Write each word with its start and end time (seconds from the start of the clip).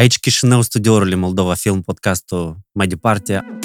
Aici 0.00 0.18
Chișinău, 0.18 0.62
studiourile 0.62 1.14
Moldova 1.14 1.54
Film, 1.54 1.80
podcastul 1.80 2.58
mai 2.72 2.86
departe. 2.86 3.58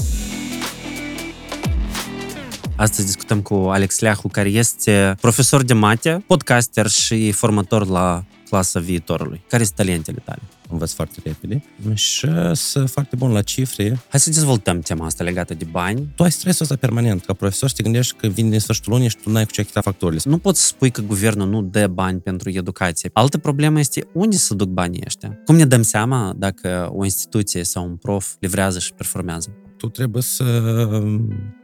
Astăzi 2.75 3.05
discutăm 3.05 3.41
cu 3.41 3.53
Alex 3.53 3.99
Leahu, 3.99 4.27
care 4.27 4.49
este 4.49 5.15
profesor 5.21 5.63
de 5.63 5.73
mate, 5.73 6.23
podcaster 6.27 6.87
și 6.87 7.31
formator 7.31 7.87
la 7.87 8.23
clasa 8.55 8.79
viitorului. 8.79 9.41
Care 9.47 9.63
sunt 9.63 9.75
talentele 9.75 10.21
tale? 10.25 10.41
Învăț 10.69 10.91
foarte 10.91 11.19
repede 11.23 11.63
și 11.93 12.27
sunt 12.53 12.89
foarte 12.89 13.15
bun 13.15 13.31
la 13.31 13.41
cifre. 13.41 13.99
Hai 14.09 14.19
să 14.19 14.29
dezvoltăm 14.29 14.79
tema 14.79 15.05
asta 15.05 15.23
legată 15.23 15.53
de 15.53 15.65
bani. 15.71 16.07
Tu 16.15 16.23
ai 16.23 16.31
stresul 16.31 16.61
ăsta 16.61 16.75
permanent. 16.75 17.25
Ca 17.25 17.33
profesor 17.33 17.69
și 17.69 17.75
te 17.75 17.83
gândești 17.83 18.15
că 18.15 18.27
vine 18.27 18.49
din 18.49 18.59
sfârșitul 18.59 18.91
lunii 18.91 19.09
și 19.09 19.17
tu 19.17 19.29
n-ai 19.31 19.45
cu 19.45 19.51
ce 19.51 19.61
achita 19.61 19.81
facturile. 19.81 20.21
Nu 20.23 20.37
poți 20.37 20.61
să 20.61 20.67
spui 20.67 20.91
că 20.91 21.01
guvernul 21.01 21.49
nu 21.49 21.61
dă 21.61 21.87
bani 21.87 22.19
pentru 22.19 22.49
educație. 22.49 23.09
Altă 23.13 23.37
problemă 23.37 23.79
este 23.79 24.07
unde 24.13 24.35
să 24.35 24.53
duc 24.53 24.67
banii 24.69 25.01
ăștia. 25.05 25.39
Cum 25.45 25.55
ne 25.55 25.65
dăm 25.65 25.81
seama 25.81 26.33
dacă 26.37 26.89
o 26.93 27.03
instituție 27.03 27.63
sau 27.63 27.85
un 27.85 27.95
prof 27.95 28.33
livrează 28.39 28.79
și 28.79 28.93
performează? 28.93 29.49
Tu 29.77 29.89
trebuie 29.89 30.21
să 30.21 30.43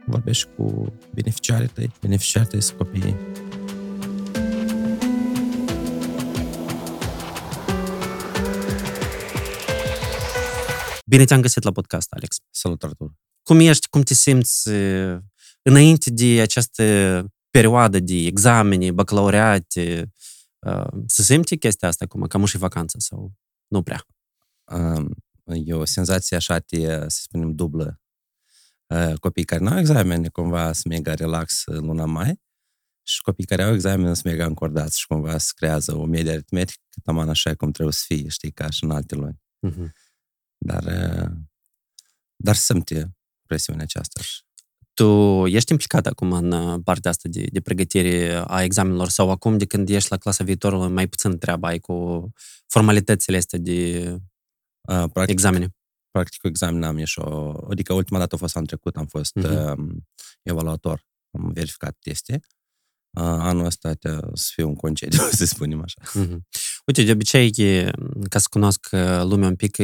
vorbești 0.06 0.48
cu 0.56 0.92
beneficiarii 1.14 1.68
tăi. 1.68 1.90
Beneficiarii 2.00 2.48
tăi 2.48 2.62
sunt 2.62 2.78
copiii. 2.78 3.16
Bine 11.12 11.24
te-am 11.24 11.40
găsit 11.40 11.62
la 11.62 11.72
podcast, 11.72 12.12
Alex. 12.12 12.36
Salut, 12.50 12.82
Artur. 12.82 13.12
Cum 13.42 13.58
ești? 13.58 13.88
Cum 13.88 14.02
te 14.02 14.14
simți 14.14 14.68
uh, 14.68 15.18
înainte 15.62 16.10
de 16.10 16.40
această 16.40 16.84
perioadă 17.50 17.98
de 17.98 18.14
examene, 18.14 18.90
bacalaureate? 18.90 20.12
Uh, 20.66 20.86
să 21.06 21.22
simți 21.22 21.56
chestia 21.56 21.88
asta 21.88 22.04
acum, 22.04 22.26
ca 22.26 22.44
și 22.44 22.56
vacanță 22.56 22.96
sau 23.00 23.32
nu 23.66 23.82
prea? 23.82 24.06
Um, 24.64 25.14
e 25.64 25.74
o 25.74 25.84
senzație 25.84 26.36
așa 26.36 26.58
de, 26.66 27.04
să 27.08 27.20
spunem, 27.22 27.54
dublă. 27.54 28.00
Uh, 28.86 29.14
copii 29.20 29.44
care 29.44 29.64
nu 29.64 29.70
au 29.70 29.78
examene, 29.78 30.28
cumva, 30.28 30.72
să 30.72 30.82
mega 30.88 31.14
relax 31.14 31.62
în 31.64 31.84
luna 31.84 32.04
mai 32.04 32.40
și 33.02 33.20
copii 33.20 33.44
care 33.44 33.62
au 33.62 33.74
examene 33.74 34.14
sunt 34.14 34.24
mega 34.24 34.44
încordați 34.44 34.98
și 34.98 35.06
cumva 35.06 35.38
se 35.38 35.50
creează 35.54 35.96
o 35.96 36.04
medie 36.04 36.32
aritmetică, 36.32 36.82
taman 37.04 37.28
așa 37.28 37.54
cum 37.54 37.70
trebuie 37.70 37.94
să 37.94 38.02
fie, 38.06 38.28
știi, 38.28 38.52
ca 38.52 38.70
și 38.70 38.84
în 38.84 38.90
alte 38.90 39.14
luni. 39.14 39.40
Uh-huh. 39.68 40.01
Dar, 40.64 40.84
dar 42.36 42.54
simte 42.54 43.16
presiunea 43.46 43.82
aceasta. 43.82 44.20
Tu 44.94 45.06
ești 45.46 45.70
implicat 45.70 46.06
acum 46.06 46.32
în 46.32 46.82
partea 46.82 47.10
asta 47.10 47.28
de, 47.28 47.46
de 47.50 47.60
pregătire 47.60 48.42
a 48.46 48.62
examenelor 48.62 49.08
sau 49.08 49.30
acum 49.30 49.58
de 49.58 49.66
când 49.66 49.88
ești 49.88 50.10
la 50.10 50.16
clasa 50.16 50.44
viitorului 50.44 50.88
mai 50.88 51.06
puțin 51.06 51.38
treaba 51.38 51.68
ai 51.68 51.78
cu 51.78 52.28
formalitățile 52.66 53.36
astea 53.36 53.58
de 53.58 54.08
uh, 54.80 55.04
practic, 55.12 55.28
examene? 55.28 55.68
Practic 56.10 56.40
cu 56.40 56.46
examen 56.46 56.82
am 56.82 56.98
ieșit 56.98 57.22
o... 57.22 57.54
Adică 57.70 57.92
ultima 57.92 58.18
dată 58.18 58.34
a 58.34 58.38
fost 58.38 58.56
anul 58.56 58.68
trecut, 58.68 58.96
am 58.96 59.06
fost 59.06 59.38
uh-huh. 59.38 59.76
uh, 59.76 59.94
evaluator, 60.42 61.06
am 61.30 61.52
verificat 61.52 61.96
teste 62.00 62.40
anul 63.14 63.64
ăsta 63.64 63.94
te, 63.94 64.08
să 64.32 64.50
fiu 64.54 64.68
un 64.68 64.74
concediu, 64.74 65.18
să 65.38 65.44
spunem 65.44 65.82
așa. 65.82 66.00
Mm-hmm. 66.02 66.38
Uite, 66.84 67.02
de 67.02 67.12
obicei, 67.12 67.50
ca 68.28 68.38
să 68.38 68.46
cunosc 68.50 68.88
lumea 69.22 69.48
un 69.48 69.56
pic, 69.56 69.76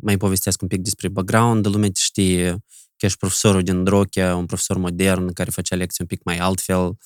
mai 0.00 0.16
povestesc 0.16 0.62
un 0.62 0.68
pic 0.68 0.80
despre 0.80 1.08
background, 1.08 1.66
lumea 1.66 1.88
te 1.88 2.00
știe 2.00 2.50
că 2.96 3.06
ești 3.06 3.18
profesorul 3.18 3.62
din 3.62 3.84
Drochea, 3.84 4.36
un 4.36 4.46
profesor 4.46 4.76
modern 4.76 5.32
care 5.32 5.50
face 5.50 5.74
lecții 5.74 5.98
un 6.00 6.06
pic 6.06 6.24
mai 6.24 6.38
altfel 6.38 6.96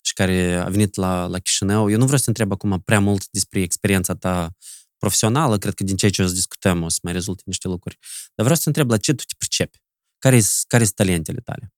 și 0.00 0.12
care 0.12 0.54
a 0.54 0.68
venit 0.68 0.94
la, 0.94 1.26
la 1.26 1.38
Chișinău. 1.38 1.90
Eu 1.90 1.98
nu 1.98 2.04
vreau 2.04 2.18
să 2.18 2.24
te 2.24 2.28
întreb 2.28 2.52
acum 2.52 2.80
prea 2.80 3.00
mult 3.00 3.28
despre 3.30 3.60
experiența 3.60 4.14
ta 4.14 4.50
profesională, 4.98 5.58
cred 5.58 5.74
că 5.74 5.84
din 5.84 5.96
ceea 5.96 6.10
ce 6.10 6.22
o 6.22 6.26
să 6.26 6.32
discutăm 6.32 6.82
o 6.82 6.88
să 6.88 6.98
mai 7.02 7.12
rezulte 7.12 7.42
niște 7.46 7.68
lucruri. 7.68 7.98
Dar 8.34 8.44
vreau 8.46 8.54
să 8.54 8.62
te 8.62 8.68
întreb 8.68 8.90
la 8.90 8.96
ce 8.96 9.12
tu 9.12 9.24
te 9.24 9.34
pricepi? 9.38 9.82
Care 10.18 10.40
sunt 10.40 10.92
talentele 10.94 11.40
tale? 11.40 11.72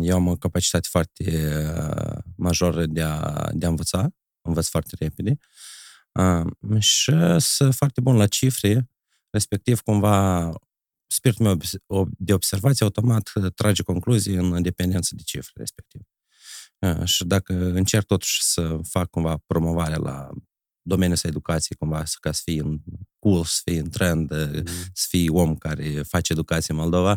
Eu 0.00 0.14
am 0.14 0.26
o 0.26 0.36
capacitate 0.36 0.88
foarte 0.90 1.24
uh, 1.24 2.18
majoră 2.36 2.86
de 2.86 3.02
a, 3.02 3.48
de 3.52 3.66
a 3.66 3.68
învăța, 3.68 4.08
învăț 4.44 4.68
foarte 4.68 4.96
repede 4.98 5.38
și 6.78 7.12
sunt 7.38 7.74
foarte 7.74 8.00
bun 8.00 8.16
la 8.16 8.26
cifre, 8.26 8.90
respectiv 9.30 9.80
cumva 9.80 10.50
spiritul 11.06 11.44
meu 11.44 11.58
de 12.18 12.32
observație 12.32 12.84
automat 12.84 13.32
trage 13.54 13.82
concluzii 13.82 14.34
în 14.34 14.62
dependență 14.62 15.14
de 15.14 15.22
cifre 15.22 15.52
respectiv. 15.54 16.00
Și 17.04 17.24
dacă 17.24 17.52
încerc 17.54 18.06
totuși 18.06 18.42
să 18.42 18.78
fac 18.82 19.10
cumva 19.10 19.42
promovarea 19.46 19.98
la 19.98 20.30
domeniul 20.82 21.14
ăsta 21.14 21.28
educației, 21.28 21.78
cumva, 21.78 22.02
ca 22.20 22.32
să 22.32 22.40
fii 22.44 22.58
în 22.58 22.80
cool, 23.18 23.44
să 23.44 23.60
fii 23.64 23.76
în 23.76 23.90
trend, 23.90 24.30
mm. 24.30 24.64
să 24.92 25.06
fii 25.08 25.28
om 25.28 25.56
care 25.56 26.02
face 26.02 26.32
educație 26.32 26.74
în 26.74 26.80
Moldova, 26.80 27.16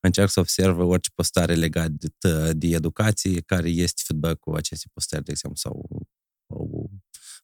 încerc 0.00 0.30
să 0.30 0.40
observ 0.40 0.78
orice 0.78 1.10
postare 1.14 1.54
legat 1.54 1.90
de, 1.90 2.52
de 2.52 2.66
educație, 2.66 3.40
care 3.40 3.68
este 3.68 4.02
feedback 4.04 4.40
cu 4.40 4.50
aceste 4.54 4.88
postări, 4.92 5.24
de 5.24 5.30
exemplu, 5.30 5.58
sau 5.58 5.86
o 5.88 5.98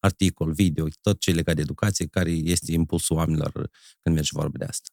articol, 0.00 0.53
video, 0.53 0.87
tot 1.00 1.21
ce 1.21 1.31
e 1.31 1.34
legat 1.34 1.55
de 1.55 1.61
educație, 1.61 2.06
care 2.06 2.31
este 2.31 2.72
impulsul 2.72 3.16
oamenilor 3.16 3.53
când 4.03 4.15
merge 4.15 4.31
vorba 4.33 4.59
de 4.59 4.65
asta. 4.65 4.88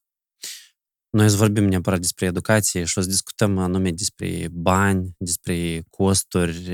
Noi 1.10 1.30
să 1.30 1.36
vorbim 1.36 1.64
neapărat 1.64 2.00
despre 2.00 2.26
educație 2.26 2.84
și 2.84 2.98
o 2.98 3.02
să 3.02 3.08
discutăm 3.08 3.58
anume 3.58 3.92
despre 3.92 4.48
bani, 4.52 5.16
despre 5.18 5.84
costuri, 5.90 6.70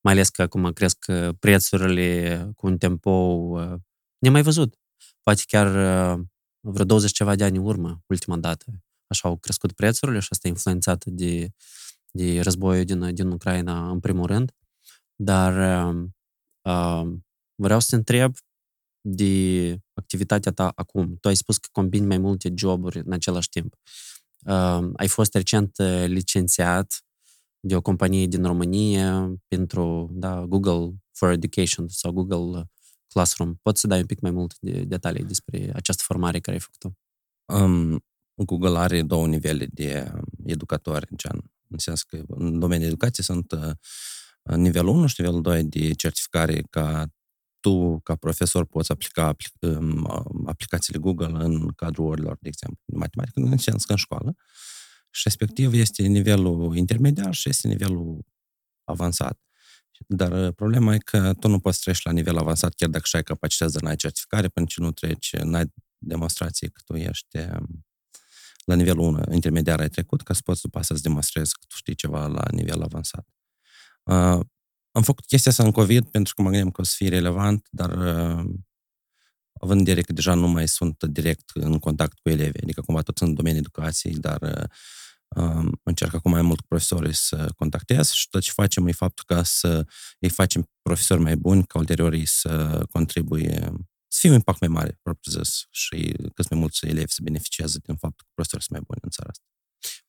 mai 0.00 0.12
ales 0.12 0.28
că 0.28 0.42
acum 0.42 0.72
cresc 0.72 1.04
uh, 1.08 1.28
prețurile 1.38 2.50
cu 2.56 2.66
un 2.66 2.78
tempo 2.78 3.10
uh, 3.10 3.74
nemai 4.18 4.42
văzut. 4.42 4.74
Poate 5.22 5.42
chiar 5.46 5.66
uh, 6.18 6.24
vreo 6.60 6.84
20 6.84 7.12
ceva 7.12 7.34
de 7.34 7.44
ani 7.44 7.56
în 7.56 7.64
urmă, 7.64 8.02
ultima 8.06 8.36
dată. 8.36 8.64
Așa 9.06 9.28
au 9.28 9.36
crescut 9.36 9.72
prețurile 9.72 10.18
și 10.18 10.28
asta 10.30 10.48
e 10.48 10.50
influențat 10.50 11.04
de, 11.04 11.48
de 12.10 12.40
războiul 12.40 12.84
din, 12.84 13.14
din 13.14 13.30
Ucraina 13.30 13.90
în 13.90 14.00
primul 14.00 14.26
rând. 14.26 14.52
Dar 15.14 15.82
uh, 16.62 17.14
vreau 17.58 17.80
să 17.80 17.86
te 17.90 17.96
întreb 17.96 18.34
de 19.00 19.76
activitatea 19.94 20.52
ta 20.52 20.72
acum. 20.74 21.16
Tu 21.20 21.28
ai 21.28 21.36
spus 21.36 21.58
că 21.58 21.68
combini 21.72 22.06
mai 22.06 22.18
multe 22.18 22.52
joburi 22.56 22.98
în 23.04 23.12
același 23.12 23.48
timp. 23.48 23.74
Uh, 24.46 24.90
ai 24.96 25.08
fost 25.08 25.34
recent 25.34 25.76
licențiat 26.06 27.02
de 27.60 27.76
o 27.76 27.80
companie 27.80 28.26
din 28.26 28.44
România 28.44 29.34
pentru 29.48 30.08
da, 30.12 30.44
Google 30.44 30.94
for 31.12 31.30
Education 31.30 31.88
sau 31.88 32.12
Google 32.12 32.70
Classroom. 33.08 33.54
Poți 33.62 33.80
să 33.80 33.86
dai 33.86 34.00
un 34.00 34.06
pic 34.06 34.20
mai 34.20 34.30
mult 34.30 34.56
de 34.60 34.84
detalii 34.84 35.24
despre 35.24 35.70
această 35.74 36.02
formare 36.06 36.40
care 36.40 36.56
ai 36.56 36.62
făcut-o? 36.62 36.96
Um, 37.44 38.04
Google 38.34 38.78
are 38.78 39.02
două 39.02 39.26
nivele 39.26 39.66
de 39.66 40.12
educatori, 40.44 41.06
în, 41.10 41.40
în 41.68 41.78
sens 41.78 42.02
că 42.02 42.22
în 42.26 42.58
domeniul 42.58 42.88
educației 42.88 43.24
sunt 43.24 43.52
uh, 43.52 44.56
nivelul 44.56 44.96
1 44.96 45.06
și 45.06 45.14
nivelul 45.18 45.42
2 45.42 45.64
de 45.64 45.92
certificare 45.92 46.62
ca 46.70 47.06
tu, 47.60 48.00
ca 48.00 48.14
profesor, 48.14 48.64
poți 48.66 48.90
aplica 48.90 49.36
um, 49.60 50.06
aplicațiile 50.46 50.98
Google 50.98 51.44
în 51.44 51.68
cadrul 51.68 52.06
orilor, 52.06 52.36
de 52.40 52.48
exemplu, 52.48 52.80
de 52.84 52.96
matematică, 52.96 53.40
în 53.40 53.56
sens 53.56 53.84
că 53.84 53.92
în 53.92 53.98
școală. 53.98 54.36
Și 55.10 55.22
respectiv 55.24 55.72
este 55.72 56.02
nivelul 56.02 56.76
intermediar 56.76 57.34
și 57.34 57.48
este 57.48 57.68
nivelul 57.68 58.24
avansat. 58.84 59.40
Dar 60.06 60.46
uh, 60.46 60.54
problema 60.54 60.94
e 60.94 60.98
că 60.98 61.34
tu 61.40 61.48
nu 61.48 61.58
poți 61.58 61.80
trece 61.80 62.00
la 62.04 62.12
nivel 62.12 62.38
avansat 62.38 62.74
chiar 62.74 62.88
dacă 62.88 63.04
și 63.06 63.16
ai 63.16 63.22
capacitatea, 63.22 63.80
n-ai 63.82 63.96
certificare, 63.96 64.48
până 64.48 64.66
ce 64.66 64.80
nu 64.80 64.92
treci, 64.92 65.36
n-ai 65.36 65.72
demonstrație 65.98 66.68
că 66.68 66.80
tu 66.84 66.96
ești 66.96 67.36
um, 67.38 67.86
la 68.64 68.74
nivelul 68.74 69.04
1 69.04 69.22
intermediar 69.30 69.80
ai 69.80 69.88
trecut, 69.88 70.22
ca 70.22 70.34
să 70.34 70.40
poți 70.44 70.60
după 70.60 70.78
asta 70.78 70.94
să 70.94 71.00
demonstrezi 71.02 71.52
că 71.52 71.64
tu 71.68 71.76
știi 71.76 71.94
ceva 71.94 72.26
la 72.26 72.44
nivel 72.50 72.82
avansat. 72.82 73.26
Uh, 74.98 75.04
am 75.04 75.04
făcut 75.04 75.26
chestia 75.26 75.50
asta 75.50 75.62
în 75.62 75.70
COVID 75.70 76.10
pentru 76.10 76.34
că 76.34 76.42
mă 76.42 76.48
gândeam 76.48 76.70
că 76.70 76.80
o 76.80 76.84
să 76.84 76.94
fie 76.96 77.08
relevant, 77.08 77.66
dar 77.70 77.90
uh, 77.90 78.44
având 79.60 79.78
în 79.78 79.84
vedere 79.84 80.00
că 80.00 80.12
deja 80.12 80.34
nu 80.34 80.48
mai 80.48 80.68
sunt 80.68 81.04
direct 81.04 81.50
în 81.54 81.78
contact 81.78 82.18
cu 82.18 82.28
elevi, 82.28 82.62
adică 82.62 82.80
cumva 82.80 83.02
tot 83.02 83.18
în 83.18 83.34
domeniul 83.34 83.60
educației, 83.60 84.14
dar 84.14 84.42
uh, 84.42 84.64
um, 85.28 85.80
încerc 85.82 86.14
acum 86.14 86.30
mai 86.30 86.42
mult 86.42 86.60
cu 86.60 86.66
profesorii 86.66 87.14
să 87.14 87.52
contactez 87.56 88.10
și 88.10 88.28
tot 88.28 88.42
ce 88.42 88.50
facem 88.50 88.86
e 88.86 88.92
faptul 88.92 89.24
ca 89.26 89.42
să 89.42 89.86
îi 90.18 90.28
facem 90.28 90.70
profesori 90.82 91.20
mai 91.20 91.36
buni, 91.36 91.66
ca 91.66 91.78
ulterior 91.78 92.12
ei 92.12 92.26
să 92.26 92.82
contribuie, 92.90 93.72
să 94.08 94.18
fie 94.20 94.28
un 94.28 94.34
impact 94.34 94.60
mai 94.60 94.68
mare, 94.68 94.98
propriu 95.02 95.32
zis, 95.32 95.66
și 95.70 96.14
cât 96.34 96.50
mai 96.50 96.58
mulți 96.60 96.86
elevi 96.86 97.12
să 97.12 97.20
beneficieze 97.22 97.78
din 97.82 97.96
faptul 97.96 98.24
că 98.26 98.30
profesorii 98.34 98.64
sunt 98.64 98.76
mai 98.78 98.84
buni 98.86 99.00
în 99.02 99.10
țara 99.10 99.28
asta. 99.30 99.44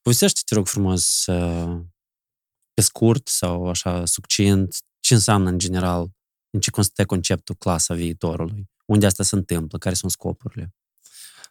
Povestește, 0.01 0.41
te 0.45 0.55
rog 0.55 0.67
frumos, 0.67 1.25
pe 2.79 2.85
scurt 2.85 3.27
sau 3.27 3.69
așa 3.69 4.05
succint, 4.05 4.75
ce 4.99 5.13
înseamnă 5.13 5.49
în 5.49 5.57
general, 5.57 6.11
în 6.49 6.59
ce 6.59 6.69
constă 6.69 7.05
conceptul 7.05 7.55
clasa 7.55 7.93
viitorului? 7.93 8.69
Unde 8.85 9.05
asta 9.05 9.23
se 9.23 9.35
întâmplă? 9.35 9.77
Care 9.77 9.95
sunt 9.95 10.11
scopurile? 10.11 10.73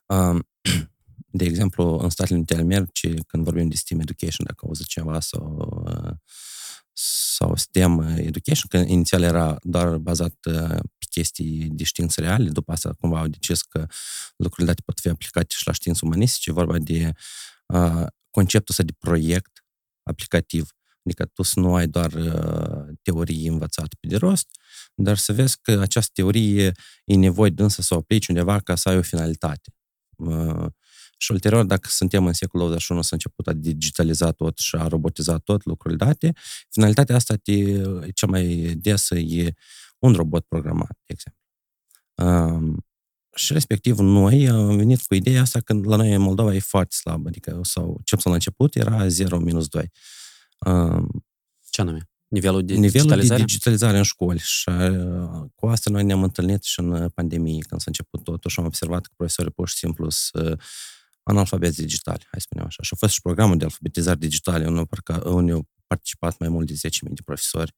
Um, 0.06 0.48
de 1.40 1.44
exemplu, 1.44 1.98
în 1.98 2.10
Statele 2.10 2.36
Unite 2.36 2.54
ale 2.54 2.62
Americii, 2.62 3.24
când 3.24 3.44
vorbim 3.44 3.68
de 3.68 3.76
STEAM 3.76 4.00
Education, 4.00 4.46
dacă 4.46 4.64
auzi 4.66 4.84
ceva, 4.84 5.20
sau, 5.20 5.84
sau 6.92 7.56
STEM 7.56 8.00
Education, 8.00 8.68
că 8.68 8.76
inițial 8.76 9.22
era 9.22 9.56
doar 9.62 9.96
bazat 9.96 10.34
pe 10.40 10.80
chestii 11.10 11.68
de 11.70 11.84
științe 11.84 12.20
reale, 12.20 12.48
după 12.48 12.72
asta 12.72 12.94
cumva 13.00 13.18
au 13.18 13.26
decis 13.26 13.62
că 13.62 13.86
lucrurile 14.36 14.66
date 14.66 14.82
pot 14.84 15.00
fi 15.00 15.08
aplicate 15.08 15.54
și 15.58 15.66
la 15.66 15.72
științe 15.72 16.00
umanistice, 16.02 16.52
vorba 16.52 16.78
de 16.78 17.12
uh, 17.66 18.06
conceptul 18.30 18.66
ăsta 18.68 18.82
de 18.82 18.92
proiect 18.98 19.62
aplicativ, 20.02 20.72
adică 21.08 21.24
tu 21.24 21.42
să 21.42 21.60
nu 21.60 21.74
ai 21.74 21.86
doar 21.86 22.12
uh, 22.12 22.94
teorie 23.02 23.50
învățată 23.50 23.96
pe 24.00 24.06
de 24.06 24.16
rost, 24.16 24.48
dar 24.94 25.16
să 25.16 25.32
vezi 25.32 25.58
că 25.62 25.78
această 25.80 26.10
teorie 26.14 26.72
e 27.04 27.14
nevoie 27.14 27.50
dânsă 27.50 27.82
să 27.82 27.94
o 27.94 27.96
aplici 27.96 28.28
undeva 28.28 28.60
ca 28.60 28.74
să 28.74 28.88
ai 28.88 28.96
o 28.96 29.02
finalitate. 29.02 29.74
Uh, 30.16 30.66
și 31.18 31.32
ulterior, 31.32 31.64
dacă 31.64 31.88
suntem 31.88 32.26
în 32.26 32.32
secolul 32.32 32.66
21, 32.66 33.02
s-a 33.02 33.08
început 33.12 33.46
a 33.46 33.52
digitaliza 33.52 34.30
tot 34.30 34.58
și 34.58 34.76
a 34.76 34.86
robotiza 34.86 35.38
tot 35.38 35.64
lucrurile 35.64 36.04
date, 36.04 36.32
finalitatea 36.70 37.14
asta 37.14 37.34
te, 37.34 37.82
cea 38.14 38.26
mai 38.26 38.74
desă 38.76 39.18
e 39.18 39.54
un 39.98 40.12
robot 40.12 40.44
programat, 40.44 40.98
de 41.06 41.12
exemplu. 41.12 41.42
Um, 42.14 42.86
și 43.34 43.52
respectiv 43.52 43.98
noi 43.98 44.48
am 44.48 44.76
venit 44.76 45.00
cu 45.00 45.14
ideea 45.14 45.40
asta 45.40 45.60
când 45.60 45.86
la 45.86 45.96
noi 45.96 46.12
în 46.12 46.20
Moldova 46.20 46.54
e 46.54 46.58
foarte 46.58 46.94
slab, 46.94 47.26
adică 47.26 47.60
sau 47.62 48.00
ce 48.04 48.16
la 48.24 48.32
început 48.32 48.74
era 48.74 49.08
0 49.08 49.38
minus 49.38 49.68
2. 49.68 49.82
Um, 49.82 49.90
ce 51.70 51.80
anume? 51.80 52.08
Nivelul 52.28 52.64
de 52.64 52.74
nivelul 52.74 52.90
digitalizare? 52.92 53.40
de 53.40 53.44
digitalizare 53.44 53.96
în 53.96 54.02
școli 54.02 54.38
și 54.38 54.68
uh, 54.68 55.44
cu 55.54 55.66
asta 55.66 55.90
noi 55.90 56.04
ne-am 56.04 56.22
întâlnit 56.22 56.62
și 56.62 56.80
în 56.80 57.08
pandemie, 57.08 57.60
când 57.68 57.80
s-a 57.80 57.86
început 57.86 58.24
totul 58.24 58.50
și 58.50 58.60
am 58.60 58.66
observat 58.66 59.06
că 59.06 59.12
profesorii 59.16 59.50
pur 59.50 59.68
și 59.68 59.76
simplu 59.76 60.10
sunt 60.10 60.60
analfabeti 61.22 61.80
digitali, 61.80 62.26
hai 62.30 62.40
să 62.40 62.46
spunem 62.48 62.66
așa. 62.66 62.82
Și 62.82 62.90
a 62.92 62.96
fost 62.96 63.12
și 63.12 63.20
programul 63.20 63.56
de 63.56 63.64
alfabetizare 63.64 64.18
digitală, 64.18 64.86
unde 65.24 65.52
au 65.52 65.68
participat 65.86 66.38
mai 66.38 66.48
mult 66.48 66.66
de 66.66 66.74
10.000 66.74 66.80
de 67.00 67.22
profesori, 67.24 67.74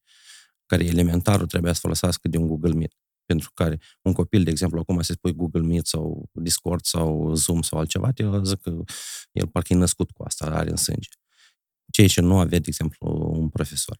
care 0.65 0.85
elementarul 0.85 1.47
trebuia 1.47 1.73
să 1.73 1.79
folosească 1.79 2.27
de 2.27 2.37
un 2.37 2.47
Google 2.47 2.73
Meet. 2.73 2.93
Pentru 3.25 3.51
care 3.53 3.79
un 4.01 4.13
copil, 4.13 4.43
de 4.43 4.49
exemplu, 4.49 4.79
acum 4.79 5.01
să 5.01 5.13
spui 5.13 5.33
Google 5.33 5.61
Meet 5.61 5.85
sau 5.85 6.29
Discord 6.33 6.85
sau 6.85 7.33
Zoom 7.35 7.61
sau 7.61 7.79
altceva, 7.79 8.11
el 8.15 8.43
zic 8.43 8.61
că 8.61 8.83
el 9.31 9.47
parcă 9.47 9.73
e 9.73 9.75
născut 9.75 10.11
cu 10.11 10.23
asta, 10.23 10.45
are 10.45 10.69
în 10.69 10.75
sânge. 10.75 11.09
Ceea 11.91 12.07
ce 12.07 12.21
nu 12.21 12.39
avea, 12.39 12.59
de 12.59 12.67
exemplu, 12.67 13.31
un 13.33 13.49
profesor. 13.49 13.97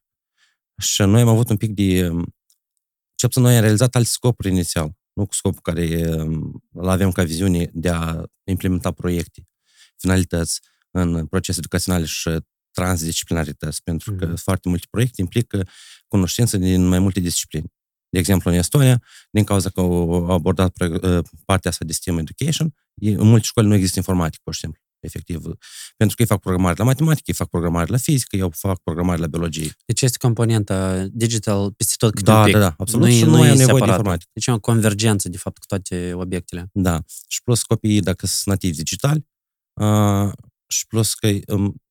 Și 0.78 1.02
noi 1.02 1.22
am 1.22 1.28
avut 1.28 1.50
un 1.50 1.58
pic 1.58 1.72
de... 1.72 2.10
Ce 3.16 3.28
noi 3.40 3.56
am 3.56 3.62
realizat 3.62 3.96
alte 3.96 4.10
scopuri 4.10 4.50
inițial 4.50 4.96
nu 5.14 5.26
cu 5.26 5.34
scopul 5.34 5.62
care 5.62 6.04
îl 6.72 6.90
avem 6.90 7.12
ca 7.12 7.24
viziune 7.24 7.70
de 7.74 7.90
a 7.90 8.24
implementa 8.44 8.92
proiecte, 8.92 9.48
finalități 9.98 10.62
în 10.92 11.26
procese 11.26 11.60
educaționale 11.60 12.06
și 12.06 12.30
transdisciplinarități, 12.72 13.84
pentru 13.84 14.16
că 14.16 14.32
mm-hmm. 14.32 14.42
foarte 14.44 14.70
multe 14.70 14.88
proiecte 14.90 15.22
implică 15.22 15.68
cunoștință 16.08 16.58
din 16.58 16.88
mai 16.88 17.00
multe 17.00 17.20
discipline. 17.20 17.66
De 18.10 18.20
exemplu, 18.20 18.52
în 18.52 18.58
Estonia, 18.58 19.04
din 19.32 19.44
cauza 19.44 19.70
că 19.70 19.80
au 19.80 20.32
abordat 20.32 20.82
ă, 20.82 21.22
partea 21.46 21.72
asta 21.72 21.86
de 21.86 21.94
STEM 21.94 22.18
Education, 22.18 22.74
în 23.02 23.28
multe 23.28 23.46
școli 23.46 23.68
nu 23.68 23.74
există 23.74 24.00
informatică, 24.00 24.42
pur 24.44 24.54
și 24.54 24.60
simplu 24.60 24.82
efectiv. 25.02 25.42
Pentru 25.98 26.16
că 26.16 26.22
ei 26.22 26.28
fac 26.28 26.40
programare 26.40 26.76
la 26.78 26.84
matematică, 26.84 27.24
ei 27.28 27.34
fac 27.34 27.50
programare 27.50 27.92
la 27.92 27.98
fizică, 27.98 28.36
eu 28.36 28.50
fac 28.50 28.80
programare 28.80 29.20
la 29.20 29.28
biologie. 29.28 29.76
Deci 29.86 30.02
este 30.02 30.18
componenta 30.18 31.08
digital 31.12 31.72
peste 31.72 31.94
tot 31.98 32.14
câte 32.14 32.32
da, 32.32 32.38
un 32.38 32.44
pic. 32.46 32.54
Da, 32.54 32.60
da, 32.60 32.74
absolut. 32.78 33.08
Nu, 33.08 33.14
și 33.14 33.24
nu, 33.24 33.30
nu 33.30 33.38
e 33.38 33.48
nevoie 33.48 33.58
separat. 33.58 33.86
de 33.86 33.90
informatică. 33.90 34.30
Deci 34.34 34.48
e 34.48 34.52
o 34.52 34.60
convergență, 34.60 35.30
de 35.30 35.38
fapt, 35.38 35.58
cu 35.58 35.66
toate 35.66 36.14
obiectele. 36.14 36.70
Da. 36.74 37.04
Și 37.28 37.44
plus 37.44 37.64
copiii, 37.64 38.02
dacă 38.02 38.26
sunt 38.26 38.46
nativi 38.46 38.76
digitali, 38.76 39.28
uh, 39.74 40.32
și 40.68 40.88
plus 40.88 41.14
că 41.14 41.30
um, 41.48 41.82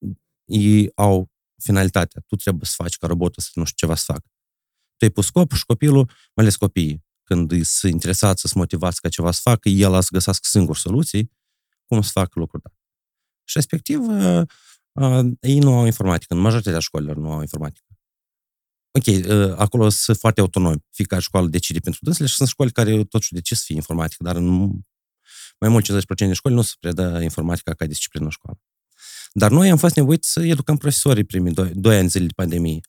ei 0.45 0.91
au 0.95 1.31
finalitatea. 1.63 2.23
Tu 2.27 2.37
trebuie 2.37 2.65
să 2.65 2.75
faci 2.77 2.97
ca 2.97 3.07
robotul 3.07 3.43
să 3.43 3.51
nu 3.55 3.65
știu 3.65 3.77
ce 3.77 3.87
va 3.87 3.95
să 3.95 4.05
fac. 4.07 4.21
Tu 4.97 5.05
ai 5.05 5.11
pus 5.11 5.27
scopul 5.27 5.57
și 5.57 5.65
copilul, 5.65 6.05
mai 6.07 6.45
ales 6.45 6.57
copiii, 6.57 7.05
când 7.25 7.53
îi 7.53 7.65
sunt 7.65 7.93
interesați, 7.93 8.41
să-s 8.41 8.53
motivați 8.53 9.01
ca 9.01 9.09
ceva 9.09 9.31
să 9.31 9.41
facă, 9.43 9.69
el 9.69 9.95
a 9.95 10.01
să 10.01 10.09
găsească 10.13 10.47
singur 10.51 10.77
soluții, 10.77 11.33
cum 11.87 12.03
să 12.03 12.11
facă 12.13 12.39
lucruri 12.39 12.63
și 13.51 13.57
respectiv 13.57 14.01
uh, 14.09 14.43
uh, 14.93 15.27
ei 15.41 15.59
nu 15.59 15.79
au 15.79 15.85
informatică. 15.85 16.35
În 16.35 16.41
majoritatea 16.41 16.79
școlilor 16.79 17.17
nu 17.17 17.33
au 17.33 17.41
informatică. 17.41 17.87
Ok, 18.99 19.07
uh, 19.07 19.55
acolo 19.57 19.89
sunt 19.89 20.17
foarte 20.17 20.41
autonomi. 20.41 20.85
Fiecare 20.91 21.23
școală 21.23 21.49
decide 21.49 21.79
pentru 21.79 22.01
dânsele 22.03 22.29
și 22.29 22.35
sunt 22.35 22.49
școli 22.49 22.73
care 22.73 23.05
totuși 23.05 23.33
decis 23.33 23.59
să 23.59 23.65
fie 23.67 23.75
informatică, 23.75 24.25
dar 24.25 24.37
în 24.37 24.47
mai 25.61 25.69
mult 25.69 25.85
50% 25.85 25.89
de 26.17 26.33
școli 26.33 26.55
nu 26.55 26.63
se 26.63 26.75
predă 26.81 27.21
informatica 27.23 27.75
ca 27.75 27.87
disciplină 27.87 28.25
în 28.25 28.31
școală. 28.31 28.61
Dar 29.33 29.51
noi 29.51 29.71
am 29.71 29.77
fost 29.77 29.97
nevoiți 29.97 30.33
să 30.33 30.41
educăm 30.41 30.77
profesorii 30.77 31.25
primii 31.25 31.53
doi, 31.53 31.71
doi 31.75 31.97
ani 31.97 32.09
zile 32.09 32.27
de 32.27 32.33
pandemie. 32.37 32.81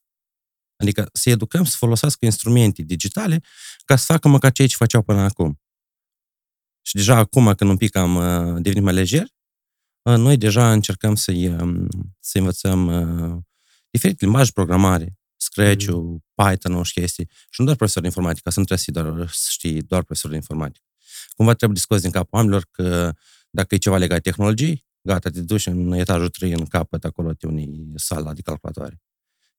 Adică 0.76 1.10
să 1.14 1.30
educăm 1.30 1.64
să 1.64 1.76
folosească 1.78 2.26
instrumente 2.26 2.82
digitale 2.82 3.44
ca 3.86 3.96
să 3.96 4.06
facă 4.08 4.28
măcar 4.28 4.52
ceea 4.52 4.68
ce 4.68 4.76
făceau 4.76 5.02
până 5.02 5.22
acum. 5.22 5.60
Și 6.82 6.96
deja 6.96 7.16
acum, 7.16 7.54
când 7.54 7.70
un 7.70 7.78
pic 7.78 7.96
am 7.96 8.16
uh, 8.16 8.62
devenit 8.62 8.84
mai 8.84 8.94
lejer, 8.94 9.28
noi 10.04 10.38
deja 10.38 10.72
încercăm 10.72 11.16
să-i, 11.16 11.56
să 12.20 12.38
învățăm 12.38 12.86
diferite 13.90 14.26
limbaje 14.26 14.52
programare, 14.52 15.22
Scratch-ul, 15.42 16.04
mm. 16.04 16.24
Python-ul 16.36 16.84
și 16.84 16.94
chestii. 16.94 17.30
Și 17.50 17.60
nu 17.60 17.66
doar 17.66 17.78
profesor 17.78 18.02
de 18.02 18.08
informatică, 18.08 18.50
să 18.50 18.60
nu 18.60 18.66
trebuie 18.66 18.86
să, 18.86 18.92
doar, 18.92 19.30
să 19.30 19.48
știi 19.50 19.82
doar 19.82 20.04
profesor 20.04 20.30
de 20.30 20.36
informatică. 20.36 20.86
Cumva 21.36 21.54
trebuie 21.54 21.78
discuți 21.78 22.02
din 22.02 22.12
capul 22.12 22.30
oamenilor 22.32 22.68
că 22.72 23.14
dacă 23.50 23.76
e 23.76 23.78
ceva 23.78 23.98
legat 23.98 24.22
de 24.22 24.30
tehnologii, 24.30 24.86
gata, 25.02 25.30
te 25.30 25.42
duci 25.42 25.66
în 25.66 25.92
etajul 25.92 26.30
3 26.30 26.52
în 26.52 26.66
capăt, 26.66 27.04
acolo 27.04 27.34
te 27.34 27.48
unii 27.48 27.92
sala 27.96 28.34
de 28.34 28.42
calculatoare. 28.42 29.02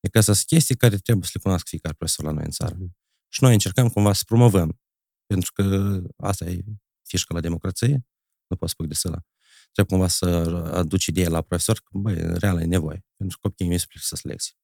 E 0.00 0.08
că 0.08 0.20
sunt 0.20 0.36
chestii 0.36 0.76
care 0.76 0.96
trebuie 0.96 1.24
să 1.24 1.30
le 1.34 1.40
cunoască 1.42 1.68
fiecare 1.68 1.94
profesor 1.94 2.24
la 2.24 2.30
noi 2.30 2.44
în 2.44 2.50
țară. 2.50 2.74
Mm. 2.78 2.96
Și 3.28 3.42
noi 3.42 3.52
încercăm 3.52 3.88
cumva 3.88 4.12
să 4.12 4.22
promovăm. 4.26 4.80
Pentru 5.26 5.52
că 5.52 5.98
asta 6.16 6.44
e 6.44 6.64
fișca 7.02 7.34
la 7.34 7.40
democrație, 7.40 8.06
nu 8.46 8.56
poți 8.56 8.72
spune 8.72 8.88
de 8.88 8.94
săla 8.94 9.24
trebuie 9.72 9.98
cumva 9.98 10.08
să 10.08 10.26
aduci 10.74 11.06
ideea 11.06 11.28
la 11.28 11.40
profesor 11.40 11.76
că, 11.76 11.90
băi, 11.92 12.38
real 12.38 12.60
e 12.60 12.64
nevoie, 12.64 13.04
pentru 13.16 13.38
că 13.40 13.48
copiii 13.48 13.68
mi 13.68 13.78
se 13.78 13.86
să 13.96 14.20
lecții. 14.22 14.54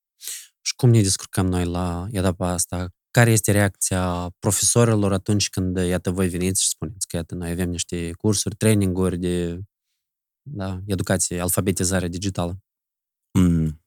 Și 0.60 0.74
cum 0.74 0.90
ne 0.90 1.02
descurcăm 1.02 1.46
noi 1.46 1.64
la 1.64 2.06
etapa 2.10 2.48
asta? 2.48 2.88
Care 3.10 3.30
este 3.30 3.52
reacția 3.52 4.34
profesorilor 4.38 5.12
atunci 5.12 5.48
când, 5.48 5.76
iată, 5.76 6.10
voi 6.10 6.28
veniți 6.28 6.62
și 6.62 6.68
spuneți 6.68 7.06
că, 7.06 7.16
iată, 7.16 7.34
noi 7.34 7.50
avem 7.50 7.70
niște 7.70 8.12
cursuri, 8.12 8.54
traininguri 8.54 9.18
de 9.18 9.60
da, 10.42 10.80
educație, 10.86 11.40
alfabetizare 11.40 12.08
digitală? 12.08 12.62
Mm. 13.32 13.82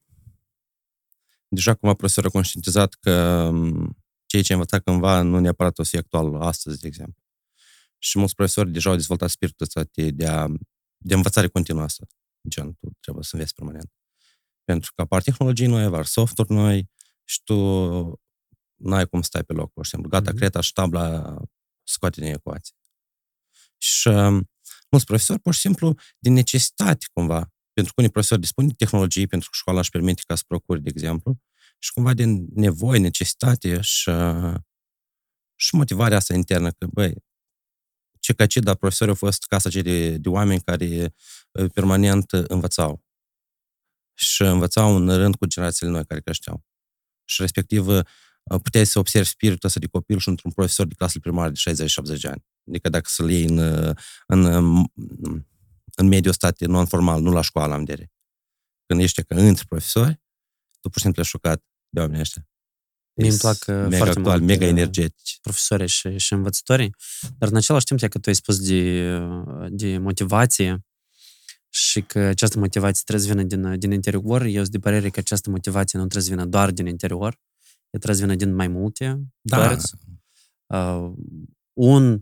Deja 1.48 1.74
cumva 1.74 1.96
profesorul 1.96 2.30
a 2.30 2.34
conștientizat 2.34 2.94
că 2.94 3.50
mm, 3.52 3.98
ceea 4.26 4.44
ce 4.44 4.52
a 4.52 4.56
învățat 4.56 4.84
cândva 4.84 5.22
nu 5.22 5.40
neapărat 5.40 5.80
o 5.80 5.84
să 5.84 5.90
fie 5.90 6.00
actual 6.00 6.36
astăzi, 6.42 6.80
de 6.80 6.88
exemplu. 6.88 7.24
Și 7.98 8.18
mulți 8.18 8.36
profesori 8.36 8.72
deja 8.72 8.90
au 8.90 8.96
dezvoltat 8.96 9.30
spiritul 9.30 9.66
ăsta 9.66 9.90
de 9.94 10.28
a 10.28 10.48
de 11.04 11.14
învățare 11.14 11.48
continuă 11.48 11.84
asta. 11.84 12.08
Gen, 12.48 12.74
tu 12.74 12.90
trebuie 13.00 13.24
să 13.24 13.36
înveți 13.36 13.54
permanent. 13.54 13.92
Pentru 14.64 14.92
că 14.96 15.02
apar 15.02 15.22
tehnologii 15.22 15.68
noi, 15.68 15.84
apar 15.84 16.06
software 16.06 16.54
noi 16.54 16.90
și 17.24 17.44
tu 17.44 17.56
n-ai 18.76 19.08
cum 19.08 19.22
stai 19.22 19.44
pe 19.44 19.54
loc, 19.54 19.74
pur 19.74 19.84
și 19.84 19.90
simplu. 19.90 20.10
Gata, 20.10 20.32
mm-hmm. 20.32 20.36
creta 20.36 20.62
și 20.62 20.74
tabla 20.74 21.38
scoate 21.84 22.22
din 22.22 22.34
ecuație. 22.34 22.76
Și 23.78 24.08
um, 24.08 24.50
mulți 24.90 25.06
profesori, 25.06 25.40
pur 25.40 25.54
și 25.54 25.60
simplu, 25.60 25.96
din 26.20 26.34
necesitate, 26.34 27.06
cumva, 27.14 27.54
pentru 27.74 27.94
că 27.94 28.02
unii 28.02 28.12
profesori 28.12 28.42
dispun 28.42 28.68
de 28.68 28.74
tehnologii, 28.78 29.28
pentru 29.28 29.50
că 29.50 29.56
școala 29.60 29.80
își 29.80 29.90
permite 29.90 30.22
ca 30.26 30.36
să 30.36 30.44
procuri, 30.48 30.82
de 30.82 30.90
exemplu, 30.90 31.40
și 31.80 31.94
cumva 31.94 32.14
din 32.14 32.48
nevoie, 32.54 33.00
necesitate 33.00 33.82
și, 33.82 34.10
uh, 34.10 34.56
și 35.56 35.76
motivarea 35.76 36.18
asta 36.18 36.34
internă, 36.34 36.72
că, 36.72 36.88
băi, 36.88 37.14
ce 38.22 38.34
ca 38.34 38.46
ce, 38.46 38.60
dar 38.60 38.76
profesorii 38.76 39.14
au 39.14 39.28
fost 39.28 39.46
casa 39.46 39.70
de, 39.70 40.18
de 40.18 40.30
oameni 40.30 40.62
care 40.62 41.14
uh, 41.52 41.72
permanent 41.74 42.32
învățau. 42.32 43.04
Și 44.14 44.42
învățau 44.42 44.96
în 44.96 45.18
rând 45.18 45.36
cu 45.36 45.46
generațiile 45.46 45.92
noi 45.92 46.06
care 46.06 46.22
creșteau. 46.22 46.66
Și 47.26 47.42
respectiv 47.42 47.88
uh, 47.88 48.04
puteai 48.44 48.86
să 48.86 49.00
observi 49.00 49.28
spiritul 49.28 49.68
ăsta 49.68 49.80
de 49.80 49.88
copil 49.88 50.20
și 50.20 50.30
într-un 50.30 50.52
profesor 50.52 50.86
de 50.86 50.94
clasă 50.94 51.20
primară 51.20 51.52
de 51.52 51.86
60-70 52.18 52.20
de 52.22 52.28
ani. 52.28 52.46
Adică 52.68 52.90
dacă 52.90 53.06
să-l 53.08 53.30
iei 53.30 53.46
în, 53.46 53.58
uh, 53.58 53.96
în, 54.28 54.46
în 55.96 56.08
mediul 56.08 56.30
ăsta 56.30 56.52
non-formal, 56.60 57.22
nu 57.22 57.32
la 57.32 57.42
școală, 57.42 57.74
am 57.74 57.84
vedere. 57.84 58.12
Când 58.86 59.02
ești 59.02 59.24
ca 59.24 59.36
între 59.36 59.64
profesori, 59.68 60.22
tu 60.80 60.90
pur 60.90 60.98
și 60.98 61.04
simplu 61.04 61.22
ești 61.22 61.32
șocat 61.32 61.64
de 61.90 62.00
oamenii 62.00 62.22
ăștia. 62.22 62.51
Mie 63.14 63.30
îmi 63.30 63.38
plac 63.38 63.66
mega 63.68 63.98
foarte 63.98 64.18
actual, 64.18 64.38
mult 64.38 64.50
mega 64.50 64.66
energetici. 64.66 65.40
profesorii 65.42 65.88
și, 65.88 66.18
și 66.18 66.34
învățătorii, 66.34 66.96
dar 67.38 67.50
în 67.50 67.56
același 67.56 67.86
timp, 67.86 68.00
că 68.00 68.20
tu 68.20 68.30
ai 68.30 68.36
spus 68.36 68.60
de, 68.60 69.20
de 69.70 69.98
motivație 69.98 70.86
și 71.70 72.02
că 72.02 72.20
această 72.20 72.60
motivație 72.60 73.02
trebuie 73.06 73.26
să 73.28 73.34
vină 73.34 73.44
din, 73.44 73.80
din 73.80 73.92
interior, 73.92 74.42
eu 74.42 74.62
sunt 74.62 74.70
de 74.70 74.80
părere 74.80 75.10
că 75.10 75.20
această 75.20 75.50
motivație 75.50 76.00
nu 76.00 76.06
trebuie 76.08 76.30
să 76.30 76.36
vină 76.36 76.46
doar 76.46 76.72
din 76.72 76.86
interior, 76.86 77.40
ea 77.90 78.00
trebuie 78.00 78.16
să 78.16 78.22
vină 78.22 78.36
din 78.36 78.56
mai 78.56 78.68
multe 78.68 79.22
Da. 79.42 79.58
părți. 79.58 79.94
Uh, 80.66 81.12
un 81.74 82.22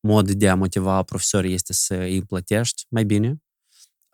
mod 0.00 0.30
de 0.30 0.48
a 0.48 0.54
motiva 0.54 1.02
profesorii 1.02 1.54
este 1.54 1.72
să 1.72 1.94
îi 1.94 2.22
plătești 2.22 2.86
mai 2.88 3.04
bine. 3.04 3.42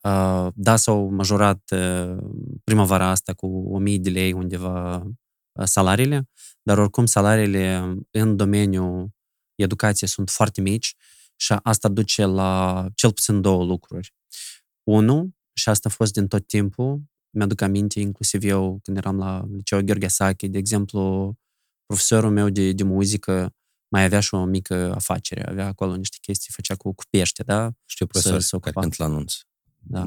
Uh, 0.03 0.47
da, 0.55 0.77
s-au 0.77 1.09
majorat 1.09 1.71
uh, 1.71 2.17
primăvara 2.65 3.09
asta 3.09 3.33
cu 3.33 3.47
1000 3.47 3.99
de 3.99 4.11
lei 4.11 4.33
undeva 4.33 5.07
salariile, 5.65 6.29
dar 6.63 6.79
oricum 6.79 7.07
salariile 7.07 7.95
în 8.11 8.37
domeniul 8.37 9.11
educației 9.55 10.09
sunt 10.09 10.31
foarte 10.31 10.61
mici 10.61 10.95
și 11.37 11.57
asta 11.63 11.89
duce 11.89 12.25
la 12.25 12.85
cel 12.95 13.13
puțin 13.13 13.41
două 13.41 13.65
lucruri. 13.65 14.15
Unu, 14.83 15.35
și 15.53 15.69
asta 15.69 15.89
a 15.89 15.93
fost 15.93 16.13
din 16.13 16.27
tot 16.27 16.47
timpul, 16.47 17.03
mi-aduc 17.31 17.61
aminte, 17.61 18.01
inclusiv 18.01 18.45
eu, 18.45 18.81
când 18.83 18.97
eram 18.97 19.17
la 19.17 19.45
liceu 19.57 19.83
Gheorghe 19.83 20.09
Sache, 20.09 20.47
de 20.47 20.59
exemplu, 20.59 21.35
profesorul 21.87 22.31
meu 22.31 22.49
de, 22.49 22.73
de 22.73 22.83
muzică 22.83 23.55
mai 23.89 24.05
avea 24.05 24.21
și 24.21 24.35
o 24.35 24.45
mică 24.45 24.93
afacere, 24.95 25.49
avea 25.49 25.67
acolo 25.67 25.97
niște 25.97 26.17
chestii, 26.21 26.53
făcea 26.53 26.75
cu, 26.75 26.95
cu 26.95 27.05
pește, 27.11 27.43
da? 27.43 27.73
Știu 27.85 28.07
profesor 28.07 28.41
să, 28.41 28.59
care 28.59 28.75
cânt 28.81 28.97
la 28.97 29.05
anunț. 29.05 29.35
Da. 29.79 30.05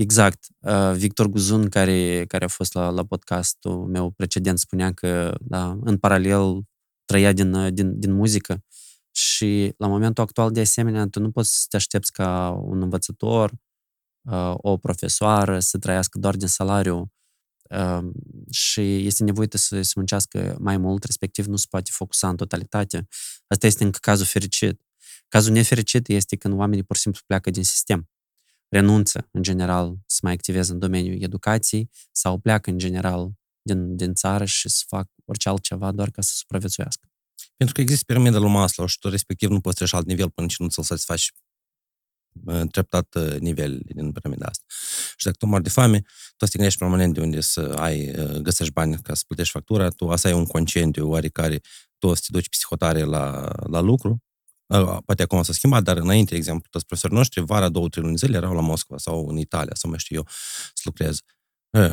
Exact. 0.00 0.46
Uh, 0.58 0.92
Victor 0.94 1.26
Guzun, 1.26 1.68
care, 1.68 2.24
care 2.28 2.44
a 2.44 2.48
fost 2.48 2.74
la, 2.74 2.90
la 2.90 3.04
podcastul 3.04 3.86
meu 3.86 4.10
precedent, 4.10 4.58
spunea 4.58 4.92
că 4.92 5.34
da, 5.40 5.78
în 5.80 5.98
paralel 5.98 6.62
trăia 7.04 7.32
din, 7.32 7.74
din, 7.74 7.98
din 7.98 8.12
muzică 8.12 8.64
și 9.10 9.74
la 9.76 9.86
momentul 9.86 10.24
actual, 10.24 10.50
de 10.50 10.60
asemenea, 10.60 11.06
tu 11.06 11.20
nu 11.20 11.30
poți 11.30 11.60
să 11.60 11.66
te 11.68 11.76
aștepți 11.76 12.12
ca 12.12 12.50
un 12.62 12.82
învățător, 12.82 13.52
uh, 14.30 14.54
o 14.56 14.76
profesoară 14.76 15.58
să 15.58 15.78
trăiască 15.78 16.18
doar 16.18 16.36
din 16.36 16.48
salariu 16.48 17.12
uh, 17.70 18.08
și 18.50 19.06
este 19.06 19.24
nevoită 19.24 19.56
să 19.56 19.82
se 19.82 19.92
muncească 19.96 20.56
mai 20.60 20.76
mult, 20.76 21.04
respectiv 21.04 21.46
nu 21.46 21.56
se 21.56 21.66
poate 21.70 21.90
focusa 21.92 22.28
în 22.28 22.36
totalitate. 22.36 23.06
Asta 23.46 23.66
este 23.66 23.84
încă 23.84 23.98
cazul 24.02 24.26
fericit. 24.26 24.80
Cazul 25.28 25.52
nefericit 25.52 26.08
este 26.08 26.36
când 26.36 26.54
oamenii 26.54 26.84
pur 26.84 26.96
și 26.96 27.02
simplu 27.02 27.20
pleacă 27.26 27.50
din 27.50 27.64
sistem 27.64 28.08
renunță, 28.70 29.28
în 29.30 29.42
general, 29.42 29.96
să 30.06 30.18
mai 30.22 30.32
activeze 30.32 30.72
în 30.72 30.78
domeniul 30.78 31.22
educației 31.22 31.90
sau 32.12 32.38
pleacă, 32.38 32.70
în 32.70 32.78
general, 32.78 33.30
din, 33.62 33.96
din 33.96 34.14
țară 34.14 34.44
și 34.44 34.68
să 34.68 34.84
fac 34.86 35.08
orice 35.24 35.48
altceva 35.48 35.92
doar 35.92 36.10
ca 36.10 36.22
să 36.22 36.32
supraviețuiască. 36.34 37.08
Pentru 37.56 37.74
că 37.74 37.80
există 37.80 38.04
piramida 38.06 38.38
lui 38.38 38.50
Maslow 38.50 38.86
și 38.86 38.98
tu 38.98 39.08
respectiv 39.08 39.50
nu 39.50 39.60
poți 39.60 39.76
trece 39.76 39.96
alt 39.96 40.06
nivel 40.06 40.30
până 40.30 40.46
ce 40.46 40.56
nu 40.58 40.68
ți-l 40.68 40.82
satisfaci 40.82 41.32
treptat 42.70 43.14
uh, 43.14 43.38
nivel 43.38 43.80
din 43.84 44.12
piramida 44.12 44.46
asta. 44.46 44.64
Și 45.16 45.24
dacă 45.24 45.36
tu 45.38 45.46
mori 45.46 45.62
de 45.62 45.68
foame, 45.68 45.98
tu 46.36 46.44
te 46.44 46.50
gândești 46.52 46.78
permanent 46.78 47.14
de 47.14 47.20
unde 47.20 47.40
să 47.40 47.60
ai, 47.60 48.10
uh, 48.18 48.36
găsești 48.36 48.72
bani 48.72 49.02
ca 49.02 49.14
să 49.14 49.22
plătești 49.26 49.52
factura, 49.52 49.88
tu 49.88 50.08
asta 50.08 50.28
ai 50.28 50.34
un 50.34 50.46
concediu 50.46 51.08
oarecare, 51.08 51.60
tu 51.98 52.06
o 52.06 52.14
să 52.14 52.20
te 52.26 52.32
duci 52.32 52.48
psihotare 52.48 53.02
la, 53.02 53.52
la 53.66 53.80
lucru, 53.80 54.22
poate 55.04 55.22
acum 55.22 55.42
s-a 55.42 55.52
schimbat, 55.52 55.82
dar 55.82 55.96
înainte, 55.96 56.30
de 56.30 56.36
exemplu, 56.36 56.66
toți 56.70 56.86
profesorii 56.86 57.16
noștri, 57.16 57.40
vara, 57.44 57.68
două, 57.68 57.88
trei 57.88 58.02
luni 58.02 58.16
zile, 58.16 58.36
erau 58.36 58.54
la 58.54 58.60
Moscova 58.60 58.98
sau 58.98 59.26
în 59.28 59.36
Italia, 59.36 59.72
sau 59.74 59.90
mai 59.90 59.98
știu 59.98 60.16
eu, 60.16 60.26
să 60.74 60.82
lucreze. 60.84 61.20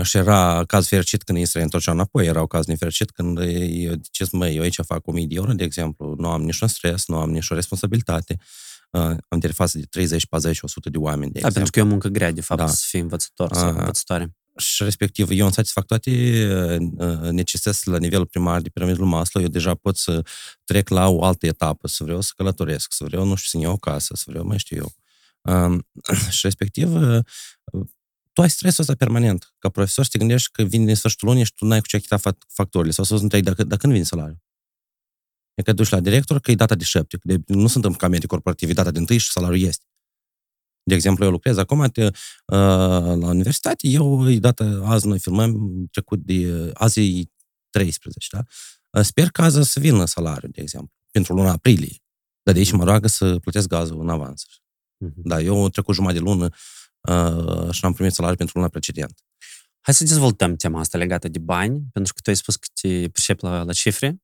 Și 0.04 0.18
era 0.18 0.64
caz 0.68 0.88
fericit 0.88 1.24
când 1.24 1.38
ei 1.38 1.46
se 1.46 1.58
reîntorceau 1.58 1.94
înapoi, 1.94 2.26
era 2.26 2.48
caz 2.48 2.66
nefericit 2.66 3.12
când 3.12 3.38
eu 3.68 3.94
ziceți, 4.04 4.36
măi, 4.36 4.56
eu 4.56 4.62
aici 4.62 4.80
fac 4.86 5.08
1000 5.08 5.26
de 5.26 5.36
euro, 5.36 5.52
de 5.52 5.64
exemplu, 5.64 6.16
nu 6.18 6.30
am 6.30 6.42
niciun 6.42 6.68
stres, 6.68 7.08
nu 7.08 7.18
am 7.18 7.30
nicio 7.30 7.56
responsabilitate, 7.56 8.38
am 9.28 9.40
de 9.40 9.48
față 9.48 9.78
de 9.78 9.86
30, 9.86 10.26
40, 10.26 10.62
100 10.62 10.90
de 10.90 10.98
oameni, 10.98 11.32
de 11.32 11.40
da, 11.40 11.48
pentru 11.48 11.72
că 11.72 11.80
e 11.80 11.82
o 11.82 11.86
muncă 11.86 12.08
grea, 12.08 12.32
de 12.32 12.42
fapt, 12.42 12.60
da. 12.60 12.68
să 12.68 12.86
fii 12.88 13.00
învățător 13.00 13.54
sau 13.54 13.70
învățătoare 13.70 14.36
și 14.58 14.84
respectiv 14.84 15.30
eu 15.30 15.44
îmi 15.44 15.54
satisfac 15.54 15.86
toate 15.86 16.12
necesitățile 17.32 17.94
la 17.94 18.00
nivelul 18.00 18.26
primar 18.26 18.62
de 18.62 18.70
piramidul 18.70 19.06
Maslow, 19.06 19.44
eu 19.44 19.50
deja 19.50 19.76
pot 19.76 19.98
să 19.98 20.26
trec 20.64 20.90
la 20.90 21.08
o 21.08 21.24
altă 21.24 21.46
etapă, 21.46 21.88
să 21.88 22.04
vreau 22.04 22.22
să 22.22 22.32
călătoresc, 22.36 22.94
să 22.94 23.04
vreau, 23.04 23.26
nu 23.26 23.36
știu, 23.36 23.60
să 23.60 23.66
iau 23.66 23.74
o 23.74 23.78
casă, 23.78 24.14
să 24.16 24.24
vreau, 24.28 24.46
mai 24.46 24.58
știu 24.58 24.78
eu. 24.78 24.94
și 26.30 26.40
respectiv, 26.42 26.90
tu 28.34 28.42
ai 28.42 28.50
stresul 28.50 28.82
ăsta 28.82 28.96
permanent. 28.96 29.54
Ca 29.60 29.70
profesor 29.70 30.04
să 30.04 30.10
te 30.12 30.18
gândești 30.18 30.52
că 30.52 30.64
vine 30.64 30.86
din 30.86 30.96
sfârșitul 30.96 31.28
lunii 31.28 31.44
și 31.44 31.54
tu 31.54 31.66
n-ai 31.66 31.80
cu 31.80 31.88
ce 31.88 31.96
achita 31.96 32.36
factorile 32.48 32.92
sau 32.92 33.04
să 33.04 33.14
întrebi 33.14 33.46
dacă, 33.46 33.64
dacă 33.64 33.82
când 33.82 33.94
vine 33.94 34.06
salariul. 34.06 34.42
E 35.54 35.62
că 35.62 35.74
duci 35.74 35.90
la 35.90 36.00
director 36.00 36.40
că 36.40 36.52
e 36.52 36.56
data 36.56 36.76
de 36.76 36.84
șapte. 36.84 37.18
De, 37.22 37.38
nu 37.46 37.68
sunt 37.68 37.86
în 37.86 37.94
camere 37.94 38.26
corporative, 38.26 38.72
e 38.72 38.74
data 38.74 38.92
de 38.92 39.00
întâi 39.00 39.18
și 39.18 39.32
salariul 39.32 39.68
este. 39.68 39.86
De 40.88 40.96
exemplu, 40.96 41.26
eu 41.26 41.32
lucrez 41.32 41.58
acum 41.58 41.86
te, 41.86 42.04
uh, 42.04 42.12
la 42.46 43.28
universitate, 43.28 43.88
eu, 43.88 44.30
dată, 44.30 44.84
azi 44.86 45.08
noi 45.08 45.20
filmăm 45.20 45.86
trecut 45.92 46.20
de, 46.20 46.72
azi 46.74 47.20
e 47.20 47.24
13, 47.70 48.28
da? 48.32 48.44
Uh, 48.90 49.06
sper 49.06 49.30
că 49.30 49.42
azi 49.42 49.72
să 49.72 49.80
vină 49.80 50.06
salariul, 50.06 50.52
de 50.54 50.62
exemplu, 50.62 50.94
pentru 51.12 51.34
luna 51.34 51.52
aprilie. 51.52 52.04
Dar 52.44 52.54
de 52.54 52.60
aici 52.60 52.72
mă 52.72 52.84
roagă 52.84 53.08
să 53.08 53.40
plătesc 53.40 53.68
gazul 53.68 54.02
în 54.02 54.10
avans. 54.10 54.46
Uh-huh. 54.46 55.14
Da, 55.16 55.42
eu 55.42 55.70
trecut 55.70 55.96
jumătate 55.96 56.20
de 56.20 56.24
lună 56.24 56.50
uh, 57.10 57.72
și 57.72 57.86
am 57.86 57.94
primit 57.94 58.14
salariul 58.14 58.38
pentru 58.38 58.58
luna 58.58 58.70
precedentă. 58.70 59.22
Hai 59.82 59.94
să 59.94 60.04
dezvoltăm 60.04 60.56
tema 60.56 60.80
asta 60.80 60.98
legată 60.98 61.28
de 61.28 61.40
bani, 61.40 61.82
pentru 61.94 62.14
că 62.14 62.20
tu 62.24 62.30
ai 62.30 62.36
spus 62.36 62.56
că 62.56 62.68
te 62.82 63.10
pricepi 63.10 63.44
la, 63.44 63.64
la 63.64 63.74
cifre 63.74 64.22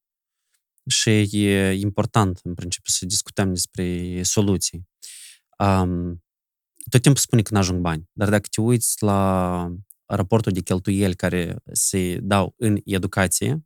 și 0.90 1.10
e 1.10 1.72
important, 1.72 2.40
în 2.44 2.54
principiu, 2.54 2.94
să 2.94 3.06
discutăm 3.06 3.54
despre 3.54 4.24
soluții. 4.24 4.88
Um, 5.58 6.24
tot 6.90 7.02
timpul 7.02 7.22
spune 7.22 7.42
că 7.42 7.50
nu 7.54 7.60
ajung 7.60 7.82
bani, 7.82 8.10
dar 8.12 8.30
dacă 8.30 8.48
te 8.52 8.62
uiți 8.62 9.04
la 9.04 9.72
raportul 10.06 10.52
de 10.52 10.62
cheltuieli 10.62 11.16
care 11.16 11.56
se 11.72 12.20
dau 12.22 12.54
în 12.58 12.78
educație 12.86 13.66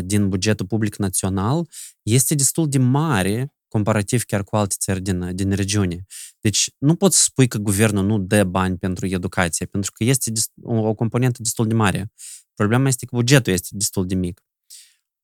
din 0.00 0.28
bugetul 0.28 0.66
public 0.66 0.96
național, 0.96 1.68
este 2.02 2.34
destul 2.34 2.68
de 2.68 2.78
mare 2.78 3.52
comparativ 3.68 4.22
chiar 4.22 4.44
cu 4.44 4.56
alte 4.56 4.74
țări 4.78 5.00
din, 5.00 5.34
din 5.34 5.50
regiune. 5.50 6.06
Deci 6.40 6.70
nu 6.78 6.94
poți 6.94 7.16
să 7.16 7.22
spui 7.22 7.48
că 7.48 7.58
guvernul 7.58 8.04
nu 8.04 8.18
dă 8.18 8.44
bani 8.44 8.78
pentru 8.78 9.06
educație, 9.06 9.66
pentru 9.66 9.92
că 9.92 10.04
este 10.04 10.32
o, 10.62 10.74
o 10.74 10.94
componentă 10.94 11.42
destul 11.42 11.66
de 11.66 11.74
mare. 11.74 12.12
Problema 12.54 12.88
este 12.88 13.06
că 13.06 13.16
bugetul 13.16 13.52
este 13.52 13.68
destul 13.70 14.06
de 14.06 14.14
mic. 14.14 14.42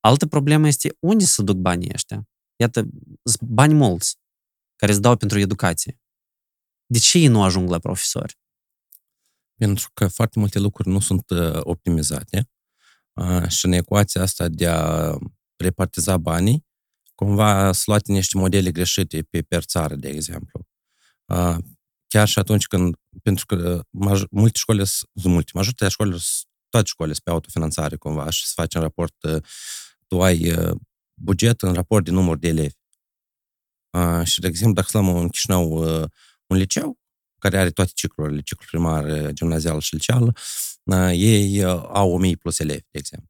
Altă 0.01 0.27
problemă 0.27 0.67
este 0.67 0.97
unde 0.99 1.25
să 1.25 1.43
duc 1.43 1.57
banii 1.57 1.91
ăștia. 1.95 2.29
Iată, 2.57 2.89
bani 3.41 3.75
mulți 3.75 4.17
care 4.77 4.93
îți 4.93 5.01
dau 5.01 5.17
pentru 5.17 5.39
educație. 5.39 5.99
De 6.87 6.99
ce 6.99 7.19
ei 7.19 7.27
nu 7.27 7.43
ajung 7.43 7.71
la 7.71 7.79
profesori? 7.79 8.39
Pentru 9.55 9.91
că 9.95 10.09
foarte 10.09 10.39
multe 10.39 10.59
lucruri 10.59 10.89
nu 10.89 11.01
sunt 11.01 11.31
uh, 11.31 11.59
optimizate 11.61 12.51
uh, 13.13 13.49
și 13.49 13.65
în 13.65 13.73
ecuația 13.73 14.23
asta 14.23 14.49
de 14.49 14.67
a 14.67 15.17
repartiza 15.57 16.17
banii, 16.17 16.67
cumva 17.15 17.73
sunt 17.73 17.87
luate 17.87 18.13
niște 18.13 18.39
modele 18.39 18.71
greșite 18.71 19.23
pe 19.23 19.43
per 19.43 19.65
țară, 19.65 19.95
de 19.95 20.09
exemplu. 20.09 20.67
Uh, 21.25 21.57
chiar 22.07 22.29
și 22.29 22.39
atunci 22.39 22.67
când, 22.67 22.95
pentru 23.23 23.47
că 23.47 23.83
maj, 23.91 24.23
multe 24.31 24.59
școli, 24.59 24.83
multe, 25.13 25.51
majoritatea 25.55 25.89
școlilor, 25.89 26.21
toate 26.69 26.87
școlile 26.87 27.15
sunt 27.15 27.25
pe 27.25 27.31
autofinanțare 27.31 27.97
cumva 27.97 28.31
și 28.31 28.47
se 28.47 28.53
face 28.55 28.77
în 28.77 28.83
raport, 28.83 29.15
tu 30.07 30.23
ai 30.23 30.55
buget 31.15 31.63
în 31.63 31.73
raport 31.73 32.05
de 32.05 32.11
număr 32.11 32.37
de 32.37 32.49
elevi. 32.49 32.75
Și, 34.25 34.41
de 34.41 34.47
exemplu, 34.47 34.83
dacă 34.83 34.99
luăm 34.99 35.17
în 35.17 35.29
Chișinău 35.29 35.85
un 36.47 36.57
liceu 36.57 36.99
care 37.39 37.59
are 37.59 37.71
toate 37.71 37.91
ciclurile, 37.95 38.41
ciclul 38.41 38.69
primar, 38.71 39.31
gimnazial 39.33 39.81
și 39.81 39.95
liceal, 39.95 40.37
ei 41.13 41.63
au 41.65 42.13
1000 42.13 42.37
plus 42.37 42.59
elevi, 42.59 42.87
de 42.91 42.99
exemplu. 42.99 43.29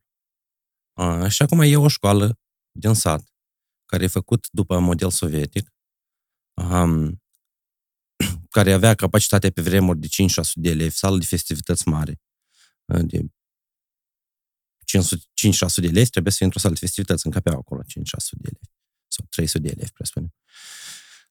Și 1.28 1.42
acum 1.42 1.61
e 1.61 1.76
o 1.76 1.88
școală 1.88 2.38
din 2.71 2.94
sat, 2.94 3.33
care 3.85 4.04
e 4.04 4.06
făcut 4.06 4.49
după 4.50 4.78
model 4.78 5.11
sovietic, 5.11 5.75
care 8.56 8.73
avea 8.73 8.94
capacitatea 8.94 9.50
pe 9.50 9.62
vremuri 9.62 9.99
de 9.99 10.06
5-600 10.06 10.11
de 10.54 10.68
elevi, 10.68 10.94
sală 10.94 11.18
de 11.18 11.25
festivități 11.25 11.88
mari, 11.88 12.21
de 12.85 13.21
500-600 13.21 13.26
de 15.76 15.87
elevi, 15.87 16.11
trebuie 16.11 16.33
să 16.33 16.37
fie 16.37 16.47
într-o 16.47 16.61
sală 16.61 16.75
de 16.75 16.80
festivități, 16.80 17.26
încapeau 17.26 17.59
acolo 17.59 17.83
5-600 17.83 17.87
de 18.30 18.49
elevi, 18.49 18.71
sau 19.09 19.26
300 19.28 19.59
de 19.59 19.68
elevi, 19.68 19.92
presupune. 19.92 20.35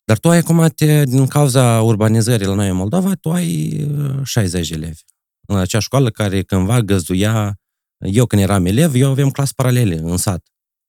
Dar 0.04 0.20
tu 0.20 0.30
ai 0.30 0.38
acum, 0.38 0.68
te, 0.68 1.04
din 1.04 1.28
cauza 1.28 1.82
urbanizării 1.82 2.46
la 2.46 2.54
noi 2.54 2.70
în 2.70 2.76
Moldova, 2.76 3.14
tu 3.14 3.32
ai 3.32 3.88
60 4.24 4.70
uh, 4.70 4.76
elevi. 4.76 5.02
În 5.48 5.58
acea 5.58 5.80
școală 5.80 6.10
care 6.10 6.44
cândva 6.44 6.82
găzduia, 6.82 7.60
eu 7.98 8.26
când 8.26 8.42
eram 8.42 8.66
elev, 8.66 8.96
eu 8.96 9.10
aveam 9.10 9.32
clasă 9.32 9.54
paralele 9.56 9.96
în 9.96 10.18
sat. 10.18 10.48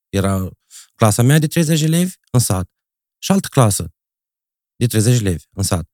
Era 0.09 0.49
clasa 0.95 1.23
mea 1.23 1.39
de 1.39 1.47
30 1.47 1.83
elevi 1.83 2.15
în 2.31 2.41
sat. 2.41 2.71
Și 3.19 3.33
altă 3.33 3.49
clasă 3.51 3.95
de 4.77 4.87
30 4.87 5.21
elevi 5.21 5.45
în 5.53 5.63
sat. 5.63 5.89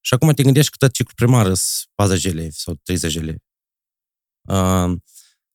Și 0.00 0.14
acum 0.14 0.32
te 0.32 0.42
gândești 0.42 0.70
că 0.70 0.76
tot 0.86 0.94
ciclul 0.94 1.14
primar 1.16 1.54
sunt 1.54 1.90
40 1.94 2.24
elevi 2.24 2.54
sau 2.54 2.74
30 2.74 3.14
elevi. 3.14 3.44
Uh, 4.48 5.00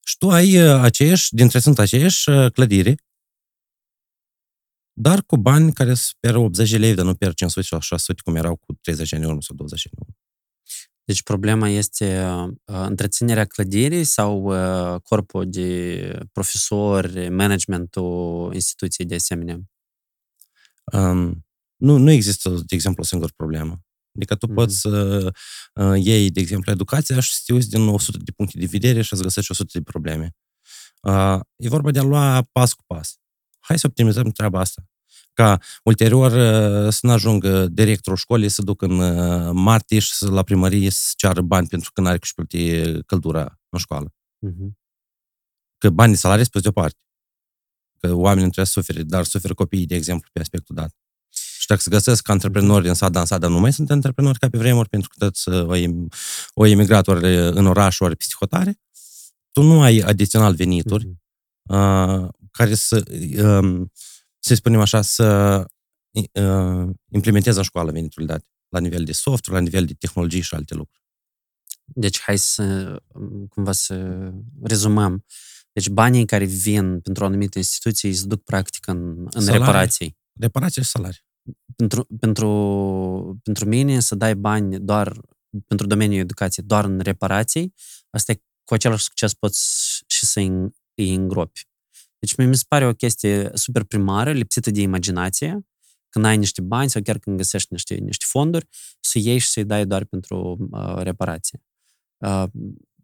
și 0.06 0.18
tu 0.18 0.30
ai 0.30 0.62
uh, 0.62 0.82
aceiași, 0.82 1.34
dintre 1.34 1.60
sunt 1.60 1.80
aceiași 1.80 2.30
uh, 2.30 2.51
clădiri 2.51 2.96
dar 4.94 5.24
cu 5.24 5.38
bani 5.38 5.74
care 5.74 5.94
speră 5.94 6.38
80 6.38 6.72
de 6.72 6.78
lei, 6.78 6.94
dar 6.94 7.06
nu 7.06 7.16
pierd 7.16 7.34
500 7.34 7.66
sau 7.66 7.80
600 7.80 8.22
cum 8.24 8.36
erau 8.36 8.56
cu 8.56 8.74
30 8.82 9.14
ani 9.14 9.24
în 9.24 9.30
urmă 9.30 9.42
sau 9.42 9.56
20 9.56 9.86
ani 9.86 9.94
în 9.98 10.06
urmă. 10.08 10.18
Deci 11.06 11.24
problema 11.24 11.70
este 11.70 12.26
uh, 12.26 12.54
întreținerea 12.66 13.46
clădirii 13.46 14.04
sau 14.04 14.44
uh, 14.44 15.02
corpul 15.02 15.50
de 15.50 16.20
profesori, 16.32 17.30
managementul 17.30 18.52
instituției 18.54 19.08
de 19.08 19.16
asemenea? 19.16 19.60
Um, 20.94 21.46
nu, 21.76 21.98
nu 21.98 22.12
există, 22.12 22.50
de 22.50 22.76
exemplu, 22.76 23.04
o 23.04 23.06
singură 23.06 23.32
problemă. 23.36 23.82
Adică 24.16 24.36
tu 24.36 24.48
mm-hmm. 24.48 24.54
poți 24.54 24.80
să 24.80 25.32
uh, 25.74 26.04
iei, 26.04 26.30
de 26.30 26.40
exemplu, 26.40 26.72
educația 26.72 27.20
și 27.20 27.34
să 27.34 27.42
te 27.46 27.54
uiți 27.54 27.70
din 27.70 27.88
100 27.88 28.18
de 28.18 28.32
puncte 28.32 28.60
de 28.60 28.66
vedere 28.66 29.02
și 29.02 29.16
să 29.16 29.24
găsești 29.24 29.52
100 29.52 29.70
de 29.74 29.84
probleme. 29.84 30.36
Uh, 31.02 31.40
e 31.56 31.68
vorba 31.68 31.92
de 31.92 32.00
a 32.00 32.04
lua 32.04 32.48
pas 32.52 32.74
cu 32.74 32.84
pas. 32.88 33.18
Hai 33.63 33.79
să 33.79 33.88
optimizăm 33.88 34.29
treaba 34.29 34.60
asta. 34.60 34.84
Ca 35.34 35.58
ulterior 35.84 36.32
uh, 36.32 36.91
să 36.91 37.00
nu 37.01 37.12
ajungă 37.12 37.67
directorul 37.67 38.17
școlii 38.17 38.50
să 38.50 38.62
ducă 38.62 38.86
în 38.86 39.00
uh, 39.00 39.51
martie 39.53 40.00
și 40.00 40.13
să, 40.13 40.29
la 40.29 40.43
primărie 40.43 40.89
să 40.89 41.13
ceară 41.15 41.41
bani 41.41 41.67
pentru 41.67 41.91
că 41.91 42.01
n-are 42.01 42.20
și 42.22 42.34
plăti 42.34 42.82
căldura 43.01 43.60
în 43.70 43.79
școală. 43.79 44.13
Mm-hmm. 44.48 44.72
Că 45.77 45.89
banii 45.89 46.15
salarii 46.15 46.43
sunt 46.43 46.53
pe 46.53 46.60
de 46.60 46.67
o 46.67 46.72
parte. 46.72 46.98
Că 48.00 48.13
oamenii 48.13 48.51
trebuie 48.51 48.65
să 48.65 48.72
sufere, 48.72 49.03
dar 49.03 49.24
suferă 49.24 49.53
copiii, 49.53 49.86
de 49.86 49.96
exemplu, 49.96 50.29
pe 50.34 50.39
aspectul 50.39 50.75
dat. 50.75 50.96
Și 51.60 51.67
dacă 51.67 51.82
se 51.82 51.89
găsesc 51.89 52.29
antreprenori 52.29 52.88
în 52.88 52.93
sat, 52.93 53.15
în 53.15 53.25
sat, 53.25 53.39
dar 53.39 53.50
nu 53.50 53.60
mai 53.60 53.74
sunt 53.74 53.91
antreprenori 53.91 54.39
ca 54.39 54.50
pe 54.50 54.58
vremuri, 54.58 54.89
pentru 54.89 55.10
că 55.10 55.25
toți 55.25 55.50
uh, 55.50 56.08
o 56.53 56.65
emigrat 56.65 57.08
ori 57.08 57.36
în 57.36 57.65
oraș, 57.65 58.00
ori 58.00 58.15
psihotare, 58.15 58.79
tu 59.51 59.62
nu 59.62 59.82
ai 59.82 59.98
adițional 59.98 60.55
venituri 60.55 61.05
mm-hmm. 61.05 62.43
Uh, 62.54 62.58
care 62.58 62.76
să, 62.76 63.04
uh, 63.44 63.88
să 64.40 64.56
spunem 64.56 64.80
așa, 64.80 65.02
să 65.02 65.58
uh, 66.34 66.90
implementeze 67.12 67.58
în 67.58 67.64
școală 67.64 67.92
veniturile 67.92 68.32
date 68.32 68.46
la 68.70 68.80
nivel 68.80 69.04
de 69.04 69.12
software, 69.12 69.60
la 69.60 69.66
nivel 69.66 69.86
de 69.86 69.94
tehnologie 69.94 70.42
și 70.42 70.56
alte 70.56 70.74
lucruri. 70.74 71.02
Deci 71.86 72.22
hai 72.22 72.38
să 72.38 72.96
cumva 73.50 73.72
să 73.72 74.30
rezumăm. 74.64 75.26
Deci 75.72 75.90
banii 75.90 76.26
care 76.26 76.46
vin 76.46 77.00
pentru 77.00 77.24
o 77.24 77.26
anumită 77.26 77.58
instituție 77.58 78.14
se 78.14 78.26
duc 78.26 78.44
practic 78.44 78.88
în, 78.88 79.28
în 79.30 79.46
reparații. 79.46 80.18
Reparații 80.40 80.84
și 80.84 80.90
salarii 80.90 81.24
pentru, 81.76 82.08
pentru, 82.20 83.40
pentru 83.44 83.66
mine 83.66 84.00
să 84.00 84.16
dai 84.16 84.36
bani 84.36 84.80
doar 84.80 85.22
pentru 85.68 85.88
domeniul 85.88 86.22
educației, 86.22 86.66
doar 86.66 86.86
în 86.86 87.00
reparații, 87.00 87.74
asta 88.10 88.32
e 88.32 88.42
cu 88.64 88.74
același 88.74 89.04
succes 89.04 89.34
poți 89.34 89.62
și 90.08 90.26
să 90.26 90.40
îi 90.96 91.14
îngropi. 91.14 91.68
Deci 92.24 92.36
mi 92.36 92.56
se 92.56 92.63
pare 92.68 92.88
o 92.88 92.94
chestie 92.94 93.50
super 93.53 93.84
primară, 93.84 94.32
lipsită 94.32 94.72
de 94.72 94.82
imaginație, 94.82 95.65
când 96.10 96.25
ai 96.25 96.38
niște 96.38 96.62
bani 96.62 96.89
sau 96.89 97.01
chiar 97.01 97.18
când 97.18 97.38
găsești 97.38 97.68
niște, 97.72 97.96
niște 97.96 98.25
fonduri, 98.27 98.68
să 99.00 99.20
iei 99.20 99.38
și 99.38 99.48
să-i 99.48 99.63
dai 99.63 99.86
doar 99.86 100.06
pentru 100.06 100.68
uh, 100.72 100.96
reparație. 100.96 101.63
Uh, 102.18 102.44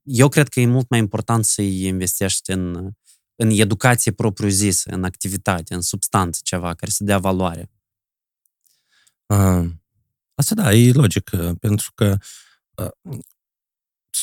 eu 0.04 0.30
cred 0.30 0.48
că 0.48 0.60
e 0.60 0.66
mult 0.66 0.90
mai 0.90 1.00
important 1.00 1.46
să-i 1.46 1.84
investești 1.84 2.52
în, 2.52 2.92
în 3.36 3.50
educație 3.50 4.12
propriu-zisă, 4.12 4.90
în 4.94 5.04
activitate, 5.04 5.74
în 5.74 5.82
substanță 5.82 6.40
ceva 6.44 6.74
care 6.74 6.92
să 6.92 7.04
dea 7.04 7.18
valoare. 7.18 7.72
Asta 10.34 10.56
da, 10.56 10.74
e 10.74 10.92
logic, 10.92 11.30
pentru 11.60 11.92
că 11.96 12.18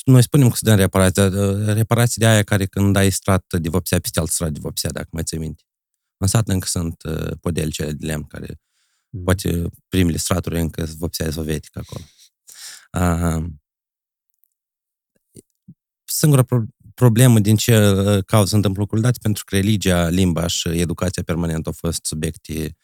noi 0.06 0.22
spunem 0.22 0.48
că 0.48 0.56
se 0.56 0.64
dă 0.64 0.74
reparație, 0.74 1.28
reparații 1.72 2.20
de 2.20 2.26
aia 2.26 2.42
care 2.42 2.66
când 2.66 2.96
ai 2.96 3.10
strat 3.10 3.44
de 3.58 3.68
vopsea 3.68 4.00
peste 4.00 4.20
alt 4.20 4.30
strat 4.30 4.52
de 4.52 4.58
vopsea, 4.62 4.90
dacă 4.90 5.08
mai 5.10 5.22
ții 5.22 5.38
minte. 5.38 5.62
În 6.16 6.26
sat 6.26 6.48
încă 6.48 6.66
sunt 6.66 7.02
podeli 7.40 7.70
cele 7.70 7.92
de 7.92 8.06
lemn 8.06 8.24
care 8.24 8.60
mm. 9.10 9.24
poate 9.24 9.68
primele 9.88 10.16
straturi 10.16 10.60
încă 10.60 10.86
vopsea 10.98 11.30
sovietică 11.30 11.78
acolo. 11.78 12.04
Singura 16.04 16.44
problemă 16.94 17.38
din 17.38 17.56
ce 17.56 17.72
cauză 18.26 18.48
se 18.48 18.56
întâmplă 18.56 18.80
lucrurile 18.80 19.06
date, 19.06 19.18
pentru 19.22 19.44
că 19.44 19.54
religia, 19.54 20.08
limba 20.08 20.46
și 20.46 20.68
educația 20.68 21.22
permanentă 21.22 21.68
au 21.68 21.74
fost 21.78 22.04
subiecte 22.04 22.76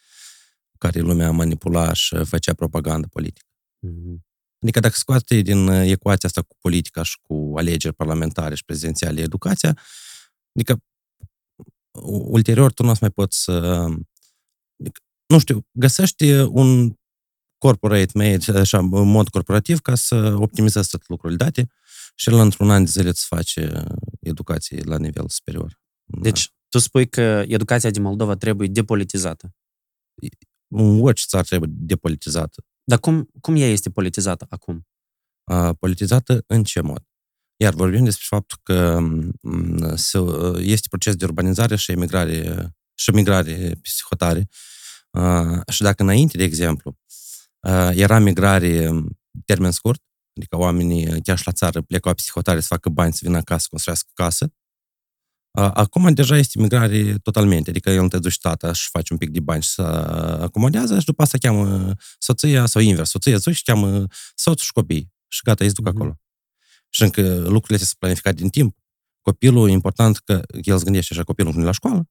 care 0.78 1.00
lumea 1.00 1.30
manipula 1.30 1.92
și 1.92 2.24
făcea 2.24 2.54
propagandă 2.54 3.06
politică. 3.06 3.46
Mm-hmm. 3.86 4.31
Adică 4.62 4.80
dacă 4.80 4.94
scoate 4.94 5.40
din 5.40 5.66
ecuația 5.68 6.28
asta 6.28 6.42
cu 6.42 6.56
politica 6.60 7.02
și 7.02 7.18
cu 7.22 7.52
alegeri 7.56 7.94
parlamentare 7.94 8.54
și 8.54 8.64
prezidențiale 8.64 9.20
educația, 9.20 9.78
adică 10.52 10.82
ulterior 12.28 12.72
tu 12.72 12.82
nu 12.82 12.90
o 12.90 12.92
să 12.92 12.98
mai 13.00 13.10
poți 13.10 13.42
să... 13.42 13.52
Adică, 14.80 15.00
nu 15.26 15.38
știu, 15.38 15.66
găsești 15.70 16.30
un 16.32 16.94
corporate 17.58 18.10
made, 18.14 18.58
așa, 18.58 18.78
în 18.78 19.10
mod 19.10 19.28
corporativ, 19.28 19.78
ca 19.80 19.94
să 19.94 20.34
optimizezi 20.38 20.88
tot 20.88 21.08
lucrurile 21.08 21.44
date 21.44 21.70
și 22.14 22.28
el 22.30 22.38
într-un 22.38 22.70
an 22.70 22.84
de 22.84 22.90
zile 22.90 23.08
îți 23.08 23.26
face 23.26 23.84
educație 24.20 24.82
la 24.84 24.98
nivel 24.98 25.28
superior. 25.28 25.80
Deci, 26.04 26.46
da. 26.46 26.54
tu 26.68 26.78
spui 26.78 27.08
că 27.08 27.44
educația 27.46 27.90
din 27.90 28.02
Moldova 28.02 28.36
trebuie 28.36 28.68
depolitizată 28.68 29.54
orice 31.00 31.24
țară 31.28 31.42
trebuie 31.42 31.70
depolitizată. 31.72 32.64
Dar 32.92 33.00
cum, 33.00 33.28
cum 33.40 33.56
ea 33.56 33.68
este 33.68 33.90
politizată 33.90 34.46
acum? 34.48 34.86
A, 35.44 35.72
politizată 35.72 36.44
în 36.46 36.64
ce 36.64 36.80
mod? 36.80 37.02
Iar 37.56 37.74
vorbim 37.74 38.04
despre 38.04 38.24
faptul 38.28 38.58
că 38.62 39.00
este 40.58 40.88
proces 40.88 41.16
de 41.16 41.24
urbanizare 41.24 41.76
și 41.76 41.90
emigrare, 41.90 42.70
și 42.94 43.10
migrare 43.10 43.78
psihotare. 43.82 44.48
Și 45.68 45.82
dacă 45.82 46.02
înainte, 46.02 46.36
de 46.36 46.42
exemplu, 46.42 46.98
era 47.90 48.18
migrare 48.18 48.90
termen 49.44 49.70
scurt, 49.70 50.02
adică 50.36 50.56
oamenii 50.56 51.22
chiar 51.22 51.38
și 51.38 51.46
la 51.46 51.52
țară 51.52 51.82
plecau 51.82 52.14
psihotare 52.14 52.60
să 52.60 52.66
facă 52.66 52.88
bani, 52.88 53.12
să 53.12 53.20
vină 53.22 53.36
acasă, 53.36 53.60
să 53.60 53.68
construiască 53.70 54.10
casă, 54.14 54.52
Acum 55.52 56.14
deja 56.14 56.36
este 56.36 56.60
migrare 56.60 57.14
totalmente, 57.18 57.70
adică 57.70 57.90
el 57.90 58.08
te 58.08 58.18
duci 58.18 58.38
tata 58.38 58.72
și 58.72 58.88
faci 58.88 59.10
un 59.10 59.16
pic 59.16 59.30
de 59.30 59.40
bani 59.40 59.62
și 59.62 59.68
să 59.68 59.82
acomodează 60.42 60.98
și 60.98 61.04
după 61.04 61.22
asta 61.22 61.38
cheamă 61.38 61.94
soția 62.18 62.66
sau 62.66 62.82
invers, 62.82 63.10
soția 63.10 63.34
îți 63.34 63.50
și 63.50 63.62
cheamă 63.62 64.06
soțul 64.34 64.64
și 64.64 64.72
copii 64.72 65.12
și 65.28 65.40
gata, 65.44 65.64
îi 65.64 65.70
duc 65.70 65.84
mm-hmm. 65.84 65.94
acolo. 65.94 66.20
Și 66.88 67.02
încă 67.02 67.22
lucrurile 67.22 67.74
astea 67.74 67.86
sunt 67.86 67.98
planificate 67.98 68.36
din 68.36 68.48
timp. 68.48 68.76
Copilul, 69.20 69.68
e 69.68 69.72
important 69.72 70.18
că 70.18 70.42
el 70.62 70.78
se 70.78 70.84
gândește 70.84 71.14
așa, 71.14 71.22
copilul 71.22 71.50
când 71.50 71.62
e 71.62 71.66
la 71.66 71.72
școală, 71.72 72.08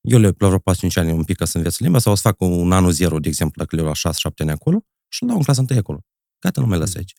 eu 0.00 0.18
le 0.18 0.32
plăvră 0.32 0.58
4-5 0.58 0.62
ani 0.94 1.12
un 1.12 1.24
pic 1.24 1.36
ca 1.36 1.44
să 1.44 1.56
învețe 1.56 1.76
limba 1.80 1.98
sau 1.98 2.12
o 2.12 2.14
să 2.14 2.20
fac 2.22 2.40
un 2.40 2.72
anul 2.72 2.90
zero, 2.90 3.18
de 3.18 3.28
exemplu, 3.28 3.62
dacă 3.62 3.76
le 3.76 3.82
la 3.82 4.12
6-7 4.12 4.30
ani 4.36 4.50
acolo 4.50 4.84
și 5.08 5.22
îl 5.22 5.28
dau 5.28 5.36
în 5.36 5.42
clasa 5.42 5.60
întâi 5.60 5.76
acolo. 5.76 6.04
Gata, 6.38 6.60
nu 6.60 6.66
mai 6.66 6.78
las 6.78 6.94
aici. 6.94 7.14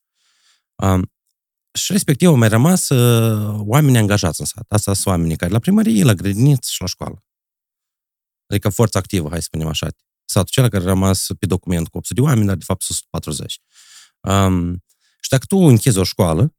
Um, 0.75 1.11
și 1.77 1.91
respectiv 1.91 2.27
au 2.27 2.35
mai 2.35 2.47
rămas 2.47 2.89
uh, 2.89 3.59
oameni 3.65 3.97
angajați 3.97 4.39
în 4.39 4.45
sat. 4.45 4.65
Asta 4.67 4.93
sunt 4.93 5.05
oamenii 5.05 5.35
care 5.35 5.51
la 5.51 5.59
primărie, 5.59 6.03
la 6.03 6.13
grădiniță 6.13 6.69
și 6.71 6.81
la 6.81 6.87
școală. 6.87 7.23
Adică 8.47 8.69
forța 8.69 8.99
activă, 8.99 9.29
hai 9.29 9.37
să 9.37 9.43
spunem 9.43 9.67
așa. 9.67 9.87
Satul 10.25 10.49
cel 10.51 10.69
care 10.69 10.83
a 10.83 10.87
rămas 10.87 11.27
pe 11.39 11.45
document 11.45 11.87
cu 11.87 11.97
800 11.97 12.21
de 12.21 12.27
oameni, 12.27 12.47
dar 12.47 12.55
de 12.55 12.63
fapt 12.63 12.81
sunt 12.81 12.99
40. 13.09 13.59
Um, 14.21 14.83
și 15.21 15.29
dacă 15.29 15.45
tu 15.45 15.57
închizi 15.57 15.97
o 15.97 16.03
școală, 16.03 16.55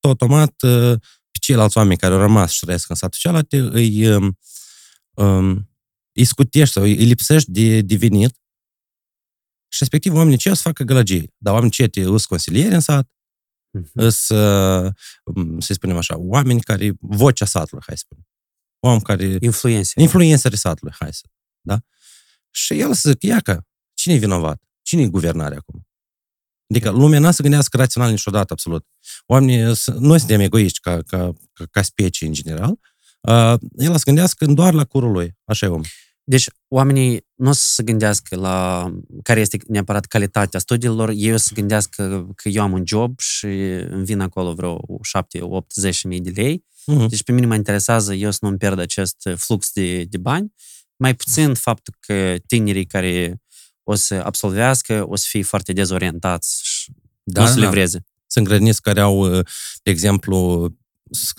tot 0.00 0.10
automat 0.10 0.62
uh, 0.62 0.98
pe 1.30 1.38
ceilalți 1.40 1.76
oameni 1.76 1.98
care 1.98 2.14
au 2.14 2.20
rămas 2.20 2.50
și 2.50 2.60
trăiesc 2.60 2.88
în 2.88 2.96
satul 2.96 3.18
celălalt, 3.18 3.52
îi, 3.52 4.14
um, 4.14 4.38
um, 5.10 5.70
îi 6.12 6.24
scutești 6.24 6.74
sau 6.74 6.82
îi 6.82 6.94
lipsești 6.94 7.50
de, 7.50 7.80
de 7.80 7.96
venit 7.96 8.38
și 9.68 9.78
respectiv 9.78 10.14
oamenii 10.14 10.38
ce 10.38 10.54
să 10.54 10.62
facă 10.62 10.82
gălăgie. 10.82 11.32
Dar 11.36 11.52
oamenii 11.52 11.74
ce 11.74 11.86
te 11.86 12.00
îs 12.00 12.26
consilieri 12.26 12.74
în 12.74 12.80
sat, 12.80 13.08
Uh-huh. 13.78 14.08
Să, 14.08 14.92
să 15.58 15.72
spunem 15.72 15.96
așa, 15.96 16.18
oameni 16.18 16.60
care, 16.60 16.92
vocea 17.00 17.44
satului, 17.44 17.84
hai 17.86 17.96
să 17.96 18.04
spunem. 18.06 18.26
Oameni 18.78 19.02
care... 19.02 19.36
Influențe. 19.40 20.00
Influențării 20.00 20.58
satului, 20.58 20.94
hai 20.98 21.12
să. 21.12 21.24
Da? 21.60 21.78
Și 22.50 22.80
el 22.80 22.94
să 22.94 23.10
zic, 23.10 23.22
ia 23.22 23.40
că, 23.40 23.62
cine 23.94 24.14
e 24.14 24.18
vinovat? 24.18 24.62
Cine 24.82 25.02
e 25.02 25.08
guvernare 25.08 25.54
acum? 25.54 25.86
Adică 26.70 26.90
lumea 26.90 27.18
n-a 27.18 27.30
să 27.30 27.42
gândească 27.42 27.76
rațional 27.76 28.10
niciodată, 28.10 28.52
absolut. 28.52 28.86
Oamenii, 29.26 29.74
noi 29.98 30.18
suntem 30.18 30.40
egoiști 30.40 30.80
ca, 30.80 31.02
ca, 31.02 31.32
ca, 31.52 31.64
ca 31.70 31.82
specie 31.82 32.26
în 32.26 32.32
general. 32.32 32.78
Uh, 33.20 33.54
el 33.76 33.96
să 33.96 34.02
gândească 34.04 34.46
doar 34.46 34.72
la 34.72 34.84
curul 34.84 35.10
lui. 35.10 35.36
Așa 35.44 35.66
e 35.66 35.68
om. 35.68 35.80
Deci, 36.24 36.46
oamenii 36.68 37.26
nu 37.34 37.48
o 37.48 37.52
să 37.52 37.64
se 37.66 37.82
gândească 37.82 38.36
la 38.36 38.88
care 39.22 39.40
este 39.40 39.58
neapărat 39.66 40.06
calitatea 40.06 40.60
studiilor, 40.60 41.12
ei 41.16 41.32
o 41.32 41.36
să 41.36 41.44
se 41.48 41.54
gândească 41.54 42.28
că 42.36 42.48
eu 42.48 42.62
am 42.62 42.72
un 42.72 42.82
job 42.86 43.20
și 43.20 43.46
îmi 43.88 44.04
vin 44.04 44.20
acolo 44.20 44.52
vreo 44.52 44.80
7, 45.02 45.40
8, 45.42 45.72
10 45.72 46.08
mii 46.08 46.20
de 46.20 46.30
lei. 46.34 46.64
Uh-huh. 46.92 47.08
Deci 47.08 47.22
pe 47.22 47.32
mine 47.32 47.46
mă 47.46 47.54
interesează 47.54 48.14
eu 48.14 48.30
să 48.30 48.38
nu-mi 48.40 48.56
pierd 48.56 48.78
acest 48.78 49.28
flux 49.36 49.72
de, 49.72 50.04
de 50.04 50.18
bani. 50.18 50.54
Mai 50.96 51.14
puțin 51.14 51.54
faptul 51.54 51.94
că 52.00 52.36
tinerii 52.46 52.86
care 52.86 53.42
o 53.82 53.94
să 53.94 54.14
absolvească 54.14 55.04
o 55.08 55.16
să 55.16 55.26
fie 55.28 55.42
foarte 55.42 55.72
dezorientați 55.72 56.60
și 56.62 56.92
da, 57.22 57.40
nu 57.40 57.46
să 57.46 57.54
da. 57.54 57.60
livreze. 57.60 58.04
Sunt 58.26 58.46
grădiniți 58.46 58.82
care 58.82 59.00
au, 59.00 59.28
de 59.82 59.90
exemplu, 59.90 60.68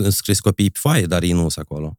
scris 0.08 0.40
copii 0.40 0.72
pe 0.72 0.80
foaie, 0.82 1.06
dar 1.06 1.24
ei 1.24 1.32
nu 1.32 1.50
sunt 1.50 1.66
acolo. 1.70 1.98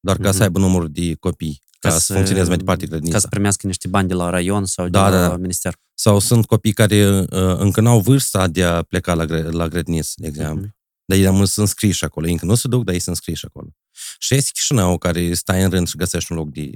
Doar 0.00 0.18
ca 0.18 0.30
uh-huh. 0.30 0.34
să 0.34 0.42
aibă 0.42 0.58
numărul 0.58 0.88
de 0.90 1.14
copii 1.14 1.62
ca, 1.88 1.92
ca 1.92 1.98
să, 1.98 2.04
să 2.04 2.12
funcționeze 2.12 2.48
mai 2.48 2.56
departe 2.56 2.86
grădinița. 2.86 3.14
Ca 3.14 3.20
să 3.20 3.28
primească 3.28 3.66
niște 3.66 3.88
bani 3.88 4.08
de 4.08 4.14
la 4.14 4.30
raion 4.30 4.64
sau 4.64 4.88
da, 4.88 5.10
de 5.10 5.16
la 5.16 5.28
da. 5.28 5.36
minister. 5.36 5.74
Sau 5.94 6.18
sunt 6.18 6.46
copii 6.46 6.72
care 6.72 7.18
uh, 7.18 7.26
încă 7.56 7.80
n-au 7.80 8.00
vârsta 8.00 8.48
de 8.48 8.64
a 8.64 8.82
pleca 8.82 9.14
la, 9.14 9.24
la 9.50 9.68
grădiniță, 9.68 10.12
de 10.16 10.26
exemplu. 10.26 10.66
Mm-hmm. 10.66 10.82
Dar 11.04 11.18
ei 11.18 11.46
sunt 11.46 11.68
scriși 11.68 12.04
acolo. 12.04 12.26
Încă 12.26 12.44
nu 12.44 12.54
se 12.54 12.68
duc, 12.68 12.84
dar 12.84 12.94
ei 12.94 13.00
sunt 13.00 13.16
scriși 13.16 13.44
acolo. 13.44 13.68
Și 14.18 14.34
este 14.34 14.50
Chișinău 14.54 14.98
care 14.98 15.34
stai 15.34 15.62
în 15.62 15.70
rând 15.70 15.88
și 15.88 15.96
găsești 15.96 16.32
un 16.32 16.38
loc 16.38 16.50
de 16.50 16.70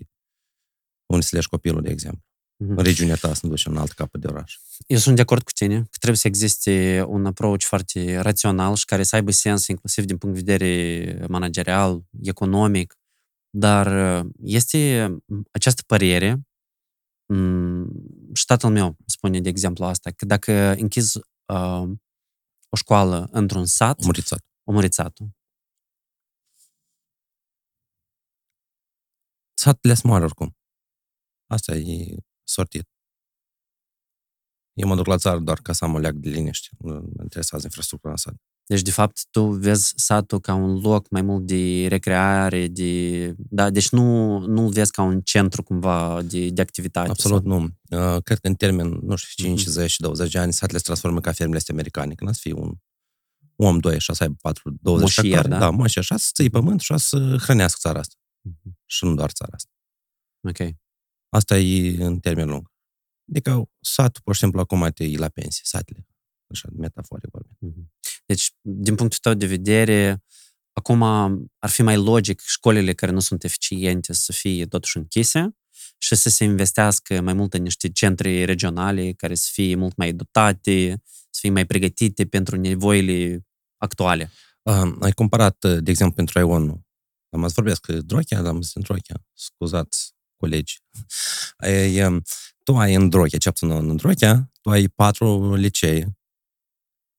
unde 1.06 1.24
să 1.24 1.36
leși 1.36 1.48
copilul, 1.48 1.82
de 1.82 1.90
exemplu. 1.90 2.22
în 2.56 2.76
regiunea 2.76 3.14
ta 3.14 3.34
să 3.34 3.40
nu 3.42 3.48
duci 3.48 3.66
în 3.66 3.76
alt 3.76 3.92
capăt 3.92 4.20
de 4.20 4.26
oraș. 4.26 4.58
Eu 4.86 4.98
sunt 4.98 5.16
de 5.16 5.20
acord 5.20 5.42
cu 5.42 5.52
tine 5.52 5.76
că 5.76 5.96
trebuie 5.98 6.18
să 6.18 6.26
existe 6.26 7.04
un 7.08 7.26
approach 7.26 7.62
foarte 7.62 8.18
rațional 8.18 8.74
și 8.74 8.84
care 8.84 9.02
să 9.02 9.14
aibă 9.14 9.30
sens 9.30 9.66
inclusiv 9.66 10.04
din 10.04 10.16
punct 10.16 10.34
de 10.34 10.40
vedere 10.40 11.26
managerial, 11.28 12.02
economic, 12.22 12.97
dar 13.58 13.86
este 14.38 15.08
această 15.52 15.82
părere 15.86 16.48
și 18.34 18.44
tatăl 18.46 18.70
meu 18.70 18.96
spune, 19.06 19.40
de 19.40 19.48
exemplu, 19.48 19.84
asta, 19.84 20.10
că 20.10 20.24
dacă 20.24 20.52
închizi 20.52 21.18
uh, 21.52 21.88
o 22.68 22.76
școală 22.76 23.28
într-un 23.32 23.66
sat, 23.66 24.00
Omorițat. 24.02 24.44
omorițatul. 24.64 25.30
Satele 29.54 29.94
sunt 29.94 30.12
mari 30.12 30.24
oricum. 30.24 30.56
Asta 31.46 31.74
e 31.74 32.16
sortit. 32.44 32.88
Eu 34.72 34.88
mă 34.88 34.94
duc 34.94 35.06
la 35.06 35.16
țară 35.16 35.38
doar 35.38 35.60
ca 35.60 35.72
să 35.72 35.84
am 35.84 35.94
o 35.94 35.98
leac 35.98 36.14
de 36.14 36.28
liniște. 36.28 36.68
Nu 36.78 36.94
mă 36.94 37.22
interesează 37.22 37.64
infrastructura 37.64 38.12
în 38.12 38.18
sat. 38.18 38.34
Deci, 38.68 38.82
de 38.82 38.90
fapt, 38.90 39.26
tu 39.30 39.44
vezi 39.44 39.92
satul 39.96 40.40
ca 40.40 40.54
un 40.54 40.80
loc 40.80 41.10
mai 41.10 41.22
mult 41.22 41.46
de 41.46 41.86
recreare, 41.86 42.66
de... 42.66 43.34
Da, 43.36 43.70
deci 43.70 43.88
nu, 43.88 44.38
nu-l 44.38 44.68
vezi 44.70 44.90
ca 44.90 45.02
un 45.02 45.20
centru 45.20 45.62
cumva 45.62 46.22
de, 46.22 46.48
de 46.48 46.60
activitate. 46.60 47.08
Absolut 47.08 47.42
sau... 47.46 47.58
nu. 47.58 47.64
Uh, 48.14 48.22
cred 48.22 48.38
că 48.38 48.46
în 48.46 48.54
termen, 48.54 48.98
nu 49.02 49.16
știu, 49.16 49.44
5, 49.44 49.64
10, 49.64 50.02
20 50.02 50.32
de 50.32 50.38
ani, 50.38 50.52
satele 50.52 50.78
se 50.78 50.84
transformă 50.84 51.20
ca 51.20 51.32
fermele 51.32 51.58
astea 51.58 51.74
americane. 51.74 52.14
Când 52.14 52.30
ați 52.30 52.40
fi 52.40 52.52
un 52.52 52.72
om, 53.56 53.78
doi, 53.78 53.94
așa, 53.94 54.12
să 54.12 54.22
aibă 54.22 54.36
4, 54.40 54.76
20 54.80 55.02
Moșier, 55.02 55.34
hectare. 55.34 55.48
da? 55.48 55.58
Da, 55.58 55.70
moșier, 55.70 56.04
așa, 56.04 56.16
să 56.16 56.30
ții 56.34 56.50
pământ 56.50 56.80
și 56.80 56.92
așa 56.92 57.02
să 57.02 57.36
hrănească 57.40 57.78
țara 57.80 57.98
asta. 57.98 58.14
Mhm. 58.40 58.78
Și 58.86 59.04
nu 59.04 59.14
doar 59.14 59.30
țara 59.30 59.52
asta. 59.54 59.70
Ok. 60.48 60.76
Asta 61.28 61.58
e 61.58 62.04
în 62.04 62.18
termen 62.18 62.48
lung. 62.48 62.72
Adică 63.30 63.70
satul, 63.80 64.22
pur 64.24 64.34
și 64.34 64.40
simplu, 64.40 64.60
acum 64.60 64.88
te 64.94 65.04
iei 65.04 65.16
la 65.16 65.28
pensie, 65.28 65.62
satele. 65.64 66.06
Așa, 66.50 66.68
metaforic 66.76 67.30
vorbim. 67.30 67.56
Mhm. 67.58 67.92
Deci, 68.26 68.52
din 68.60 68.94
punctul 68.94 69.18
tău 69.22 69.34
de 69.34 69.46
vedere, 69.46 70.22
acum 70.72 71.02
ar 71.58 71.70
fi 71.70 71.82
mai 71.82 71.96
logic 71.96 72.40
școlile 72.40 72.94
care 72.94 73.12
nu 73.12 73.20
sunt 73.20 73.44
eficiente 73.44 74.12
să 74.12 74.32
fie 74.32 74.66
totuși 74.66 74.96
închise 74.96 75.56
și 75.98 76.14
să 76.14 76.28
se 76.28 76.44
investească 76.44 77.20
mai 77.20 77.32
mult 77.32 77.54
în 77.54 77.62
niște 77.62 77.88
centre 77.88 78.44
regionale 78.44 79.12
care 79.12 79.34
să 79.34 79.48
fie 79.52 79.74
mult 79.74 79.96
mai 79.96 80.12
dotate, 80.12 81.02
să 81.30 81.38
fie 81.40 81.50
mai 81.50 81.66
pregătite 81.66 82.26
pentru 82.26 82.56
nevoile 82.56 83.46
actuale. 83.76 84.30
Uh, 84.62 84.96
ai 85.00 85.12
comparat, 85.12 85.64
uh, 85.64 85.78
de 85.80 85.90
exemplu, 85.90 86.16
pentru 86.16 86.38
Ion, 86.38 86.86
am 87.30 87.44
azi 87.44 87.54
vorbesc 87.54 87.80
că 87.80 87.92
Drochea, 87.92 88.38
am 88.38 88.62
zis 88.62 88.74
în 88.74 88.82
Drochea, 88.82 89.24
scuzați 89.32 90.14
colegi. 90.36 90.80
Ai, 91.56 92.04
um, 92.04 92.22
tu 92.64 92.76
ai 92.76 92.94
în 92.94 93.08
Drochea, 93.08 93.38
ce 93.38 93.50
puțin 93.50 93.70
în 93.70 93.96
Drochea, 93.96 94.50
tu 94.60 94.70
ai 94.70 94.88
patru 94.88 95.54
licee 95.54 96.17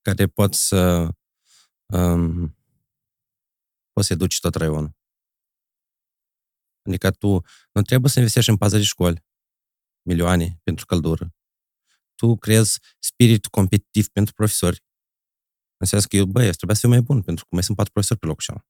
care 0.01 0.27
pot 0.27 0.53
să 0.53 1.09
um, 1.85 2.57
poți 3.91 4.07
să 4.07 4.15
duci 4.15 4.39
tot 4.39 4.55
raionul. 4.55 4.97
Adică 6.85 7.11
tu 7.11 7.29
nu 7.71 7.81
trebuie 7.81 8.11
să 8.11 8.17
investești 8.17 8.49
în 8.49 8.57
pază 8.57 8.77
de 8.77 8.83
școli 8.83 9.25
milioane 10.01 10.59
pentru 10.63 10.85
căldură. 10.85 11.33
Tu 12.15 12.37
creezi 12.37 12.79
spirit 12.99 13.45
competitiv 13.45 14.07
pentru 14.07 14.33
profesori. 14.33 14.83
Înseamnă 15.77 16.07
că 16.07 16.15
eu, 16.15 16.25
băi, 16.25 16.45
eu 16.45 16.51
trebuie 16.51 16.75
să 16.75 16.81
fiu 16.81 16.89
mai 16.89 17.01
bun, 17.01 17.21
pentru 17.21 17.43
că 17.45 17.49
mai 17.53 17.63
sunt 17.63 17.77
patru 17.77 17.91
profesori 17.91 18.19
pe 18.19 18.25
locul 18.25 18.43
ăla. 18.49 18.63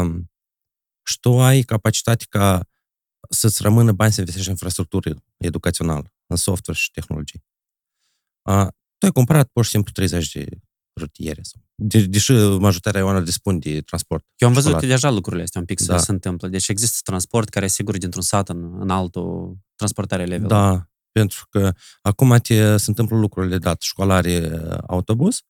Um, 0.00 0.32
și 1.06 1.20
tu 1.20 1.40
ai 1.40 1.62
capacitate 1.62 2.24
ca 2.28 2.68
să-ți 3.30 3.62
rămână 3.62 3.92
bani 3.92 4.12
să 4.12 4.18
investești 4.18 4.48
în 4.48 4.54
infrastructură 4.54 5.24
educațională, 5.36 6.14
în 6.26 6.36
software 6.36 6.78
și 6.78 6.90
tehnologie. 6.90 7.44
Uh, 8.42 8.68
tu 9.02 9.08
ai 9.08 9.14
cumpărat 9.14 9.48
pur 9.48 9.64
și 9.64 9.70
simplu 9.70 9.92
30 9.92 10.32
de 10.32 10.46
rutiere. 11.00 11.42
Sau, 11.42 11.60
de, 11.74 12.06
deși 12.06 12.32
majoritatea 12.32 13.00
oamenilor 13.00 13.28
dispun 13.28 13.58
de 13.58 13.80
transport. 13.80 14.24
Eu 14.36 14.48
am 14.48 14.54
văzut 14.54 14.70
școlar. 14.70 14.88
deja 14.88 15.10
lucrurile 15.10 15.42
astea 15.42 15.60
un 15.60 15.66
pic 15.66 15.80
Da. 15.80 15.98
să 15.98 16.04
se 16.04 16.12
întâmplă. 16.12 16.48
Deci 16.48 16.68
există 16.68 16.98
transport 17.02 17.48
care 17.48 17.64
asigură 17.64 17.98
dintr-un 17.98 18.22
sat 18.22 18.48
în, 18.48 18.80
în 18.80 18.90
altul 18.90 19.56
transportarea 19.74 20.24
elevilor. 20.24 20.50
Da, 20.50 20.90
pentru 21.12 21.46
că 21.50 21.72
acum 22.02 22.36
te, 22.36 22.76
se 22.76 22.84
întâmplă 22.86 23.16
lucrurile 23.16 23.58
dat 23.58 23.82
școlare 23.82 24.50
autobuz, 24.86 25.40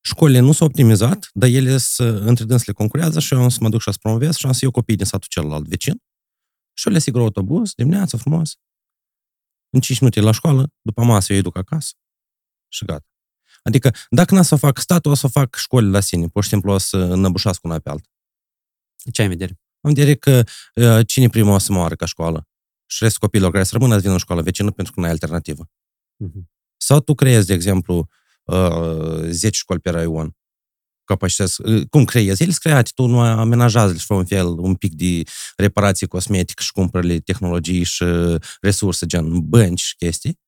școlile 0.00 0.38
nu 0.38 0.52
s-au 0.52 0.66
optimizat, 0.66 1.30
dar 1.32 1.48
ele 1.48 1.76
să, 1.76 2.04
între 2.04 2.44
dânsele 2.44 2.72
concurează 2.72 3.20
și 3.20 3.34
eu 3.34 3.42
am 3.42 3.48
să 3.48 3.58
mă 3.60 3.68
duc 3.68 3.80
și 3.80 3.92
să 3.92 3.98
promovez 4.02 4.34
și 4.36 4.46
am 4.46 4.52
să 4.52 4.58
iau 4.62 4.70
copii 4.70 4.96
din 4.96 5.06
satul 5.06 5.28
celălalt 5.30 5.68
vecin 5.68 6.02
și 6.78 6.86
eu 6.86 6.92
le 6.92 6.98
asigur 6.98 7.20
autobuz, 7.20 7.72
dimineața 7.74 8.18
frumos, 8.18 8.56
în 9.74 9.80
5 9.80 10.00
minute 10.00 10.20
la 10.20 10.30
școală, 10.30 10.72
după 10.80 11.04
masă 11.04 11.32
eu 11.32 11.38
îi 11.38 11.44
duc 11.44 11.56
acasă 11.56 11.92
și 12.68 12.84
gata. 12.84 13.06
Adică, 13.62 13.90
dacă 14.10 14.34
n-a 14.34 14.42
să 14.42 14.54
o 14.54 14.56
fac 14.56 14.78
statul, 14.78 15.10
o 15.10 15.14
să 15.14 15.26
o 15.26 15.28
fac 15.28 15.54
școlile 15.54 15.90
la 15.90 16.00
sine, 16.00 16.28
pur 16.28 16.42
și 16.42 16.48
simplu 16.48 16.72
o 16.72 16.78
să 16.78 16.96
înăbușească 16.96 17.60
una 17.68 17.78
pe 17.78 17.90
alta. 17.90 18.08
Ce 19.12 19.20
ai 19.20 19.26
în 19.26 19.32
vedere? 19.32 19.58
Am 19.80 19.92
vedere 19.92 20.14
că 20.14 20.42
uh, 20.74 21.06
cine 21.06 21.28
primul 21.28 21.52
o 21.52 21.58
să 21.58 21.72
moară 21.72 21.94
ca 21.94 22.06
școală 22.06 22.48
și 22.86 23.02
restul 23.02 23.20
copiilor 23.20 23.50
care 23.50 23.64
să 23.64 23.70
rămână 23.72 23.94
să 23.94 24.00
vină 24.00 24.12
în 24.12 24.18
școală 24.18 24.42
vecină 24.42 24.70
pentru 24.70 24.92
că 24.92 25.00
nu 25.00 25.06
ai 25.06 25.12
alternativă. 25.12 25.70
Mhm. 26.16 26.50
Sau 26.76 27.00
tu 27.00 27.14
creezi, 27.14 27.46
de 27.46 27.52
exemplu, 27.52 28.08
uh, 28.44 29.28
10 29.28 29.58
școli 29.58 29.80
pe 29.80 29.90
raion, 29.90 30.36
capacități, 31.04 31.60
uh, 31.60 31.86
cum 31.90 32.04
creezi? 32.04 32.42
Ele 32.42 32.50
sunt 32.50 32.62
create, 32.62 32.90
tu 32.94 33.06
nu 33.06 33.20
amenajează 33.20 33.96
și 33.96 34.04
fă 34.04 34.14
un 34.14 34.24
fel, 34.24 34.46
un 34.46 34.74
pic 34.74 34.92
de 34.92 35.22
reparație 35.56 36.06
cosmetică 36.06 36.62
și 36.62 36.72
cumpără 36.72 37.18
tehnologii 37.18 37.82
și 37.82 38.04
resurse, 38.60 39.06
gen 39.06 39.48
bănci 39.48 39.82
și 39.82 39.96
chestii. 39.96 40.40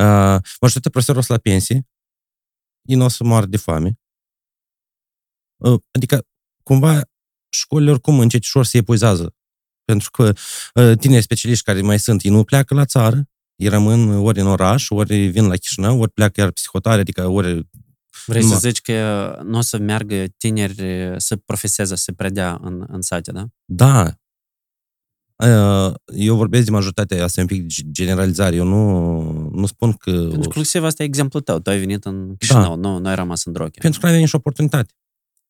Uh, 0.00 0.38
majoritatea 0.60 0.90
profesorilor 0.90 1.24
sunt 1.24 1.38
la 1.38 1.50
pensie, 1.50 1.88
ei 2.82 2.96
nu 2.96 3.04
o 3.04 3.08
să 3.08 3.24
moară 3.24 3.46
de 3.46 3.56
foame. 3.56 4.00
Uh, 5.56 5.80
adică, 5.90 6.26
cumva, 6.62 7.00
școlile 7.48 7.90
oricum 7.90 8.18
încet 8.18 8.42
și 8.42 8.50
ușor 8.54 8.64
se 8.64 8.76
epuizează. 8.76 9.34
Pentru 9.84 10.10
că 10.10 10.32
uh, 10.74 10.98
tineri 10.98 11.22
specialiști 11.22 11.64
care 11.64 11.80
mai 11.80 11.98
sunt, 11.98 12.22
ei 12.22 12.30
nu 12.30 12.44
pleacă 12.44 12.74
la 12.74 12.84
țară, 12.84 13.28
ei 13.56 13.68
rămân 13.68 14.08
ori 14.08 14.40
în 14.40 14.46
oraș, 14.46 14.90
ori 14.90 15.26
vin 15.26 15.46
la 15.46 15.56
Chișinău, 15.56 16.00
ori 16.00 16.10
pleacă 16.10 16.40
iar 16.40 16.50
psihotare, 16.50 17.00
adică 17.00 17.26
ori... 17.26 17.68
Vrei 18.26 18.42
Numai- 18.42 18.58
să 18.58 18.68
zici 18.68 18.80
că 18.80 19.38
nu 19.44 19.58
o 19.58 19.60
să 19.60 19.78
meargă 19.78 20.24
tineri 20.36 21.14
să 21.16 21.36
profeseze, 21.36 21.96
să 21.96 22.12
predea 22.12 22.58
în, 22.62 22.84
în 22.88 23.00
sate, 23.02 23.32
da? 23.32 23.46
Da. 23.64 24.21
Uh, 25.42 25.94
Eu 26.14 26.36
vorbesc 26.36 26.64
de 26.64 26.70
majoritatea, 26.70 27.24
asta 27.24 27.40
e 27.40 27.42
un 27.42 27.48
pic 27.48 27.62
de 27.62 27.90
generalizare, 27.90 28.56
eu 28.56 28.64
nu, 28.64 29.22
nu 29.48 29.66
spun 29.66 29.92
că... 29.92 30.10
Pentru 30.10 30.38
că 30.38 30.44
inclusiv 30.44 30.84
asta 30.84 31.02
e 31.02 31.06
exemplul 31.06 31.42
tău. 31.42 31.58
Tu 31.58 31.70
ai 31.70 31.78
venit 31.78 32.04
în 32.04 32.36
Chișinău, 32.36 32.76
nu, 32.76 32.98
nu 32.98 33.08
ai 33.08 33.14
rămas 33.14 33.44
în 33.44 33.52
Drochea. 33.52 33.82
Pentru 33.82 34.00
că 34.00 34.06
nu 34.06 34.12
avea 34.12 34.24
nicio 34.24 34.36
oportunitate. 34.36 34.92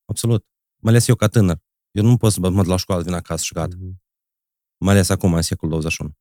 Absolut. 0.04 0.46
Mai 0.76 0.92
ales 0.92 1.08
eu 1.08 1.14
ca 1.14 1.26
tânăr. 1.26 1.58
Eu 1.90 2.04
nu 2.04 2.16
pot 2.16 2.32
să 2.32 2.40
mă 2.40 2.48
duc 2.48 2.66
la 2.66 2.76
școală, 2.76 3.02
vin 3.02 3.12
acasă 3.12 3.44
și 3.44 3.52
gata. 3.52 3.76
Mhm. 3.78 4.02
mai 4.78 4.94
ales 4.94 5.08
acum, 5.08 5.34
în 5.34 5.42
secolul 5.42 5.72
21. 5.72 6.16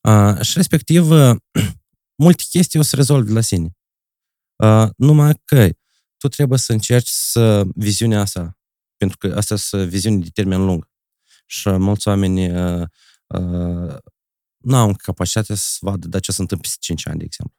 Uh, 0.00 0.40
și 0.40 0.52
respectiv, 0.56 1.10
uh, 1.10 1.36
multe 2.24 2.42
chestii 2.50 2.78
o 2.78 2.82
să 2.82 2.96
rezolvi 2.96 3.32
la 3.32 3.40
sine. 3.40 3.76
Uh, 4.56 4.88
numai 4.96 5.40
că 5.44 5.68
tu 6.16 6.28
trebuie 6.28 6.58
să 6.58 6.72
încerci 6.72 7.08
să 7.08 7.62
viziunea 7.74 8.20
asta, 8.20 8.58
pentru 8.96 9.16
că 9.16 9.34
asta 9.36 9.56
sunt 9.56 9.88
viziuni 9.88 10.22
de 10.22 10.28
termen 10.32 10.64
lung. 10.64 10.89
Și 11.50 11.68
mulți 11.68 12.08
oameni 12.08 12.50
uh, 12.50 12.86
uh, 13.26 13.96
nu 14.56 14.76
au 14.76 14.94
capacitatea 14.96 15.54
să 15.54 15.78
vadă 15.80 16.08
de 16.08 16.20
ce 16.20 16.32
se 16.32 16.40
întâmplă 16.40 16.68
peste 16.68 16.84
5 16.84 17.06
ani, 17.06 17.18
de 17.18 17.24
exemplu. 17.24 17.56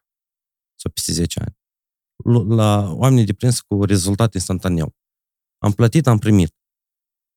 Sau 0.74 0.90
peste 0.90 1.12
10 1.12 1.40
ani. 1.40 1.56
Lu- 2.24 2.54
La 2.54 2.92
oamenii 2.92 3.24
deprins 3.24 3.60
cu 3.60 3.84
rezultat 3.84 4.34
instantaneu. 4.34 4.94
Am 5.58 5.72
plătit, 5.72 6.06
am 6.06 6.18
primit. 6.18 6.54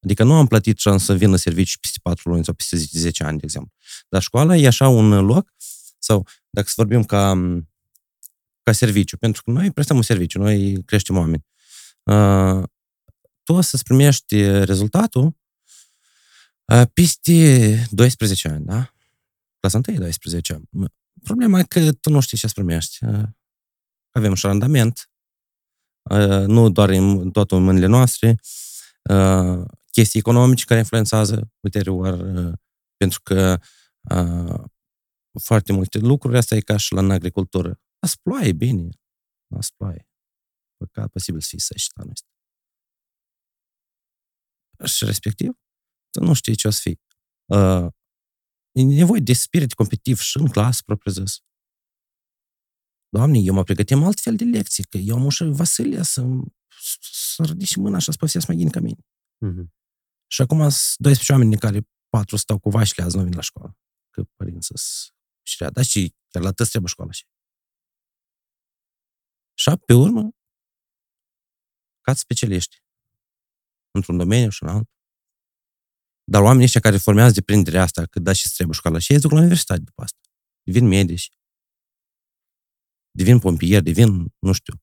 Adică 0.04 0.24
nu 0.24 0.34
am 0.34 0.48
plătit 0.48 0.78
și 0.80 0.88
am 0.88 0.98
să 0.98 1.14
vină 1.14 1.36
servicii 1.36 1.78
peste 1.80 1.98
4 2.02 2.30
luni 2.30 2.44
sau 2.46 2.54
peste 2.54 2.76
10 2.78 3.24
ani, 3.24 3.38
de 3.38 3.44
exemplu. 3.46 3.74
Dar 4.10 4.22
școala 4.22 4.56
e 4.56 4.68
așa 4.68 4.88
un 4.88 5.26
loc, 5.26 5.54
sau 5.98 6.28
dacă 6.50 6.68
să 6.68 6.74
vorbim 6.78 7.04
ca, 7.04 7.34
ca 8.62 8.72
serviciu, 8.72 9.18
pentru 9.18 9.44
că 9.44 9.52
noi 9.52 9.72
prestăm 9.72 9.96
un 9.96 10.02
serviciu, 10.02 10.40
noi 10.40 10.84
creștem 10.84 11.18
oameni. 11.18 11.46
Uh, 12.04 12.64
tu 13.44 13.54
o 13.54 13.62
să-ți 13.62 13.84
primești 13.84 14.42
rezultatul 14.64 15.24
uh, 15.26 15.34
peste 16.94 17.88
12 17.92 18.48
ani, 18.48 18.66
da? 18.66 18.94
Clasa 19.60 19.82
1 19.88 19.98
12 19.98 20.54
ani. 20.54 20.70
Problema 21.24 21.60
e 21.60 21.64
că 21.64 21.94
tu 21.94 22.10
nu 22.10 22.20
știi 22.20 22.38
ce 22.38 22.48
să 22.48 22.54
primești. 22.54 23.06
Uh, 23.06 23.24
avem 24.10 24.34
și 24.34 24.46
randament, 24.46 25.10
uh, 26.10 26.46
nu 26.48 26.70
doar 26.70 26.90
în 26.90 27.32
totul 27.32 27.58
în 27.58 27.64
mâinile 27.64 27.86
noastre, 27.86 28.40
uh, 29.10 29.66
chestii 29.92 30.20
economice 30.20 30.66
care 30.66 30.80
influențează 30.80 31.52
ulterior, 31.60 32.20
uh, 32.20 32.54
pentru 32.98 33.20
că 33.24 33.60
uh, 34.02 34.64
foarte 35.42 35.72
multe 35.72 35.98
lucruri, 35.98 36.38
asta 36.38 36.56
e 36.56 36.60
ca 36.60 36.78
și 36.78 36.94
la 36.94 37.00
în 37.00 37.12
agricultură. 37.12 37.80
Las 38.00 38.16
ploaie, 38.16 38.52
bine. 38.52 38.90
Las 39.48 39.70
ploaie. 39.70 40.08
Păcat 40.78 41.10
posibil 41.10 41.42
să 41.42 41.48
fie 41.50 41.60
săși 41.60 41.90
la 41.96 42.04
noi. 42.04 42.14
Și 44.88 45.06
respectiv, 45.06 45.50
tu 45.50 45.65
nu 46.20 46.34
știi 46.34 46.56
ce 46.56 46.68
o 46.68 46.70
să 46.70 46.80
fii. 46.82 47.00
Uh, 47.46 47.88
e 48.72 48.84
nevoie 48.84 49.20
de 49.20 49.34
spirit 49.34 49.74
competitiv 49.74 50.20
și 50.20 50.38
în 50.38 50.48
clasă, 50.48 50.82
propriu 50.86 51.12
zis. 51.12 51.40
Doamne, 53.10 53.40
eu 53.40 53.54
mă 53.54 53.64
pregătim 53.64 54.04
altfel 54.04 54.36
de 54.36 54.44
lecții, 54.44 54.84
că 54.84 54.98
eu 54.98 55.16
am 55.16 55.26
ușă 55.26 55.46
Vasilia 55.46 56.04
să, 56.04 56.26
să 57.12 57.44
ridice 57.44 57.80
mâna 57.80 57.98
și 57.98 58.06
să 58.06 58.18
povestesc 58.18 58.48
mai 58.48 58.56
bine 58.56 58.70
ca 58.70 58.80
mine. 58.80 59.06
Mhm. 59.38 59.74
Și 60.28 60.42
acum 60.42 60.58
sunt 60.58 60.98
12 60.98 61.32
oameni 61.32 61.50
din 61.50 61.60
care 61.60 61.88
patru 62.10 62.36
stau 62.36 62.60
cu 62.60 62.70
vașile 62.70 63.04
azi 63.04 63.16
nu 63.18 63.24
vin 63.24 63.34
la 63.36 63.42
școală. 63.42 63.78
Că 64.10 64.24
părinți 64.36 64.68
să 64.68 65.12
și 65.48 65.58
da, 65.58 65.82
și 65.82 66.16
chiar 66.28 66.44
la 66.44 66.52
tăți 66.52 66.70
trebuie 66.70 66.92
școală 66.92 67.12
și. 67.12 67.26
Și 69.54 69.72
pe 69.86 69.94
urmă, 69.94 70.30
ca 72.02 72.14
specialiști. 72.14 72.84
Într-un 73.92 74.18
domeniu 74.18 74.50
și 74.50 74.64
în 74.64 74.70
altul. 74.70 74.95
Dar 76.32 76.42
oamenii 76.42 76.66
ăștia 76.66 76.82
care 76.82 76.98
formează 76.98 77.34
deprinderea 77.34 77.82
asta, 77.82 78.06
că 78.06 78.20
da 78.20 78.34
și 78.34 78.52
trebuie 78.54 78.76
școală, 78.76 79.00
și 79.00 79.14
ei 79.14 79.20
duc 79.20 79.32
la 79.32 79.40
universitate 79.40 79.80
după 79.80 80.02
asta. 80.02 80.18
Devin 80.64 80.88
medici. 80.88 81.32
Devin 83.12 83.40
pompieri, 83.40 83.84
devin, 83.84 84.34
nu 84.40 84.52
știu, 84.52 84.82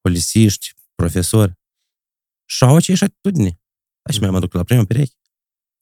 polițiști, 0.00 0.74
profesori. 0.94 1.52
Și 2.44 2.64
au 2.64 2.76
aceeași 2.76 3.04
atitudine. 3.04 3.60
Așa 4.02 4.20
mai 4.20 4.30
mă 4.30 4.40
duc 4.40 4.52
la 4.52 4.62
prima 4.64 4.84
pereche. 4.84 5.14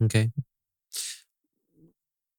Ok. 0.04 0.12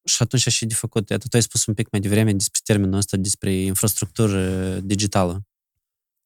Și 0.04 0.22
atunci 0.22 0.48
și 0.48 0.66
de 0.66 0.74
făcut, 0.74 1.10
iată, 1.10 1.28
tu 1.28 1.36
ai 1.36 1.42
spus 1.42 1.66
un 1.66 1.74
pic 1.74 1.90
mai 1.92 2.02
devreme 2.02 2.32
despre 2.34 2.60
termenul 2.64 2.98
ăsta, 2.98 3.18
despre 3.18 3.54
infrastructură 3.54 4.80
digitală. 4.80 5.48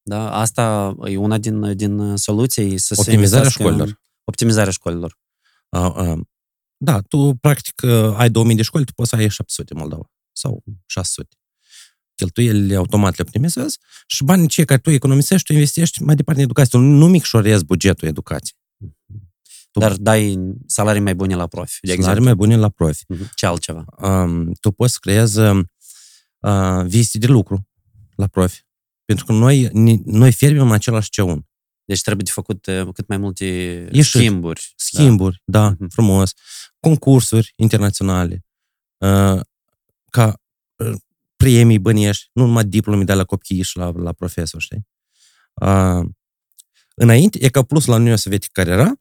Da? 0.01 0.33
Asta 0.33 0.95
e 1.05 1.17
una 1.17 1.37
din, 1.37 1.77
din 1.77 2.15
soluții 2.15 2.77
să 2.77 2.93
se 2.93 2.99
Optimizarea 2.99 3.15
investească 3.15 3.63
în- 3.63 3.69
școlilor. 3.73 4.01
Optimizarea 4.23 4.71
școlilor. 4.71 5.19
Uh, 5.77 5.93
uh, 5.95 6.19
da, 6.77 7.01
tu 7.01 7.35
practic 7.41 7.81
uh, 7.83 8.13
ai 8.15 8.29
2000 8.29 8.55
de 8.55 8.61
școli, 8.61 8.85
tu 8.85 8.93
poți 8.93 9.09
să 9.09 9.15
ai 9.15 9.29
700 9.29 9.73
în 9.73 9.79
Moldova. 9.79 10.11
Sau 10.31 10.63
600. 10.85 11.35
Cheltuielile 12.15 12.75
automat 12.75 13.17
le 13.17 13.23
optimizezi 13.27 13.77
și 14.07 14.23
banii 14.23 14.47
cei 14.47 14.65
care 14.65 14.79
tu 14.79 14.89
economisești, 14.89 15.45
tu 15.45 15.53
investești 15.53 16.03
mai 16.03 16.15
departe 16.15 16.39
în 16.41 16.45
educație. 16.45 16.79
Tu 16.79 16.85
nu 16.85 17.07
micșorezi 17.07 17.65
bugetul 17.65 18.07
educației. 18.07 18.59
Tu- 19.71 19.79
Dar 19.79 19.93
dai 19.95 20.37
salarii 20.67 21.01
mai 21.01 21.15
bune 21.15 21.35
la 21.35 21.47
profi, 21.47 21.79
de 21.81 21.87
Salarii 21.87 21.99
exemplu. 22.03 22.23
mai 22.23 22.35
bune 22.35 22.55
la 22.55 22.69
profi. 22.69 23.03
Mhm. 23.07 23.29
Ce 23.35 23.45
altceva? 23.45 23.85
um, 23.97 24.51
tu 24.53 24.71
poți 24.71 24.91
să 24.93 24.97
creezi 25.01 25.39
uh, 25.39 26.85
vizite 26.85 27.17
de 27.17 27.27
lucru 27.27 27.69
la 28.15 28.27
profi. 28.27 28.65
Pentru 29.05 29.25
că 29.25 29.31
noi, 29.31 29.69
ni- 29.73 30.01
noi 30.05 30.31
fierbim 30.31 30.61
în 30.61 30.71
același 30.71 31.09
ceun. 31.09 31.45
Deci 31.91 32.01
trebuie 32.01 32.23
de 32.25 32.31
făcut 32.31 32.65
uh, 32.65 32.87
cât 32.93 33.07
mai 33.07 33.17
multe 33.17 33.45
Ieșiri. 33.91 34.23
schimburi. 34.25 34.73
Schimburi, 34.75 35.41
da, 35.45 35.69
Mhm. 35.69 35.89
frumos. 35.89 36.33
Concursuri 36.79 37.53
internaționale. 37.55 38.45
Uh, 38.97 39.39
ca 40.09 40.41
uh, 40.75 40.93
premii 41.35 41.79
băniești, 41.79 42.29
nu 42.33 42.45
numai 42.45 42.65
diplome 42.65 43.03
de 43.03 43.13
la 43.13 43.23
copii 43.23 43.61
și 43.61 43.77
la, 43.77 43.91
la 43.95 44.13
profesor, 44.13 44.61
știi? 44.61 44.87
Uh, 45.53 46.05
înainte, 46.95 47.45
e 47.45 47.49
ca 47.49 47.63
plus 47.63 47.85
la 47.85 47.95
Uniunea 47.95 48.15
Sovietică 48.15 48.61
care 48.63 48.75
era, 48.75 48.93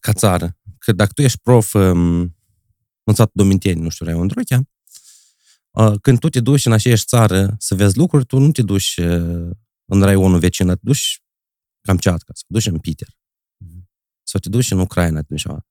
ca 0.00 0.12
țară, 0.12 0.58
că 0.78 0.92
dacă 0.92 1.12
tu 1.12 1.22
ești 1.22 1.38
prof 1.42 1.72
um, 1.74 2.20
în 3.04 3.14
satul 3.14 3.32
Dominteni, 3.34 3.80
nu 3.80 3.88
știu, 3.88 4.06
Raion 4.06 4.26
Drochea, 4.26 4.60
uh, 5.70 5.92
când 6.02 6.18
tu 6.18 6.28
te 6.28 6.40
duci 6.40 6.66
în 6.66 6.72
aceeași 6.72 7.04
țară 7.04 7.54
să 7.58 7.74
vezi 7.74 7.96
lucruri, 7.96 8.24
tu 8.26 8.38
nu 8.38 8.50
te 8.52 8.62
duci 8.62 8.96
uh, 8.96 9.50
în 9.84 10.02
raionul 10.02 10.38
vecin, 10.38 10.66
te 10.66 10.74
duci 10.80 11.22
Kamchatka, 11.80 12.32
să 12.34 12.42
te 12.46 12.52
duci 12.52 12.66
în 12.66 12.78
Peter, 12.78 13.08
Mhm. 13.64 13.88
sau 14.22 14.40
te 14.40 14.48
duci 14.48 14.70
în 14.70 14.78
Ucraina, 14.78 15.20
te 15.20 15.26
duci 15.28 15.46
așa. 15.46 15.66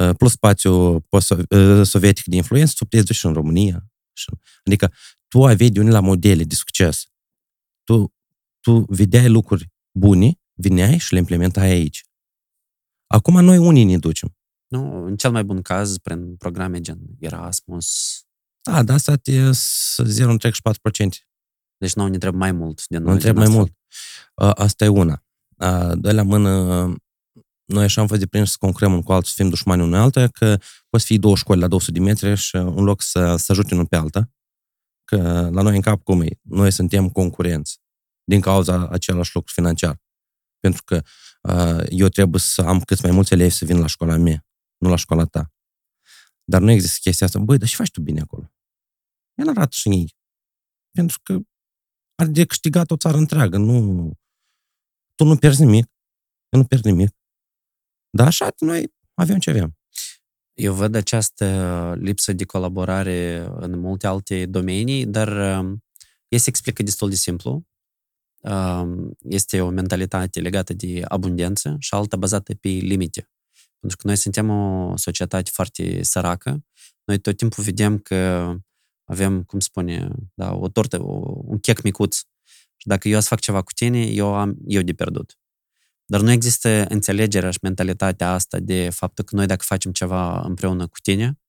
Uh, 0.00 0.16
plus 0.16 0.32
spațiu 0.32 1.00
post- 1.00 1.30
uh, 1.50 1.82
sovietic 1.86 2.24
de 2.24 2.36
influență, 2.36 2.72
tu 2.76 2.84
te 2.84 3.02
duci 3.02 3.24
în 3.24 3.32
România. 3.32 3.86
Și- 4.12 4.28
Adică 4.64 4.92
tu 5.28 5.44
aveai 5.44 5.70
de 5.70 5.80
unii 5.80 5.92
la 5.92 6.00
modele 6.00 6.44
de 6.44 6.54
succes. 6.54 7.04
Tu, 7.84 8.14
tu 8.60 8.84
vedeai 8.88 9.28
lucruri 9.28 9.72
bune, 9.98 10.40
vineai 10.52 10.98
și 10.98 11.12
le 11.12 11.18
implementai 11.18 11.68
aici. 11.70 12.04
Acum 13.06 13.44
noi 13.44 13.58
unii 13.58 13.84
ne 13.84 13.98
ducem. 13.98 14.36
Nu, 14.66 15.04
în 15.04 15.16
cel 15.16 15.30
mai 15.30 15.44
bun 15.44 15.62
caz, 15.62 15.98
prin 15.98 16.36
programe 16.36 16.80
gen 16.80 16.98
Erasmus. 17.18 18.20
Da, 18.62 18.82
dar 18.82 18.96
asta 18.96 19.12
e 19.24 19.52
s- 19.52 20.00
0,34%. 20.04 21.26
Deci 21.78 21.94
nu 21.94 22.06
ne 22.08 22.18
trebuie 22.18 22.40
mai 22.40 22.52
mult 22.52 22.86
din 22.86 23.02
Nu 23.02 23.16
trebuie 23.16 23.44
mai 23.46 23.56
mult. 23.56 23.72
A, 24.34 24.50
Asta 24.52 24.84
e 24.84 24.88
una. 24.88 25.24
A, 25.56 25.94
Doi 25.94 26.12
la 26.12 26.22
mână, 26.22 26.50
noi 27.64 27.84
așa 27.84 28.00
am 28.00 28.06
fost 28.06 28.20
deprinși 28.20 28.50
să 28.50 28.56
concurăm 28.60 28.90
unul 28.90 29.02
cu 29.02 29.12
altul, 29.12 29.28
să 29.28 29.34
fim 29.36 29.48
dușmani 29.48 29.82
unul 29.82 30.00
altuia, 30.00 30.28
că 30.28 30.58
poți 30.88 31.04
fi 31.04 31.18
două 31.18 31.36
școli 31.36 31.60
la 31.60 31.68
200 31.68 31.92
de 31.92 32.00
metri 32.00 32.36
și 32.36 32.56
în 32.56 32.84
loc 32.84 33.02
să, 33.02 33.36
să 33.36 33.52
ajute 33.52 33.74
unul 33.74 33.86
pe 33.86 33.96
alta, 33.96 34.30
că 35.04 35.48
la 35.52 35.62
noi 35.62 35.76
în 35.76 35.82
cap 35.82 36.02
cum 36.02 36.20
e, 36.20 36.28
noi 36.42 36.72
suntem 36.72 37.08
concurenți 37.08 37.78
din 38.24 38.40
cauza 38.40 38.88
același 38.88 39.30
lucru 39.34 39.52
financiar. 39.52 40.00
Pentru 40.60 40.82
că 40.84 41.02
a, 41.40 41.82
eu 41.88 42.08
trebuie 42.08 42.40
să 42.40 42.62
am 42.62 42.80
cât 42.80 43.02
mai 43.02 43.10
mulți 43.10 43.32
elevi 43.32 43.54
să 43.54 43.64
vin 43.64 43.78
la 43.78 43.86
școala 43.86 44.16
mea, 44.16 44.46
nu 44.76 44.88
la 44.88 44.96
școala 44.96 45.24
ta. 45.24 45.50
Dar 46.44 46.60
nu 46.60 46.70
există 46.70 46.98
chestia 47.02 47.26
asta. 47.26 47.38
Băi, 47.38 47.58
dar 47.58 47.68
și 47.68 47.76
faci 47.76 47.90
tu 47.90 48.00
bine 48.00 48.20
acolo? 48.20 48.52
El 49.34 49.48
arată 49.48 49.70
și 49.70 49.88
ei. 49.88 50.14
Pentru 50.90 51.20
că 51.22 51.38
are 52.14 52.30
de 52.30 52.44
câștigat 52.44 52.90
o 52.90 52.96
țară 52.96 53.16
întreagă. 53.16 53.56
Nu, 53.56 54.12
tu 55.16 55.24
nu 55.24 55.36
pierzi 55.36 55.64
nimic. 55.64 55.90
Eu 56.48 56.60
nu 56.60 56.66
pierd 56.66 56.84
nimic. 56.84 57.10
Dar 58.10 58.26
așa 58.26 58.54
noi 58.58 58.94
avem 59.14 59.38
ce 59.38 59.50
avem. 59.50 59.76
Eu 60.54 60.74
văd 60.74 60.94
această 60.94 61.94
lipsă 61.98 62.32
de 62.32 62.44
colaborare 62.44 63.46
în 63.54 63.78
multe 63.78 64.06
alte 64.06 64.46
domenii, 64.46 65.06
dar 65.06 65.58
um, 65.58 65.84
ea 66.28 66.38
se 66.38 66.48
explică 66.48 66.82
destul 66.82 67.08
de 67.08 67.14
simplu. 67.14 67.66
Um, 68.40 69.16
Este 69.20 69.60
o 69.60 69.68
mentalitate 69.68 70.40
legată 70.40 70.72
de 70.72 71.02
abundență 71.08 71.76
și 71.78 71.94
alta 71.94 72.16
bazată 72.16 72.54
pe 72.54 72.68
limite. 72.68 73.30
Pentru 73.80 73.96
că 73.96 74.06
noi 74.06 74.16
suntem 74.16 74.50
o 74.50 74.96
societate 74.96 75.50
foarte 75.52 76.02
săracă. 76.02 76.64
Noi 77.04 77.18
tot 77.18 77.36
timpul 77.36 77.64
vedem 77.64 77.98
că 77.98 78.52
avem, 79.04 79.42
cum 79.42 79.60
spune, 79.60 80.08
da, 80.34 80.54
o 80.54 80.68
tortă, 80.68 81.02
o, 81.02 81.42
un 81.44 81.58
chec 81.58 81.82
micuț. 81.82 82.20
Și 82.86 82.92
dacă 82.92 83.08
eu 83.08 83.20
să 83.20 83.28
fac 83.28 83.40
ceva 83.40 83.62
cu 83.62 83.72
tine, 83.72 84.06
eu 84.06 84.34
am 84.34 84.56
eu 84.66 84.82
de 84.82 84.92
pierdut. 84.92 85.38
Dar 86.04 86.20
nu 86.20 86.30
există 86.30 86.84
înțelegerea 86.88 87.50
și 87.50 87.58
mentalitatea 87.62 88.32
asta 88.32 88.58
de 88.58 88.90
faptul 88.90 89.24
că 89.24 89.36
noi 89.36 89.46
dacă 89.46 89.62
facem 89.64 89.92
ceva 89.92 90.40
împreună 90.40 90.86
cu 90.86 90.98
tine, 91.02 91.40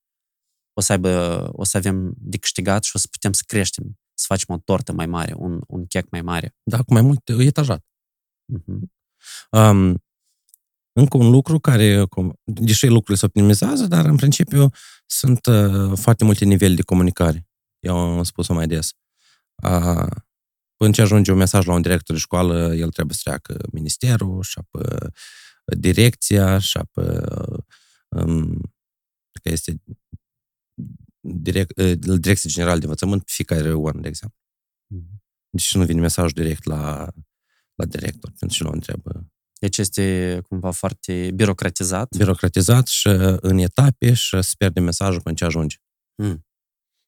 o 0.74 0.82
să 0.82 0.92
aibă, 0.92 1.48
o 1.52 1.64
să 1.64 1.78
avem 1.78 2.14
de 2.18 2.38
câștigat 2.38 2.84
și 2.84 2.92
o 2.96 3.00
să 3.00 3.08
putem 3.12 3.32
să 3.32 3.44
creștem, 3.46 4.00
să 4.14 4.26
facem 4.28 4.56
o 4.56 4.58
tortă 4.58 4.94
mai 4.94 5.06
mare, 5.06 5.34
un, 5.38 5.60
un 5.68 5.86
chec 5.86 6.10
mai 6.10 6.22
mare. 6.22 6.56
Dar 6.64 6.84
cu 6.84 6.94
mai 6.94 7.02
mult 7.02 7.30
etajat. 7.30 7.86
Mhm. 8.46 8.92
Um, 9.52 10.04
încă 10.92 11.18
un 11.18 11.30
lucru 11.30 11.60
care, 11.60 12.06
cum- 12.06 12.40
deși 12.44 12.88
lucrurile 12.88 13.18
se 13.18 13.26
optimizează, 13.26 13.88
dar 13.88 14.06
în 14.06 14.16
principiu 14.16 14.70
sunt 15.06 15.46
uh, 15.46 15.98
foarte 15.98 16.24
multe 16.24 16.46
nivele 16.46 16.76
de 16.76 16.82
comunicare. 16.82 17.48
Eu 17.80 17.98
am 17.98 18.24
spus-o 18.24 18.54
mai 18.54 18.68
des. 18.68 18.92
Uh, 19.64 20.26
până 20.78 20.92
ce 20.92 21.02
ajunge 21.02 21.32
un 21.32 21.38
mesaj 21.38 21.66
la 21.66 21.74
un 21.74 21.82
director 21.82 22.16
de 22.16 22.22
școală, 22.22 22.76
el 22.76 22.90
trebuie 22.90 23.16
să 23.16 23.22
treacă 23.24 23.68
ministerul, 23.72 24.44
și 24.44 24.60
apă 24.60 25.12
direcția, 25.78 26.60
și 26.60 26.78
apă 26.78 27.26
um, 28.08 28.74
că 29.42 29.50
este 29.50 29.82
direct, 31.20 31.78
uh, 31.80 31.98
direcția 32.20 32.50
generală 32.50 32.78
de 32.78 32.84
învățământ, 32.84 33.24
pe 33.24 33.32
fiecare 33.34 33.70
an, 33.70 34.02
de 34.02 34.08
exemplu. 34.08 34.40
Mhm. 34.88 35.24
Deci 35.50 35.76
nu 35.76 35.86
vine 35.86 36.00
mesajul 36.00 36.32
direct 36.34 36.64
la, 36.64 37.12
la 37.76 37.86
director, 37.86 38.32
pentru 38.40 38.58
că 38.58 38.64
nu 38.64 38.74
întreabă 38.74 39.32
Deci 39.60 39.78
este 39.78 40.40
cumva 40.48 40.72
foarte 40.72 41.32
birocratizat. 41.36 42.18
birocratizat 42.18 42.88
și 42.88 43.08
în 43.40 43.58
etape 43.58 44.14
și 44.14 44.42
se 44.42 44.54
pierde 44.58 44.80
mesajul 44.80 45.22
până 45.22 45.36
ce 45.36 45.46
ajunge. 45.46 45.78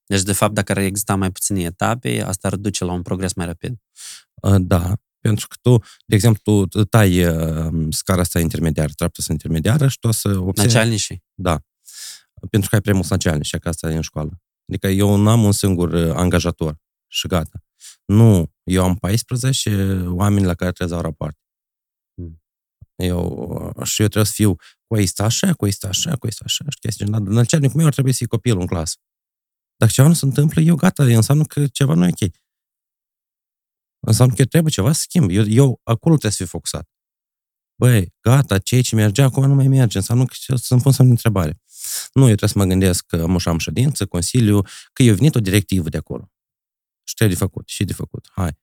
Deci, 0.09 0.23
de 0.23 0.33
fapt, 0.33 0.55
dacă 0.55 0.73
ar 0.73 0.79
exista 0.79 1.15
mai 1.15 1.31
puține 1.31 1.61
etape, 1.61 2.23
asta 2.23 2.49
ar 2.49 2.57
duce 2.57 2.85
la 2.85 2.93
un 2.93 3.03
progres 3.03 3.33
mai 3.33 3.47
rapid. 3.47 3.77
Uh, 4.43 4.57
Da, 4.59 4.95
pentru 5.21 5.49
că 5.49 5.57
tu, 5.63 5.79
de 6.07 6.15
exemplu, 6.15 6.67
tu 6.67 6.85
tai 6.85 7.25
uh, 7.25 7.87
scara 7.91 8.21
asta 8.21 8.41
intermediară, 8.41 8.93
treapta 8.93 9.17
asta 9.21 9.33
intermediară 9.33 9.89
și 9.89 9.99
tu 9.99 10.09
o 10.09 10.11
să 10.11 10.29
observi... 10.29 10.73
Начальничий. 10.73 11.23
Da. 11.35 11.61
Pentru 12.51 12.69
că 12.69 12.75
ai 12.75 12.81
prea 12.81 12.95
mulți 12.95 13.11
начальnici, 13.11 13.57
că 13.57 13.69
asta 13.69 13.91
e 13.91 13.95
în 13.95 14.01
școală. 14.01 14.43
Adică 14.69 14.89
eu 14.89 15.17
nu 15.17 15.31
am 15.31 15.45
un 15.45 15.53
singur 15.53 15.93
uh, 15.93 16.13
angajator 16.15 16.77
și 17.07 17.27
gata. 17.27 17.65
Nu, 18.05 18.53
eu 18.63 18.85
am 18.85 18.97
14 18.97 20.05
oameni 20.07 20.47
la 20.47 20.55
care 20.55 20.73
trebuie 20.73 20.89
să 20.89 20.95
dau 20.95 21.03
rapoarte. 21.03 21.39
Mm. 22.15 22.43
Eu, 22.97 23.21
uh, 23.77 23.87
și 23.87 24.01
eu 24.03 24.09
trebuie 24.09 24.25
să 24.25 24.33
fiu 24.35 24.57
cu 24.87 24.97
asta 24.97 25.25
așa, 25.25 25.53
cu 25.53 25.65
asta 25.65 25.89
așa, 25.89 26.17
cu 26.17 26.27
asta 26.27 26.43
așa, 26.47 26.65
și 26.69 26.79
chestii. 26.81 27.07
Dar 27.07 27.21
начальnicul 27.21 27.77
meu 27.77 27.87
ar 27.87 27.93
trebui 27.93 28.11
să 28.11 28.17
fie 28.17 28.27
copilul 28.27 28.61
în 28.61 28.67
clasă. 28.67 28.97
Dacă 29.80 29.92
ceva 29.92 30.08
nu 30.08 30.14
se 30.14 30.26
întâmplă, 30.26 30.62
eu 30.62 30.76
gata, 30.76 31.04
înseamnă 31.04 31.44
că 31.44 31.68
ceva 31.68 31.94
nu 31.94 32.06
e 32.06 32.10
ok. 32.22 32.32
Înseamnă 34.00 34.34
că 34.36 34.46
trebuie 34.46 34.72
ceva 34.72 34.92
să 34.92 35.00
schimb. 35.02 35.30
Eu, 35.30 35.44
eu 35.48 35.82
acolo 35.84 36.16
trebuie 36.18 36.32
să 36.32 36.38
fiu 36.38 36.46
focusat. 36.46 36.90
Băi, 37.76 38.14
gata, 38.20 38.58
ceea 38.58 38.82
ce 38.82 38.96
mergea 38.96 39.24
acum 39.24 39.46
nu 39.46 39.54
mai 39.54 39.68
merge. 39.68 39.98
Înseamnă 39.98 40.26
că 40.26 40.56
să-mi 40.56 40.82
pun 40.82 40.92
semn 40.92 41.08
de 41.08 41.14
întrebare. 41.14 41.62
Nu, 42.14 42.22
eu 42.22 42.36
trebuie 42.36 42.50
să 42.50 42.58
mă 42.58 42.66
gândesc 42.66 43.06
că 43.06 43.22
am 43.22 43.40
am 43.46 43.58
ședință, 43.58 44.06
consiliu, 44.06 44.62
că 44.94 45.04
eu 45.04 45.16
venit 45.16 45.36
o 45.36 45.40
directivă 45.40 45.90
de 45.90 45.98
acolo. 45.98 46.32
Și 47.04 47.14
trebuie 47.14 47.38
de 47.38 47.44
făcut, 47.44 47.68
și 47.68 47.84
de 47.84 47.94
făcut. 47.94 48.30
Hai. 48.32 48.58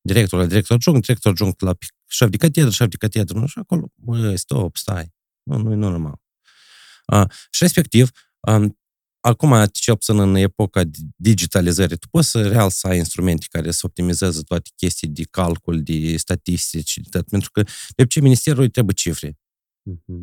Directorul 0.00 0.44
la 0.44 0.48
director 0.48 0.76
adjunct, 0.76 1.00
director 1.00 1.30
adjunct 1.32 1.60
la 1.60 1.76
șef 2.06 2.28
de 2.28 2.36
catedră, 2.36 2.70
șef 2.70 2.88
de 2.88 2.96
catedră, 2.96 3.46
și 3.46 3.58
acolo, 3.58 3.92
bă, 3.94 4.36
stop, 4.36 4.76
stai. 4.76 5.14
Nu, 5.42 5.56
nu 5.56 5.72
e 5.72 5.74
normal. 5.74 6.20
A, 7.04 7.30
și 7.50 7.62
respectiv, 7.62 8.10
a, 8.40 8.76
acum, 9.28 9.66
cel 9.72 9.94
puțin 9.94 10.18
în 10.18 10.34
epoca 10.34 10.82
digitalizării, 11.16 11.96
tu 11.96 12.08
poți 12.08 12.30
să 12.30 12.48
real 12.48 12.70
să 12.70 12.86
ai 12.86 12.96
instrumente 12.96 13.46
care 13.50 13.70
să 13.70 13.80
optimizeze 13.82 14.42
toate 14.42 14.70
chestii 14.76 15.08
de 15.08 15.22
calcul, 15.30 15.82
de 15.82 16.16
statistici, 16.16 16.96
de 16.98 17.08
tot, 17.10 17.28
pentru 17.28 17.50
că 17.50 17.62
de 17.96 18.06
ce 18.06 18.20
ministerul 18.20 18.62
îi 18.62 18.70
trebuie 18.70 18.94
cifre. 18.94 19.38
Mm-hmm. 19.90 20.22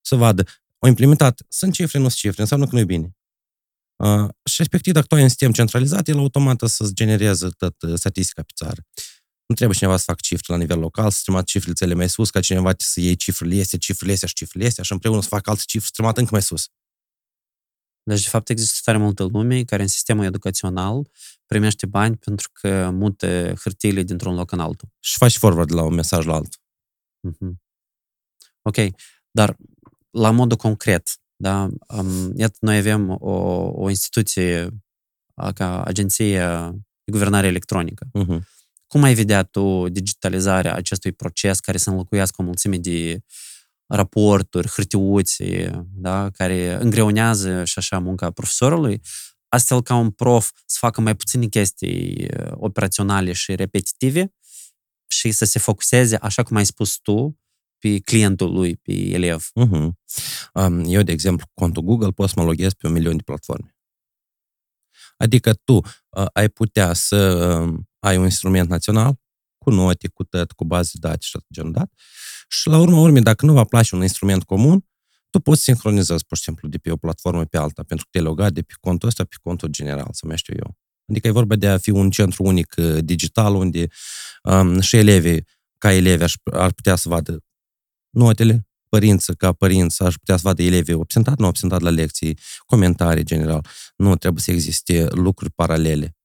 Să 0.00 0.16
vadă, 0.16 0.44
au 0.78 0.88
implementat, 0.88 1.42
sunt 1.48 1.72
cifre, 1.72 1.98
nu 1.98 2.08
sunt 2.08 2.18
cifre, 2.18 2.40
înseamnă 2.40 2.66
că 2.66 2.74
nu 2.74 2.80
e 2.80 2.84
bine. 2.84 3.16
Uh, 3.96 4.28
și 4.44 4.54
respectiv, 4.56 4.92
dacă 4.92 5.06
tu 5.06 5.14
ai 5.14 5.22
un 5.22 5.28
sistem 5.28 5.52
centralizat, 5.52 6.08
el 6.08 6.18
automat 6.18 6.60
să-ți 6.64 6.94
genereze 6.94 7.48
tot 7.48 7.76
statistica 7.94 8.42
pe 8.42 8.52
țară. 8.54 8.86
Nu 9.46 9.54
trebuie 9.54 9.78
cineva 9.78 9.96
să 9.96 10.02
facă 10.06 10.18
cifre 10.22 10.52
la 10.52 10.56
nivel 10.58 10.78
local, 10.78 11.10
să 11.10 11.20
trimată 11.22 11.44
cifrele 11.46 11.74
țele 11.74 11.94
mai 11.94 12.08
sus, 12.08 12.30
ca 12.30 12.40
cineva 12.40 12.72
să 12.76 13.00
iei 13.00 13.16
cifrele 13.16 13.60
astea, 13.60 13.78
cifrele 13.78 14.12
astea 14.12 14.28
și 14.28 14.34
cifrele 14.34 14.66
astea 14.66 14.84
și 14.84 14.92
împreună 14.92 15.22
să 15.22 15.28
facă 15.28 15.50
alte 15.50 15.62
cifre, 15.66 15.86
să 15.86 15.92
trimată 15.92 16.20
încă 16.20 16.32
mai 16.32 16.42
sus. 16.42 16.68
Deci, 18.04 18.22
de 18.22 18.28
fapt, 18.28 18.48
există 18.48 18.78
tare 18.84 18.98
multă 18.98 19.22
lume 19.22 19.62
care 19.62 19.82
în 19.82 19.88
sistemul 19.88 20.24
educațional 20.24 21.10
primește 21.46 21.86
bani 21.86 22.16
pentru 22.16 22.50
că 22.52 22.90
mută 22.90 23.52
hârtiile 23.62 24.02
dintr-un 24.02 24.34
loc 24.34 24.52
în 24.52 24.58
altul. 24.58 24.88
Și 25.00 25.16
faci 25.16 25.38
forward 25.38 25.72
la 25.72 25.82
un 25.82 25.94
mesaj 25.94 26.24
la 26.24 26.34
altul. 26.34 26.60
Mm-hmm. 27.28 27.52
Ok, 28.62 28.76
dar 29.30 29.56
la 30.10 30.30
modul 30.30 30.56
concret, 30.56 31.16
da, 31.36 31.68
um, 31.88 32.32
iată, 32.36 32.56
noi 32.60 32.76
avem 32.76 33.10
o, 33.10 33.32
o 33.74 33.88
instituție 33.88 34.68
ca 35.54 35.82
Agenție 35.82 36.38
de 37.04 37.12
Guvernare 37.12 37.46
Electronică. 37.46 38.06
Uh-huh. 38.18 38.38
Cum 38.86 39.02
ai 39.02 39.14
vedea 39.14 39.42
tu 39.42 39.88
digitalizarea 39.88 40.74
acestui 40.74 41.12
proces 41.12 41.60
care 41.60 41.78
să 41.78 41.90
înlocuiască 41.90 42.42
o 42.42 42.44
mulțime 42.44 42.78
de 42.78 43.20
raporturi, 43.86 44.68
hârtiuțe, 44.68 45.70
da, 45.94 46.30
care 46.30 46.74
îngreunează 46.80 47.64
și 47.64 47.78
așa 47.78 47.98
munca 47.98 48.30
profesorului, 48.30 49.00
astfel 49.48 49.82
ca 49.82 49.94
un 49.94 50.10
prof 50.10 50.50
să 50.66 50.76
facă 50.80 51.00
mai 51.00 51.16
puține 51.16 51.46
chestii 51.46 52.26
operaționale 52.50 53.32
și 53.32 53.54
repetitive 53.54 54.34
și 55.06 55.30
să 55.30 55.44
se 55.44 55.58
focuseze, 55.58 56.16
așa 56.16 56.42
cum 56.42 56.56
ai 56.56 56.66
spus 56.66 56.96
tu, 56.96 57.38
pe 57.78 57.98
clientul 57.98 58.52
lui, 58.52 58.76
pe 58.76 58.92
elev. 58.92 59.48
Uh-huh. 59.60 59.88
Eu, 60.84 61.02
de 61.02 61.12
exemplu, 61.12 61.46
contul 61.54 61.82
Google 61.82 62.10
pot 62.10 62.28
să 62.28 62.34
mă 62.36 62.44
loghez 62.44 62.72
pe 62.72 62.86
un 62.86 62.92
milion 62.92 63.16
de 63.16 63.22
platforme. 63.22 63.76
Adică 65.16 65.54
tu 65.54 65.72
uh, 65.74 66.26
ai 66.32 66.48
putea 66.48 66.92
să 66.92 67.16
uh, 67.16 67.78
ai 67.98 68.16
un 68.16 68.24
instrument 68.24 68.68
național 68.68 69.14
cu 69.58 69.70
note, 69.70 70.08
cu 70.08 70.24
tăt, 70.24 70.52
cu 70.52 70.64
baze 70.64 70.90
de 70.92 71.08
date 71.08 71.18
și 71.20 71.30
tot 71.30 71.44
genul 71.52 71.72
dat. 71.72 71.92
Și 72.48 72.68
la 72.68 72.78
urmă 72.78 72.98
urmei, 72.98 73.22
dacă 73.22 73.46
nu 73.46 73.52
va 73.52 73.64
place 73.64 73.94
un 73.94 74.02
instrument 74.02 74.44
comun, 74.44 74.84
tu 75.30 75.40
poți 75.40 75.62
sincronizezi, 75.62 76.24
pur 76.24 76.36
și 76.36 76.42
simplu, 76.42 76.68
de 76.68 76.78
pe 76.78 76.90
o 76.90 76.96
platformă 76.96 77.44
pe 77.44 77.56
alta, 77.56 77.82
pentru 77.82 78.06
că 78.10 78.18
te 78.18 78.24
logat 78.24 78.52
de 78.52 78.62
pe 78.62 78.74
contul 78.80 79.08
ăsta 79.08 79.24
pe 79.24 79.36
contul 79.42 79.68
general, 79.68 80.08
să 80.10 80.26
mai 80.26 80.36
știu 80.36 80.54
eu. 80.56 80.76
Adică 81.08 81.26
e 81.26 81.30
vorba 81.30 81.56
de 81.56 81.68
a 81.68 81.78
fi 81.78 81.90
un 81.90 82.10
centru 82.10 82.42
unic 82.42 82.74
uh, 82.76 82.98
digital 83.04 83.54
unde 83.54 83.86
um, 84.42 84.80
și 84.80 84.96
elevii, 84.96 85.46
ca 85.78 85.92
elevi, 85.92 86.22
ar, 86.22 86.32
ar 86.44 86.72
putea 86.72 86.96
să 86.96 87.08
vadă 87.08 87.44
notele, 88.10 88.66
părinți 88.88 89.36
ca 89.36 89.52
părinți 89.52 90.02
aș 90.02 90.14
putea 90.14 90.36
să 90.36 90.42
vadă 90.44 90.62
elevii 90.62 90.94
absentat, 90.94 91.38
nu 91.38 91.46
absentat 91.46 91.80
la 91.80 91.90
lecții, 91.90 92.38
comentarii 92.66 93.24
general. 93.24 93.66
Nu 93.96 94.16
trebuie 94.16 94.42
să 94.42 94.50
existe 94.50 95.06
lucruri 95.10 95.52
paralele. 95.52 96.16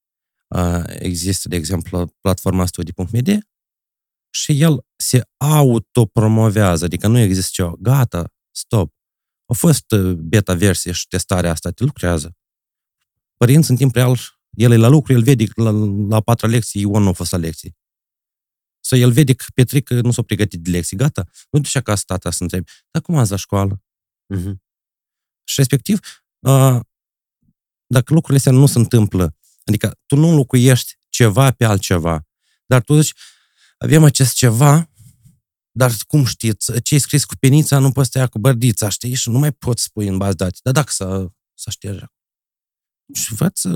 Există, 0.87 1.47
de 1.47 1.55
exemplu, 1.55 2.15
platforma 2.21 2.65
studii.md 2.65 3.39
și 4.29 4.61
el 4.61 4.85
se 5.01 5.29
autopromovează, 5.37 6.85
adică 6.85 7.07
nu 7.07 7.17
există 7.17 7.49
ceva, 7.53 7.73
gata, 7.79 8.33
stop. 8.51 8.93
A 9.45 9.53
fost 9.53 9.91
uh, 9.91 10.13
beta-versie 10.13 10.91
și 10.91 11.07
testarea 11.07 11.51
asta, 11.51 11.71
te 11.71 11.83
lucrează. 11.83 12.37
Părinți 13.37 13.69
în 13.69 13.75
timp 13.75 13.95
real, 13.95 14.17
el 14.49 14.71
e 14.71 14.75
la 14.75 14.87
lucru, 14.87 15.13
el 15.13 15.23
vede 15.23 15.45
la, 15.55 15.71
la 16.07 16.21
patra 16.21 16.47
lecții, 16.47 16.81
eu 16.81 16.97
nu 16.97 17.07
a 17.07 17.11
fost 17.11 17.31
la 17.31 17.37
lecții. 17.37 17.77
Să 18.79 18.95
el 18.95 19.11
vede 19.11 19.33
că 19.33 19.45
Petric 19.53 19.89
nu 19.89 20.11
s-a 20.11 20.21
pregătit 20.21 20.61
de 20.61 20.69
lecții, 20.69 20.97
gata, 20.97 21.27
nu 21.49 21.59
duce 21.59 21.77
acasă 21.77 22.03
tata 22.05 22.31
să 22.31 22.43
întrebi, 22.43 22.71
dar 22.91 23.01
cum 23.01 23.15
ați 23.15 23.31
la 23.31 23.37
școală? 23.37 23.83
Uh-huh. 24.35 24.53
Și 25.43 25.55
respectiv, 25.57 25.99
uh, 26.39 26.79
dacă 27.85 28.13
lucrurile 28.13 28.37
astea 28.37 28.51
nu 28.51 28.65
se 28.65 28.77
întâmplă, 28.77 29.37
adică 29.65 29.99
tu 30.05 30.15
nu 30.15 30.35
locuiești 30.35 30.99
ceva 31.09 31.51
pe 31.51 31.65
altceva, 31.65 32.27
dar 32.65 32.81
tu 32.81 32.99
zici, 33.01 33.13
avem 33.79 34.03
acest 34.03 34.33
ceva, 34.33 34.89
dar 35.71 35.91
cum 36.07 36.25
știți, 36.25 36.81
ce 36.81 36.95
e 36.95 36.97
scris 36.97 37.25
cu 37.25 37.35
penița 37.35 37.79
nu 37.79 37.91
poți 37.91 38.09
să 38.11 38.27
cu 38.27 38.39
bărdița, 38.39 38.89
știi? 38.89 39.13
Și 39.13 39.29
nu 39.29 39.39
mai 39.39 39.51
poți 39.51 39.83
spui 39.83 40.07
în 40.07 40.17
bază 40.17 40.33
date. 40.33 40.57
Dar 40.63 40.73
dacă 40.73 40.91
să, 40.91 41.27
să 41.53 41.69
șterge. 41.69 42.05
Și 43.13 43.27
învață 43.29 43.69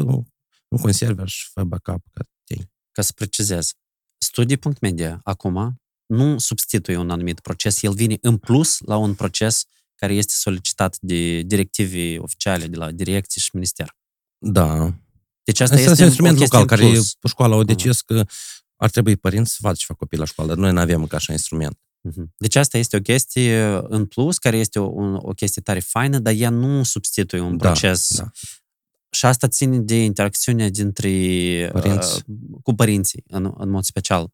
un 0.67 0.79
conserver 0.81 1.27
și 1.27 1.49
fă 1.53 1.63
backup. 1.63 2.03
Ca, 2.13 2.23
ca 2.91 3.01
să 3.01 3.11
precizez, 3.15 3.71
Studii.media 4.17 5.19
acum 5.23 5.81
nu 6.05 6.39
substituie 6.39 6.97
un 6.97 7.09
anumit 7.09 7.39
proces, 7.39 7.81
el 7.81 7.93
vine 7.93 8.17
în 8.21 8.37
plus 8.37 8.79
la 8.79 8.97
un 8.97 9.15
proces 9.15 9.65
care 9.95 10.13
este 10.13 10.33
solicitat 10.35 10.97
de 11.01 11.41
directive 11.41 12.17
oficiale 12.19 12.67
de 12.67 12.75
la 12.75 12.91
direcție 12.91 13.41
și 13.41 13.49
minister. 13.53 13.95
Da. 14.37 14.95
Deci 15.43 15.59
asta 15.59 15.75
este, 15.75 15.89
este 15.89 16.01
un 16.01 16.07
instrument 16.07 16.39
local 16.39 16.65
care 16.65 16.99
școala 17.27 17.55
au 17.55 17.63
decis 17.63 18.01
că 18.01 18.25
ar 18.83 18.89
trebui 18.89 19.15
părinți 19.15 19.51
să 19.51 19.57
vadă 19.61 19.75
ce 19.75 19.85
fac 19.85 19.97
copiii 19.97 20.21
la 20.21 20.27
școală, 20.27 20.49
dar 20.49 20.59
noi 20.59 20.71
nu 20.71 20.79
avem 20.79 21.01
încă 21.01 21.15
așa 21.15 21.31
instrument. 21.31 21.79
Mhm. 22.01 22.33
Deci 22.37 22.55
asta 22.55 22.77
este 22.77 22.95
o 22.95 22.99
chestie 22.99 23.63
în 23.83 24.05
plus, 24.05 24.37
care 24.37 24.57
este 24.57 24.79
o, 24.79 24.85
o 25.15 25.31
chestie 25.31 25.61
tare 25.61 25.79
faină, 25.79 26.19
dar 26.19 26.33
ea 26.37 26.49
nu 26.49 26.83
substituie 26.83 27.41
un 27.41 27.57
da, 27.57 27.67
proces. 27.67 28.15
Da. 28.15 28.31
Și 29.09 29.25
asta 29.25 29.47
ține 29.47 29.79
de 29.79 30.03
interacțiunea 30.03 30.69
dintre 30.69 31.09
Părinți. 31.71 32.23
Uh, 32.27 32.59
cu 32.63 32.73
părinții, 32.73 33.23
în, 33.27 33.53
în 33.57 33.69
mod 33.69 33.83
special. 33.83 34.33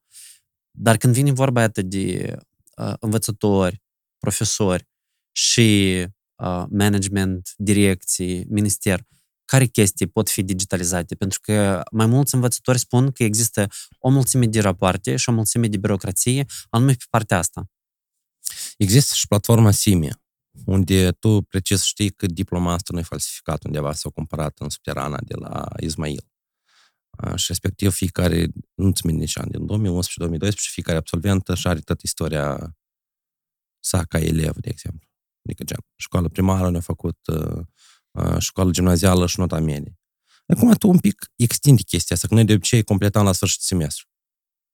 Dar 0.71 0.97
când 0.97 1.13
vine 1.13 1.31
vorba 1.31 1.61
atât 1.61 1.85
de 1.85 2.37
uh, 2.77 2.93
învățători, 2.99 3.81
profesori 4.17 4.87
și 5.31 5.97
uh, 6.35 6.63
management, 6.69 7.53
direcții, 7.57 8.45
minister, 8.47 9.07
care 9.49 9.65
chestii 9.65 10.07
pot 10.07 10.29
fi 10.29 10.43
digitalizate? 10.43 11.15
Pentru 11.15 11.39
că 11.41 11.83
mai 11.91 12.05
mulți 12.05 12.35
învățători 12.35 12.79
spun 12.79 13.11
că 13.11 13.23
există 13.23 13.67
o 13.99 14.09
mulțime 14.09 14.45
de 14.45 14.59
rapoarte 14.59 15.15
și 15.15 15.29
o 15.29 15.31
mulțime 15.31 15.67
de 15.67 15.77
birocrație, 15.77 16.45
anume 16.69 16.93
pe 16.93 17.05
partea 17.09 17.37
asta. 17.37 17.69
Există 18.77 19.13
și 19.15 19.27
platforma 19.27 19.71
Simia, 19.71 20.21
unde 20.65 21.11
tu 21.11 21.41
precis 21.41 21.83
știi 21.83 22.09
că 22.09 22.25
diploma 22.25 22.73
asta 22.73 22.93
nu 22.93 22.99
e 22.99 23.03
falsificat 23.03 23.63
undeva 23.63 23.93
sau 23.93 24.11
cumpărat 24.11 24.59
în 24.59 24.69
subterana 24.69 25.17
de 25.21 25.35
la 25.35 25.67
Ismail. 25.79 26.23
Și 27.35 27.45
respectiv 27.47 27.93
fiecare, 27.93 28.47
nu-ți 28.73 29.05
minte 29.05 29.21
nici 29.21 29.37
an, 29.37 29.49
din 29.49 29.91
2011-2012, 30.47 30.49
fiecare 30.55 30.97
absolvent 30.97 31.47
și 31.53 31.67
are 31.67 31.79
tot 31.79 32.01
istoria 32.01 32.77
sa 33.79 34.03
ca 34.03 34.19
elev, 34.19 34.55
de 34.55 34.69
exemplu. 34.69 35.09
Adică 35.45 35.63
gen, 35.63 35.79
școală 35.95 36.27
primară 36.27 36.69
ne-a 36.69 36.81
făcut 36.81 37.19
uh, 37.27 37.65
școală 38.39 38.71
gimnazială 38.71 39.27
și 39.27 39.39
nota 39.39 39.59
medie. 39.59 39.99
Acum 40.47 40.73
tu 40.73 40.87
un 40.87 40.99
pic 40.99 41.31
extindi 41.35 41.83
chestia 41.83 42.15
asta, 42.15 42.27
că 42.27 42.33
noi 42.33 42.45
de 42.45 42.53
obicei 42.53 42.83
completam 42.83 43.25
la 43.25 43.31
sfârșit 43.31 43.61
semestru. 43.61 44.07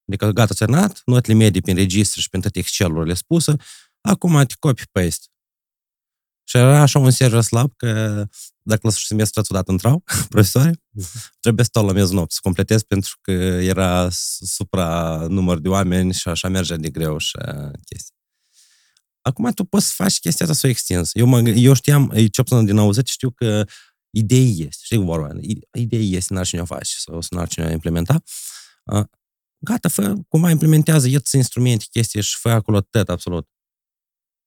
Adică 0.08 0.32
gata, 0.32 0.54
terminat, 0.54 1.02
notele 1.06 1.38
medii 1.38 1.62
prin 1.62 1.76
registru 1.76 2.22
și 2.22 2.30
prin 2.30 2.42
toate 2.42 2.60
Excel-urile 2.60 3.14
spuse, 3.14 3.56
acum 4.02 4.44
te 4.46 4.54
copy-paste. 4.60 5.26
Și 6.48 6.58
era 6.58 6.82
așa 6.82 7.00
un 7.00 7.12
server 7.12 7.42
slab 7.42 7.74
că 7.76 7.88
dacă 8.62 8.80
la 8.84 8.90
sfârșit 8.90 9.08
semestru 9.08 9.40
ați 9.40 9.52
odată 9.52 9.72
intrau 9.72 10.04
profesori, 10.30 10.82
trebuie 11.40 11.64
să 11.66 11.70
stau 11.74 11.86
la 11.86 11.92
miezul 11.92 12.16
nopții 12.16 12.36
să 12.36 12.40
completez 12.44 12.84
pentru 12.84 13.18
că 13.22 13.32
era 13.32 14.08
supra 14.40 15.20
număr 15.30 15.60
de 15.60 15.70
oameni 15.70 16.14
și 16.14 16.28
așa 16.28 16.48
mergea 16.48 16.76
de 16.76 16.90
greu 16.90 17.18
și 17.18 17.38
chestii. 17.86 18.14
Acum 19.26 19.52
tu 19.52 19.64
poți 19.64 19.86
să 19.86 19.94
faci 19.96 20.20
chestia 20.20 20.46
asta 20.46 20.58
să 20.58 20.68
o 20.68 20.70
extinzi. 20.70 21.20
Eu, 21.20 21.26
mă, 21.26 21.40
eu 21.40 21.74
știam, 21.74 22.12
ce 22.32 22.44
puțin 22.44 22.66
din 22.66 22.78
auzit, 22.78 23.08
știu 23.08 23.30
că 23.30 23.66
idei 24.10 24.50
este, 24.50 24.82
știi 24.84 24.98
vorba, 24.98 25.30
idei 25.74 26.16
este, 26.16 26.34
n-ar 26.34 26.46
cine 26.46 26.62
o 26.62 26.66
face 26.66 26.96
sau 26.98 27.22
să 27.22 27.36
n-ar 27.36 27.48
cine 27.48 27.66
o 27.66 27.72
implementa. 27.72 28.24
Gata, 29.58 29.90
fă, 29.90 30.16
cumva 30.28 30.50
implementează, 30.50 31.08
ia 31.08 31.20
instrumente, 31.32 31.86
chestii 31.92 32.22
și 32.22 32.38
fă 32.38 32.50
acolo 32.50 32.82
tot, 32.82 33.10
absolut 33.10 33.50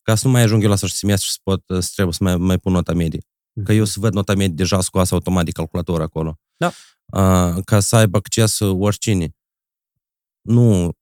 ca 0.09 0.14
să 0.14 0.26
nu 0.26 0.33
mai 0.33 0.43
ajung 0.43 0.62
eu 0.62 0.68
la 0.68 0.76
sfârșit 0.76 0.99
semestru 0.99 1.26
și 1.26 1.33
să 1.33 1.41
pot, 1.43 1.83
să 1.83 1.91
trebuie 1.95 2.14
să 2.14 2.24
mai, 2.24 2.37
mai 2.37 2.59
pun 2.59 2.72
nota 2.72 2.93
medie. 2.93 3.20
Mm-hmm. 3.20 3.64
Că 3.64 3.72
eu 3.72 3.85
să 3.85 4.01
văd 4.01 4.12
nota 4.12 4.35
medie 4.35 4.55
deja 4.55 4.81
scoasă 4.81 5.14
automat 5.14 5.45
de 5.45 5.51
calculator 5.51 6.01
acolo. 6.01 6.41
Da. 6.57 6.72
Uh, 7.07 7.64
ca 7.64 7.81
să 7.81 7.97
aibă 7.97 8.16
acces 8.16 8.59
oricine. 8.61 9.37
Nu, 10.41 10.97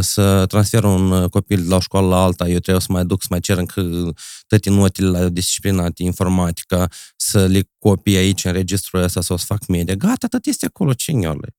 să 0.00 0.46
transfer 0.46 0.84
un 0.84 1.28
copil 1.28 1.62
de 1.62 1.68
la 1.68 1.76
o 1.76 1.80
școală 1.80 2.08
la 2.08 2.22
alta, 2.22 2.48
eu 2.48 2.58
trebuie 2.58 2.82
să 2.82 2.92
mai 2.92 3.04
duc 3.04 3.22
să 3.22 3.26
mai 3.30 3.40
cer 3.40 3.58
încă 3.58 4.12
toate 4.46 4.70
notele 4.70 5.08
la 5.08 5.28
disciplina 5.28 5.88
de 5.88 6.02
informatică, 6.02 6.90
să 7.16 7.46
le 7.46 7.70
copii 7.78 8.16
aici 8.16 8.44
în 8.44 8.52
registrul 8.52 9.02
ăsta 9.02 9.20
sau 9.20 9.36
să 9.36 9.44
fac 9.44 9.66
media. 9.66 9.94
Gata, 9.94 10.26
tot 10.26 10.46
este 10.46 10.66
acolo, 10.66 10.92
ciniole. 10.92 11.56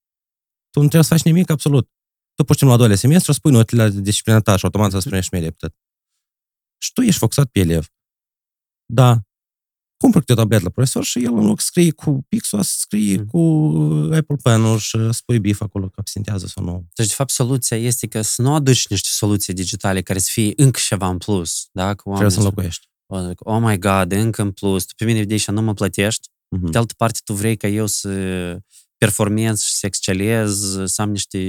Tu 0.70 0.80
nu 0.80 0.88
trebuie 0.88 1.04
să 1.04 1.14
faci 1.14 1.24
nimic 1.24 1.50
absolut. 1.50 1.90
Tu 2.36 2.44
pur 2.44 2.56
și 2.56 2.60
simplu 2.60 2.70
la 2.70 2.78
doilea 2.78 2.98
semestru 2.98 3.32
spui 3.32 3.52
notele 3.52 3.84
la 3.84 3.90
disciplina 3.90 4.40
ta 4.40 4.56
și 4.56 4.66
automat 4.66 4.92
să 4.92 5.00
spunești 5.00 5.34
media 5.34 5.52
tot. 5.52 5.76
Și 6.78 6.94
tu 6.94 7.02
ești 7.02 7.20
focusat 7.20 7.48
pe 7.48 7.60
elev. 7.60 7.88
Da, 8.86 9.22
cumpăr 10.02 10.20
câte 10.20 10.32
o 10.32 10.36
tabletă 10.36 10.64
la 10.64 10.70
profesor 10.70 11.04
și 11.04 11.24
el 11.24 11.34
în 11.34 11.46
loc 11.46 11.60
scrie 11.60 11.92
cu 11.92 12.26
pixul, 12.30 12.62
scrie 12.62 13.18
mm. 13.18 13.26
cu 13.26 13.40
Apple 14.14 14.36
Pen 14.44 14.78
și 14.78 14.98
spui 15.12 15.40
bif 15.40 15.62
acolo 15.62 15.86
că 15.86 15.94
absentează 15.96 16.48
sau 16.48 16.64
nu. 16.64 16.86
Deci, 16.96 17.08
de 17.08 17.14
fapt, 17.14 17.30
soluția 17.30 17.78
este 17.78 18.08
că 18.08 18.22
să 18.22 18.42
nu 18.42 18.54
aduci 18.54 18.88
niște 18.88 19.10
soluții 19.12 19.54
digitale 19.54 20.02
care 20.02 20.20
să 20.20 20.30
fie 20.32 20.54
încă 20.56 20.80
ceva 20.84 21.08
în 21.08 21.18
plus. 21.18 21.68
Da? 21.72 21.94
Că 21.94 22.10
Trebuie 22.10 22.30
să 22.30 22.40
înlocuiești. 22.40 22.90
Oh 23.38 23.60
my 23.62 23.78
God, 23.78 24.12
încă 24.12 24.42
în 24.42 24.52
plus, 24.52 24.86
tu 24.86 24.94
pe 24.98 25.06
mine 25.06 25.20
vedeai 25.20 25.40
și 25.40 25.52
nu 25.52 25.62
mă 25.62 25.74
plătești. 25.74 26.28
Mm-hmm. 26.28 26.72
De 26.72 26.78
altă 26.78 26.94
parte, 26.98 27.20
tu 27.24 27.34
vrei 27.34 27.58
ca 27.58 27.68
eu 27.68 27.86
să 27.86 28.10
performez 28.98 29.62
și 29.62 29.74
să 29.74 29.86
excelez, 29.86 30.78
să 30.86 31.02
am 31.02 31.12
niște 31.12 31.40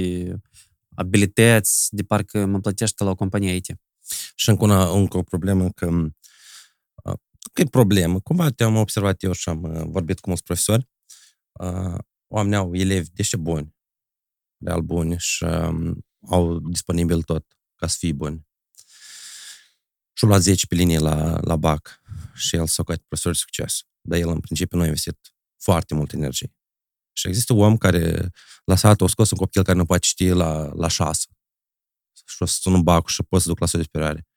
abilități 0.95 1.87
de 1.89 2.03
parcă 2.03 2.45
mă 2.45 2.59
plătește 2.59 3.03
la 3.03 3.09
o 3.09 3.15
companie 3.15 3.55
IT. 3.55 3.75
Și 4.35 4.49
încă, 4.49 4.63
una, 4.63 4.89
încă 4.89 5.17
o 5.17 5.21
problemă 5.21 5.69
că 5.69 5.89
că 7.53 7.61
e 7.61 7.65
problemă. 7.65 8.19
Cumva 8.19 8.49
te-am 8.49 8.75
observat 8.75 9.23
eu 9.23 9.31
și 9.31 9.49
am 9.49 9.63
uh, 9.63 9.81
vorbit 9.85 10.19
cu 10.19 10.27
mulți 10.27 10.43
profesori. 10.43 10.89
Uh, 11.51 11.97
oamenii 12.27 12.57
au 12.57 12.75
elevi 12.75 13.09
deși 13.09 13.37
buni, 13.37 13.75
real 14.65 14.81
buni 14.81 15.19
și 15.19 15.43
um, 15.43 16.05
au 16.27 16.59
disponibil 16.59 17.21
tot 17.21 17.57
ca 17.75 17.87
să 17.87 17.95
fie 17.99 18.13
buni. 18.13 18.47
Și-au 20.13 20.29
luat 20.29 20.41
10 20.41 20.67
pe 20.67 20.75
linie 20.75 20.99
la, 20.99 21.39
la 21.41 21.55
BAC 21.55 22.01
și 22.33 22.55
el 22.55 22.67
s-a 22.67 22.83
profesor 22.83 23.31
de 23.31 23.37
succes. 23.37 23.81
Dar 24.01 24.19
el, 24.19 24.29
în 24.29 24.39
principiu, 24.39 24.77
nu 24.77 24.83
a 24.83 24.85
investit 24.85 25.33
foarte 25.57 25.93
mult 25.93 26.13
energie. 26.13 26.53
Și 27.13 27.27
există 27.27 27.53
om 27.53 27.77
care 27.77 28.29
la 28.65 28.75
sat 28.75 29.01
o 29.01 29.07
scos 29.07 29.31
un 29.31 29.37
copil 29.37 29.63
care 29.63 29.77
nu 29.77 29.85
poate 29.85 30.05
citi 30.05 30.29
la, 30.29 30.71
la 30.73 30.87
șasă. 30.87 31.27
Și 32.25 32.35
o 32.39 32.45
să 32.45 32.57
sună 32.59 32.77
bacul 32.77 33.09
și 33.09 33.23
poți 33.23 33.43
să 33.43 33.49
duc 33.49 33.59
la 33.59 33.65
superiore 33.65 34.27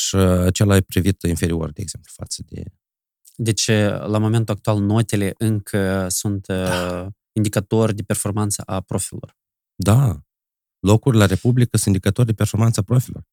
și 0.00 0.16
cel 0.52 0.70
e 0.70 0.80
privit 0.80 1.22
inferior, 1.22 1.72
de 1.72 1.80
exemplu, 1.80 2.10
față 2.14 2.42
de... 2.46 2.62
Deci, 3.36 3.68
la 4.06 4.18
momentul 4.18 4.54
actual, 4.54 4.80
notele 4.80 5.34
încă 5.38 6.08
sunt 6.08 6.46
da. 6.46 7.08
indicatori 7.32 7.94
de 7.94 8.02
performanță 8.02 8.62
a 8.66 8.80
profilor. 8.80 9.36
Da. 9.74 10.20
Locuri 10.78 11.16
la 11.16 11.26
Republică 11.26 11.76
sunt 11.76 11.86
indicatori 11.86 12.26
de 12.26 12.34
performanță 12.34 12.80
a 12.80 12.82
profilor. 12.82 13.26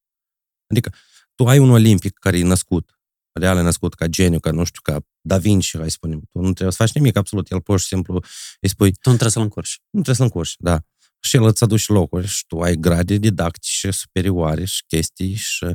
Adică, 0.68 0.94
tu 1.36 1.48
ai 1.48 1.60
un 1.60 1.70
olimpic 1.70 2.18
care 2.18 2.38
e 2.38 2.44
născut, 2.44 3.00
real 3.40 3.58
e 3.58 3.62
născut 3.62 3.94
ca 3.94 4.08
geniu, 4.08 4.40
ca 4.40 4.52
nu 4.52 4.64
știu, 4.64 4.82
ca 4.84 5.00
Da 5.22 5.38
Vinci, 5.38 5.78
hai 5.78 5.92
spunem. 5.92 6.20
Tu 6.20 6.40
nu 6.40 6.52
trebuie 6.54 6.72
să 6.72 6.78
faci 6.78 6.94
nimic, 6.94 7.16
absolut. 7.16 7.52
El 7.52 7.62
pur 7.62 7.80
și 7.80 7.86
simplu 7.86 8.24
îi 8.60 8.70
spui... 8.70 8.92
Tu 8.92 8.98
nu 9.10 9.18
trebuie 9.18 9.32
să-l 9.32 9.42
încurci. 9.42 9.80
Nu 9.84 10.02
trebuie 10.02 10.16
să-l 10.16 10.26
încurci, 10.26 10.56
da. 10.58 10.82
Și 11.20 11.36
el 11.36 11.44
îți 11.44 11.64
aduce 11.64 11.92
locuri 11.92 12.28
și 12.28 12.46
tu 12.48 12.60
ai 12.60 12.76
grade 12.76 13.18
didactice 13.18 13.92
superioare 13.92 14.66
și 14.66 14.84
chestii 14.88 15.34
și 15.34 15.66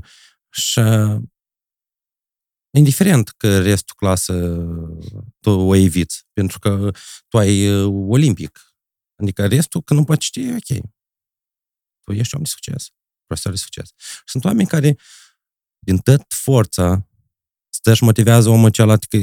și 0.53 0.81
indiferent 2.77 3.29
că 3.29 3.61
restul 3.61 3.95
clasă 3.97 4.57
tu 5.41 5.51
o 5.51 5.75
eviți, 5.75 6.27
pentru 6.33 6.59
că 6.59 6.91
tu 7.29 7.39
ai 7.39 7.83
olimpic. 7.85 8.75
Adică 9.17 9.47
restul, 9.47 9.83
când 9.83 9.99
nu 10.01 10.05
poți 10.05 10.21
citi, 10.21 10.41
e 10.41 10.53
ok. 10.53 10.85
Tu 12.05 12.13
ești 12.13 12.35
om 12.35 12.43
de 12.43 12.49
succes, 12.49 12.91
profesor 13.27 13.53
de 13.53 13.59
succes. 13.59 13.91
Sunt 14.25 14.45
oameni 14.45 14.69
care, 14.69 14.97
din 15.79 15.99
tot 15.99 16.25
forța 16.29 17.09
stă 17.75 17.95
și 17.95 18.05
motivează 18.05 18.49
omul 18.49 18.71
celălalt 18.71 19.05
că 19.05 19.19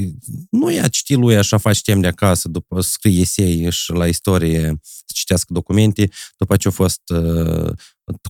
nu 0.49 0.71
ia 0.71 0.87
citi 0.87 1.13
lui 1.13 1.37
așa 1.37 1.57
faci 1.57 1.81
tem 1.81 2.01
de 2.01 2.07
acasă, 2.07 2.47
după 2.47 2.81
scrie 2.81 3.19
esei 3.19 3.71
și 3.71 3.91
la 3.91 4.07
istorie 4.07 4.79
să 4.81 5.11
citească 5.13 5.53
documente, 5.53 6.09
după 6.37 6.57
ce 6.57 6.67
a 6.67 6.71
fost 6.71 7.01
uh, 7.09 7.71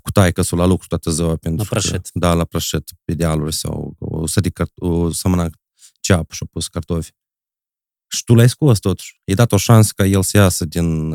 cu 0.02 0.12
taică 0.12 0.44
la 0.50 0.66
lucru 0.66 0.88
toată 0.88 1.12
ziua. 1.12 1.36
Pentru 1.36 1.64
la 1.64 1.70
prășet. 1.70 2.02
Că, 2.02 2.20
da, 2.20 2.34
la 2.34 2.46
prășet, 2.46 2.90
pe 3.04 3.14
dealuri 3.14 3.56
sau 3.56 3.96
o 4.00 4.28
sărit 4.28 4.54
cart- 4.54 4.78
o 4.80 5.12
sămână 5.12 5.50
ceapă 6.00 6.34
și 6.34 6.44
a 6.44 6.48
pus 6.52 6.68
cartofi. 6.68 7.12
Și 8.08 8.24
tu 8.24 8.34
l-ai 8.34 8.50
scos 8.50 8.80
totuși. 8.80 9.22
I-ai 9.24 9.36
dat 9.36 9.52
o 9.52 9.58
șansă 9.58 9.92
ca 9.96 10.06
el 10.06 10.24
să 10.24 10.38
iasă 10.38 10.66
din 10.66 11.10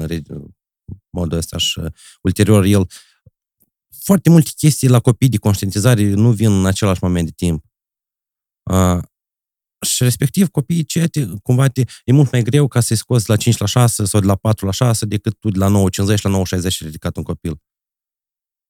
modul 1.10 1.38
ăsta 1.38 1.56
și 1.56 1.80
ulterior 2.22 2.64
el 2.64 2.86
foarte 4.04 4.30
multe 4.30 4.50
chestii 4.56 4.88
la 4.88 5.00
copii 5.00 5.28
de 5.28 5.36
conștientizare 5.36 6.02
nu 6.02 6.32
vin 6.32 6.52
în 6.52 6.66
același 6.66 6.98
moment 7.02 7.26
de 7.26 7.32
timp. 7.36 7.64
Uh, 8.70 9.02
și 9.84 10.02
respectiv 10.02 10.48
copiii 10.48 10.84
ce 10.84 11.06
te, 11.06 11.26
cumva 11.42 11.68
te, 11.68 11.84
e 12.04 12.12
mult 12.12 12.32
mai 12.32 12.42
greu 12.42 12.68
ca 12.68 12.80
să-i 12.80 12.96
scoți 12.96 13.28
la 13.28 13.36
5 13.36 13.56
la 13.56 13.66
6 13.66 14.04
sau 14.04 14.20
de 14.20 14.26
la 14.26 14.36
4 14.36 14.66
la 14.66 14.72
6 14.72 15.06
decât 15.06 15.38
tu 15.38 15.50
de 15.50 15.58
la 15.58 15.68
9.50 15.68 16.20
la 16.22 16.42
9.60 16.58 16.78
ridicat 16.78 17.16
un 17.16 17.22
copil. 17.22 17.60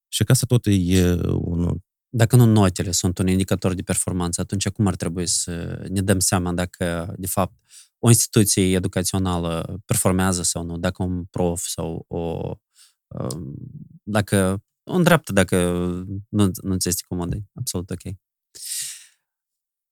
Și 0.07 0.23
ca 0.23 0.33
să 0.33 0.45
tot 0.45 0.65
e 0.65 1.13
unul. 1.25 1.83
Dacă 2.09 2.35
nu 2.35 2.45
notele 2.45 2.91
sunt 2.91 3.17
un 3.17 3.27
indicator 3.27 3.73
de 3.73 3.81
performanță, 3.81 4.41
atunci 4.41 4.69
cum 4.69 4.87
ar 4.87 4.95
trebui 4.95 5.27
să 5.27 5.85
ne 5.89 6.01
dăm 6.01 6.19
seama 6.19 6.53
dacă, 6.53 7.15
de 7.17 7.27
fapt, 7.27 7.53
o 7.99 8.07
instituție 8.07 8.75
educațională 8.75 9.81
performează 9.85 10.43
sau 10.43 10.63
nu, 10.63 10.77
dacă 10.77 11.03
un 11.03 11.25
prof 11.25 11.65
sau 11.65 12.05
o... 12.07 12.51
Um, 13.07 13.53
dacă 14.03 14.63
o 14.83 14.93
îndreaptă 14.93 15.33
dacă 15.33 15.55
nu, 16.29 16.51
nu 16.61 16.77
ți 16.77 16.87
este 16.87 17.03
comodă. 17.07 17.37
Absolut 17.53 17.89
ok. 17.89 18.01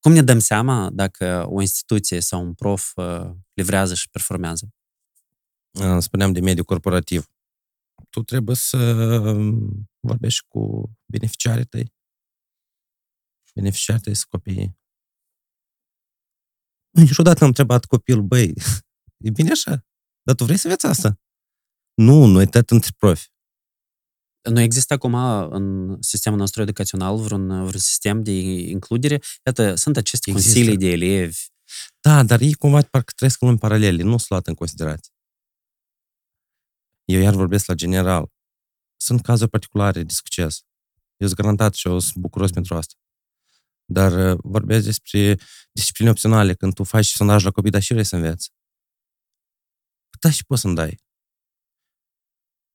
Cum 0.04 0.12
ne 0.12 0.22
dăm 0.22 0.38
seama 0.38 0.90
dacă 0.90 1.46
o 1.48 1.60
instituție 1.60 2.20
sau 2.20 2.42
un 2.42 2.54
prof 2.54 2.96
uh, 2.96 3.30
livrează 3.52 3.94
și 3.94 4.10
performează? 4.10 4.68
Spuneam 5.98 6.32
de 6.32 6.40
mediu 6.40 6.64
corporativ. 6.64 7.30
Tu 8.10 8.22
trebuie 8.22 8.56
să 8.56 8.76
um, 9.26 9.90
vorbești 10.00 10.44
cu 10.48 10.92
beneficiarii 11.06 11.64
tăi. 11.64 11.94
Beneficiarii 13.54 14.02
tăi 14.02 14.14
sunt 14.14 14.30
copiii. 14.30 14.78
Niciodată 16.90 17.38
n-am 17.38 17.48
întrebat 17.48 17.84
copilul, 17.84 18.22
băi, 18.22 18.54
e 19.26 19.30
bine 19.30 19.50
așa? 19.50 19.86
Dar 20.22 20.34
tu 20.34 20.44
vrei 20.44 20.56
să 20.56 20.68
vezi 20.68 20.86
asta? 20.86 21.20
Nu, 21.94 22.26
noi 22.26 22.46
tot 22.46 22.70
între 22.70 22.90
profi. 22.98 23.33
Nu 24.50 24.60
există 24.60 24.94
acum 24.94 25.14
în 25.50 25.96
sistemul 26.00 26.38
nostru 26.38 26.62
educațional 26.62 27.16
vreun, 27.16 27.46
vreun 27.46 27.78
sistem 27.78 28.22
de 28.22 28.32
includere? 28.68 29.20
Iată, 29.44 29.74
sunt 29.74 29.96
aceste 29.96 30.30
există. 30.30 30.52
consilii 30.52 30.78
de 30.78 30.86
elevi. 30.86 31.38
Da, 32.00 32.22
dar 32.22 32.40
ei 32.40 32.54
cumva 32.54 32.82
parcă 32.82 33.12
trăiesc 33.16 33.42
în 33.42 33.58
paralele, 33.58 34.02
nu 34.02 34.10
sunt 34.10 34.28
luate 34.28 34.50
în 34.50 34.56
considerație. 34.56 35.12
Eu 37.04 37.20
iar 37.20 37.34
vorbesc 37.34 37.66
la 37.66 37.74
general. 37.74 38.32
Sunt 38.96 39.22
cazuri 39.22 39.50
particulare 39.50 40.02
de 40.02 40.12
succes. 40.12 40.64
Eu 41.16 41.26
sunt 41.26 41.40
garantat 41.40 41.74
și 41.74 41.88
eu 41.88 41.98
sunt 41.98 42.16
bucuros 42.16 42.50
pentru 42.50 42.74
asta. 42.74 42.94
Dar 43.84 44.32
uh, 44.32 44.38
vorbesc 44.42 44.84
despre 44.84 45.38
discipline 45.72 46.10
opționale, 46.10 46.54
când 46.54 46.74
tu 46.74 46.84
faci 46.84 47.06
sondaj 47.06 47.44
la 47.44 47.50
copii, 47.50 47.70
dar 47.70 47.82
și 47.82 47.92
vrei 47.92 48.04
să 48.04 48.16
înveți. 48.16 48.50
Da, 50.20 50.30
și 50.30 50.44
poți 50.44 50.60
să-mi 50.60 50.74
dai. 50.74 50.98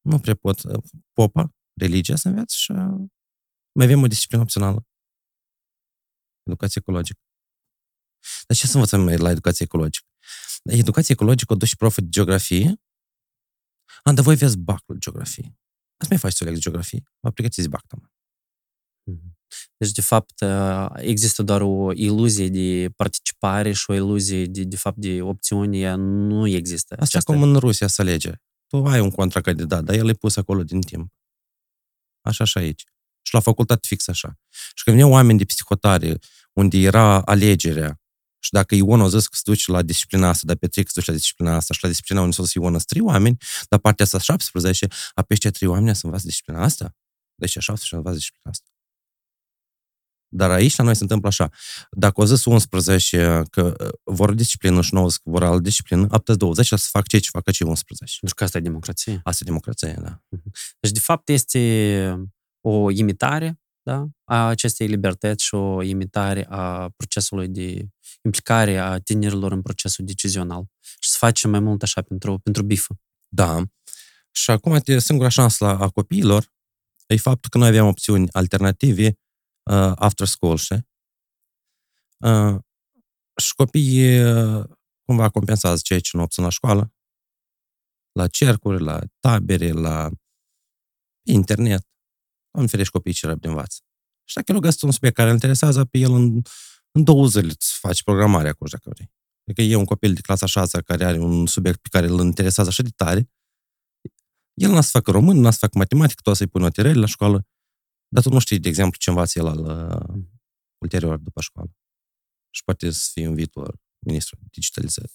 Nu 0.02 0.20
prea 0.20 0.36
pot. 0.36 0.64
Uh, 0.64 0.84
popa, 1.14 1.54
religia 1.80 2.16
să 2.16 2.28
înveți 2.28 2.58
și 2.58 2.72
uh, 2.72 3.10
mai 3.72 3.86
avem 3.86 4.02
o 4.02 4.08
disciplină 4.08 4.42
opțională. 4.44 4.88
Educație 6.44 6.82
ecologică. 6.82 7.20
Dar 8.48 8.58
ce 8.58 8.68
să 8.68 8.76
învățăm 8.76 9.06
la 9.06 9.30
educație 9.30 9.66
ecologică? 9.66 10.08
Educație 10.64 11.14
ecologică 11.14 11.54
o 11.54 11.56
duci 11.56 11.76
profă 11.76 12.02
de 12.02 12.08
geografie. 12.10 12.82
A, 14.04 14.14
dar 14.14 14.24
voi 14.24 14.34
aveți 14.34 14.58
bac 14.58 14.84
la 14.86 14.96
geografie. 14.98 15.58
Ați 15.98 16.10
mai 16.10 16.20
faci 16.20 16.34
să 16.34 16.44
de 16.44 16.54
geografie. 16.54 17.04
Vă 17.20 17.32
pregătiți 17.32 17.70
bac, 17.70 17.86
tama. 17.88 18.12
Mhm. 19.04 19.38
Deci, 19.78 19.92
de 19.92 20.02
fapt, 20.02 20.42
uh, 20.42 20.90
există 20.96 21.44
doar 21.44 21.62
o 21.62 21.92
iluzie 21.94 22.48
de 22.48 22.90
participare 22.96 23.72
și 23.72 23.90
o 23.90 23.94
iluzie 23.94 24.46
de, 24.46 24.64
de 24.64 24.76
fapt, 24.76 24.98
de 24.98 25.22
opțiune. 25.22 25.96
Nu 25.96 26.48
există. 26.48 26.94
Asta 26.94 27.04
aceasta. 27.04 27.34
cum 27.34 27.42
în 27.42 27.56
Rusia 27.56 27.88
să 27.88 28.02
alege. 28.02 28.32
Tu 28.68 28.86
ai 28.86 29.00
un 29.00 29.12
contracandidat, 29.12 29.84
dar 29.84 29.96
el 29.96 30.10
e 30.10 30.14
pus 30.14 30.38
acolo 30.38 30.64
din 30.64 30.82
timp. 30.82 31.14
Așa 32.22 32.44
și 32.44 32.58
aici. 32.58 32.84
Și 33.22 33.34
la 33.34 33.40
facultate 33.40 33.88
fix 33.88 34.08
așa. 34.08 34.40
Și 34.74 34.84
când 34.84 34.96
veneau 34.96 35.14
oameni 35.14 35.38
de 35.38 35.46
psihotare, 35.46 36.20
unde 36.54 36.78
era 36.78 37.22
alegerea, 37.22 38.00
și 38.40 38.52
dacă 38.52 38.76
Ion 38.76 39.02
a 39.02 39.08
zis 39.08 39.28
că 39.28 39.36
se 39.36 39.42
duce 39.46 39.72
la 39.72 39.82
disciplina 39.82 40.28
asta, 40.28 40.44
dar 40.46 40.56
Petric 40.56 40.88
se 40.88 40.94
duce 40.96 41.12
la 41.12 41.18
disciplina 41.18 41.56
asta 41.56 41.74
și 41.74 41.80
la 41.84 41.90
disciplina 41.90 42.22
unde 42.22 42.36
s-a 42.36 42.42
dus 42.42 42.54
Ion 42.54 42.78
trei 42.88 43.02
oameni, 43.02 43.38
dar 43.70 43.80
partea 43.80 44.06
asta 44.06 44.18
17, 44.18 44.88
a 45.14 45.22
pe 45.22 45.34
ăștia 45.34 45.52
trei 45.52 45.70
oameni 45.70 45.96
să 45.96 46.06
învață 46.06 46.26
disciplina 46.26 46.64
asta? 46.64 46.96
Deci 47.36 47.58
așa 47.58 47.76
să 47.76 47.96
învață 47.96 48.16
disciplina 48.16 48.50
asta. 48.52 48.70
Dar 50.30 50.52
aici 50.52 50.76
la 50.76 50.84
noi 50.84 50.96
se 50.96 51.04
întâmplă 51.04 51.28
așa. 51.28 51.50
Dacă 51.92 52.22
o 52.22 52.26
zis 52.26 52.46
11 52.46 53.44
că 53.50 53.76
uh, 53.80 53.90
vor 54.04 54.34
disciplină 54.34 54.82
și 54.82 54.94
9 54.94 55.08
că 55.08 55.22
vor 55.24 55.44
altă 55.44 55.62
disciplină, 55.62 56.08
aptă 56.10 56.36
20 56.36 56.68
să 56.68 56.88
fac 56.92 57.08
ce 57.08 57.18
ce 57.18 57.30
facă 57.32 57.52
cei 57.52 57.68
11. 57.68 58.18
Pentru 58.20 58.38
că 58.38 58.44
asta 58.44 58.58
e 58.58 58.62
democrație. 58.62 59.20
Asta 59.24 59.40
e 59.44 59.46
democrație, 59.46 59.98
da. 60.02 60.22
Deci, 60.80 60.92
de 60.92 61.00
fapt, 61.00 61.30
este 61.30 62.30
o 62.62 62.92
imitare 62.92 63.60
da, 63.82 64.08
a 64.24 64.48
acestei 64.48 64.88
libertăți 64.88 65.44
și 65.44 65.56
o 65.56 65.82
imitare 65.82 66.46
a 66.50 66.90
procesului 66.98 67.48
de 67.48 67.88
implicare 68.22 68.78
a 68.78 68.98
tinerilor 68.98 69.52
în 69.52 69.62
procesul 69.62 70.06
decizional. 70.06 70.64
Și 71.00 71.10
să 71.10 71.16
facem 71.20 71.50
mai 71.50 71.60
mult 71.60 71.84
așa 71.84 72.02
pentru, 72.02 72.40
pentru 72.40 72.64
bifă. 72.64 73.00
Da. 73.28 73.64
Și 74.32 74.52
acum, 74.52 74.80
singura 74.98 75.30
șansă 75.30 75.66
la, 75.66 75.78
a 75.78 75.88
copiilor 75.88 76.52
e 77.08 77.18
faptul 77.18 77.50
că 77.50 77.58
noi 77.58 77.68
aveam 77.68 77.88
opțiuni 77.88 78.28
alternative 78.32 79.18
uh, 79.70 79.92
after 79.96 80.28
school, 80.28 80.58
știi? 80.58 80.88
Uh, 82.18 82.58
și 83.42 83.54
copiii 83.56 84.24
uh, 84.24 84.66
cumva 85.06 85.30
compensează 85.30 85.80
ceea 85.84 86.00
ce 86.00 86.18
nu 86.18 86.24
obțin 86.24 86.44
la 86.44 86.50
școală, 86.50 86.94
la 88.12 88.28
cercuri, 88.28 88.84
la 88.84 89.02
tabere, 89.20 89.72
la 89.72 90.10
internet. 91.28 91.88
Doamne 92.52 92.70
ferești 92.72 92.92
copiii 92.92 93.16
ce 93.16 93.28
răbde 93.28 93.48
învață. 93.48 93.80
Și 94.24 94.36
dacă 94.36 94.52
el 94.52 94.60
găsit 94.60 94.82
un 94.82 94.92
subiect 94.92 95.16
care 95.16 95.28
îl 95.28 95.34
interesează 95.34 95.86
pe 95.86 95.98
el 95.98 96.12
în, 96.12 96.42
în 96.92 97.04
două 97.04 97.28
zile 97.28 97.48
îți 97.48 97.80
faci 97.80 98.04
programarea 98.04 98.50
acolo, 98.50 98.70
dacă 98.74 98.90
vrei. 98.90 99.12
Adică 99.44 99.62
e 99.62 99.76
un 99.76 99.86
copil 99.86 100.14
de 100.14 100.22
clasa 100.22 100.46
6 100.46 100.82
care 100.82 101.06
are 101.06 101.18
un 101.18 101.46
subiect 101.46 101.82
pe 101.82 101.88
care 101.92 102.08
îl 102.08 102.20
interesează 102.20 102.70
așa 102.70 102.84
de 102.84 102.90
tare, 102.96 103.30
el 104.54 104.72
n-a 104.72 104.82
să 104.82 104.90
facă 104.92 105.12
român, 105.12 105.38
n-a 105.38 105.52
să 105.52 105.58
facă 105.58 105.78
matematică, 105.78 106.22
tot 106.24 106.36
să-i 106.36 106.48
pună 106.48 106.64
notirări 106.64 106.98
la 106.98 107.06
școală, 107.06 107.48
dar 108.10 108.24
tu 108.24 108.30
nu 108.30 108.40
știi, 108.40 108.60
de 108.60 108.68
exemplu, 108.70 108.98
ce 109.00 109.10
învață 109.10 109.40
el 109.40 109.46
al, 109.46 109.60
uh, 109.60 110.24
ulterior 110.78 111.18
după 111.18 111.42
școală. 111.42 111.72
Și 112.50 112.64
poate 112.64 112.90
să 112.90 113.10
fie 113.14 113.26
în 113.26 113.36
viitor 113.36 113.76
ministru 114.00 114.38
digitalizării. 114.52 115.12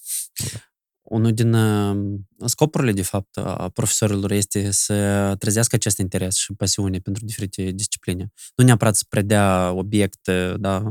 Unul 1.01 1.33
din 1.33 1.53
uh, 1.53 2.19
scopurile, 2.45 2.91
de 2.91 3.01
fapt, 3.01 3.37
a 3.37 3.69
profesorilor 3.69 4.31
este 4.31 4.71
să 4.71 5.35
trezească 5.39 5.75
acest 5.75 5.97
interes 5.97 6.35
și 6.35 6.53
pasiune 6.53 6.99
pentru 6.99 7.25
diferite 7.25 7.71
discipline. 7.71 8.31
Nu 8.55 8.63
neapărat 8.63 8.95
să 8.95 9.05
predea 9.09 9.71
obiecte, 9.71 10.55
da, 10.57 10.83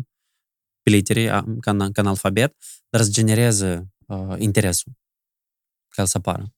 pe 0.83 0.91
litere, 0.91 1.27
ca 1.61 1.71
în, 1.71 1.93
ca 1.93 2.01
în 2.01 2.07
alfabet, 2.07 2.57
dar 2.89 3.03
să 3.03 3.11
genereze 3.11 3.93
uh, 4.07 4.35
interesul 4.39 4.93
ca 5.89 6.03
el 6.03 6.09
să 6.09 6.19
apară. 6.19 6.55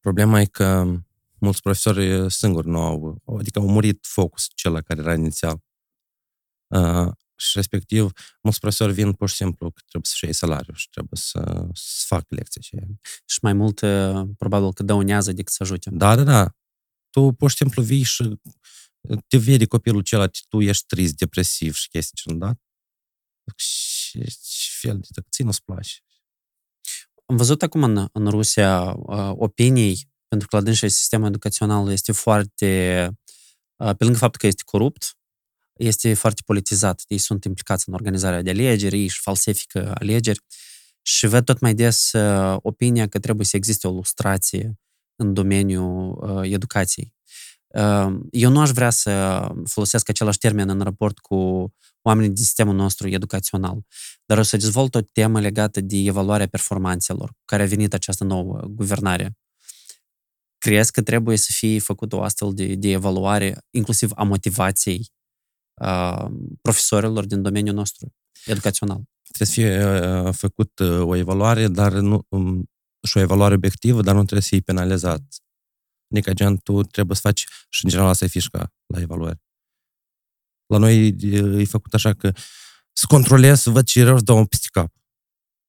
Problema 0.00 0.40
e 0.40 0.44
că 0.44 0.98
mulți 1.44 1.62
profesori 1.62 2.30
singuri 2.30 2.68
nu 2.68 2.80
au, 2.80 3.22
adică 3.38 3.58
au 3.58 3.68
murit 3.68 4.06
focus 4.06 4.48
cel 4.54 4.80
care 4.82 5.00
era 5.00 5.14
inițial. 5.14 5.58
Uh, 6.74 7.12
și 7.36 7.56
respectiv, 7.56 8.10
mulți 8.42 8.60
profesori 8.60 8.92
vin 8.92 9.12
pur 9.12 9.28
și 9.28 9.34
simplu 9.34 9.70
că 9.70 9.80
trebuie 9.86 10.04
să-și 10.04 10.24
iei 10.24 10.32
salariu 10.32 10.74
și 10.74 10.88
trebuie 10.88 11.20
să, 11.22 11.68
să 11.72 12.04
facă 12.06 12.26
lecții. 12.28 12.62
Și... 12.62 12.76
și 13.24 13.38
mai 13.42 13.52
mult, 13.52 13.78
probabil 14.36 14.72
că 14.72 14.82
dăunează 14.82 15.32
decât 15.32 15.52
să 15.52 15.62
ajute. 15.62 15.90
Da, 15.92 16.14
da, 16.16 16.22
da. 16.22 16.56
Tu 17.10 17.32
pur 17.32 17.50
și 17.50 17.56
simplu 17.56 17.82
vii 17.82 18.02
și 18.02 18.38
te 19.26 19.36
vede 19.38 19.66
copilul 19.66 20.00
acela, 20.00 20.26
tu 20.48 20.60
ești 20.60 20.86
trist, 20.86 21.14
depresiv 21.16 21.74
și 21.74 21.88
chestii 21.88 22.16
genul, 22.22 22.38
da? 22.38 22.54
Și, 23.56 24.30
și 24.30 24.78
fel 24.80 25.00
de 25.08 25.20
ție 25.30 25.44
nu-ți 25.44 25.64
place. 25.64 25.94
Am 27.26 27.36
văzut 27.36 27.62
acum 27.62 27.82
în, 27.82 28.08
în 28.12 28.30
Rusia 28.30 28.92
uh, 28.92 29.32
opinii, 29.36 30.12
pentru 30.34 30.48
că 30.48 30.56
la 30.56 30.62
dânsa 30.62 30.86
sistemul 30.86 31.26
educațional 31.26 31.90
este 31.90 32.12
foarte, 32.12 33.08
uh, 33.76 33.96
pe 33.96 34.04
lângă 34.04 34.18
faptul 34.18 34.40
că 34.40 34.46
este 34.46 34.62
corupt, 34.66 35.16
este 35.72 36.14
foarte 36.14 36.42
politizat. 36.44 37.02
Ei 37.06 37.18
sunt 37.18 37.44
implicați 37.44 37.88
în 37.88 37.94
organizarea 37.94 38.42
de 38.42 38.50
alegeri, 38.50 38.96
ei 38.96 39.02
își 39.02 39.20
falsifică 39.20 39.92
alegeri 40.00 40.40
și 41.02 41.26
văd 41.26 41.44
tot 41.44 41.60
mai 41.60 41.74
des 41.74 42.12
uh, 42.12 42.56
opinia 42.62 43.08
că 43.08 43.18
trebuie 43.18 43.46
să 43.46 43.56
existe 43.56 43.86
o 43.86 43.90
lustrație 43.90 44.78
în 45.16 45.34
domeniul 45.34 46.18
uh, 46.20 46.50
educației. 46.50 47.14
Uh, 47.66 48.14
eu 48.30 48.50
nu 48.50 48.60
aș 48.60 48.70
vrea 48.70 48.90
să 48.90 49.46
folosesc 49.64 50.08
același 50.08 50.38
termen 50.38 50.68
în 50.68 50.80
raport 50.80 51.18
cu 51.18 51.72
oamenii 52.02 52.30
din 52.30 52.44
sistemul 52.44 52.74
nostru 52.74 53.08
educațional, 53.08 53.86
dar 54.24 54.38
o 54.38 54.42
să 54.42 54.56
dezvolt 54.56 54.94
o 54.94 55.00
temă 55.00 55.40
legată 55.40 55.80
de 55.80 55.96
evaluarea 55.96 56.46
performanțelor, 56.46 57.32
care 57.44 57.62
a 57.62 57.66
venit 57.66 57.94
această 57.94 58.24
nouă 58.24 58.60
guvernare. 58.68 59.36
Crezi 60.64 60.92
că 60.92 61.02
trebuie 61.02 61.36
să 61.36 61.48
fie 61.52 61.78
făcută 61.78 62.16
o 62.16 62.22
astfel 62.22 62.54
de, 62.54 62.74
de 62.74 62.88
evaluare, 62.88 63.58
inclusiv 63.70 64.10
a 64.14 64.22
motivației 64.22 65.10
uh, 65.80 66.26
profesorilor 66.60 67.26
din 67.26 67.42
domeniul 67.42 67.74
nostru 67.74 68.14
educațional? 68.44 69.02
Trebuie 69.22 69.48
să 69.48 69.52
fie 69.52 69.84
uh, 69.84 70.34
făcut 70.34 70.78
uh, 70.78 71.00
o 71.00 71.14
evaluare, 71.14 71.68
dar 71.68 71.92
nu, 71.92 72.26
um, 72.28 72.70
și 73.06 73.16
o 73.16 73.20
evaluare 73.20 73.54
obiectivă, 73.54 74.02
dar 74.02 74.14
nu 74.14 74.20
trebuie 74.20 74.40
să 74.40 74.48
fie 74.48 74.60
penalizat. 74.60 75.22
Adică, 76.10 76.32
gen, 76.32 76.56
tu 76.56 76.82
trebuie 76.82 77.16
să 77.16 77.22
faci, 77.24 77.46
și 77.68 77.84
în 77.84 77.90
general 77.90 78.10
asta 78.10 78.24
e 78.24 78.28
fișca 78.28 78.72
la 78.86 79.00
evaluare. 79.00 79.42
La 80.66 80.78
noi 80.78 81.06
e 81.60 81.64
făcut 81.64 81.94
așa 81.94 82.12
că 82.12 82.32
să 82.92 83.06
controlez, 83.08 83.60
să 83.60 83.70
văd 83.70 83.84
ce 83.84 84.02
rău, 84.02 84.16
să 84.16 84.24
dau 84.24 84.36
un 84.36 84.46
peste 84.46 84.68
cap. 84.72 84.92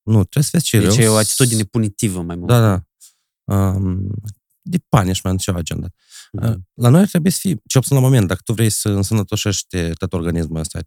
Nu, 0.02 0.24
trebuie 0.24 0.44
să 0.44 0.50
vezi 0.52 0.64
ce 0.64 0.78
deci 0.78 0.96
rău. 0.96 1.04
e 1.04 1.08
o 1.08 1.16
atitudine 1.16 1.64
punitivă 1.64 2.22
mai 2.22 2.36
mult. 2.36 2.48
Da, 2.48 2.60
da. 2.60 2.84
Um, 3.54 4.08
de 4.68 4.78
punishment, 4.88 5.40
ceva 5.40 5.60
gen 5.60 5.94
Mm-hmm. 6.40 6.56
La 6.74 6.88
noi 6.88 7.06
trebuie 7.06 7.32
să 7.32 7.38
fie, 7.40 7.60
ce 7.66 7.78
puțin 7.78 7.96
la 7.96 8.02
moment, 8.02 8.26
dacă 8.26 8.40
tu 8.44 8.52
vrei 8.52 8.70
să 8.70 8.88
însănătoșești 8.88 9.92
tot 9.92 10.12
organismul 10.12 10.58
ăsta 10.58 10.80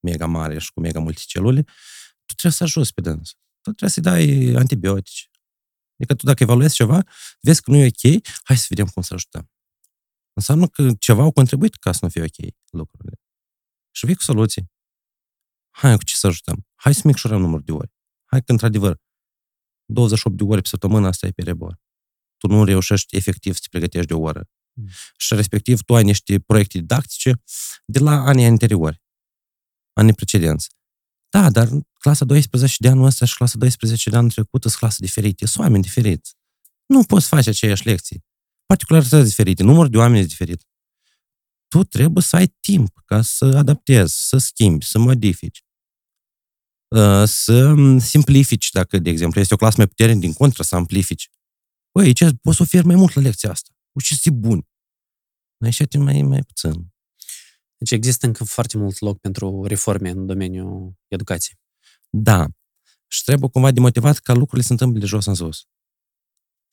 mega 0.00 0.26
mare 0.26 0.58
și 0.58 0.72
cu 0.72 0.80
mega 0.80 0.98
multe 0.98 1.20
celule, 1.26 1.62
tu 2.26 2.34
trebuie 2.34 2.52
să 2.52 2.62
ajuți 2.62 2.94
pe 2.94 3.00
dâns. 3.00 3.30
Tu 3.60 3.70
trebuie 3.70 3.90
să-i 3.90 4.02
dai 4.02 4.54
antibiotici. 4.54 5.30
Adică 5.96 6.14
tu 6.14 6.26
dacă 6.26 6.42
evaluezi 6.42 6.74
ceva, 6.74 7.02
vezi 7.40 7.62
că 7.62 7.70
nu 7.70 7.76
e 7.76 7.86
ok, 7.86 8.26
hai 8.42 8.56
să 8.56 8.66
vedem 8.68 8.86
cum 8.86 9.02
să 9.02 9.14
ajutăm. 9.14 9.50
Înseamnă 10.32 10.66
că 10.66 10.90
ceva 10.98 11.22
au 11.22 11.32
contribuit 11.32 11.74
ca 11.74 11.92
să 11.92 11.98
nu 12.02 12.08
fie 12.08 12.22
ok 12.22 12.54
lucrurile. 12.70 13.20
Și 13.90 14.06
vii 14.06 14.14
cu 14.14 14.22
soluții. 14.22 14.70
Hai 15.70 15.96
cu 15.96 16.04
ce 16.04 16.16
să 16.16 16.26
ajutăm. 16.26 16.66
Hai 16.74 16.94
să 16.94 17.00
micșorăm 17.04 17.40
numărul 17.40 17.64
de 17.64 17.72
ori. 17.72 17.92
Hai 18.24 18.42
că, 18.42 18.52
într-adevăr, 18.52 19.00
28 19.84 20.36
de 20.36 20.42
ori 20.42 20.62
pe 20.62 20.68
săptămână, 20.68 21.06
asta 21.06 21.26
e 21.26 21.30
pe 21.30 21.42
rebor. 21.42 21.80
Tu 22.42 22.48
nu 22.48 22.64
reușești 22.64 23.16
efectiv 23.16 23.54
să 23.54 23.58
te 23.62 23.68
pregătești 23.70 24.06
de 24.06 24.14
o 24.14 24.20
oră. 24.20 24.48
Mm. 24.72 24.88
Și 25.16 25.34
respectiv 25.34 25.80
tu 25.82 25.94
ai 25.94 26.02
niște 26.02 26.38
proiecte 26.40 26.78
didactice 26.78 27.42
de 27.84 27.98
la 27.98 28.10
anii 28.10 28.44
anteriori, 28.44 29.02
anii 29.92 30.12
precedenți. 30.12 30.68
Da, 31.28 31.50
dar 31.50 31.68
clasa 31.98 32.24
12 32.24 32.76
de 32.80 32.88
anul 32.88 33.04
ăsta 33.04 33.24
și 33.24 33.34
clasa 33.34 33.58
12 33.58 34.10
de 34.10 34.16
anul 34.16 34.30
trecut 34.30 34.62
sunt 34.62 34.74
clase 34.74 34.96
diferite, 35.00 35.46
sunt 35.46 35.64
oameni 35.64 35.82
diferiți. 35.82 36.34
Nu 36.86 37.04
poți 37.04 37.26
face 37.26 37.48
aceeași 37.48 37.86
lecții. 37.86 38.24
Particularități 38.66 39.28
diferite, 39.28 39.62
număr 39.62 39.88
de 39.88 39.96
oameni 39.96 40.26
diferit. 40.26 40.66
Tu 41.68 41.84
trebuie 41.84 42.22
să 42.22 42.36
ai 42.36 42.46
timp 42.60 43.02
ca 43.04 43.22
să 43.22 43.44
adaptezi, 43.44 44.28
să 44.28 44.38
schimbi, 44.38 44.84
să 44.84 44.98
modifici 44.98 45.64
uh, 46.92 47.22
să 47.24 47.74
simplifici, 47.98 48.70
dacă, 48.70 48.98
de 48.98 49.10
exemplu, 49.10 49.40
este 49.40 49.54
o 49.54 49.56
clasă 49.56 49.74
mai 49.76 49.86
puternică, 49.86 50.18
din 50.18 50.32
contră, 50.32 50.62
să 50.62 50.74
amplifici. 50.74 51.30
Păi, 51.92 52.12
ce 52.12 52.30
poți 52.42 52.56
să 52.56 52.62
oferi 52.62 52.86
mai 52.86 52.96
mult 52.96 53.14
la 53.14 53.22
lecția 53.22 53.50
asta. 53.50 53.70
Ce 54.02 54.14
este 54.14 54.30
bun. 54.30 54.66
Aici 55.64 55.96
mai, 55.96 56.22
mai 56.22 56.42
puțin. 56.42 56.92
Deci 57.76 57.90
există 57.90 58.26
încă 58.26 58.44
foarte 58.44 58.78
mult 58.78 58.98
loc 58.98 59.20
pentru 59.20 59.64
reforme 59.64 60.10
în 60.10 60.26
domeniul 60.26 60.94
educației. 61.08 61.58
Da. 62.10 62.46
Și 63.06 63.24
trebuie 63.24 63.50
cumva 63.50 63.70
de 63.70 63.80
motivat 63.80 64.18
ca 64.18 64.32
lucrurile 64.32 64.66
se 64.66 64.72
întâmple 64.72 65.00
de 65.00 65.06
jos 65.06 65.26
în 65.26 65.34
sus. 65.34 65.66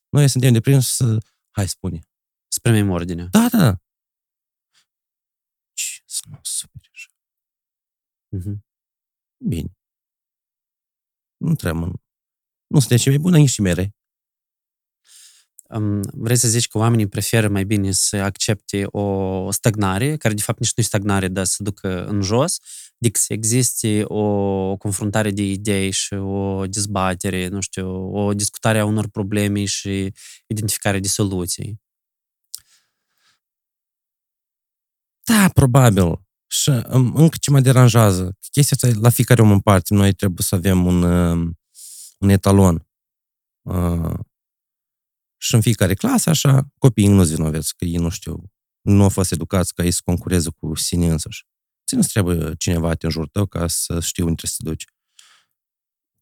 Noi 0.09 0.29
suntem 0.29 0.53
deprinși 0.53 0.87
să, 0.87 1.17
hai 1.51 1.67
spune. 1.67 1.99
Să 2.47 2.59
primim 2.59 2.89
ordine. 2.89 3.27
Da, 3.31 3.47
da, 3.51 3.57
da. 3.57 3.81
Ce 5.73 6.01
să 6.05 6.21
nu 6.29 6.39
superi 6.41 6.89
așa. 6.93 7.07
Uh-huh. 8.37 8.57
Bine. 9.47 9.77
Nu 11.37 11.55
trebuie. 11.55 11.91
Nu 12.67 12.79
suntem 12.79 12.97
cei 12.97 13.11
mai 13.11 13.21
buni, 13.21 13.39
nici 13.39 13.59
mai 13.59 13.73
răi 13.73 13.97
vrei 16.13 16.37
să 16.37 16.47
zici 16.47 16.67
că 16.67 16.77
oamenii 16.77 17.07
preferă 17.07 17.47
mai 17.47 17.63
bine 17.63 17.91
să 17.91 18.15
accepte 18.15 18.83
o 18.85 19.51
stagnare, 19.51 20.17
care 20.17 20.33
de 20.33 20.41
fapt 20.41 20.59
nici 20.59 20.73
nu 20.75 20.83
e 20.83 20.85
stagnare, 20.85 21.27
dar 21.27 21.45
să 21.45 21.63
ducă 21.63 22.05
în 22.05 22.21
jos, 22.21 22.57
decât 22.97 23.21
să 23.21 23.33
existe 23.33 24.03
o, 24.03 24.19
o 24.69 24.77
confruntare 24.77 25.31
de 25.31 25.41
idei 25.41 25.91
și 25.91 26.13
o 26.13 26.65
dezbatere, 26.67 27.47
nu 27.47 27.59
știu, 27.59 28.13
o 28.13 28.33
discutare 28.33 28.79
a 28.79 28.85
unor 28.85 29.07
probleme 29.07 29.65
și 29.65 30.13
identificare 30.47 30.99
de 30.99 31.07
soluții. 31.07 31.81
Da, 35.23 35.49
probabil. 35.53 36.21
Și 36.47 36.69
încă 36.93 37.37
ce 37.39 37.51
mă 37.51 37.59
deranjează, 37.59 38.37
chestia 38.51 38.77
asta, 38.81 38.99
la 39.01 39.09
fiecare 39.09 39.41
om 39.41 39.51
în 39.51 39.59
parte, 39.59 39.93
noi 39.93 40.13
trebuie 40.13 40.45
să 40.47 40.55
avem 40.55 40.85
un, 40.85 41.03
un 42.17 42.29
etalon. 42.29 42.87
Uh, 45.39 45.45
și 45.45 45.55
în 45.55 45.61
fiecare 45.61 45.93
clasă, 45.93 46.29
așa, 46.29 46.67
copiii 46.77 47.07
nu-ți 47.07 47.33
vinoveți, 47.33 47.75
că 47.75 47.85
ei 47.85 47.95
nu 47.95 48.09
știu, 48.09 48.51
nu 48.81 49.03
au 49.03 49.09
fost 49.09 49.31
educați 49.31 49.73
ca 49.73 49.83
ei 49.83 49.91
să 49.91 50.01
concureze 50.05 50.49
cu 50.49 50.75
sine 50.75 51.09
însăși. 51.09 51.45
ți 51.87 51.95
nu 51.95 52.01
trebuie 52.01 52.55
cineva 52.55 52.93
în 52.99 53.09
jurul 53.09 53.27
tău 53.27 53.45
ca 53.45 53.67
să 53.67 53.99
știi 53.99 54.23
unde 54.23 54.35
trebuie 54.35 54.51
să 54.51 54.63
te 54.63 54.69
duci. 54.69 54.85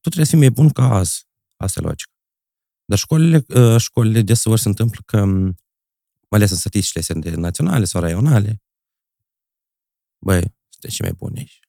Tu 0.01 0.09
trebuie 0.09 0.25
să 0.25 0.31
fii 0.31 0.39
mai 0.39 0.49
bun 0.49 0.69
ca 0.69 0.83
azi. 0.83 1.27
Asta 1.55 1.79
e 1.79 1.83
logică. 1.83 2.11
Dar 2.85 2.97
școlile, 2.97 3.45
uh, 3.47 3.79
școlile 3.79 4.21
deseori 4.21 4.61
se 4.61 4.67
întâmplă 4.67 4.99
că, 5.05 5.25
mai 5.25 6.39
ales 6.39 6.51
în 6.51 6.57
statisticile 6.57 7.35
naționale 7.35 7.85
sau 7.85 8.01
raionale, 8.01 8.61
băi, 10.25 10.55
sunteți 10.69 10.95
și 10.95 11.01
mai 11.01 11.13
buni 11.13 11.37
aici. 11.37 11.59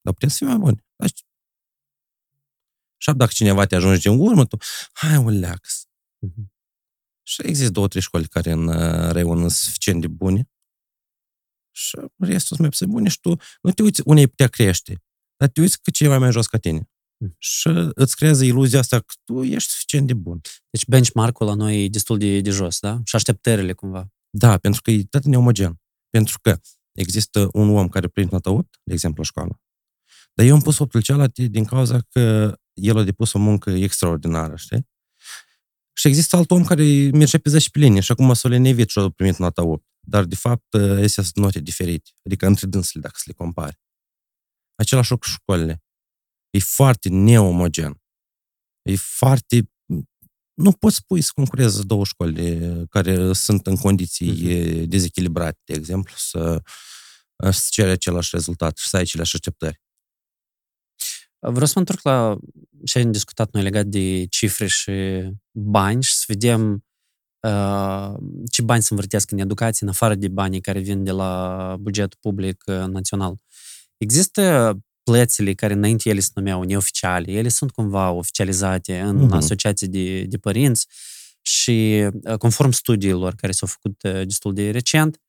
Dar 0.00 0.12
putem 0.12 0.28
să 0.28 0.36
fim 0.36 0.46
mai 0.46 0.56
buni. 0.56 0.84
Dar 0.96 1.10
și 3.10 3.16
dacă 3.16 3.32
cineva 3.34 3.64
te 3.64 3.74
ajunge 3.74 4.08
din 4.08 4.18
urmă, 4.18 4.46
tu, 4.46 4.56
hai, 4.92 5.16
uleax. 5.16 5.86
Mm-hmm. 6.26 6.54
Și 7.22 7.40
există 7.46 7.72
două, 7.72 7.88
trei 7.88 8.02
școli 8.02 8.28
care 8.28 8.50
în 8.50 8.66
uh, 8.66 9.10
raion 9.10 9.38
sunt 9.38 9.50
suficient 9.50 10.00
de 10.00 10.06
bune 10.08 10.50
și 11.76 11.96
restul 12.18 12.56
sunt 12.56 12.58
mai 12.58 12.68
puțin 12.68 12.90
bune 12.90 13.08
și 13.08 13.20
tu 13.20 13.36
nu 13.62 13.70
te 13.70 13.82
uiți 13.82 14.02
unde 14.04 14.26
putea 14.26 14.48
crește, 14.48 15.02
dar 15.36 15.48
te 15.48 15.60
uiți 15.60 15.82
că 15.82 15.90
cineva 15.90 16.18
mai 16.18 16.30
jos 16.30 16.46
ca 16.46 16.58
tine. 16.58 16.90
Mm. 17.16 17.34
Și 17.38 17.68
îți 17.94 18.16
creează 18.16 18.44
iluzia 18.44 18.78
asta 18.78 19.00
că 19.00 19.14
tu 19.24 19.42
ești 19.42 19.70
suficient 19.70 20.06
de 20.06 20.14
bun. 20.14 20.40
Deci 20.70 20.86
benchmark-ul 20.86 21.46
la 21.46 21.54
noi 21.54 21.84
e 21.84 21.88
destul 21.88 22.18
de, 22.18 22.40
de 22.40 22.50
jos, 22.50 22.78
da? 22.78 23.00
Și 23.04 23.16
așteptările 23.16 23.72
cumva. 23.72 24.08
Da, 24.30 24.58
pentru 24.58 24.82
că 24.82 24.90
e 24.90 25.04
tot 25.04 25.24
neomogen. 25.24 25.80
Pentru 26.10 26.38
că 26.40 26.60
există 26.92 27.48
un 27.52 27.76
om 27.76 27.88
care 27.88 28.08
prinde 28.08 28.30
nota 28.32 28.50
8, 28.50 28.80
de 28.82 28.92
exemplu, 28.92 29.22
la 29.22 29.28
școală, 29.28 29.60
dar 30.34 30.46
eu 30.46 30.54
am 30.54 30.60
pus 30.60 30.78
8 30.78 31.02
cealaltă 31.02 31.42
din 31.42 31.64
cauza 31.64 32.00
că 32.08 32.56
el 32.76 32.96
a 32.96 33.02
depus 33.02 33.32
o 33.32 33.38
muncă 33.38 33.70
extraordinară, 33.70 34.56
știi? 34.56 34.88
Și 35.92 36.08
există 36.08 36.36
alt 36.36 36.50
om 36.50 36.64
care 36.64 37.10
merge 37.12 37.38
pe 37.38 37.50
10 37.50 37.70
pe 37.70 37.78
linie 37.78 38.00
și 38.00 38.12
acum 38.12 38.34
să 38.34 38.48
le 38.48 38.56
nevit 38.56 38.88
și 38.88 38.98
a 38.98 39.10
primit 39.10 39.36
nota 39.36 39.62
8. 39.62 39.86
Dar, 40.00 40.24
de 40.24 40.34
fapt, 40.34 40.74
astea 40.74 41.22
sunt 41.22 41.36
note 41.36 41.60
diferite. 41.60 42.10
Adică 42.24 42.46
între 42.46 42.66
dânsele, 42.66 43.02
dacă 43.02 43.14
să 43.18 43.24
le 43.26 43.32
compari. 43.32 43.78
Același 44.74 45.10
lucru 45.10 45.28
școlile. 45.28 45.82
E 46.50 46.58
foarte 46.58 47.08
neomogen. 47.08 48.02
E 48.82 48.96
foarte... 48.96 49.70
Nu 50.54 50.72
poți 50.72 50.96
spui 50.96 51.20
să 51.20 51.30
concureze 51.34 51.82
două 51.82 52.04
școli 52.04 52.86
care 52.88 53.32
sunt 53.32 53.66
în 53.66 53.76
condiții 53.76 54.32
uh-huh. 54.32 54.86
dezechilibrate, 54.86 55.58
de 55.64 55.74
exemplu, 55.74 56.14
să, 56.16 56.62
să 57.50 57.66
cere 57.70 57.90
același 57.90 58.30
rezultat 58.32 58.76
și 58.76 58.88
să 58.88 58.96
ai 58.96 59.02
aceleași 59.02 59.34
așteptări. 59.34 59.80
Vreau 61.50 61.66
să 61.66 61.72
mă 61.74 61.80
întorc 61.80 62.02
la 62.02 62.36
ce 62.84 62.98
am 62.98 63.12
discutat 63.12 63.52
noi 63.52 63.62
legat 63.62 63.86
de 63.86 64.24
cifre 64.24 64.66
și 64.66 64.92
bani 65.50 66.02
și 66.02 66.14
să 66.14 66.24
vedem 66.26 66.84
uh, 67.40 68.14
ce 68.50 68.62
bani 68.62 68.82
să 68.82 68.88
învârtească 68.90 69.34
în 69.34 69.40
educație, 69.40 69.86
în 69.86 69.92
afară 69.92 70.14
de 70.14 70.28
banii 70.28 70.60
care 70.60 70.78
vin 70.78 71.04
de 71.04 71.10
la 71.10 71.76
bugetul 71.80 72.18
public 72.20 72.64
uh, 72.66 72.74
național. 72.74 73.36
Există 73.96 74.74
plățile 75.02 75.54
care 75.54 75.72
înainte 75.72 76.08
ele 76.08 76.20
se 76.20 76.30
numeau 76.34 76.62
neoficiale, 76.62 77.32
ele 77.32 77.48
sunt 77.48 77.70
cumva 77.70 78.10
oficializate 78.10 79.00
în 79.00 79.28
uh-huh. 79.28 79.36
asociații 79.36 79.88
de, 79.88 80.22
de 80.22 80.38
părinți 80.38 80.86
și 81.42 82.06
uh, 82.22 82.36
conform 82.38 82.70
studiilor 82.70 83.34
care 83.34 83.52
s-au 83.52 83.68
făcut 83.68 84.24
destul 84.24 84.54
de 84.54 84.70
recent, 84.70 85.20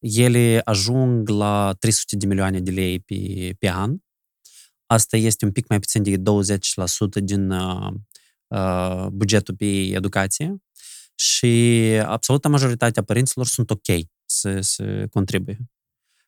ele 0.00 0.60
ajung 0.64 1.28
la 1.28 1.76
300 1.78 2.16
de 2.16 2.26
milioane 2.26 2.60
de 2.60 2.70
lei 2.70 3.00
pe, 3.00 3.54
pe 3.58 3.70
an 3.70 3.96
Asta 4.90 5.16
este 5.16 5.44
un 5.44 5.52
pic 5.52 5.68
mai 5.68 5.78
puțin 5.78 6.02
de 6.02 6.16
20% 6.16 7.22
din 7.22 7.50
uh, 7.50 7.92
uh, 8.46 9.06
bugetul 9.06 9.54
pe 9.56 9.64
educație 9.64 10.62
și 11.14 11.46
absoluta 12.04 12.48
majoritatea 12.48 13.02
părinților 13.02 13.46
sunt 13.46 13.70
ok 13.70 13.86
să, 14.24 14.60
să 14.60 15.06
contribuie. 15.10 15.58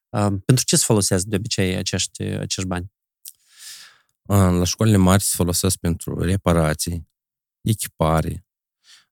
Uh, 0.09 0.29
pentru 0.45 0.65
ce 0.65 0.77
se 0.77 0.85
folosesc 0.85 1.25
de 1.25 1.37
obicei 1.37 1.77
acești, 1.77 2.23
acești 2.23 2.69
bani? 2.69 2.93
Uh, 4.23 4.37
la 4.37 4.65
școlile 4.65 4.97
mari 4.97 5.23
se 5.23 5.33
folosesc 5.37 5.77
pentru 5.77 6.19
reparații, 6.19 7.09
echipare. 7.61 8.47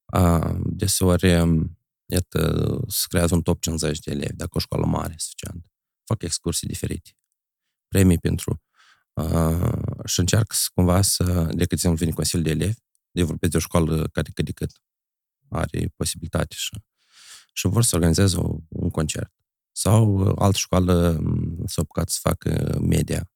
Uh, 0.04 0.56
deseori, 0.64 1.40
um, 1.40 1.78
iată, 2.06 2.80
se 2.88 3.04
creează 3.08 3.34
un 3.34 3.42
top 3.42 3.60
50 3.60 3.98
de 3.98 4.10
elevi, 4.10 4.36
dacă 4.36 4.50
o 4.52 4.58
școală 4.58 4.86
mare 4.86 5.14
suficient. 5.16 5.72
Fac 6.04 6.22
excursii 6.22 6.68
diferite. 6.68 7.10
Premii 7.88 8.18
pentru 8.18 8.62
uh, 9.18 10.04
și 10.04 10.20
încearcă 10.20 10.54
să, 10.54 10.68
cumva 10.74 11.02
să, 11.02 11.24
de 11.50 11.60
cât 11.60 11.72
exemplu, 11.72 11.98
vine 11.98 12.10
Consiliul 12.10 12.46
de 12.48 12.50
Elevi, 12.50 12.78
de 13.10 13.22
vorbesc 13.22 13.52
de 13.52 13.56
o 13.56 13.60
școală 13.60 14.08
care 14.12 14.30
cât 14.34 14.44
de 14.44 14.52
cât 14.52 14.70
are 15.48 15.92
posibilitate 15.96 16.54
și, 16.58 16.82
și 17.52 17.66
vor 17.66 17.82
să 17.82 17.94
organizeze 17.94 18.36
un 18.68 18.90
concert. 18.90 19.32
Sau 19.72 20.18
altă 20.38 20.58
școală 20.58 21.20
s-a 21.66 21.80
apucat 21.80 22.08
să 22.08 22.18
facă 22.22 22.78
media. 22.80 23.30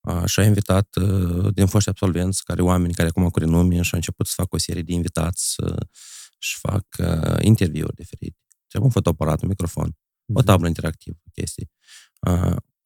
Uh, 0.00 0.24
și 0.24 0.40
a 0.40 0.44
invitat 0.44 0.96
uh, 0.96 1.54
din 1.54 1.66
foști 1.66 1.88
absolvenți, 1.88 2.44
care 2.44 2.62
oameni 2.62 2.94
care 2.94 3.08
acum 3.08 3.28
cu 3.28 3.38
renume 3.38 3.74
și 3.74 3.90
au 3.92 3.98
început 3.98 4.26
să 4.26 4.32
facă 4.36 4.48
o 4.50 4.58
serie 4.58 4.82
de 4.82 4.92
invitați 4.92 5.54
uh, 5.62 5.80
și 6.38 6.58
fac 6.58 6.86
uh, 6.98 7.36
interviuri 7.40 7.94
diferite. 7.94 8.36
Trebuie 8.66 8.84
un 8.84 8.90
fotoaparat, 8.90 9.42
un 9.42 9.48
microfon, 9.48 9.90
mm-hmm. 9.90 10.34
o 10.34 10.38
mhm. 10.38 10.44
tablă 10.44 10.66
interactivă, 10.66 11.16
chestii. 11.32 11.70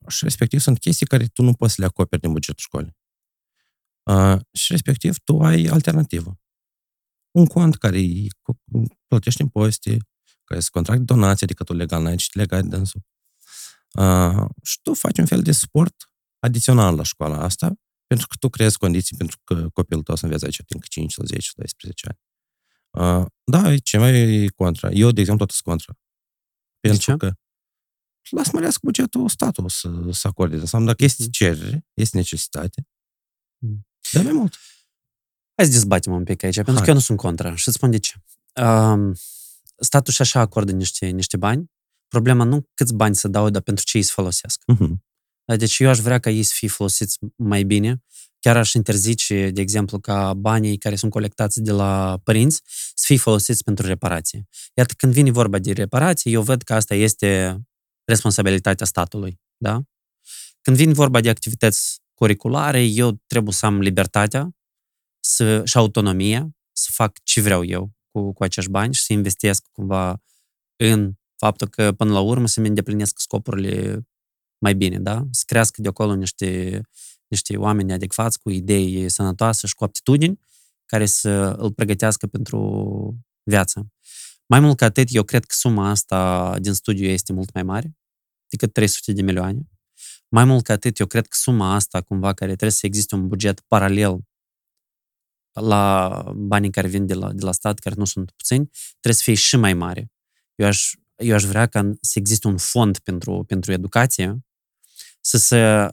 Uh, 0.00 0.12
și 0.12 0.24
respectiv 0.24 0.60
sunt 0.60 0.78
chestii 0.78 1.06
care 1.06 1.26
tu 1.26 1.42
nu 1.42 1.54
poți 1.54 1.74
să 1.74 1.80
le 1.80 1.86
acoperi 1.86 2.20
din 2.20 2.32
bugetul 2.32 2.62
școlii. 2.62 2.96
Uh, 4.02 4.40
și 4.52 4.72
respectiv 4.72 5.18
tu 5.18 5.40
ai 5.42 5.64
alternativă. 5.64 6.38
Un 7.30 7.46
cont 7.46 7.76
care 7.76 8.00
plătești 9.06 9.40
impozite, 9.40 9.96
care 10.44 10.60
se 10.60 10.68
contract 10.70 10.98
de 10.98 11.04
donație, 11.04 11.44
adică 11.44 11.64
tu 11.64 11.72
legal 11.72 12.02
n-ai 12.02 12.16
ce 12.16 12.26
legal 12.32 12.62
de 12.62 12.68
dânsul. 12.68 13.00
Uh, 13.92 14.44
și 14.62 14.78
tu 14.82 14.94
faci 14.94 15.18
un 15.18 15.26
fel 15.26 15.42
de 15.42 15.52
suport 15.52 15.94
adițional 16.38 16.96
la 16.96 17.02
școala 17.02 17.42
asta, 17.42 17.74
pentru 18.06 18.26
că 18.26 18.34
tu 18.38 18.48
creezi 18.48 18.78
condiții 18.78 19.16
pentru 19.16 19.38
că 19.44 19.68
copilul 19.68 20.02
tău 20.02 20.14
să 20.14 20.24
învețe 20.24 20.44
aici 20.44 20.60
încă 20.66 20.86
5, 20.90 21.14
10, 21.24 21.50
12 21.56 22.06
ani. 22.08 22.18
Uh, 22.90 23.26
da, 23.44 23.78
ce 23.78 23.98
mai 23.98 24.12
e 24.12 24.48
contra. 24.48 24.90
Eu, 24.90 25.10
de 25.10 25.20
exemplu, 25.20 25.46
tot 25.46 25.54
sunt 25.54 25.68
contra. 25.68 25.98
Pentru 26.80 27.16
că 27.16 27.32
las 28.30 28.50
mărească 28.50 28.80
bugetul 28.82 29.28
statul 29.28 29.68
să, 29.68 29.90
să 30.10 30.26
acorde. 30.26 30.56
Înseamnă 30.56 30.88
dacă 30.88 31.04
este 31.04 31.22
mm. 31.22 31.28
cerere, 31.28 31.86
este 31.94 32.16
necesitate, 32.16 32.86
mm. 33.58 33.86
dă 34.12 34.22
mai 34.22 34.32
mult. 34.32 34.54
Hai 35.54 35.66
să 35.66 35.72
dezbatem 35.72 36.12
un 36.12 36.24
pic 36.24 36.42
aici, 36.42 36.54
Hai. 36.54 36.64
pentru 36.64 36.82
că 36.82 36.88
eu 36.88 36.94
nu 36.94 37.02
sunt 37.02 37.18
contra. 37.18 37.54
Și 37.54 37.68
îți 37.68 37.76
spun 37.76 37.90
de 37.90 37.98
ce. 37.98 38.14
Um, 38.62 39.14
statul 39.76 40.12
și 40.12 40.22
așa 40.22 40.40
acordă 40.40 40.72
niște, 40.72 41.06
niște 41.06 41.36
bani. 41.36 41.70
Problema 42.08 42.44
nu 42.44 42.68
câți 42.74 42.94
bani 42.94 43.16
să 43.16 43.28
dau, 43.28 43.50
dar 43.50 43.62
pentru 43.62 43.84
ce 43.84 43.96
ei 43.96 44.02
să 44.02 44.12
folosesc. 44.14 44.62
Uh-huh. 44.72 44.92
Deci 45.56 45.78
eu 45.78 45.88
aș 45.88 45.98
vrea 45.98 46.18
ca 46.18 46.30
ei 46.30 46.42
să 46.42 46.52
fie 46.54 46.68
folosiți 46.68 47.18
mai 47.36 47.62
bine. 47.62 48.02
Chiar 48.38 48.56
aș 48.56 48.72
interzice, 48.72 49.50
de 49.50 49.60
exemplu, 49.60 49.98
ca 49.98 50.34
banii 50.34 50.78
care 50.78 50.96
sunt 50.96 51.10
colectați 51.10 51.62
de 51.62 51.70
la 51.70 52.20
părinți 52.24 52.62
să 52.94 53.04
fie 53.06 53.16
folosiți 53.16 53.64
pentru 53.64 53.86
reparație. 53.86 54.48
Iată, 54.74 54.94
când 54.96 55.12
vine 55.12 55.30
vorba 55.30 55.58
de 55.58 55.72
reparație, 55.72 56.30
eu 56.30 56.42
văd 56.42 56.62
că 56.62 56.74
asta 56.74 56.94
este 56.94 57.60
responsabilitatea 58.04 58.86
statului. 58.86 59.40
Da? 59.56 59.82
Când 60.60 60.76
vin 60.76 60.92
vorba 60.92 61.20
de 61.20 61.28
activități 61.28 62.00
curriculare, 62.14 62.82
eu 62.82 63.22
trebuie 63.26 63.52
să 63.52 63.66
am 63.66 63.80
libertatea 63.80 64.56
să, 65.20 65.64
și 65.64 65.76
autonomia 65.76 66.50
să 66.72 66.88
fac 66.92 67.18
ce 67.22 67.40
vreau 67.40 67.64
eu 67.64 67.90
cu, 68.10 68.32
cu 68.32 68.42
acești 68.42 68.70
bani 68.70 68.94
și 68.94 69.02
să 69.02 69.12
investesc 69.12 69.66
cumva 69.72 70.22
în 70.76 71.12
faptul 71.36 71.68
că 71.68 71.92
până 71.92 72.12
la 72.12 72.20
urmă 72.20 72.46
să-mi 72.46 72.68
îndeplinesc 72.68 73.18
scopurile 73.18 74.06
mai 74.58 74.74
bine, 74.74 74.98
da? 74.98 75.26
Să 75.30 75.42
crească 75.46 75.82
de 75.82 75.88
acolo 75.88 76.14
niște, 76.14 76.80
niște 77.26 77.56
oameni 77.56 77.92
adecvați 77.92 78.38
cu 78.38 78.50
idei 78.50 79.08
sănătoase 79.08 79.66
și 79.66 79.74
cu 79.74 79.84
aptitudini 79.84 80.40
care 80.86 81.06
să 81.06 81.54
îl 81.58 81.72
pregătească 81.72 82.26
pentru 82.26 82.58
viață. 83.42 83.86
Mai 84.50 84.60
mult 84.60 84.76
ca 84.76 84.84
atât, 84.84 85.08
eu 85.10 85.22
cred 85.22 85.44
că 85.44 85.54
suma 85.54 85.88
asta 85.88 86.58
din 86.58 86.72
studiu 86.72 87.08
este 87.08 87.32
mult 87.32 87.52
mai 87.52 87.62
mare 87.62 87.96
decât 88.48 88.72
300 88.72 89.12
de 89.12 89.22
milioane. 89.22 89.68
Mai 90.28 90.44
mult 90.44 90.64
ca 90.64 90.72
atât, 90.72 90.98
eu 90.98 91.06
cred 91.06 91.26
că 91.26 91.36
suma 91.40 91.74
asta, 91.74 92.00
cumva, 92.00 92.32
care 92.32 92.50
trebuie 92.50 92.70
să 92.70 92.86
existe 92.86 93.14
un 93.14 93.28
buget 93.28 93.60
paralel 93.60 94.18
la 95.52 96.24
banii 96.36 96.70
care 96.70 96.88
vin 96.88 97.06
de 97.06 97.14
la, 97.14 97.32
de 97.32 97.44
la 97.44 97.52
stat, 97.52 97.78
care 97.78 97.94
nu 97.98 98.04
sunt 98.04 98.30
puțini, 98.30 98.70
trebuie 98.90 99.14
să 99.14 99.22
fie 99.22 99.34
și 99.34 99.56
mai 99.56 99.74
mare. 99.74 100.12
Eu 100.54 100.66
aș, 100.66 100.92
eu 101.16 101.34
aș 101.34 101.44
vrea 101.44 101.66
ca 101.66 101.92
să 102.00 102.18
existe 102.18 102.46
un 102.46 102.56
fond 102.56 102.98
pentru, 102.98 103.44
pentru 103.46 103.72
educație, 103.72 104.44
să 105.20 105.38
se 105.38 105.88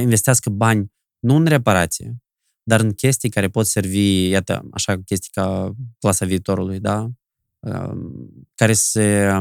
investească 0.00 0.50
bani 0.50 0.92
nu 1.18 1.34
în 1.34 1.46
reparație, 1.46 2.16
dar 2.62 2.80
în 2.80 2.92
chestii 2.92 3.30
care 3.30 3.48
pot 3.48 3.66
servi, 3.66 4.28
iată, 4.28 4.68
așa, 4.72 5.02
chestii 5.02 5.30
ca 5.32 5.74
clasa 5.98 6.26
viitorului, 6.26 6.80
da? 6.80 7.10
Care 8.54 8.72
să 8.72 9.40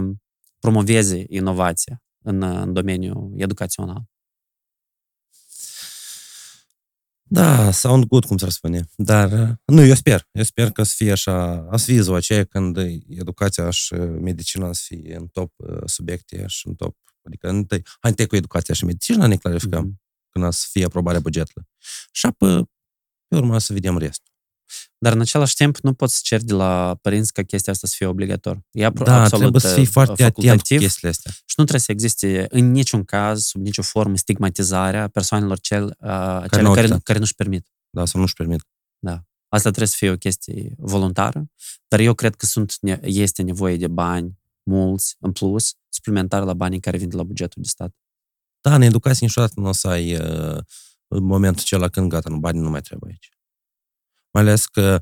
promoveze 0.59 1.25
inovația, 1.27 2.03
în, 2.23 2.41
în 2.41 2.73
domeniul 2.73 3.33
educațional. 3.37 4.03
Da, 7.31 7.71
sound 7.71 8.03
good, 8.03 8.25
cum 8.25 8.37
s-ar 8.37 8.49
spune. 8.49 8.89
Dar, 8.95 9.59
nu, 9.65 9.85
eu 9.85 9.93
sper. 9.93 10.27
Eu 10.31 10.43
sper 10.43 10.71
că 10.71 10.83
să 10.83 10.93
fie 10.95 11.11
așa, 11.11 11.67
să 11.75 11.85
fie 11.85 12.01
ziua 12.01 12.17
aceea 12.17 12.43
când 12.43 12.77
educația 13.07 13.69
și 13.69 13.93
medicina 13.93 14.73
să 14.73 14.81
fie 14.85 15.15
în 15.15 15.27
top 15.27 15.53
subiecte 15.85 16.47
și 16.47 16.67
în 16.67 16.75
top 16.75 16.97
Adică 17.29 17.49
întâi, 17.49 17.81
hai 17.99 18.09
întâi 18.09 18.27
cu 18.27 18.35
educația 18.35 18.73
și 18.73 18.85
medicină 18.85 19.27
ne 19.27 19.35
clarificăm 19.35 19.91
mm-hmm. 19.91 20.29
când 20.29 20.45
o 20.45 20.51
să 20.51 20.67
fie 20.71 20.85
aprobarea 20.85 21.19
bugetului. 21.19 21.67
Și 22.11 22.25
apoi, 22.25 22.69
pe 23.27 23.35
urmă, 23.35 23.57
să 23.57 23.73
vedem 23.73 23.97
restul. 23.97 24.33
Dar 24.97 25.13
în 25.13 25.21
același 25.21 25.55
timp 25.55 25.77
nu 25.77 25.93
poți 25.93 26.15
să 26.15 26.21
cerți 26.23 26.45
de 26.45 26.53
la 26.53 26.97
părinți 27.01 27.33
ca 27.33 27.41
chestia 27.41 27.73
asta 27.73 27.87
să 27.87 27.93
fie 27.97 28.05
obligator. 28.05 28.61
E 28.71 28.89
da, 28.89 29.21
absolut 29.21 29.29
trebuie 29.29 29.61
să 29.61 29.73
fii 29.73 29.85
foarte 29.85 30.23
atent 30.23 30.61
cu 30.61 30.75
chestiile 30.75 31.09
astea. 31.09 31.31
Și 31.31 31.55
nu 31.57 31.63
trebuie 31.63 31.79
să 31.79 31.91
existe 31.91 32.45
în 32.49 32.71
niciun 32.71 33.03
caz, 33.03 33.43
sub 33.43 33.61
nicio 33.61 33.81
formă, 33.81 34.17
stigmatizarea 34.17 35.07
persoanelor 35.07 35.59
cel, 35.59 35.85
uh, 35.85 35.95
care 35.99 36.47
cele 36.49 36.73
care, 36.73 36.99
care 37.03 37.19
nu-și 37.19 37.35
permit. 37.35 37.67
Da, 37.89 38.05
sau 38.05 38.19
nu-și 38.19 38.33
permit. 38.33 38.67
Da. 38.99 39.23
Asta 39.47 39.69
trebuie 39.69 39.87
să 39.87 39.95
fie 39.97 40.09
o 40.09 40.17
chestie 40.17 40.73
voluntară, 40.77 41.51
dar 41.87 41.99
eu 41.99 42.13
cred 42.13 42.35
că 42.35 42.45
sunt, 42.45 42.77
este 43.01 43.41
nevoie 43.41 43.77
de 43.77 43.87
bani 43.87 44.39
mulți, 44.63 45.15
în 45.19 45.31
plus, 45.31 45.73
suplimentar 45.89 46.43
la 46.43 46.53
banii 46.53 46.79
care 46.79 46.97
vin 46.97 47.09
de 47.09 47.15
la 47.15 47.23
bugetul 47.23 47.61
de 47.61 47.67
stat. 47.67 47.95
Da, 48.61 48.75
în 48.75 48.81
educație 48.81 49.25
niciodată 49.25 49.53
nu 49.55 49.67
o 49.67 49.71
să 49.71 49.87
ai 49.87 50.15
uh, 50.15 50.57
în 51.07 51.23
momentul 51.23 51.61
acela 51.61 51.87
când 51.87 52.09
gata, 52.09 52.29
nu, 52.29 52.37
banii 52.37 52.61
nu 52.61 52.69
mai 52.69 52.81
trebuie 52.81 53.11
aici. 53.11 53.38
Mai 54.33 54.43
ales 54.43 54.65
că 54.65 55.01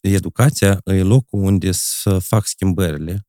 educația 0.00 0.80
e 0.84 1.02
locul 1.02 1.42
unde 1.42 1.72
să 1.72 2.18
fac 2.18 2.46
schimbările. 2.46 3.26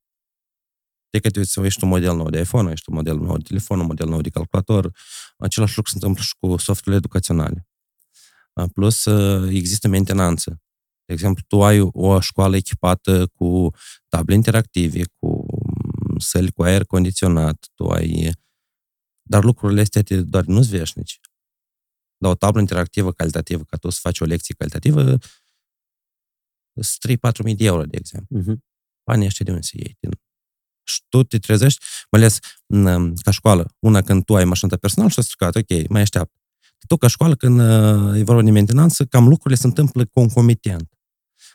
De 1.09 1.19
că 1.19 1.29
te 1.29 1.39
ești 1.61 1.83
un 1.83 1.89
model 1.89 2.15
nou 2.15 2.29
de 2.29 2.39
iPhone, 2.39 2.71
ești 2.71 2.89
un 2.89 2.95
model 2.95 3.17
nou 3.17 3.37
de 3.37 3.43
telefon, 3.43 3.79
un 3.79 3.85
model 3.85 4.07
nou 4.07 4.21
de 4.21 4.29
calculator, 4.29 4.91
același 5.37 5.75
lucru 5.75 5.91
se 5.91 5.97
întâmplă 5.97 6.23
și 6.23 6.35
cu 6.39 6.57
softurile 6.57 6.95
educaționale. 6.95 7.67
Plus, 8.73 9.05
există 9.49 9.87
mentenanță. 9.87 10.61
De 11.05 11.13
exemplu, 11.13 11.43
tu 11.47 11.63
ai 11.63 11.79
o 11.79 12.19
școală 12.19 12.55
echipată 12.55 13.27
cu 13.27 13.69
table 14.07 14.35
interactive, 14.35 15.03
cu 15.19 15.45
mm, 16.09 16.17
săli 16.17 16.51
cu 16.51 16.63
aer 16.63 16.85
condiționat, 16.85 17.67
tu 17.73 17.87
ai... 17.87 18.31
Dar 19.21 19.43
lucrurile 19.43 19.81
astea 19.81 20.01
te 20.01 20.21
doar 20.21 20.43
nu-ți 20.43 20.69
veșnici. 20.69 21.19
Dar 22.23 22.31
o 22.31 22.35
tablă 22.35 22.59
interactivă 22.59 23.11
calitativă, 23.11 23.63
ca 23.63 23.77
tu 23.77 23.89
să 23.89 23.99
faci 24.01 24.19
o 24.19 24.25
lecție 24.25 24.55
calitativă, 24.57 25.17
3-4 25.17 25.19
mii 27.43 27.55
de 27.55 27.65
euro, 27.65 27.83
de 27.83 27.97
exemplu. 27.97 28.41
Uh-huh. 28.41 28.57
Banii 29.05 29.25
ăștia 29.25 29.45
de 29.45 29.51
unde 29.51 29.63
se 29.63 29.77
iei? 29.77 29.97
Din... 29.99 30.11
Și 30.83 31.01
tu 31.09 31.23
te 31.23 31.39
trezești, 31.39 31.85
mai 32.11 32.21
ales 32.21 32.39
mm, 32.67 33.13
ca 33.13 33.31
școală, 33.31 33.75
una 33.79 34.01
când 34.01 34.25
tu 34.25 34.35
ai 34.35 34.45
mașina 34.45 34.69
ta 34.69 34.77
personală 34.77 35.11
și 35.11 35.19
a 35.19 35.21
stricat, 35.21 35.55
ok, 35.55 35.89
mai 35.89 36.01
așteaptă 36.01 36.37
tu 36.87 36.97
ca 36.97 37.07
școală, 37.07 37.35
când 37.35 37.59
uh, 37.59 38.19
e 38.19 38.23
vorba 38.23 38.41
de 38.41 38.51
mentenanță, 38.51 39.05
cam 39.05 39.27
lucrurile 39.27 39.59
se 39.59 39.67
întâmplă 39.67 40.05
concomitent. 40.05 40.93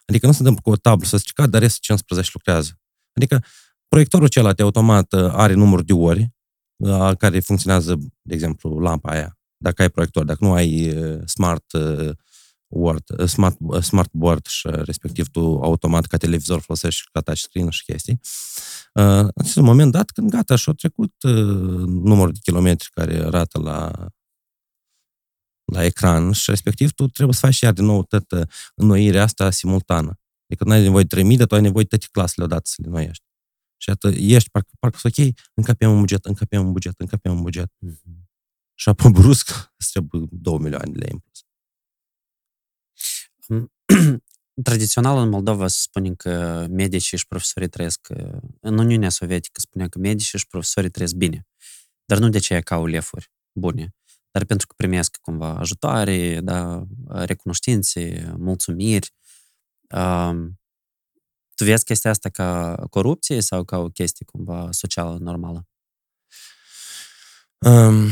Adică 0.07 0.27
nu 0.27 0.33
se 0.33 0.39
întâmplă 0.39 0.63
cu 0.63 0.71
o 0.71 0.77
tablă 0.77 1.07
să 1.07 1.17
stricat, 1.17 1.49
dar 1.49 1.61
restul 1.61 1.81
15 1.83 2.31
lucrează. 2.33 2.81
Adică 3.13 3.45
proiectorul 3.89 4.29
celălalt 4.29 4.61
automat 4.61 5.13
uh, 5.13 5.31
are 5.33 5.53
număr 5.53 5.83
de 5.83 5.93
ori 5.93 6.31
uh, 6.77 7.17
care 7.17 7.41
funcționează, 7.41 7.99
de 8.23 8.35
exemplu, 8.35 8.79
lampa 8.79 9.11
aia. 9.11 9.38
Dacă 9.59 9.83
ai 9.83 9.91
proiector, 9.91 10.25
dacă 10.25 10.45
nu 10.45 10.53
ai 10.53 10.95
smart 11.25 11.65
Word, 12.71 13.29
smart, 13.29 13.59
smart 13.81 14.13
board 14.13 14.47
și 14.47 14.69
respectiv 14.71 15.29
tu 15.29 15.41
automat 15.41 16.07
ca 16.07 16.17
televizor 16.17 16.61
folosești 16.61 17.09
ca 17.13 17.21
touchscreen 17.21 17.71
și 17.71 17.85
chestii. 17.85 18.21
În 18.93 19.31
un 19.57 19.65
moment 19.65 19.93
dat, 19.93 20.11
când 20.11 20.31
gata, 20.31 20.57
și-a 20.57 20.73
trecut 20.73 21.15
numărul 21.87 22.33
de 22.33 22.39
kilometri 22.43 22.91
care 22.91 23.25
arată 23.25 23.59
la 23.61 24.09
la 25.73 25.85
ecran 25.85 26.33
și 26.33 26.51
respectiv 26.51 26.93
tu 26.93 27.07
trebuie 27.09 27.35
să 27.35 27.47
faci 27.47 27.61
iar 27.61 27.73
din 27.73 27.85
nou 27.85 28.03
toată 28.03 28.49
înnoirea 28.75 29.23
asta 29.23 29.51
simultană. 29.51 30.19
Adică 30.49 30.65
nu 30.65 30.71
ai 30.73 30.83
nevoie 30.83 31.03
de 31.03 31.09
3000, 31.09 31.37
dar 31.37 31.47
tu 31.47 31.55
ai 31.55 31.61
nevoie 31.61 31.85
de 31.89 31.97
toate 31.97 32.07
clasele 32.13 32.45
odată 32.45 32.63
să 32.65 32.75
le 32.79 32.87
înnoiești. 32.87 33.25
Și 33.77 33.91
atât, 33.91 34.15
ești, 34.17 34.51
parcă, 34.51 34.71
parcă 34.79 34.99
ok, 35.03 35.35
încapem 35.55 35.91
un 35.91 35.99
buget, 35.99 36.25
încapem 36.25 36.67
un 36.67 36.73
buget, 36.73 37.01
încapem 37.01 37.33
un 37.33 37.43
buget. 37.43 37.73
Mm-hmm. 37.87 38.28
Și 38.79 38.89
apoi 38.89 39.11
brusc 39.11 39.51
îți 39.79 39.91
trebuie 39.91 40.27
2 40.31 40.59
milioane 40.59 40.91
de 40.93 40.99
lei 40.99 41.11
în 41.13 41.19
plus. 41.19 41.47
Tradițional 44.63 45.19
în 45.19 45.29
Moldova 45.29 45.67
se 45.67 45.79
spune 45.81 46.15
că 46.15 46.67
medicii 46.71 47.19
și 47.19 47.27
profesorii 47.27 47.69
trăiesc, 47.69 48.09
în 48.61 48.79
Uniunea 48.79 49.09
Sovietică 49.09 49.61
spunea 49.61 49.89
că 49.89 49.99
medicii 49.99 50.39
și 50.39 50.47
profesorii 50.47 50.91
trăiesc 50.91 51.15
bine, 51.15 51.47
dar 52.05 52.19
nu 52.19 52.29
de 52.29 52.37
aceea 52.37 52.61
ca 52.61 52.81
lefuri 52.81 53.31
bune 53.53 53.99
dar 54.39 54.45
pentru 54.47 54.67
că 54.67 54.75
primesc 54.77 55.17
cumva 55.17 55.55
ajutoare, 55.55 56.41
da, 56.41 56.87
recunoștințe, 57.09 58.33
mulțumiri. 58.37 59.15
Um, 59.95 60.61
tu 61.55 61.65
vezi 61.65 61.85
chestia 61.85 62.11
asta 62.11 62.29
ca 62.29 62.75
corupție 62.91 63.41
sau 63.41 63.65
ca 63.65 63.79
o 63.79 63.89
chestie 63.89 64.25
cumva 64.25 64.69
socială 64.71 65.19
normală? 65.21 65.67
Um, 67.59 68.09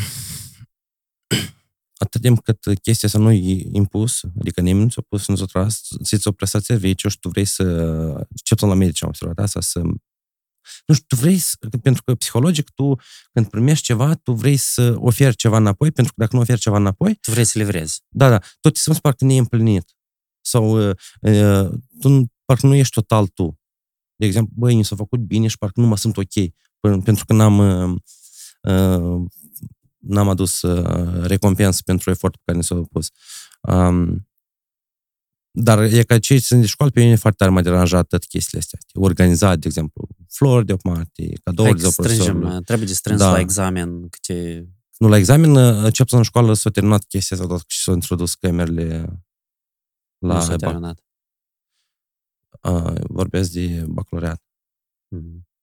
atât 2.07 2.21
timp 2.21 2.43
cât 2.43 2.79
chestia 2.83 3.09
să 3.09 3.19
nu 3.19 3.33
e 3.33 3.67
impus, 3.73 4.21
adică 4.41 4.61
nimeni 4.61 4.85
nu 4.85 4.91
ți-a 4.91 5.03
pus, 5.09 5.29
nu 5.29 5.37
ți-a 5.37 5.45
tras, 5.45 5.81
ți-a 6.03 6.31
prestat 6.31 6.63
serviciu 6.63 7.09
și 7.09 7.19
tu 7.19 7.29
vrei 7.29 7.45
să, 7.45 8.27
ce 8.45 8.67
la 8.67 8.75
medici 8.75 9.03
am 9.03 9.09
observat 9.09 9.39
asta, 9.39 9.61
să 9.61 9.83
nu 10.87 10.95
știu, 10.95 11.07
tu 11.09 11.17
vrei, 11.17 11.39
să, 11.39 11.57
pentru 11.83 12.03
că 12.03 12.15
psihologic 12.15 12.71
tu, 12.71 12.95
când 13.33 13.47
primești 13.47 13.85
ceva, 13.85 14.15
tu 14.15 14.33
vrei 14.33 14.57
să 14.57 14.95
oferi 14.99 15.37
ceva 15.37 15.57
înapoi, 15.57 15.93
pentru 15.93 16.13
că 16.13 16.21
dacă 16.21 16.37
nu 16.37 16.43
oferi 16.43 16.61
ceva 16.61 16.77
înapoi... 16.77 17.15
Tu 17.15 17.31
vrei 17.31 17.45
să 17.45 17.59
livrezi. 17.59 18.03
Da, 18.09 18.29
da. 18.29 18.39
Tot 18.61 18.73
te 18.73 18.79
simți 18.79 19.01
parcă 19.01 19.25
neîmplinit. 19.25 19.97
Sau 20.41 20.89
uh, 20.89 20.97
uh, 21.21 21.71
tu 22.01 22.33
parcă 22.45 22.67
nu 22.67 22.75
ești 22.75 22.95
total 22.95 23.27
tu. 23.27 23.59
De 24.17 24.27
exemplu, 24.27 24.55
băi, 24.57 24.75
mi 24.75 24.85
s-a 24.85 24.97
făcut 24.97 25.21
bine 25.21 25.47
și 25.47 25.59
parcă 25.59 25.81
nu 25.81 25.87
mă 25.87 25.97
simt 25.97 26.17
ok. 26.17 26.33
Pentru 27.05 27.25
că 27.25 27.33
n-am 27.33 27.59
uh, 27.59 28.01
uh, 28.63 29.25
n-am 30.09 30.29
adus 30.29 30.63
uh, 30.63 31.23
recompensă 31.23 31.81
pentru 31.85 32.11
efortul 32.11 32.41
pe 32.45 32.53
care 32.53 32.57
ne 32.57 32.63
s-a 32.63 32.89
pus. 32.91 33.11
Um, 33.61 34.29
dar 35.51 35.79
e 35.83 36.03
ca 36.03 36.19
cei 36.19 36.39
sunt 36.39 36.61
de 36.61 36.67
școală, 36.67 36.93
pe 36.93 37.03
mine 37.03 37.17
foarte 37.17 37.39
tare 37.39 37.51
m-a 37.51 37.63
deranjat 37.63 38.07
toate 38.07 38.27
chestiile 38.29 38.59
astea. 38.59 38.79
Organizat, 38.95 39.59
de 39.59 39.67
exemplu, 39.67 40.09
flori 40.29 40.67
de 40.67 40.73
o 40.73 40.77
parte, 40.77 41.33
cadouri 41.45 41.81
de 41.81 41.89
profesorului. 41.97 42.63
Trebuie 42.63 42.87
de 42.87 42.93
strâns 42.93 43.19
da. 43.19 43.31
la 43.31 43.39
examen 43.39 44.09
câte... 44.09 44.69
Nu, 44.99 45.09
la 45.09 45.17
examen, 45.17 45.91
ce 45.91 46.05
în 46.11 46.23
școală 46.23 46.55
s-a 46.55 46.71
terminat 46.71 47.05
chestia 47.05 47.37
asta 47.37 47.59
și 47.67 47.83
s-au 47.83 47.95
introdus 47.95 48.35
camerele 48.35 49.05
la 50.19 50.35
nu 50.35 50.41
s-a 50.41 50.57
terminat. 50.57 51.01
Uh, 52.63 52.95
vorbesc 53.09 53.51
de 53.53 53.85
bacalaureat. 53.89 54.43
Mm-hmm. 55.17 55.56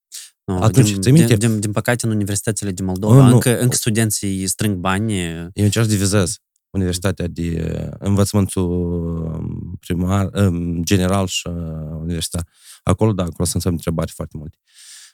No, 0.45 0.61
Atunci, 0.61 0.91
din, 0.91 1.13
din, 1.13 1.37
din, 1.37 1.59
din 1.59 1.71
păcate, 1.71 2.05
în 2.05 2.11
universitățile 2.11 2.71
din 2.71 2.85
Moldova, 2.85 3.27
nu, 3.27 3.33
încă, 3.33 3.59
încă 3.59 3.75
studenții 3.75 4.47
strâng 4.47 4.75
bani. 4.75 5.25
Eu 5.53 5.63
încerc 5.63 5.85
să 5.85 5.91
divizez 5.91 6.37
Universitatea 6.73 7.27
de 7.27 7.89
Învățământul 7.99 8.63
um, 8.63 9.77
primar, 9.79 10.29
um, 10.33 10.83
general 10.83 11.27
și 11.27 11.47
uh, 11.47 11.53
universitar. 11.99 12.47
Acolo, 12.83 13.13
da, 13.13 13.23
acolo 13.23 13.47
sunt 13.47 13.63
întrebări 13.63 14.11
foarte 14.11 14.37
multe. 14.37 14.57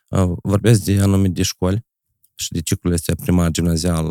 Uh, 0.07 0.37
vorbesc 0.43 0.83
de 0.83 1.01
anumite 1.01 1.33
de 1.33 1.41
școli 1.41 1.85
și 2.35 2.51
de 2.51 2.59
ciclul 2.59 2.93
este 2.93 3.15
primar, 3.15 3.51
gimnazial, 3.51 4.05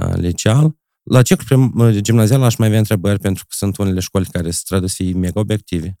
uh, 0.00 0.14
liceal. 0.14 0.78
La 1.02 1.22
ciclul 1.22 1.98
gimnazial 2.00 2.42
aș 2.42 2.56
mai 2.56 2.66
avea 2.66 2.78
întrebări 2.78 3.18
pentru 3.18 3.44
că 3.44 3.54
sunt 3.56 3.76
unele 3.76 4.00
școli 4.00 4.26
care 4.26 4.50
se 4.50 4.62
trebuie 4.64 4.88
să 4.88 4.94
fie 5.02 5.12
mega 5.12 5.40
obiective. 5.40 5.98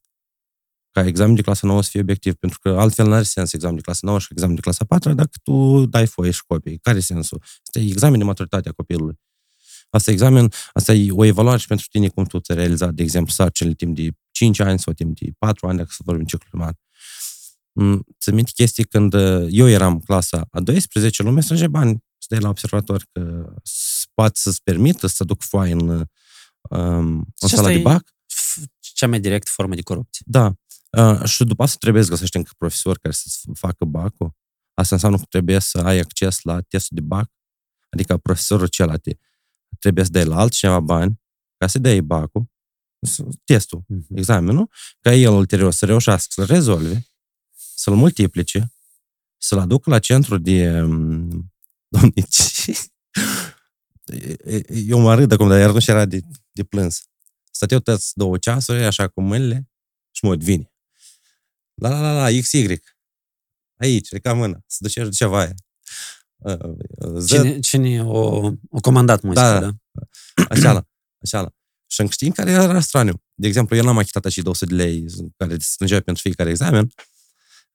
Ca 0.90 1.06
examen 1.06 1.34
de 1.34 1.42
clasă 1.42 1.66
9 1.66 1.82
să 1.82 1.88
fie 1.90 2.00
obiectiv, 2.00 2.34
pentru 2.34 2.58
că 2.58 2.68
altfel 2.68 3.06
nu 3.06 3.12
are 3.12 3.22
sens 3.22 3.52
examen 3.52 3.76
de 3.76 3.82
clasă 3.82 4.06
9 4.06 4.18
și 4.18 4.26
examen 4.30 4.54
de 4.54 4.60
clasă 4.60 4.84
4 4.84 5.12
dacă 5.12 5.30
tu 5.42 5.86
dai 5.86 6.06
foie 6.06 6.30
și 6.30 6.42
copii. 6.46 6.78
Care 6.78 6.96
e 6.96 7.00
sensul? 7.00 7.42
Este 7.66 7.90
examen 7.90 8.18
de 8.18 8.24
maturitate 8.24 8.68
a 8.68 8.72
copilului. 8.72 9.18
Asta 9.90 10.10
e 10.10 10.14
examen, 10.14 10.52
asta 10.72 10.92
e 10.92 11.10
o 11.10 11.24
evaluare 11.24 11.58
și 11.58 11.66
pentru 11.66 11.86
tine 11.90 12.08
cum 12.08 12.24
tu 12.24 12.38
ți-ai 12.38 12.58
realizat, 12.58 12.94
de 12.94 13.02
exemplu, 13.02 13.32
sarcinile 13.32 13.74
timp 13.74 13.96
de 13.96 14.08
5 14.30 14.60
ani 14.60 14.78
sau 14.78 14.92
timp 14.92 15.18
de 15.18 15.30
4 15.38 15.66
ani, 15.66 15.76
dacă 15.76 15.88
să 15.92 16.02
vorbim 16.04 16.24
ciclu 16.24 16.46
primar. 16.50 16.74
Mm, 17.72 18.06
ți 18.20 18.30
minte 18.30 18.50
chestii 18.54 18.84
când 18.84 19.14
uh, 19.14 19.46
eu 19.50 19.68
eram 19.68 20.00
clasa 20.00 20.46
a 20.50 20.60
12, 20.60 21.22
lumea 21.22 21.42
strânge 21.42 21.66
bani 21.66 22.04
să 22.18 22.26
dai 22.28 22.38
la 22.40 22.48
observator 22.48 23.06
că 23.12 23.52
poate 24.14 24.38
să-ți 24.38 24.62
permită 24.62 25.06
să 25.06 25.24
duc 25.24 25.42
foaie 25.42 25.72
în, 25.72 25.88
um, 25.88 27.26
în 27.40 27.48
sala 27.48 27.68
de 27.68 27.78
bac. 27.78 28.14
Cea 28.78 29.06
mai 29.06 29.20
direct 29.20 29.48
formă 29.48 29.74
de 29.74 29.82
corupție. 29.82 30.24
Da. 30.28 30.54
Uh, 30.98 31.24
și 31.24 31.44
după 31.44 31.62
asta 31.62 31.76
trebuie 31.80 32.02
să 32.02 32.08
găsești 32.08 32.36
încă 32.36 32.50
profesori 32.58 33.00
care 33.00 33.14
să-ți 33.14 33.48
facă 33.52 33.84
bacul. 33.84 34.34
Asta 34.74 34.94
înseamnă 34.94 35.18
că 35.18 35.24
trebuie 35.28 35.58
să 35.58 35.78
ai 35.78 35.98
acces 35.98 36.42
la 36.42 36.60
testul 36.60 36.96
de 36.96 37.02
bac, 37.02 37.30
adică 37.90 38.16
profesorul 38.16 38.66
celălalt 38.66 39.06
trebuie 39.78 40.04
să 40.04 40.10
dai 40.10 40.24
la 40.24 40.36
altcineva 40.36 40.80
bani 40.80 41.20
ca 41.56 41.66
să 41.66 41.78
dai 41.78 42.00
bacul, 42.00 42.50
testul, 43.44 43.80
mm-hmm. 43.80 44.16
examenul, 44.16 44.70
ca 45.00 45.14
el 45.14 45.32
ulterior 45.32 45.72
să 45.72 45.86
reușească 45.86 46.28
să-l 46.34 46.54
rezolve, 46.54 47.06
să-l 47.74 47.94
multiplice, 47.94 48.72
să-l 49.36 49.58
aducă 49.58 49.90
la 49.90 49.98
centru 49.98 50.38
de... 50.38 50.80
Mm, 50.80 51.52
domnici. 52.00 52.70
Eu 54.68 55.00
mă 55.00 55.14
râd 55.14 55.32
acum, 55.32 55.48
dar 55.48 55.58
iar 55.58 55.70
nu 55.70 55.78
era 55.86 56.04
de, 56.04 56.20
de 56.52 56.64
plâns. 56.64 57.08
Stăteau 57.50 57.80
toți 57.80 58.12
două 58.14 58.38
ceasuri, 58.38 58.84
așa 58.84 59.08
cu 59.08 59.20
mâinile, 59.20 59.70
și 60.10 60.24
mă 60.24 60.36
vine. 60.36 60.69
La, 61.80 61.88
la, 61.88 62.00
la, 62.00 62.12
la, 62.28 62.40
XY. 62.40 62.80
Aici, 63.76 64.18
ca 64.18 64.32
mână, 64.32 64.64
să 64.66 64.78
duce 64.80 65.08
ceva 65.08 65.38
aia. 65.38 65.54
Z. 67.18 67.26
Cine, 67.28 67.58
cine 67.58 68.04
o, 68.04 68.46
o 68.70 68.80
comandat 68.82 69.22
muzica, 69.22 69.60
da? 69.60 69.60
Da. 69.60 70.02
Așa 70.54 70.86
așa 71.22 71.54
Și 71.86 72.00
încă 72.00 72.12
știi 72.12 72.32
care 72.32 72.50
era 72.50 72.80
straniu. 72.80 73.22
De 73.34 73.46
exemplu, 73.46 73.76
eu 73.76 73.84
n-am 73.84 73.98
achitat 73.98 74.24
și 74.24 74.42
200 74.42 74.74
de 74.74 74.82
lei 74.82 75.04
care 75.36 75.52
se 75.52 75.58
strângea 75.60 76.00
pentru 76.00 76.22
fiecare 76.22 76.50
examen. 76.50 76.92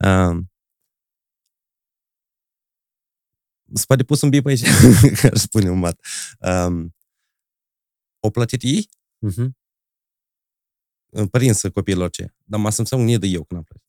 Uh, 0.06 0.44
Spate 3.74 4.04
pus 4.04 4.22
un 4.22 4.30
bip 4.30 4.46
aici, 4.46 4.62
care 5.22 5.36
spune 5.36 5.70
un 5.70 5.80
mat. 5.80 6.00
Um, 6.40 6.96
o 8.20 8.30
plătit 8.30 8.62
ei, 8.64 8.90
Mhm, 9.20 9.58
părinții 11.32 11.72
copiilor 11.72 12.10
ce. 12.10 12.34
Dar 12.44 12.60
mă 12.60 12.70
simțeam 12.70 13.02
unii 13.02 13.18
de 13.18 13.28
eu 13.28 13.44
când 13.44 13.60
am 13.60 13.66
plătit. 13.66 13.85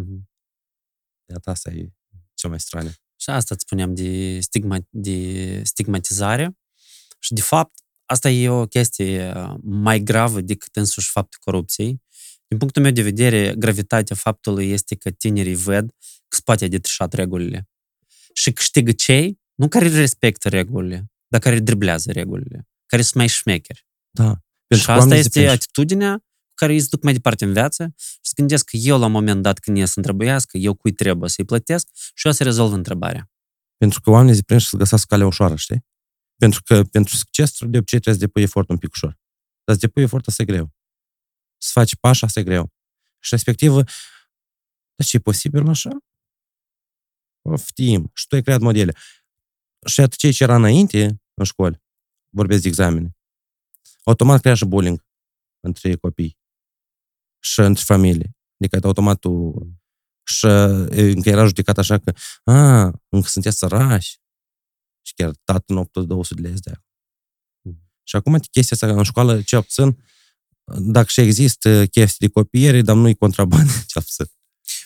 Mhm. 0.00 0.28
Iată, 1.30 1.50
asta 1.50 1.70
e 1.70 1.92
cel 2.34 2.50
mai 2.50 2.60
straniu. 2.60 2.90
Și 3.16 3.30
asta 3.30 3.54
îți 3.54 3.62
spuneam 3.62 3.94
de, 3.94 4.40
stigma, 4.40 4.78
de 4.90 5.60
stigmatizare. 5.64 6.58
Și, 7.18 7.32
de 7.32 7.40
fapt, 7.40 7.78
asta 8.04 8.30
e 8.30 8.48
o 8.48 8.66
chestie 8.66 9.32
uh, 9.36 9.54
mai 9.62 10.00
gravă 10.00 10.40
decât 10.40 10.76
însuși 10.76 11.10
faptul 11.10 11.38
corupției. 11.42 12.02
Din 12.46 12.58
punctul 12.58 12.82
meu 12.82 12.90
de 12.90 13.02
vedere, 13.02 13.54
gravitatea 13.54 14.16
faptului 14.16 14.70
este 14.70 14.94
că 14.94 15.10
tinerii 15.10 15.54
văd 15.54 15.90
că 16.28 16.36
se 16.36 16.40
poate 16.44 16.68
de 16.68 16.78
trișat 16.78 17.12
regulile. 17.12 17.68
Și 18.32 18.52
câștigă 18.52 18.92
cei, 18.92 19.40
nu 19.54 19.68
care 19.68 19.88
respectă 19.88 20.48
regulile, 20.48 21.10
dar 21.26 21.40
care 21.40 21.58
driblează 21.58 22.12
regulile, 22.12 22.68
care 22.86 23.02
sunt 23.02 23.14
mai 23.14 23.26
șmecheri. 23.26 23.86
Da. 24.10 24.42
și 24.74 24.80
asta 24.80 24.92
oamenii 24.92 25.14
se 25.14 25.18
este 25.18 25.38
pierd. 25.40 25.52
atitudinea 25.52 26.14
cu 26.14 26.29
care 26.60 26.72
îi 26.72 26.80
se 26.80 26.86
duc 26.90 27.02
mai 27.02 27.12
departe 27.12 27.44
în 27.44 27.52
viață 27.52 27.94
și 27.96 28.20
se 28.20 28.32
gândesc 28.36 28.64
că 28.64 28.76
eu, 28.76 28.98
la 28.98 29.06
un 29.06 29.12
moment 29.12 29.42
dat, 29.42 29.58
când 29.58 29.76
e 29.76 29.84
să 29.84 29.92
întrebuiască, 29.96 30.56
eu 30.58 30.74
cui 30.74 30.92
trebuie 30.92 31.28
să-i 31.28 31.44
plătesc 31.44 31.88
și 32.14 32.26
eu 32.26 32.32
să 32.32 32.42
rezolv 32.42 32.72
întrebarea. 32.72 33.30
Pentru 33.76 34.00
că 34.00 34.10
oamenii 34.10 34.34
se 34.34 34.42
prind 34.42 34.60
și 34.60 34.68
să 34.68 34.76
găsească 34.76 35.06
calea 35.08 35.26
ușoară, 35.26 35.56
știi? 35.56 35.84
Pentru 36.36 36.62
că 36.62 36.84
pentru 36.84 37.16
succes 37.16 37.58
de 37.58 37.78
obicei 37.78 38.00
trebuie 38.00 38.14
să 38.14 38.26
depui 38.26 38.42
efort 38.42 38.68
un 38.68 38.78
pic 38.78 38.92
ușor. 38.92 39.18
Dar 39.64 39.74
să 39.74 39.80
depui 39.80 40.02
efort 40.02 40.26
asta 40.26 40.42
e 40.42 40.44
greu. 40.44 40.72
Să 41.56 41.70
faci 41.72 41.96
pași, 41.96 42.24
asta 42.24 42.40
e 42.40 42.42
greu. 42.42 42.72
Și 43.18 43.28
respectiv, 43.30 43.72
dar 44.94 45.06
ce 45.06 45.16
e 45.16 45.20
posibil 45.20 45.68
așa? 45.68 45.90
Poftim. 47.40 48.10
Și 48.14 48.26
tu 48.26 48.34
ai 48.34 48.42
creat 48.42 48.60
modele. 48.60 48.94
Și 49.86 50.00
atât 50.00 50.18
ce 50.18 50.42
era 50.42 50.54
înainte 50.54 51.22
în 51.34 51.44
școli, 51.44 51.82
vorbesc 52.28 52.62
de 52.62 52.68
examene, 52.68 53.16
automat 54.04 54.40
crea 54.40 54.54
și 54.54 54.64
bullying 54.64 55.06
între 55.60 55.96
copii 55.96 56.39
și 57.40 57.60
între 57.60 57.82
familii. 57.86 58.36
Adică 58.58 58.86
automat 58.86 59.18
tu 59.18 59.52
și 60.24 60.46
e, 60.46 61.10
încă 61.10 61.28
era 61.28 61.46
judecat 61.46 61.78
așa 61.78 61.98
că 61.98 62.12
a, 62.44 62.82
încă 63.08 63.28
sunteți 63.28 63.56
sărași 63.56 64.18
și 65.06 65.14
chiar 65.14 65.30
tatăl 65.44 65.74
nu 65.74 65.80
a 65.80 65.84
putut 65.84 66.08
200 66.08 66.40
de 66.40 66.48
lei 66.48 66.56
de 66.56 66.70
aia. 66.70 66.84
Mm. 67.60 67.82
Și 68.02 68.16
acum 68.16 68.38
chestia 68.38 68.76
asta 68.80 68.98
în 68.98 69.02
școală, 69.02 69.42
ce 69.42 69.56
puțin, 69.56 69.98
dacă 70.78 71.06
și 71.08 71.20
există 71.20 71.86
chestii 71.86 72.26
de 72.26 72.32
copiere, 72.32 72.82
dar 72.82 72.96
nu-i 72.96 73.14
contrabandă, 73.14 73.72
ce 73.86 73.98
puțin. 73.98 74.26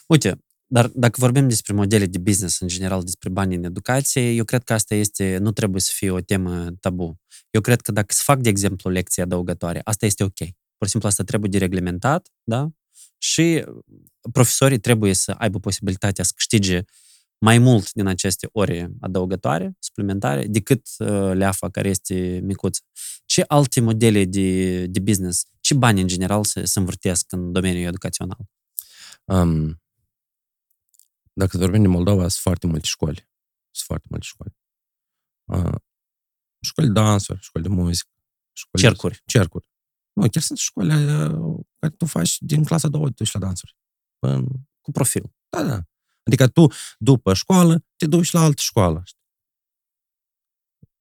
Uite, 0.07 0.45
dar 0.67 0.87
dacă 0.87 1.17
vorbim 1.19 1.49
despre 1.49 1.73
modele 1.73 2.07
de 2.07 2.19
business 2.19 2.61
în 2.61 2.69
general, 2.69 3.03
despre 3.03 3.29
bani 3.29 3.55
în 3.55 3.65
educație, 3.65 4.31
eu 4.31 4.45
cred 4.45 4.63
că 4.65 4.73
asta 4.73 4.95
este, 4.95 5.37
nu 5.37 5.53
trebuie 5.53 5.81
să 5.81 5.91
fie 5.95 6.11
o 6.11 6.21
temă 6.21 6.71
tabu. 6.81 7.21
Eu 7.51 7.61
cred 7.61 7.81
că 7.81 7.93
dacă 7.93 8.15
se 8.15 8.23
fac, 8.25 8.41
de 8.41 8.49
exemplu, 8.49 8.91
lecții 8.91 9.23
adăugătoare, 9.23 9.81
asta 9.85 10.07
este 10.07 10.25
ok. 10.25 10.39
Pur 10.85 10.93
și 10.93 10.99
simplu 10.99 11.09
asta 11.09 11.31
trebuie 11.31 11.51
de 11.51 11.59
reglementat, 11.59 12.29
da? 12.43 12.69
Și 13.19 13.65
profesorii 14.33 14.79
trebuie 14.79 15.13
să 15.13 15.31
aibă 15.31 15.59
posibilitatea 15.61 16.25
să 16.25 16.33
câștige 16.35 16.85
mai 17.39 17.59
mult 17.59 17.93
din 17.93 18.07
aceste 18.07 18.49
ore 18.53 18.91
adăugătoare, 19.01 19.77
suplimentare, 19.79 20.47
decât 20.47 20.87
uh, 20.99 21.09
leafa 21.35 21.71
care 21.71 21.89
este 21.89 22.41
micuță. 22.43 22.83
Ce 23.25 23.45
alte 23.47 23.81
modele 23.81 24.25
de, 24.25 24.87
de 24.87 25.01
business, 25.01 25.47
ce 25.61 25.75
bani 25.75 26.01
în 26.01 26.07
general 26.07 26.45
se, 26.45 26.65
se 26.65 26.79
învârtesc 26.79 27.33
în 27.33 27.53
domeniul 27.53 27.87
educațional? 27.87 28.39
Um, 29.25 29.83
dacă 31.33 31.59
vorbim 31.59 31.83
de 31.83 31.89
Moldova, 31.89 32.21
sunt 32.21 32.33
foarte 32.33 32.67
multe 32.67 32.87
școli. 32.87 33.29
Sunt 33.71 33.87
foarte 33.87 34.07
multe 34.11 34.27
școli. 34.27 34.57
Uh, 35.45 35.81
școli 36.61 36.87
de 36.87 36.93
dansuri, 36.93 37.41
școli 37.43 37.65
de 37.65 37.71
muzică. 37.71 38.11
Școli 38.53 38.83
Cercuri. 38.83 39.15
De, 39.15 39.23
cercuri. 39.27 39.73
Nu, 40.15 40.29
chiar 40.29 40.43
sunt 40.43 40.59
școli 40.59 40.89
uh, 40.95 41.61
care 41.79 41.95
tu 41.99 42.07
faci 42.07 42.37
din 42.39 42.65
clasa 42.65 42.89
2, 42.89 43.13
tu 43.13 43.23
ești 43.23 43.35
la 43.39 43.41
dansuri. 43.47 43.77
Până, 44.19 44.45
Cu 44.81 44.91
profil. 44.91 45.33
da, 45.49 45.63
da. 45.63 45.83
Adică 46.27 46.49
tu, 46.49 46.67
după 46.99 47.35
școală, 47.35 47.85
te 47.97 48.07
duci 48.07 48.31
la 48.31 48.41
altă 48.41 48.63
școală. 48.63 49.03
știi? 49.05 49.23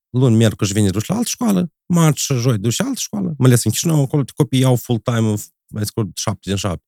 Luni, 0.10 0.36
miercuri 0.36 0.68
și 0.70 0.74
vineri 0.76 0.94
duci 0.94 1.06
la 1.06 1.16
altă 1.16 1.28
școală, 1.30 1.72
marți 1.94 2.22
și 2.22 2.34
joi 2.34 2.58
duci 2.58 2.78
la 2.78 2.86
altă 2.86 3.00
școală. 3.00 3.34
Mai 3.38 3.48
ales 3.48 3.64
în 3.64 3.72
Chișinău, 3.72 4.02
acolo 4.02 4.24
copiii 4.36 4.64
au 4.64 4.76
full-time, 4.76 5.36
mai 5.68 5.86
scurt, 5.86 6.18
șapte 6.18 6.50
din 6.50 6.56
șapte. 6.56 6.86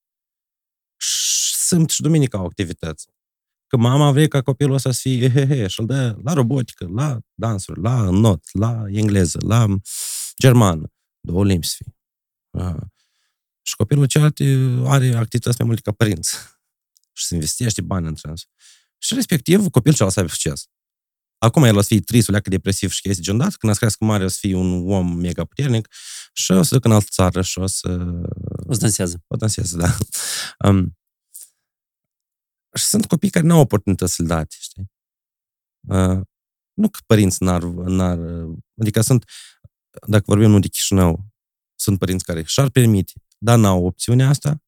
Și 0.97 1.55
sâmbătă 1.55 1.93
și 1.93 2.01
duminică 2.01 2.37
au 2.37 2.45
activități. 2.45 3.07
Că 3.67 3.77
mama 3.77 4.11
vrea 4.11 4.27
ca 4.27 4.41
copilul 4.41 4.73
ăsta 4.73 4.91
să 4.91 4.99
fie 5.01 5.29
he, 5.31 5.45
he, 5.47 5.67
și 5.67 5.79
îl 5.79 5.85
dă 5.85 6.17
la 6.23 6.33
robotică, 6.33 6.87
la 6.87 7.19
dansuri, 7.33 7.81
la 7.81 8.09
not, 8.09 8.43
la 8.51 8.83
engleză, 8.87 9.39
la 9.47 9.65
germană. 10.41 10.91
Două 11.19 11.45
limbi 11.45 11.65
să 11.67 11.75
fie. 11.77 11.95
Uh, 12.55 12.81
și 13.61 13.75
copilul 13.75 14.05
celălalt 14.05 14.39
are 14.87 15.15
activități 15.15 15.55
mai 15.59 15.67
multe 15.67 15.81
ca 15.81 15.91
părinți. 15.91 16.37
și 17.13 17.25
se 17.25 17.33
investește 17.33 17.81
bani 17.81 18.07
în 18.07 18.15
trans. 18.15 18.41
Și 18.97 19.13
respectiv, 19.13 19.69
copilul 19.69 19.95
celălalt 19.95 20.13
să 20.13 20.19
aibă 20.19 20.31
succes. 20.31 20.69
Acum 21.37 21.63
el 21.63 21.77
o 21.77 21.81
să 21.81 21.87
fie 21.87 21.99
trist, 21.99 22.27
o 22.27 22.31
leacă 22.31 22.49
depresiv 22.49 22.91
și 22.91 23.01
chestii 23.01 23.23
genul 23.23 23.39
dat, 23.39 23.55
când 23.55 23.71
o 23.71 23.75
să 23.75 23.79
crească 23.79 24.05
mare 24.05 24.23
o 24.23 24.27
să 24.27 24.37
fie 24.39 24.55
un 24.55 24.91
om 24.91 25.15
mega 25.15 25.45
puternic 25.45 25.87
și 26.33 26.51
o 26.51 26.63
să 26.63 26.73
ducă 26.75 26.87
în 26.87 26.93
altă 26.93 27.07
țară 27.09 27.41
și 27.41 27.59
o 27.59 27.65
să 27.65 27.89
O 28.67 28.73
să 28.73 28.79
dansează. 28.79 29.23
o 29.27 29.35
danseze, 29.35 29.77
da. 29.77 29.97
Um, 30.67 30.97
și 32.73 32.83
sunt 32.83 33.05
copii 33.05 33.29
care 33.29 33.45
nu 33.45 33.53
au 33.53 33.59
oportunități 33.59 34.13
să-l 34.13 34.25
date, 34.25 34.55
știi? 34.59 34.91
Uh, 35.87 36.21
nu 36.73 36.89
că 36.89 36.99
părinți 37.05 37.43
n-ar, 37.43 37.63
n-ar... 37.63 38.19
Adică 38.79 39.01
sunt, 39.01 39.29
dacă 40.07 40.23
vorbim 40.25 40.49
nu 40.49 40.59
de 40.59 40.67
Chișinău, 40.67 41.34
sunt 41.85 41.99
părinți 41.99 42.25
care 42.25 42.43
și-ar 42.43 42.69
permite, 42.69 43.13
dar 43.37 43.57
n-au 43.57 43.85
opțiunea 43.85 44.29
asta 44.29 44.63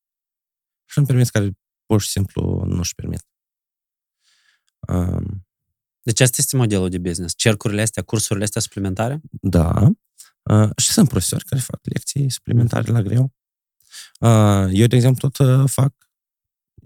și 0.85 0.93
sunt 0.93 1.07
părinți 1.07 1.31
care 1.31 1.57
pur 1.85 2.01
și 2.01 2.09
simplu 2.09 2.63
nu-și 2.65 2.95
permit. 2.95 3.27
Um, 4.87 5.47
Deci 6.01 6.19
asta 6.19 6.35
este 6.39 6.55
modelul 6.55 6.89
de 6.89 6.97
business. 6.97 7.35
Cercurile 7.35 7.81
astea, 7.81 8.03
cursurile 8.03 8.43
astea 8.43 8.61
suplimentare? 8.61 9.21
Da. 9.29 9.89
Uh, 10.41 10.69
și 10.77 10.91
sunt 10.91 11.09
profesori 11.09 11.43
care 11.43 11.61
fac 11.61 11.79
lecții 11.83 12.29
suplimentare 12.29 12.91
la 12.91 13.01
greu. 13.01 13.33
Uh, 14.19 14.67
eu, 14.71 14.87
de 14.87 14.95
exemplu, 14.95 15.29
tot 15.29 15.47
uh, 15.47 15.69
fac, 15.69 15.93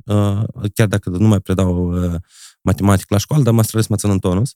uh, 0.05 0.43
chiar 0.73 0.87
dacă 0.87 1.09
nu 1.09 1.27
mai 1.27 1.39
predau 1.39 2.03
uh, 2.03 2.21
matematică 2.61 3.07
la 3.09 3.17
școală, 3.17 3.43
dar 3.43 3.53
mă 3.53 3.63
străduiesc 3.63 3.89
să 3.89 3.93
mă 3.93 3.99
țin 3.99 4.09
în 4.09 4.31
tonus. 4.31 4.55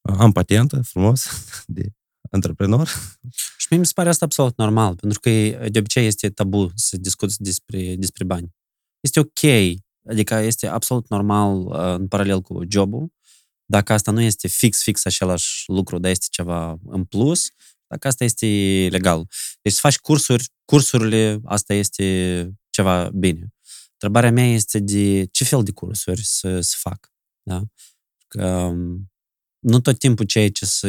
Uh, 0.00 0.16
am 0.18 0.32
patentă, 0.32 0.82
frumos, 0.82 1.26
de 1.66 1.92
antreprenor. 2.30 2.88
Și 3.58 3.66
mie 3.70 3.78
mi 3.78 3.86
se 3.86 3.92
pare 3.94 4.08
asta 4.08 4.24
absolut 4.24 4.56
normal, 4.56 4.96
pentru 4.96 5.20
că 5.20 5.30
de 5.68 5.78
obicei 5.78 6.06
este 6.06 6.30
tabu 6.30 6.70
să 6.74 6.96
discuți 6.96 7.42
despre, 7.42 7.94
despre 7.96 8.24
bani. 8.24 8.54
Este 9.00 9.20
ok, 9.20 9.78
adică 10.08 10.34
este 10.34 10.66
absolut 10.66 11.08
normal 11.08 11.66
uh, 11.66 11.98
în 11.98 12.08
paralel 12.08 12.40
cu 12.40 12.62
jobul, 12.68 13.12
dacă 13.64 13.92
asta 13.92 14.10
nu 14.10 14.20
este 14.20 14.48
fix, 14.48 14.82
fix 14.82 15.04
același 15.04 15.64
lucru, 15.66 15.98
dar 15.98 16.10
este 16.10 16.26
ceva 16.30 16.78
în 16.84 17.04
plus, 17.04 17.50
dacă 17.86 18.08
asta 18.08 18.24
este 18.24 18.46
legal. 18.90 19.26
Deci 19.62 19.72
să 19.72 19.78
faci 19.80 19.98
cursuri, 19.98 20.48
cursurile, 20.64 21.40
asta 21.44 21.74
este 21.74 22.50
ceva 22.70 23.10
bine. 23.14 23.54
Întrebarea 23.92 24.30
mea 24.30 24.52
este 24.52 24.78
de 24.78 25.24
ce 25.24 25.44
fel 25.44 25.62
de 25.62 25.72
cursuri 25.72 26.24
să, 26.24 26.60
să 26.60 26.76
fac. 26.78 27.12
Da? 27.42 27.62
Că 28.26 28.46
um, 28.46 29.10
nu 29.58 29.80
tot 29.80 29.98
timpul 29.98 30.24
ceea 30.24 30.50
ce 30.50 30.64
să 30.64 30.88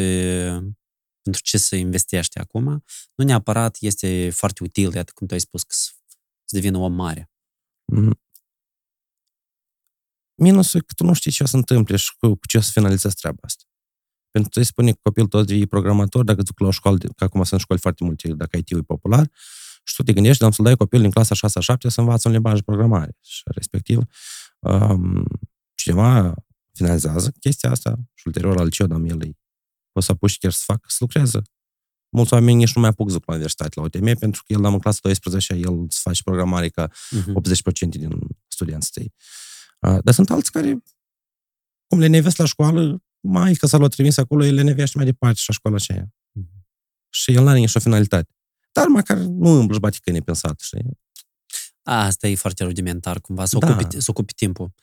pentru 1.28 1.46
ce 1.46 1.58
să 1.58 1.76
investești 1.76 2.38
acum, 2.40 2.84
nu 3.16 3.24
neapărat 3.24 3.78
este 3.80 4.30
foarte 4.30 4.64
util, 4.64 4.94
iată 4.94 5.12
cum 5.16 5.28
tu 5.28 5.34
ai 5.34 5.40
spus, 5.40 5.62
că 5.62 5.74
să, 5.74 5.92
să 6.44 6.56
devină 6.56 6.78
om 6.78 6.94
mare. 6.94 7.32
Mm. 7.86 8.20
Minusul 10.36 10.80
e 10.80 10.84
că 10.84 10.94
tu 10.96 11.04
nu 11.04 11.14
știi 11.14 11.32
ce 11.32 11.44
o 11.44 11.46
să 11.46 11.56
întâmple 11.56 11.96
și 11.96 12.16
cu, 12.18 12.28
cu 12.36 12.48
ce 12.48 12.58
o 12.58 12.62
să 12.62 12.72
finalizezi 12.72 13.16
treaba 13.16 13.38
asta. 13.42 13.64
Pentru 14.32 14.52
că 14.52 14.60
îi 14.60 14.66
spune 14.66 14.92
că 14.92 15.00
copilul 15.02 15.28
tot 15.28 15.50
e 15.50 15.66
programator, 15.66 16.24
dacă 16.24 16.42
duc 16.42 16.60
la 16.60 16.68
o 16.68 16.72
școală, 16.72 16.98
că 16.98 17.24
acum 17.24 17.44
sunt 17.44 17.60
școli 17.60 17.80
foarte 17.80 18.04
multe, 18.04 18.34
dacă 18.34 18.58
IT-ul 18.58 18.80
e 18.80 18.82
popular, 18.82 19.32
și 19.84 19.96
tu 19.96 20.04
te 20.04 20.14
gândești, 20.14 20.42
dar 20.42 20.52
să-l 20.52 20.66
dai 20.66 20.76
copil 20.76 21.02
din 21.02 21.12
clasa 21.12 21.36
6-7 21.36 21.40
să 21.88 22.00
învață 22.00 22.28
un 22.28 22.34
limbaj 22.34 22.56
de 22.56 22.62
programare. 22.62 23.18
Și 23.22 23.42
respectiv, 23.46 24.02
um, 24.60 25.26
cineva 25.76 26.34
finalizează 26.74 27.32
chestia 27.40 27.70
asta 27.70 28.00
și 28.14 28.28
ulterior 28.28 28.56
la 28.56 28.64
liceu, 28.64 28.88
dar 28.88 29.00
el 29.00 29.18
îi 29.20 29.37
o 29.98 30.02
să 30.02 30.12
apuci 30.12 30.38
chiar 30.38 30.52
să 30.52 30.62
facă, 30.66 30.86
să 30.88 30.98
lucreze. 31.00 31.42
Mulți 32.10 32.34
oameni 32.34 32.58
nici 32.58 32.74
nu 32.76 32.82
mai 32.82 32.90
apuc 32.90 33.08
să 33.10 33.14
duc 33.16 33.26
la 33.28 33.34
universitate 33.34 33.72
la 33.80 33.82
UTM, 33.86 34.20
pentru 34.20 34.44
că 34.46 34.54
el 34.54 34.62
la 34.62 34.68
în 34.68 34.80
clasa 34.80 35.00
12 35.02 35.54
el 35.54 35.80
îți 35.82 36.00
face 36.00 36.22
programare 36.24 36.70
ca 36.70 36.88
Uh-huh. 36.88 37.34
80% 37.86 37.90
din 37.90 38.20
studenții 38.48 38.92
tăi. 38.94 39.14
Uh, 39.92 40.00
Dar 40.04 40.14
sunt 40.14 40.30
alții 40.30 40.52
care, 40.52 40.78
cum 41.88 42.00
le 42.00 42.08
nevesc 42.08 42.38
la 42.38 42.46
școală, 42.46 43.04
mai 43.20 43.54
că 43.54 43.68
s-a 43.68 43.78
luat 43.78 43.92
trimis 43.92 44.18
acolo, 44.18 44.46
el 44.46 44.54
le 44.54 44.62
nevește 44.62 44.98
mai 44.98 45.06
departe 45.06 45.38
și 45.40 45.46
la 45.48 45.54
școala 45.54 45.76
aceea. 45.78 46.14
Mhm. 46.32 46.66
Și 47.10 47.32
el 47.34 47.44
n-are 47.44 47.60
nicio 47.60 47.80
finalitate. 47.80 48.32
Dar 48.72 48.88
măcar 48.88 49.18
nu 49.18 49.50
îmblăși 49.50 49.80
bate 49.80 49.98
că 50.02 50.12
nepensat, 50.12 50.60
știi? 50.60 51.00
Asta 51.84 52.28
e 52.28 52.36
foarte 52.36 52.64
rudimentar, 52.64 53.22
cumva, 53.22 53.46
să 53.46 53.58
Da. 53.58 53.68
ocupi, 53.70 54.00
să 54.00 54.06
ocupi 54.10 54.34
timpul. 54.34 54.74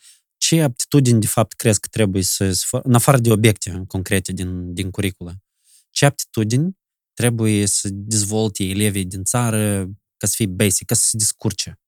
Ce 0.47 0.63
aptitudini, 0.63 1.21
de 1.21 1.27
fapt, 1.27 1.53
crezi 1.53 1.81
că 1.81 1.89
trebuie 1.89 2.23
să, 2.23 2.53
să 2.53 2.67
fă- 2.67 2.83
în 2.83 2.95
afară 2.95 3.19
de 3.19 3.33
obiecte 3.33 3.85
concrete 3.87 4.33
din, 4.33 4.75
din 4.75 4.91
curiculă, 4.91 5.43
ce 5.91 6.05
aptitudini 6.05 6.79
trebuie 7.13 7.67
să 7.67 7.89
dezvolte 7.93 8.65
elevii 8.65 9.05
din 9.05 9.25
țară 9.25 9.85
ca 10.17 10.27
să 10.27 10.33
fie 10.37 10.47
basic, 10.47 10.87
ca 10.87 10.95
să 10.95 11.07
se 11.07 11.17
descurce? 11.17 11.81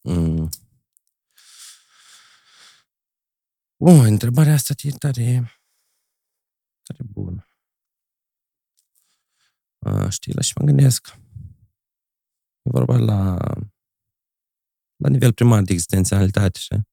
Mm. 0.00 0.48
Uh, 3.76 4.02
întrebarea 4.04 4.52
asta 4.52 4.74
e 4.82 4.90
tare, 4.90 5.60
tare 6.82 7.02
bună. 7.04 7.46
A, 9.78 10.08
știi, 10.08 10.32
la 10.32 10.40
și 10.40 10.52
mă 10.60 10.64
gândesc. 10.64 11.06
E 12.62 12.70
vorba 12.70 12.96
la, 12.96 13.36
la 14.96 15.08
nivel 15.08 15.32
primar 15.32 15.62
de 15.62 15.72
existențialitate, 15.72 16.58
știi? 16.58 16.90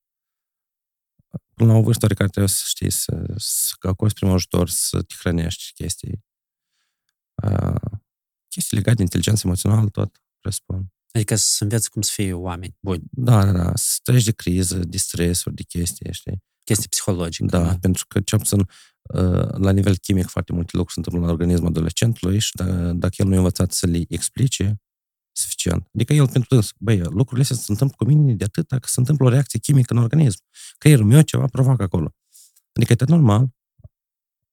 Până 1.60 1.72
la 1.72 1.78
o 1.78 1.82
vârstă 1.82 2.06
care 2.06 2.28
trebuie 2.28 2.48
să 2.48 2.62
știi, 2.66 2.90
să, 2.90 3.34
să 3.36 3.74
acorzi 3.80 4.14
primul 4.14 4.34
ajutor, 4.34 4.68
să 4.68 5.02
te 5.02 5.14
hrănești 5.18 5.72
chestii. 5.74 6.24
A, 7.34 7.80
chestii 8.48 8.76
legate 8.76 8.96
de 8.96 9.02
inteligență 9.02 9.42
emoțională, 9.44 9.88
tot, 9.88 10.22
răspund. 10.40 10.86
Adică 11.12 11.34
să 11.34 11.62
înveți 11.62 11.90
cum 11.90 12.02
să 12.02 12.10
fie 12.14 12.32
oameni 12.32 12.76
buni, 12.80 13.02
Da, 13.10 13.44
da, 13.44 13.52
da. 13.52 13.72
Să 13.74 13.98
treci 14.02 14.24
de 14.24 14.32
criză, 14.32 14.78
de 14.78 14.96
stresuri, 14.96 15.54
de 15.54 15.62
chestii, 15.62 16.12
știi? 16.12 16.42
chestii 16.64 16.88
psihologice. 16.88 17.44
Da, 17.44 17.78
pentru 17.80 18.04
că 18.08 18.20
ce 18.20 18.36
sunt 18.42 18.70
uh, 19.02 19.48
la 19.52 19.70
nivel 19.70 19.96
chimic 19.96 20.26
foarte 20.26 20.52
multe 20.52 20.76
lucruri 20.76 20.92
se 20.92 20.98
întâmplă 20.98 21.26
la 21.26 21.32
organismul 21.32 21.68
adolescentului 21.68 22.38
și 22.38 22.50
da, 22.54 22.92
dacă 22.92 23.14
el 23.16 23.26
nu 23.26 23.34
e 23.34 23.36
învățat 23.36 23.72
să 23.72 23.86
le 23.86 24.04
explice 24.08 24.80
suficient. 25.32 25.88
Adică 25.94 26.12
el 26.12 26.28
pentru 26.28 26.54
dâns, 26.54 26.72
băi, 26.78 26.98
lucrurile 26.98 27.40
astea 27.40 27.56
se 27.56 27.72
întâmplă 27.72 27.96
cu 27.98 28.04
mine 28.04 28.34
de 28.34 28.44
atât 28.44 28.68
că 28.68 28.86
se 28.86 29.00
întâmplă 29.00 29.26
o 29.26 29.28
reacție 29.28 29.58
chimică 29.58 29.94
în 29.94 30.00
organism. 30.00 30.40
Creierul 30.78 31.06
meu 31.06 31.22
ceva 31.22 31.46
provoacă 31.46 31.82
acolo. 31.82 32.14
Adică 32.72 32.92
e 32.92 33.04
normal. 33.06 33.48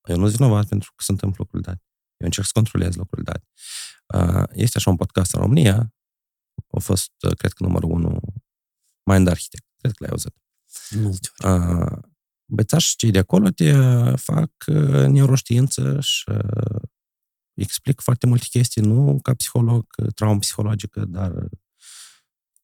Eu 0.07 0.17
nu 0.17 0.25
sunt 0.25 0.37
vinovat 0.37 0.67
pentru 0.67 0.91
că 0.95 1.03
se 1.03 1.11
întâmplă 1.11 1.37
lucruri 1.39 1.63
date. 1.63 1.81
Eu 2.17 2.25
încerc 2.25 2.45
să 2.45 2.51
controlez 2.53 2.95
lucrurile 2.95 3.31
date. 3.31 3.47
Uh, 4.13 4.43
este 4.51 4.77
așa 4.77 4.89
un 4.89 4.95
podcast 4.95 5.33
în 5.33 5.39
România, 5.39 5.93
a 6.71 6.79
fost, 6.79 7.11
uh, 7.21 7.33
cred 7.37 7.53
că 7.53 7.63
numărul 7.63 7.91
unu, 7.91 8.19
Mind 9.03 9.27
Architect. 9.27 9.65
Cred 9.77 9.91
că 9.91 10.03
l-ai 10.03 10.11
auzit. 10.11 10.35
De 10.89 10.99
multe 10.99 11.29
ori. 11.37 11.53
Uh, 11.53 11.99
băiețași 12.45 12.95
cei 12.95 13.11
de 13.11 13.17
acolo 13.17 13.49
te 13.49 13.73
fac 14.15 14.51
uh, 14.67 15.05
neuroștiință 15.07 15.99
și 15.99 16.29
uh, 16.29 16.81
explic 17.61 18.01
foarte 18.01 18.25
multe 18.25 18.45
chestii, 18.49 18.81
nu 18.81 19.19
ca 19.21 19.33
psiholog, 19.33 19.85
uh, 19.97 20.13
traumă 20.13 20.39
psihologică, 20.39 21.05
dar, 21.05 21.49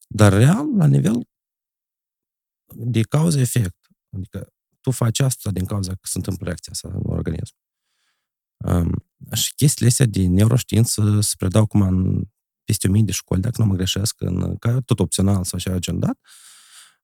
dar 0.08 0.32
real, 0.32 0.76
la 0.76 0.86
nivel 0.86 1.28
de 2.74 3.02
cauză-efect. 3.02 3.76
Adică 4.16 4.48
tu 4.80 4.90
faci 4.90 5.20
asta 5.20 5.50
din 5.50 5.64
cauza 5.64 5.92
că 5.92 6.00
se 6.02 6.18
întâmplă 6.18 6.44
reacția 6.44 6.72
asta 6.72 6.88
în 6.88 7.00
organism. 7.04 7.54
Um, 8.64 9.06
și 9.32 9.54
chestiile 9.54 9.90
astea 9.90 10.06
de 10.06 10.26
neuroștiință 10.26 11.20
se 11.20 11.34
predau 11.38 11.62
acum 11.62 11.80
în 11.80 12.22
peste 12.64 12.88
o 12.88 12.90
mii 12.90 13.04
de 13.04 13.12
școli, 13.12 13.40
dacă 13.40 13.62
nu 13.62 13.68
mă 13.68 13.74
greșesc, 13.74 14.20
în, 14.20 14.56
ca 14.56 14.80
tot 14.80 15.00
opțional 15.00 15.44
sau 15.44 15.58
așa 15.58 15.72
agendat, 15.72 16.18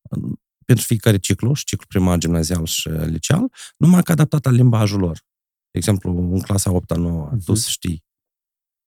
în- 0.03 0.35
pentru 0.65 0.85
fiecare 0.85 1.19
ciclu, 1.19 1.55
și 1.55 1.65
ciclu 1.65 1.87
primar, 1.89 2.19
gimnazial 2.19 2.65
și 2.65 2.89
liceal, 2.89 3.53
numai 3.77 4.03
că 4.03 4.13
adaptat 4.13 4.45
la 4.45 4.51
limbajul 4.51 4.99
lor. 4.99 5.25
De 5.71 5.79
exemplu, 5.79 6.11
în 6.33 6.41
clasa 6.41 6.71
8 6.73 6.95
9 6.97 7.29
Mhm. 7.33 7.45
tu 7.45 7.55
să 7.55 7.69
știi 7.69 8.05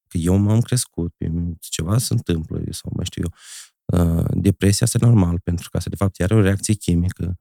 că 0.10 0.18
eu 0.18 0.36
m-am 0.38 0.62
crescut, 0.62 1.14
pe 1.18 1.28
mine 1.28 1.54
ceva 1.60 1.98
se 1.98 2.14
întâmplă, 2.14 2.62
sau 2.70 2.92
mai 2.96 3.06
știu 3.06 3.24
eu, 3.24 3.34
uh, 4.00 4.26
depresia 4.30 4.86
asta 4.86 4.98
e 5.02 5.06
normal, 5.06 5.40
pentru 5.40 5.70
că 5.70 5.78
asta, 5.78 5.90
de 5.90 5.96
fapt, 5.96 6.22
are 6.22 6.36
o 6.36 6.42
reacție 6.42 6.74
chimică. 6.74 7.36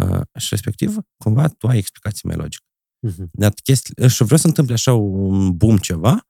Uh, 0.00 0.20
și 0.38 0.46
respectiv, 0.50 0.96
cumva, 1.16 1.48
tu 1.48 1.66
ai 1.66 1.78
explicații 1.78 2.28
mai 2.28 2.36
logice. 2.36 2.64
Mhm. 3.06 3.28
Dar 3.32 3.52
chestii, 3.62 4.08
și 4.08 4.22
vreau 4.22 4.38
să 4.38 4.46
întâmple 4.46 4.74
așa 4.74 4.92
un 4.92 5.56
boom 5.56 5.76
ceva, 5.78 6.26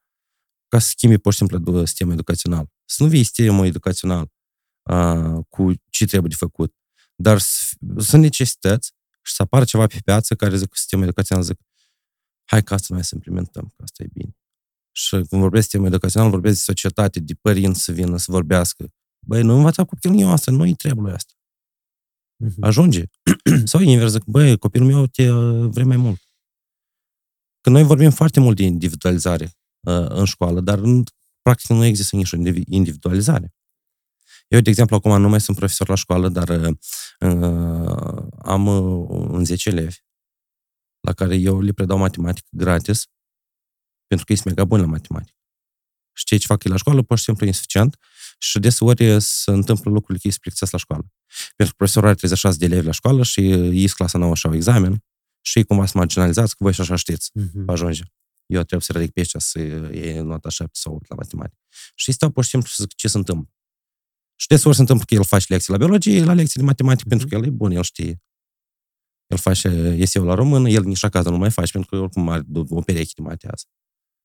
ca 0.68 0.78
să 0.78 0.88
schimbi 0.88 1.18
pur 1.18 1.32
și 1.32 1.38
simplu 1.38 1.58
de 1.58 1.84
sistemul 1.84 2.12
educațional. 2.12 2.66
Să 2.84 3.02
nu 3.02 3.08
vii 3.08 3.22
sistemul 3.22 3.66
educațional 3.66 4.28
uh, 4.90 5.44
cu 5.48 5.72
ce 5.90 6.04
trebuie 6.06 6.28
de 6.30 6.34
făcut, 6.38 6.74
dar 7.14 7.38
să- 7.38 7.74
sunt 7.98 8.22
necesități 8.22 8.92
și 9.22 9.34
să 9.34 9.42
apară 9.42 9.64
ceva 9.64 9.86
pe 9.86 9.98
piață 10.04 10.34
care 10.34 10.56
zic 10.56 10.68
că 10.68 10.76
sistemul 10.78 11.04
educațional 11.04 11.44
zic 11.44 11.58
hai 12.52 12.62
ca 12.62 12.74
asta 12.74 12.94
noi 12.94 13.04
să 13.04 13.14
implementăm, 13.14 13.72
că 13.76 13.82
asta 13.82 14.02
e 14.02 14.06
bine. 14.12 14.36
Și 14.90 15.10
când 15.10 15.40
vorbesc 15.40 15.62
sistemul 15.62 15.86
educațional, 15.86 16.30
vorbesc 16.30 16.54
de 16.54 16.62
societate, 16.62 17.20
de 17.20 17.34
părinți 17.34 17.82
să 17.82 17.92
vină 17.92 18.16
să 18.16 18.32
vorbească. 18.32 18.92
Băi, 19.26 19.42
nu 19.42 19.54
învăța 19.54 19.84
copilul 19.84 20.16
meu 20.16 20.30
asta, 20.30 20.50
nu-i 20.50 20.74
trebuie 20.74 21.04
lui 21.04 21.14
asta. 21.14 21.32
Mhm. 22.36 22.64
Ajunge. 22.64 23.04
Sau 23.70 23.80
invers, 23.80 24.10
zic, 24.10 24.24
băi, 24.24 24.58
copilul 24.58 24.86
meu 24.86 25.06
te 25.06 25.30
uh, 25.30 25.68
vrei 25.70 25.84
mai 25.84 25.96
mult. 25.96 26.20
Că 27.60 27.70
noi 27.70 27.82
vorbim 27.82 28.10
foarte 28.10 28.40
mult 28.40 28.56
de 28.56 28.62
individualizare 28.62 29.44
uh, 29.80 30.08
în 30.08 30.24
școală, 30.24 30.60
dar 30.60 30.78
în, 30.78 31.04
practic 31.42 31.68
nu 31.68 31.84
există 31.84 32.16
nicio 32.16 32.36
indivi- 32.36 32.68
individualizare. 32.68 33.54
Eu, 34.48 34.60
de 34.60 34.70
exemplu, 34.70 34.96
acum 34.96 35.20
nu 35.20 35.28
mai 35.28 35.40
sunt 35.40 35.56
profesor 35.56 35.88
la 35.88 35.94
școală, 35.94 36.28
dar 36.28 36.48
uh, 36.48 36.76
uh, 37.20 38.26
am 38.42 38.66
uh, 38.66 39.06
un 39.08 39.44
10 39.44 39.68
elevi 39.68 39.96
la 41.06 41.12
care 41.12 41.36
eu 41.36 41.60
le 41.60 41.72
predau 41.72 41.98
matematică 41.98 42.48
gratis, 42.50 43.06
pentru 44.06 44.26
că 44.26 44.32
ești 44.32 44.46
mega 44.46 44.64
bun 44.64 44.80
la 44.80 44.86
matematică. 44.86 45.36
Și 46.16 46.24
ceea 46.24 46.40
ce 46.40 46.46
fac 46.46 46.64
ei 46.64 46.70
la 46.70 46.76
școală, 46.76 47.02
pur 47.02 47.18
și 47.18 47.24
simplu, 47.24 47.44
e 47.44 47.48
insuficient 47.48 47.96
și 48.38 48.58
deseori 48.58 49.20
se 49.20 49.50
întâmplă 49.50 49.90
lucrurile 49.90 50.18
că 50.18 50.26
ei 50.26 50.30
sunt 50.30 50.40
plictisesc 50.40 50.72
la 50.72 50.78
școală. 50.78 51.02
Pentru 51.56 51.74
că 51.74 51.74
profesorul 51.76 52.08
are 52.08 52.16
36 52.16 52.58
de 52.58 52.64
elevi 52.64 52.86
la 52.86 52.92
școală 52.92 53.22
și 53.22 53.40
ei 53.50 53.86
sunt 53.86 53.90
clasa 53.90 54.18
nouă 54.18 54.34
și 54.34 54.46
au 54.46 54.54
examen 54.54 55.04
și 55.40 55.58
ei 55.58 55.64
cumva 55.64 55.82
sunt 55.84 55.96
marginalizați, 55.96 56.56
că 56.56 56.64
voi 56.64 56.72
și 56.72 56.80
așa 56.80 56.94
știți 56.96 57.30
Mhm. 57.34 57.68
ajunge. 57.70 58.02
Eu 58.46 58.62
trebuie 58.62 58.80
să 58.80 58.92
ridic 58.92 59.12
pe 59.12 59.20
ăștia 59.20 59.40
să 59.40 59.58
iei 59.58 60.20
nota 60.20 60.48
7 60.48 60.70
sau 60.72 60.94
8 60.94 61.08
la 61.08 61.14
matematică. 61.16 61.60
Și 61.94 62.08
ei 62.08 62.14
stau 62.14 62.30
pur 62.30 62.42
și 62.44 62.50
simplu 62.50 62.68
să 62.68 62.82
zic 62.82 62.94
ce 62.94 63.08
se 63.08 63.16
întâmplă. 63.16 63.50
Și 64.36 64.46
deseori 64.46 64.74
se 64.76 64.80
întâmplă 64.82 65.04
că 65.08 65.14
el 65.14 65.24
face 65.24 65.46
lecții 65.48 65.72
la 65.72 65.78
biologie, 65.78 66.24
la 66.24 66.32
lecții 66.32 66.60
de 66.60 66.66
matematică, 66.66 67.08
pentru 67.08 67.26
că 67.26 67.34
el 67.34 67.44
e 67.44 67.50
bun, 67.50 67.70
el 67.70 67.82
știe. 67.82 68.22
El 69.32 69.38
face 69.38 69.68
eseu 69.98 70.24
la 70.24 70.34
română, 70.34 70.68
el 70.68 70.84
nici 70.84 71.04
acasă 71.04 71.30
nu 71.30 71.36
mai 71.36 71.50
face, 71.50 71.72
pentru 71.72 71.90
că 71.90 72.02
oricum 72.02 72.28
are 72.28 72.44
o 72.68 72.80
pereche 72.80 73.12
de 73.16 73.22
matează. 73.22 73.64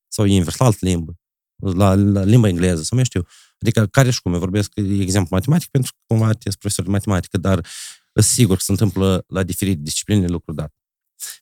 Sau 0.08 0.24
invers, 0.24 0.56
la 0.56 0.66
altă 0.66 0.78
limbă. 0.80 1.18
La, 1.56 1.94
la 1.94 2.24
limba 2.24 2.48
engleză, 2.48 2.82
sau 2.82 2.96
mai 2.96 3.04
știu. 3.04 3.22
Adică 3.60 3.86
care 3.86 4.10
și 4.10 4.22
cum, 4.22 4.32
eu 4.32 4.38
vorbesc 4.38 4.74
de 4.74 5.02
exemplu 5.02 5.36
matematic, 5.36 5.68
pentru 5.70 5.92
că 5.92 5.98
cumva 6.06 6.30
sunt 6.40 6.54
profesor 6.54 6.84
de 6.84 6.90
matematică, 6.90 7.38
dar 7.38 7.66
sunt 8.12 8.24
sigur 8.24 8.56
că 8.56 8.62
se 8.62 8.70
întâmplă 8.70 9.24
la 9.26 9.42
diferite 9.42 9.80
discipline 9.80 10.26
lucruri 10.26 10.56
date. 10.56 10.74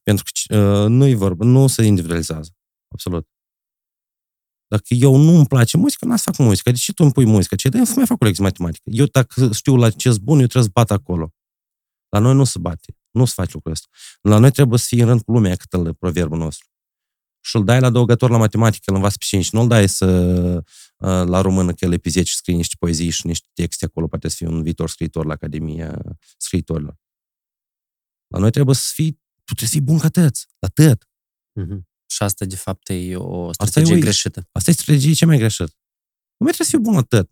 Pentru 0.02 0.24
că 0.24 0.56
uh, 0.58 0.88
nu-i 0.88 1.14
vorba, 1.14 1.44
nu 1.44 1.66
se 1.66 1.82
individualizează. 1.82 2.50
Absolut. 2.88 3.28
Dacă 4.66 4.84
eu 4.88 5.16
nu 5.16 5.36
îmi 5.36 5.46
place 5.46 5.76
muzica, 5.76 6.06
n-am 6.06 6.16
să 6.16 6.30
fac 6.30 6.46
muzică. 6.46 6.70
De 6.70 6.76
ce 6.76 6.92
tu 6.92 7.02
îmi 7.02 7.12
pui 7.12 7.24
muzică? 7.24 7.54
Ce? 7.54 7.68
Dar 7.68 7.78
eu 7.78 7.84
să 7.84 7.92
mai 7.96 8.06
fac 8.06 8.20
o 8.20 8.24
lecție 8.24 8.44
matematică. 8.44 8.90
Eu 8.92 9.06
dacă 9.06 9.52
știu 9.52 9.76
la 9.76 9.90
ce 9.90 10.08
bun, 10.22 10.38
eu 10.38 10.46
trebuie 10.46 10.62
să 10.62 10.70
bat 10.72 10.90
acolo. 10.90 11.34
La 12.08 12.18
noi 12.18 12.34
nu 12.34 12.44
se 12.44 12.58
bate. 12.58 12.96
Nu 13.16 13.24
se 13.24 13.32
face 13.36 13.50
lucrul 13.52 13.72
ăsta. 13.72 13.86
La 14.20 14.38
noi 14.38 14.50
trebuie 14.50 14.78
să 14.78 14.86
fii 14.88 15.00
în 15.00 15.06
rând 15.06 15.22
cu 15.22 15.32
lumea, 15.32 15.56
cât 15.56 15.72
îl 15.72 15.94
proverbul 15.94 16.38
nostru. 16.38 16.68
Și 17.40 17.56
îl 17.56 17.64
dai 17.64 17.80
la 17.80 17.86
adăugător 17.86 18.30
la 18.30 18.36
matematică, 18.36 18.84
îl 18.86 18.94
învață 18.94 19.16
pe 19.18 19.24
5. 19.24 19.50
Nu 19.50 19.60
îl 19.60 19.68
dai 19.68 19.88
să, 19.88 20.06
uh, 20.96 21.28
la 21.28 21.40
română 21.40 21.72
că 21.72 21.84
el 21.84 21.92
e 21.92 21.98
pe 21.98 22.08
10 22.08 22.30
și 22.30 22.36
scrie 22.36 22.56
niște 22.56 22.74
poezii 22.78 23.10
și 23.10 23.26
niște 23.26 23.48
texte 23.52 23.84
acolo, 23.84 24.06
poate 24.06 24.28
să 24.28 24.34
fie 24.38 24.46
un 24.46 24.62
viitor 24.62 24.88
scriitor 24.88 25.26
la 25.26 25.32
Academia 25.32 26.02
Scriitorilor. 26.36 26.96
La 28.26 28.38
noi 28.38 28.50
trebuie 28.50 28.74
să 28.74 28.90
fii, 28.94 29.12
tu 29.44 29.54
trebuie 29.54 29.68
să 29.68 29.74
fii 29.74 29.80
bun 29.84 29.98
ca 29.98 30.08
tăți, 30.08 30.46
la 30.58 30.68
tăt. 30.68 31.08
Mhm. 31.52 31.88
Și 32.10 32.22
asta, 32.22 32.44
de 32.44 32.56
fapt, 32.56 32.88
e 32.88 33.16
o 33.16 33.48
e 33.48 33.52
strategie 33.52 33.94
o- 33.96 33.98
greșită. 33.98 34.48
Asta 34.52 34.70
e 34.70 34.74
strategie 34.74 35.12
cea 35.12 35.26
mai 35.26 35.38
greșită. 35.38 35.72
Nu 36.36 36.44
mai 36.46 36.52
trebuie 36.52 36.66
să 36.66 36.76
fii 36.76 36.78
bun 36.84 36.94
la 36.94 37.02
tot. 37.02 37.30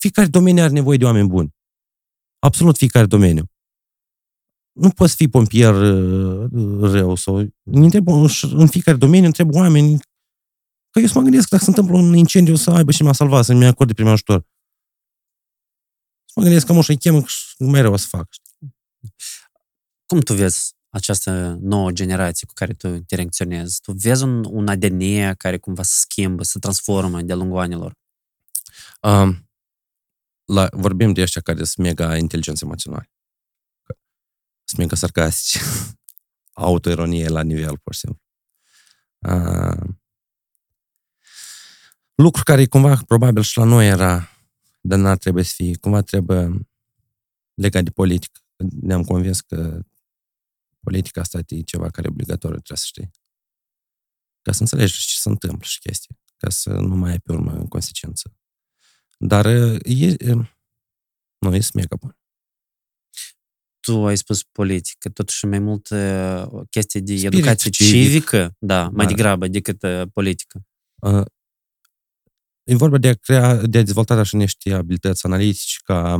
Fiecare 0.00 0.28
domeniu 0.28 0.62
are 0.62 0.72
nevoie 0.72 0.96
de 0.98 1.04
oameni 1.04 1.28
buni. 1.28 1.56
Absolut 2.38 2.76
fiecare 2.76 3.06
domeniu. 3.06 3.50
Nu 4.78 4.90
poți 4.90 5.14
fi 5.14 5.28
pompier 5.28 5.74
uh, 5.74 6.48
rău 6.80 7.14
sau... 7.14 7.36
Îmi 7.62 7.84
întreb, 7.84 8.08
în 8.52 8.66
fiecare 8.66 8.96
domeniu 8.96 9.26
întreb 9.26 9.54
oameni 9.54 9.98
că 10.90 11.00
eu 11.00 11.06
să 11.06 11.12
mă 11.14 11.22
gândesc 11.22 11.48
că 11.48 11.54
dacă 11.54 11.64
se 11.64 11.70
întâmplă 11.70 11.96
un 11.96 12.16
incendiu 12.16 12.54
să 12.54 12.70
aibă 12.70 12.90
și 12.90 13.02
m-a 13.02 13.12
salvat, 13.12 13.44
să-mi 13.44 13.66
acorde 13.66 13.92
primul 13.92 14.12
ajutor. 14.12 14.46
Să 16.24 16.32
mă 16.36 16.42
gândesc 16.42 16.66
că 16.66 16.72
mă 16.72 16.82
și 16.82 16.96
chem 16.96 17.24
și 17.24 17.54
mai 17.58 17.80
rău 17.80 17.92
o 17.92 17.96
să 17.96 18.06
fac. 18.08 18.28
Cum 20.06 20.20
tu 20.20 20.34
vezi 20.34 20.72
această 20.88 21.58
nouă 21.60 21.90
generație 21.90 22.46
cu 22.46 22.52
care 22.54 22.72
tu 22.72 22.86
interacționezi? 22.86 23.80
Tu 23.80 23.92
vezi 23.92 24.22
un, 24.22 24.44
un 24.44 24.68
ADN 24.68 25.34
care 25.34 25.58
cumva 25.58 25.82
se 25.82 25.94
schimbă, 25.94 26.42
se 26.42 26.58
transformă 26.58 27.22
de-a 27.22 27.36
lungul 27.36 27.58
anilor? 27.58 27.92
Um, 29.02 29.50
la, 30.44 30.68
vorbim 30.72 31.12
de 31.12 31.20
ăștia 31.22 31.40
care 31.40 31.64
sunt 31.64 31.86
mega 31.86 32.16
inteligenți 32.16 32.64
emoționali. 32.64 33.10
Sunt 34.68 34.80
mega 34.80 34.96
sarcastici. 34.96 35.62
autoironie 36.52 37.28
la 37.28 37.42
nivel, 37.42 37.78
pur 37.78 37.94
și 37.94 38.00
simplu. 38.00 38.22
Uh, 39.18 39.94
lucru 42.14 42.42
care 42.42 42.66
cumva 42.66 42.96
probabil 43.06 43.42
și 43.42 43.58
la 43.58 43.64
noi 43.64 43.88
era, 43.88 44.28
dar 44.80 44.98
n-ar 44.98 45.16
trebui 45.16 45.44
să 45.44 45.52
fie, 45.54 45.76
cumva 45.76 46.00
trebuie 46.00 46.68
legat 47.54 47.84
de 47.84 47.90
politică. 47.90 48.40
Ne-am 48.80 49.04
convins 49.04 49.40
că 49.40 49.80
politica 50.80 51.20
asta 51.20 51.40
e 51.46 51.60
ceva 51.60 51.90
care 51.90 52.06
e 52.06 52.10
obligatoriu, 52.10 52.58
trebuie 52.58 52.78
să 52.78 52.86
știi. 52.86 53.10
Ca 54.42 54.52
să 54.52 54.60
înțelegi 54.60 55.06
ce 55.06 55.16
se 55.16 55.28
întâmplă 55.28 55.66
și 55.66 55.78
chestii, 55.78 56.18
ca 56.36 56.50
să 56.50 56.70
nu 56.70 56.96
mai 56.96 57.10
ai 57.10 57.18
pe 57.18 57.32
urmă 57.32 57.52
în 57.52 57.68
consecință. 57.68 58.36
Dar 59.18 59.46
e, 59.46 60.16
nu, 61.38 61.54
e 61.54 61.60
mega 61.74 61.96
bun. 61.96 62.17
Tu 63.80 64.06
ai 64.06 64.16
spus 64.16 64.42
politică, 64.42 65.08
totuși 65.08 65.46
mai 65.46 65.58
mult 65.58 65.88
chestii 66.70 67.00
de 67.00 67.16
Spirit 67.16 67.34
educație 67.34 67.70
civic. 67.70 68.02
civică, 68.02 68.56
da, 68.58 68.88
mai 68.88 69.06
da. 69.06 69.12
degrabă 69.12 69.48
decât 69.48 69.84
politică. 70.12 70.66
Uh, 70.94 71.24
e 72.62 72.74
vorba 72.74 72.98
de 72.98 73.08
a 73.08 73.14
crea, 73.14 73.54
de 73.54 73.78
a 73.78 73.82
dezvolta 73.82 74.14
așa 74.14 74.36
niște 74.36 74.72
abilități 74.72 75.26
analitice 75.26 75.76
ca 75.84 76.16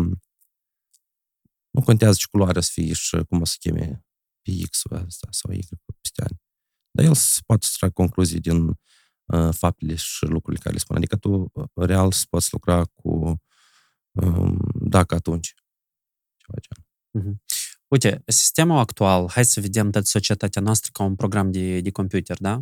nu 1.70 1.82
contează 1.84 2.16
ce 2.18 2.26
culoare 2.30 2.60
să 2.60 2.70
fie 2.72 2.92
și 2.92 3.16
cum 3.28 3.40
o 3.40 3.44
să 3.44 3.56
cheme 3.58 4.04
pe 4.42 4.50
X 4.70 4.82
asta 4.90 5.28
sau 5.30 5.52
Y 5.52 5.68
peste 6.00 6.22
ani. 6.22 6.40
Dar 6.90 7.04
el 7.04 7.14
se 7.14 7.40
poate 7.46 7.66
să 7.66 7.74
trag 7.78 7.92
concluzii 7.92 8.40
din 8.40 8.66
uh, 8.68 9.48
faptele 9.50 9.94
și 9.94 10.24
lucrurile 10.24 10.62
care 10.62 10.74
le 10.74 10.80
spun. 10.80 10.96
Adică 10.96 11.16
tu 11.16 11.52
real 11.74 12.12
să 12.12 12.24
poți 12.28 12.48
lucra 12.52 12.84
cu 12.84 13.42
um, 14.12 14.58
dacă 14.74 15.14
atunci. 15.14 15.54
Ceva 16.36 16.58
genul. 16.60 16.77
Mm-hmm. 16.77 16.77
Uite, 17.88 18.22
sistemul 18.26 18.78
actual, 18.78 19.28
hai 19.30 19.44
să 19.44 19.60
vedem 19.60 19.90
toată 19.90 20.06
societatea 20.06 20.62
noastră 20.62 20.90
ca 20.92 21.02
un 21.02 21.14
program 21.14 21.50
de, 21.50 21.80
de 21.80 21.90
computer, 21.90 22.36
da? 22.40 22.60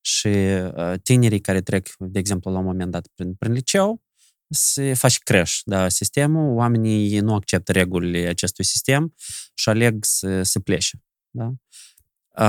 Și 0.00 0.28
uh, 0.28 0.94
tinerii 1.02 1.40
care 1.40 1.60
trec, 1.60 1.88
de 1.98 2.18
exemplu, 2.18 2.52
la 2.52 2.58
un 2.58 2.64
moment 2.64 2.90
dat 2.90 3.06
prin, 3.14 3.34
prin 3.34 3.52
liceu, 3.52 4.02
se 4.48 4.94
face 4.94 5.18
crash, 5.24 5.58
da, 5.64 5.88
sistemul, 5.88 6.54
oamenii 6.54 7.18
nu 7.18 7.34
acceptă 7.34 7.72
regulile 7.72 8.26
acestui 8.26 8.64
sistem 8.64 9.14
și 9.54 9.68
aleg 9.68 10.04
să, 10.04 10.42
să 10.42 10.60
plece, 10.60 11.02
da? 11.30 11.52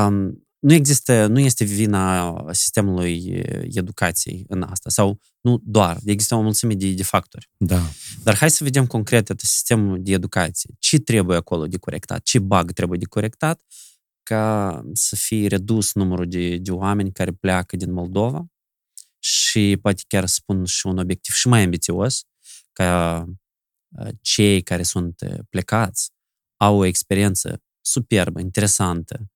Um, 0.06 0.45
nu 0.66 0.74
există, 0.74 1.28
nu 1.28 1.40
este 1.40 1.64
vina 1.64 2.36
sistemului 2.52 3.44
educației 3.74 4.46
în 4.48 4.62
asta, 4.62 4.90
sau 4.90 5.20
nu 5.42 5.62
doar, 5.64 6.00
există 6.06 6.36
o 6.36 6.42
mulțime 6.42 6.74
de, 6.74 6.92
de 6.92 7.04
factori. 7.04 7.50
Da. 7.58 7.82
Dar 8.24 8.36
hai 8.36 8.50
să 8.50 8.64
vedem 8.64 8.88
concret 8.88 9.32
sistemul 9.38 10.04
de 10.04 10.12
educație. 10.12 10.76
Ce 10.80 11.00
trebuie 11.00 11.38
acolo 11.38 11.68
de 11.68 11.78
corectat? 11.78 12.24
Ce 12.24 12.40
bug 12.40 12.72
trebuie 12.72 13.00
de 13.00 13.06
corectat 13.06 13.62
ca 14.24 14.82
să 14.94 15.16
fie 15.16 15.48
redus 15.48 15.94
numărul 15.94 16.28
de, 16.28 16.58
de 16.58 16.72
oameni 16.72 17.12
care 17.12 17.32
pleacă 17.32 17.76
din 17.76 17.92
Moldova 17.92 18.46
și 19.20 19.78
poate 19.82 20.04
chiar 20.08 20.26
spun 20.26 20.66
și 20.66 20.88
un 20.88 20.98
obiectiv 20.98 21.36
și 21.36 21.48
mai 21.48 21.64
ambițios, 21.64 22.24
ca 22.72 23.26
cei 24.22 24.62
care 24.62 24.84
sunt 24.84 25.46
plecați 25.50 26.12
au 26.58 26.78
o 26.78 26.86
experiență 26.86 27.64
superbă, 27.82 28.40
interesantă, 28.40 29.30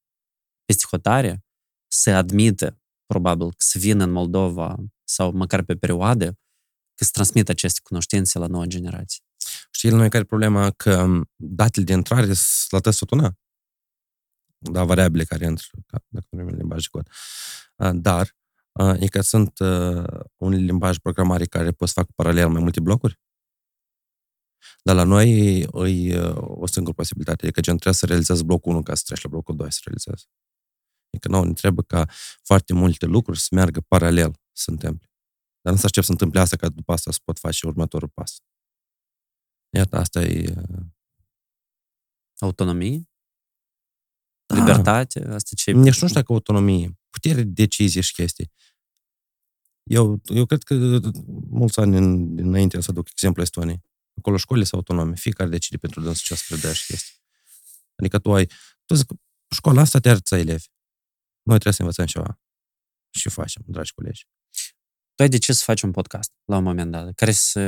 peste 0.69 0.85
hotare, 0.89 1.45
să 1.87 2.09
admită, 2.09 2.79
probabil, 3.05 3.53
să 3.57 3.79
vină 3.79 4.03
în 4.03 4.11
Moldova 4.11 4.75
sau 5.03 5.31
măcar 5.31 5.63
pe 5.63 5.75
perioadă, 5.75 6.25
că 6.95 7.03
să 7.03 7.09
transmită 7.13 7.51
aceste 7.51 7.79
cunoștințe 7.83 8.39
la 8.39 8.47
noua 8.47 8.65
generație. 8.65 9.23
Știi, 9.71 9.89
noi 9.89 10.09
care 10.09 10.23
e 10.23 10.25
problema 10.25 10.71
că 10.71 11.21
datele 11.35 11.85
de 11.85 11.93
intrare 11.93 12.25
sunt 12.25 12.69
la 12.69 12.79
testul 12.79 13.07
tuna. 13.07 13.37
Da, 14.57 14.83
variabile 14.83 15.23
care 15.23 15.45
intră, 15.45 15.67
dacă 16.07 16.27
nu 16.29 16.47
în 16.47 16.55
limbaj 16.55 16.81
de 16.81 16.87
cod. 16.91 17.09
Dar, 18.01 18.35
e 18.99 19.07
că 19.07 19.21
sunt 19.21 19.59
un 20.37 20.49
limbaj 20.49 20.97
programare 20.97 21.45
care 21.45 21.71
poți 21.71 21.93
fac 21.93 22.11
paralel 22.15 22.49
mai 22.49 22.61
multe 22.61 22.79
blocuri. 22.79 23.19
Dar 24.83 24.95
la 24.95 25.03
noi 25.03 25.59
e 25.59 25.67
o 26.35 26.67
singură 26.67 26.93
posibilitate, 26.95 27.43
adică 27.43 27.61
gen 27.61 27.73
trebuie 27.73 27.93
să 27.93 28.05
realizezi 28.05 28.43
blocul 28.43 28.71
1 28.71 28.83
ca 28.83 28.95
să 28.95 29.03
treci 29.05 29.21
la 29.21 29.29
blocul 29.29 29.55
2 29.55 29.71
să 29.71 29.79
realizezi. 29.83 30.27
Adică 31.09 31.27
nouă 31.27 31.45
ne 31.45 31.53
trebuie 31.53 31.83
ca 31.87 32.09
foarte 32.43 32.73
multe 32.73 33.05
lucruri 33.05 33.39
să 33.39 33.47
meargă 33.51 33.81
paralel 33.81 34.31
să 34.31 34.63
se 34.63 34.71
întâmple. 34.71 35.09
Dar 35.61 35.73
nu 35.73 35.79
să 35.79 35.85
aștept 35.85 36.05
să 36.05 36.11
întâmple 36.11 36.39
asta 36.39 36.55
ca 36.55 36.69
după 36.69 36.91
asta 36.91 37.11
să 37.11 37.19
pot 37.23 37.39
face 37.39 37.67
următorul 37.67 38.09
pas. 38.09 38.37
Iată, 39.69 39.97
asta 39.97 40.21
e... 40.21 40.55
Uh, 40.57 40.85
autonomie? 42.39 43.09
Da. 44.45 44.55
Libertate? 44.55 45.27
Asta 45.27 45.55
ce 45.55 45.71
Nici 45.71 45.85
nu 46.01 46.07
știu 46.07 46.19
dacă 46.19 46.33
autonomie. 46.33 46.99
Putere 47.09 47.43
de 47.43 47.49
decizie 47.49 48.01
și 48.01 48.13
chestii. 48.13 48.51
Eu, 49.83 50.21
eu 50.23 50.45
cred 50.45 50.63
că 50.63 50.99
mulți 51.49 51.79
ani 51.79 51.97
în, 51.97 52.37
înainte 52.37 52.81
să 52.81 52.91
aduc 52.91 53.09
exemplu 53.09 53.41
Estoniei. 53.41 53.81
Acolo 54.17 54.37
școlile 54.37 54.65
sunt 54.65 54.89
autonome. 54.89 55.15
Fiecare 55.15 55.49
decide 55.49 55.77
pentru 55.77 56.01
dânsul 56.01 56.23
ce 56.25 56.35
să 56.35 56.43
predea 56.47 56.73
și 56.73 56.85
chestii. 56.85 57.13
Adică 57.95 58.19
tu 58.19 58.33
ai... 58.33 58.49
Tu 58.85 58.93
zic, 58.93 59.11
școala 59.55 59.81
asta 59.81 59.99
te 59.99 60.09
arăță 60.09 60.35
elevi. 60.35 60.67
Noi 61.49 61.59
trebuie 61.59 61.73
să 61.73 61.81
învățăm 61.81 62.05
ceva. 62.05 62.39
Și 63.09 63.29
facem, 63.29 63.63
dragi 63.65 63.93
colegi. 63.93 64.27
Tu 65.15 65.23
ai 65.23 65.29
decis 65.29 65.57
să 65.57 65.63
faci 65.63 65.81
un 65.81 65.91
podcast 65.91 66.33
la 66.45 66.57
un 66.57 66.63
moment 66.63 66.91
dat, 66.91 67.13
care 67.13 67.31
se 67.31 67.61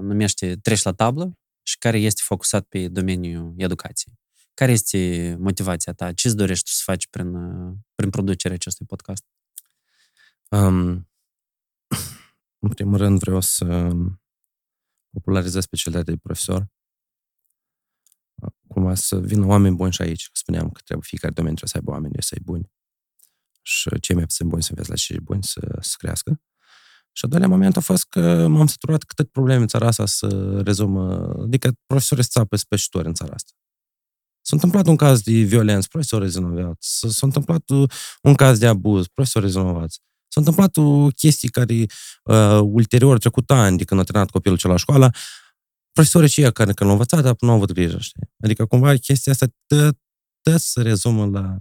numește 0.00 0.56
Treci 0.56 0.82
la 0.82 0.92
tablă 0.92 1.38
și 1.62 1.78
care 1.78 1.98
este 1.98 2.20
focusat 2.24 2.64
pe 2.64 2.88
domeniul 2.88 3.54
educației. 3.56 4.18
Care 4.54 4.72
este 4.72 5.36
motivația 5.38 5.92
ta? 5.92 6.12
Ce 6.12 6.28
îți 6.28 6.36
dorești 6.36 6.70
să 6.70 6.82
faci 6.84 7.06
prin, 7.08 7.32
prin 7.94 8.10
producerea 8.10 8.56
acestui 8.56 8.86
podcast? 8.86 9.24
Um, 10.50 11.08
în 12.64 12.68
primul 12.74 12.96
rând 12.96 13.18
vreau 13.18 13.40
să 13.40 13.90
popularizez 15.10 15.62
specialitatea 15.62 16.12
de 16.12 16.20
profesor. 16.22 16.66
Cumva 18.68 18.94
să 18.94 19.20
vină 19.20 19.46
oameni 19.46 19.76
buni 19.76 19.92
și 19.92 20.02
aici. 20.02 20.28
Spuneam 20.32 20.70
că 20.70 20.80
trebuie 20.84 21.06
fiecare 21.08 21.32
domeniu 21.32 21.56
trebuie 21.56 21.68
să 21.70 21.76
aibă 21.76 21.90
oameni 21.90 22.22
să 22.22 22.36
buni 22.42 22.74
și 23.66 23.90
cei 24.00 24.14
mai 24.14 24.24
puțin 24.24 24.48
buni 24.48 24.62
să 24.62 24.68
înveți 24.70 24.88
la 24.88 24.94
cei 24.94 25.20
buni 25.20 25.44
să, 25.44 25.78
să 25.80 25.94
crească. 25.98 26.40
Și 27.12 27.24
al 27.24 27.30
doilea 27.30 27.48
moment 27.48 27.76
a 27.76 27.80
fost 27.80 28.04
că 28.04 28.46
m-am 28.46 28.66
săturat 28.66 29.02
cât 29.02 29.30
probleme 29.30 29.60
în 29.60 29.66
țara 29.66 29.86
asta 29.86 30.06
să 30.06 30.60
rezumă, 30.64 31.34
adică 31.42 31.72
profesorii 31.86 32.24
țapă 32.24 32.56
spășitori 32.56 33.06
în 33.06 33.14
țara 33.14 33.32
asta. 33.34 33.52
S-a 34.40 34.54
întâmplat 34.56 34.86
un 34.86 34.96
caz 34.96 35.20
de 35.20 35.32
violență, 35.32 35.86
profesorii 35.90 36.24
rezolvați. 36.24 37.06
S-a 37.08 37.26
întâmplat 37.26 37.62
un 38.22 38.34
caz 38.34 38.58
de 38.58 38.66
abuz, 38.66 39.06
profesorii 39.06 39.48
rezolvați. 39.48 40.00
S-a 40.28 40.40
întâmplat 40.40 40.76
o 40.76 41.06
chestie 41.06 41.48
care 41.48 41.74
uh, 42.24 42.60
ulterior, 42.62 43.18
trecut 43.18 43.50
ani 43.50 43.76
de 43.76 43.84
când 43.84 44.00
a 44.00 44.04
terminat 44.04 44.30
copilul 44.30 44.58
cel 44.58 44.70
la 44.70 44.76
școală, 44.76 45.10
profesorii 45.92 46.28
cei 46.28 46.52
care 46.52 46.72
când 46.72 46.90
l-au 46.90 46.90
învățat, 46.90 47.22
dar 47.22 47.34
nu 47.38 47.48
au 47.48 47.54
avut 47.54 47.72
grijă, 47.72 47.98
știi? 47.98 48.30
Adică 48.42 48.66
cumva 48.66 48.94
chestia 48.94 49.32
asta 49.32 49.46
tot 50.42 50.60
se 50.60 50.82
rezumă 50.82 51.26
la 51.26 51.56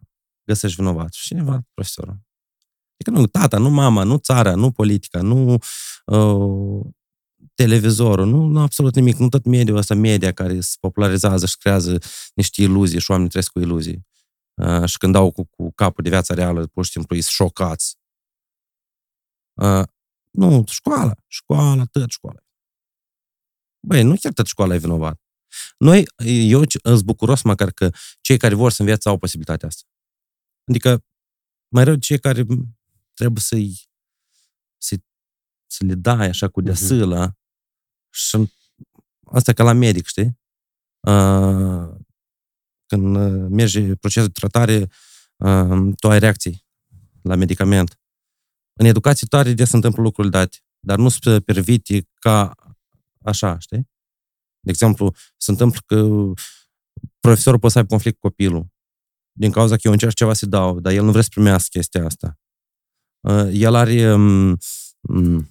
găsești 0.45 0.77
vinovat. 0.77 1.13
Și 1.13 1.25
cineva, 1.25 1.61
profesorul. 1.73 2.19
Adică 2.93 3.19
nu 3.19 3.27
tata, 3.27 3.57
nu 3.57 3.69
mama, 3.69 4.03
nu 4.03 4.17
țara, 4.17 4.55
nu 4.55 4.71
politica, 4.71 5.21
nu 5.21 5.57
uh, 6.05 6.85
televizorul, 7.53 8.25
nu, 8.25 8.45
nu 8.45 8.59
absolut 8.59 8.95
nimic, 8.95 9.15
nu 9.17 9.29
tot 9.29 9.45
mediul 9.45 9.77
ăsta, 9.77 9.93
media 9.93 10.31
care 10.31 10.59
se 10.59 10.75
popularizează 10.79 11.45
și 11.45 11.57
creează 11.57 11.97
niște 12.33 12.61
iluzii 12.61 12.99
și 12.99 13.09
oamenii 13.11 13.29
trăiesc 13.29 13.51
cu 13.51 13.59
iluzii. 13.59 14.07
Uh, 14.53 14.85
și 14.85 14.97
când 14.97 15.13
dau 15.13 15.31
cu, 15.31 15.43
cu 15.43 15.71
capul 15.71 16.03
de 16.03 16.09
viața 16.09 16.33
reală, 16.33 16.67
pur 16.67 16.85
și 16.85 16.91
simplu, 16.91 17.15
sunt 17.15 17.33
șocați. 17.33 17.97
Uh, 19.53 19.83
nu, 20.31 20.63
școala, 20.67 21.15
școala, 21.27 21.85
tot 21.91 22.09
școala. 22.09 22.39
Băi, 23.87 24.03
nu 24.03 24.15
chiar 24.15 24.33
tot 24.33 24.45
școala 24.45 24.73
e 24.73 24.77
vinovat. 24.77 25.21
Noi, 25.77 26.05
eu 26.25 26.63
sunt 26.83 27.01
bucuros 27.01 27.41
măcar 27.41 27.71
că 27.71 27.89
cei 28.21 28.37
care 28.37 28.55
vor 28.55 28.71
să 28.71 28.81
învețe 28.81 29.09
au 29.09 29.17
posibilitatea 29.17 29.67
asta. 29.67 29.83
Adică, 30.65 31.03
mai 31.67 31.83
rău 31.83 31.95
cei 31.95 32.19
care 32.19 32.45
trebuie 33.13 33.41
să-i 33.41 33.89
să, 34.77 34.95
să 35.65 35.83
le 35.85 35.95
dai 35.95 36.27
așa 36.27 36.47
cu 36.47 36.61
deasâla 36.61 37.29
uh-huh. 37.29 37.35
și 38.09 38.53
asta 39.25 39.53
ca 39.53 39.63
la 39.63 39.73
medic, 39.73 40.05
știi? 40.05 40.39
Uh, 41.07 41.95
când 42.85 43.15
mergi 43.49 43.81
procesul 43.81 44.27
de 44.27 44.39
tratare, 44.39 44.89
uh, 45.35 45.93
tu 45.95 46.09
ai 46.09 46.19
reacții 46.19 46.65
la 47.21 47.35
medicament. 47.35 47.99
În 48.73 48.85
educație 48.85 49.27
tare 49.27 49.53
de 49.53 49.65
se 49.65 49.75
întâmplă 49.75 50.01
lucruri 50.01 50.29
date, 50.29 50.57
dar 50.79 50.97
nu 50.97 51.09
se 51.09 51.39
permite 51.39 52.09
ca 52.13 52.55
așa, 53.21 53.59
știi? 53.59 53.89
De 54.59 54.71
exemplu, 54.71 55.15
se 55.37 55.51
întâmplă 55.51 55.79
că 55.85 56.07
profesorul 57.19 57.59
poate 57.59 57.73
să 57.73 57.77
aibă 57.77 57.89
conflict 57.89 58.19
cu 58.19 58.27
copilul 58.27 58.73
din 59.37 59.51
cauza 59.51 59.75
că 59.75 59.81
eu 59.83 59.91
încerc 59.91 60.13
ceva 60.13 60.33
să 60.33 60.45
dau, 60.45 60.79
dar 60.79 60.93
el 60.93 61.03
nu 61.03 61.11
vrea 61.11 61.21
să 61.21 61.29
primească 61.31 61.67
chestia 61.71 62.05
asta. 62.05 62.39
Uh, 63.27 63.49
el 63.51 63.75
are 63.75 64.13
um, 64.13 64.57
um, 65.01 65.49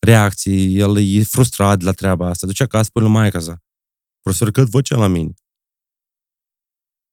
reacții, 0.00 0.78
el 0.78 0.98
e 0.98 1.22
frustrat 1.22 1.78
de 1.78 1.84
la 1.84 1.92
treaba 1.92 2.28
asta. 2.28 2.46
Duce 2.46 2.62
acasă, 2.62 2.84
spune 2.84 3.04
lui 3.04 3.14
maica 3.14 3.40
sa. 3.40 3.62
Profesor, 4.20 4.50
cât 4.50 4.68
vocea 4.68 4.96
la 4.96 5.06
mine? 5.06 5.34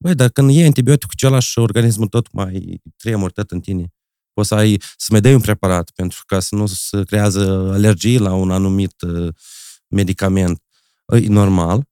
Băi, 0.03 0.15
dar 0.15 0.29
când 0.29 0.49
iei 0.49 0.65
antibioticul 0.65 1.13
același 1.15 1.59
organismul 1.59 2.07
tot 2.07 2.31
mai 2.31 2.81
tremur 2.97 3.31
tot 3.31 3.51
în 3.51 3.59
tine. 3.59 3.93
Poți 4.33 4.47
să 4.47 4.55
ai, 4.55 4.81
să 4.97 5.07
mai 5.11 5.21
dai 5.21 5.33
un 5.33 5.41
preparat 5.41 5.89
pentru 5.89 6.23
ca 6.25 6.39
să 6.39 6.55
nu 6.55 6.65
se 6.65 7.03
creează 7.03 7.71
alergii 7.73 8.17
la 8.17 8.33
un 8.33 8.51
anumit 8.51 9.01
uh, 9.01 9.33
medicament. 9.87 10.63
E 11.07 11.27
normal, 11.27 11.89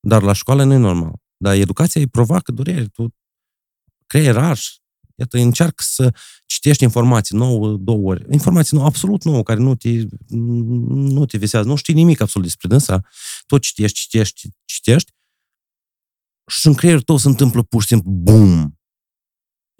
dar 0.00 0.22
la 0.22 0.32
școală 0.32 0.64
nu 0.64 0.72
e 0.72 0.76
normal. 0.76 1.21
Dar 1.42 1.54
educația 1.54 2.00
îi 2.00 2.06
provoacă 2.06 2.52
durere. 2.52 2.86
Tu 2.86 3.14
creieraș, 4.06 4.68
iată, 5.14 5.38
încearcă 5.38 5.82
să 5.86 6.14
citești 6.46 6.82
informații 6.82 7.36
nouă 7.36 7.76
două 7.76 8.10
ori. 8.10 8.24
Informații 8.30 8.76
nouă, 8.76 8.88
absolut 8.88 9.24
nouă, 9.24 9.42
care 9.42 9.60
nu 9.60 9.74
te, 9.74 9.88
nu 10.28 11.26
te 11.26 11.38
visează. 11.38 11.68
Nu 11.68 11.74
știi 11.74 11.94
nimic 11.94 12.20
absolut 12.20 12.46
despre 12.46 12.68
dânsa. 12.68 13.00
Tot 13.46 13.62
citești, 13.62 13.98
citești, 13.98 14.48
citești 14.64 15.12
și 16.46 16.66
în 16.66 16.74
creierul 16.74 17.02
tău 17.02 17.16
se 17.16 17.28
întâmplă 17.28 17.62
pur 17.62 17.82
și 17.82 17.88
simplu 17.88 18.10
BUM! 18.10 18.76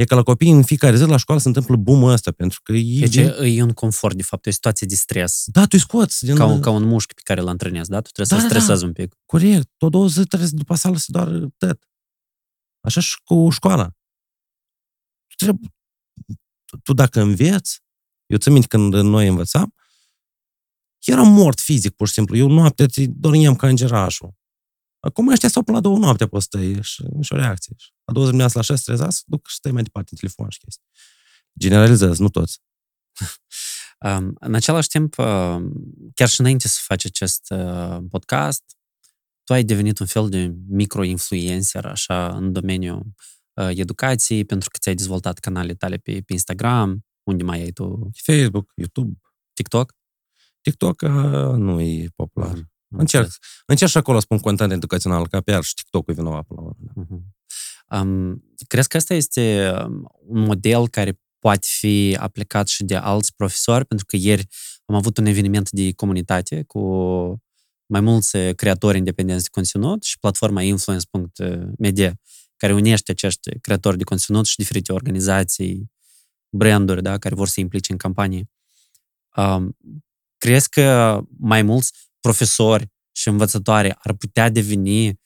E 0.03 0.05
ca 0.05 0.15
la 0.15 0.23
copii 0.23 0.51
în 0.51 0.62
fiecare 0.62 0.97
zi 0.97 1.05
la 1.05 1.16
școală 1.16 1.41
se 1.41 1.49
întâmplă 1.49 1.77
boom 1.77 2.03
ăsta, 2.03 2.33
pentru 2.33 2.61
că 2.62 2.73
e... 2.73 2.99
Deci 2.99 3.16
e 3.57 3.62
un 3.62 3.73
confort, 3.73 4.16
de 4.16 4.23
fapt, 4.23 4.47
e 4.47 4.49
o 4.49 4.53
situație 4.53 4.87
de 4.87 4.95
stres. 4.95 5.45
Da, 5.47 5.61
tu 5.61 5.69
îi 5.73 5.79
scoți. 5.79 6.24
Din... 6.24 6.35
Ca, 6.35 6.45
un, 6.45 6.61
ca 6.61 6.70
un 6.70 6.83
mușchi 6.83 7.15
pe 7.15 7.20
care 7.24 7.41
îl 7.41 7.49
antrenezi, 7.49 7.91
da? 7.91 8.01
Tu 8.01 8.11
trebuie 8.11 8.39
da, 8.39 8.49
să 8.49 8.55
da, 8.55 8.61
stresezi 8.61 8.81
da. 8.81 8.87
un 8.87 8.93
pic. 8.93 9.16
Corect. 9.27 9.70
Tot 9.77 9.91
două 9.91 10.09
zi 10.09 10.24
trebuie 10.24 10.49
să 10.49 10.55
după 10.55 10.74
sală 10.74 10.97
să 10.97 11.07
doar 11.09 11.29
tot. 11.57 11.89
Așa 12.81 13.01
și 13.01 13.20
cu 13.24 13.49
școala. 13.51 13.91
Tu, 15.27 15.35
trebuie... 15.37 15.74
tu 16.83 16.93
dacă 16.93 17.20
înveți, 17.20 17.81
eu 18.27 18.39
țin 18.39 18.53
minte 18.53 18.69
când 18.69 18.95
noi 18.95 19.29
învățam, 19.29 19.74
eram 21.05 21.33
mort 21.33 21.61
fizic, 21.61 21.95
pur 21.95 22.07
și 22.07 22.12
simplu. 22.12 22.37
Eu 22.37 22.49
noaptea 22.49 22.87
dormeam 23.09 23.57
ca 23.57 23.69
îngerașul. 23.69 24.35
Acum 25.05 25.29
ăștia 25.29 25.49
stau 25.49 25.62
până 25.62 25.77
la 25.77 25.83
două 25.83 25.99
noapte 25.99 26.27
pe 26.27 26.39
stăi 26.39 26.83
și, 26.83 27.05
și 27.20 27.33
o 27.33 27.37
reacție. 27.37 27.77
A 28.05 28.12
doua 28.12 28.24
zi 28.24 28.31
dimineața 28.31 28.59
la 28.59 28.65
șase 28.65 28.83
trezați, 28.85 29.23
duc 29.27 29.49
și 29.49 29.57
stai 29.57 29.73
mai 29.73 29.83
departe 29.83 30.09
în 30.12 30.19
telefon 30.19 30.49
și 30.49 30.59
chestii. 30.59 30.85
Generalizez, 31.59 32.19
nu 32.19 32.29
toți. 32.29 32.61
Um, 34.05 34.33
în 34.41 34.55
același 34.55 34.89
timp, 34.89 35.15
chiar 36.15 36.29
și 36.29 36.41
înainte 36.41 36.69
să 36.69 36.81
faci 36.83 37.05
acest 37.05 37.51
uh, 37.51 37.99
podcast, 38.09 38.65
tu 39.45 39.53
ai 39.53 39.65
devenit 39.65 39.99
un 39.99 40.07
fel 40.07 40.29
de 40.29 40.55
micro-influencer, 40.69 41.85
așa, 41.85 42.37
în 42.37 42.53
domeniul 42.53 43.03
uh, 43.53 43.70
educației, 43.74 44.45
pentru 44.45 44.70
că 44.70 44.79
ți-ai 44.79 44.95
dezvoltat 44.95 45.39
canalele 45.39 45.74
tale 45.74 45.97
pe, 45.97 46.23
pe 46.27 46.33
Instagram, 46.33 47.05
unde 47.23 47.43
mai 47.43 47.61
ai 47.61 47.70
tu? 47.70 48.11
Facebook, 48.24 48.73
YouTube. 48.74 49.19
TikTok? 49.53 49.95
TikTok 50.61 51.01
uh, 51.01 51.57
nu 51.57 51.81
e 51.81 52.09
popular. 52.15 52.55
Mm. 52.55 52.72
Încerc, 52.97 53.31
încerc 53.66 53.90
și 53.90 53.97
acolo 53.97 54.20
spun 54.20 54.39
content 54.39 54.73
educațional, 54.73 55.28
ca 55.28 55.40
pe 55.40 55.60
și 55.60 55.74
TikTok-ul 55.74 56.14
vinovat 56.14 56.47
până 56.47 56.60
la 56.60 56.66
urmă. 56.66 57.06
Uh-huh. 57.06 57.40
Um, 58.01 58.44
crezi 58.66 58.89
că 58.89 58.97
asta 58.97 59.14
este 59.14 59.74
un 60.27 60.40
model 60.40 60.89
care 60.89 61.20
poate 61.39 61.66
fi 61.70 62.16
aplicat 62.20 62.69
și 62.69 62.85
de 62.85 62.94
alți 62.94 63.35
profesori? 63.36 63.85
Pentru 63.85 64.06
că 64.06 64.16
ieri 64.20 64.47
am 64.85 64.94
avut 64.94 65.16
un 65.19 65.27
eveniment 65.27 65.70
de 65.70 65.93
comunitate 65.93 66.62
cu 66.62 66.81
mai 67.86 68.01
mulți 68.01 68.39
creatori 68.55 68.98
independenți 68.98 69.43
de 69.43 69.48
conținut 69.51 70.02
și 70.02 70.19
platforma 70.19 70.62
influence.media, 70.62 72.20
care 72.56 72.74
unește 72.74 73.10
acești 73.10 73.59
creatori 73.60 73.97
de 73.97 74.05
conținut 74.05 74.47
și 74.47 74.56
diferite 74.56 74.93
organizații, 74.93 75.90
branduri, 76.56 77.02
da, 77.02 77.19
care 77.19 77.35
vor 77.35 77.48
să 77.48 77.60
implice 77.60 77.93
în 77.93 77.98
campanie. 77.98 78.51
Um, 79.36 79.77
crezi 80.39 80.69
că 80.69 81.20
mai 81.39 81.62
mulți 81.62 81.93
profesori 82.23 82.90
și 83.12 83.28
învățătoare 83.28 83.97
ar 83.99 84.12
putea 84.12 84.49
deveni 84.49 85.20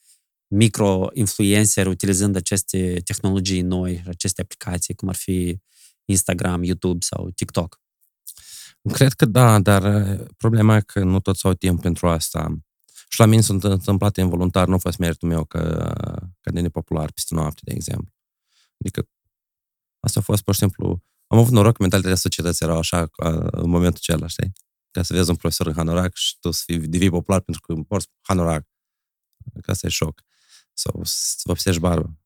micro-influenceri 0.47 1.89
utilizând 1.89 2.37
aceste 2.37 3.01
tehnologii 3.05 3.61
noi, 3.61 4.03
aceste 4.07 4.41
aplicații, 4.41 4.95
cum 4.95 5.09
ar 5.09 5.15
fi 5.15 5.59
Instagram, 6.05 6.63
YouTube 6.63 6.99
sau 7.01 7.31
TikTok? 7.31 7.81
Cred 8.93 9.13
că 9.13 9.25
da, 9.25 9.59
dar 9.59 9.83
uh, 9.83 10.27
problema 10.37 10.77
e 10.77 10.81
că 10.81 11.05
nu 11.05 11.21
toți 11.21 11.47
au 11.47 11.55
timp 11.55 11.81
pentru 11.81 12.09
asta. 12.09 12.57
Și 13.09 13.21
la 13.21 13.27
mine 13.27 13.41
s-a 13.41 13.55
întâmplat 13.55 14.17
involuntar, 14.17 14.67
nu 14.67 14.75
a 14.75 14.79
fost 14.79 14.99
meritul 14.99 15.29
meu 15.29 15.45
că, 15.45 15.93
că 16.41 16.51
de 16.51 16.61
nepopular 16.61 17.13
peste 17.13 17.35
noapte, 17.35 17.61
de 17.65 17.73
exemplu. 17.73 18.15
Adică 18.81 19.09
asta 20.01 20.21
a 20.21 20.23
fost, 20.23 20.43
pur 20.43 20.55
și 20.55 20.61
simplu, 20.61 21.03
am 21.27 21.39
avut 21.39 21.53
noroc 21.53 21.73
că 21.77 21.79
mentalitatea 21.81 22.19
societății 22.19 22.67
era 22.67 22.77
așa 22.77 23.01
uh, 23.01 23.47
în 23.51 23.71
momentul 23.71 24.01
acela, 24.03 24.27
știi? 24.27 24.53
Ca 24.97 25.03
să 25.03 25.15
vezi 25.15 25.31
un 25.31 25.37
profesor 25.37 25.67
în 25.67 25.75
hanorac 25.75 26.15
și 26.15 26.37
tu 26.41 26.51
să 26.51 26.63
fii, 26.67 26.79
devii 26.79 27.11
popular 27.11 27.41
pentru 27.41 27.63
că 27.63 27.83
porți 27.83 28.09
hanorac. 28.21 28.67
Că 29.63 29.71
asta 29.71 29.87
e 29.87 29.91
șoc. 29.91 30.23
Sau 30.73 31.01
să 31.05 31.41
vopsești 31.45 31.81
barbă. 31.81 32.19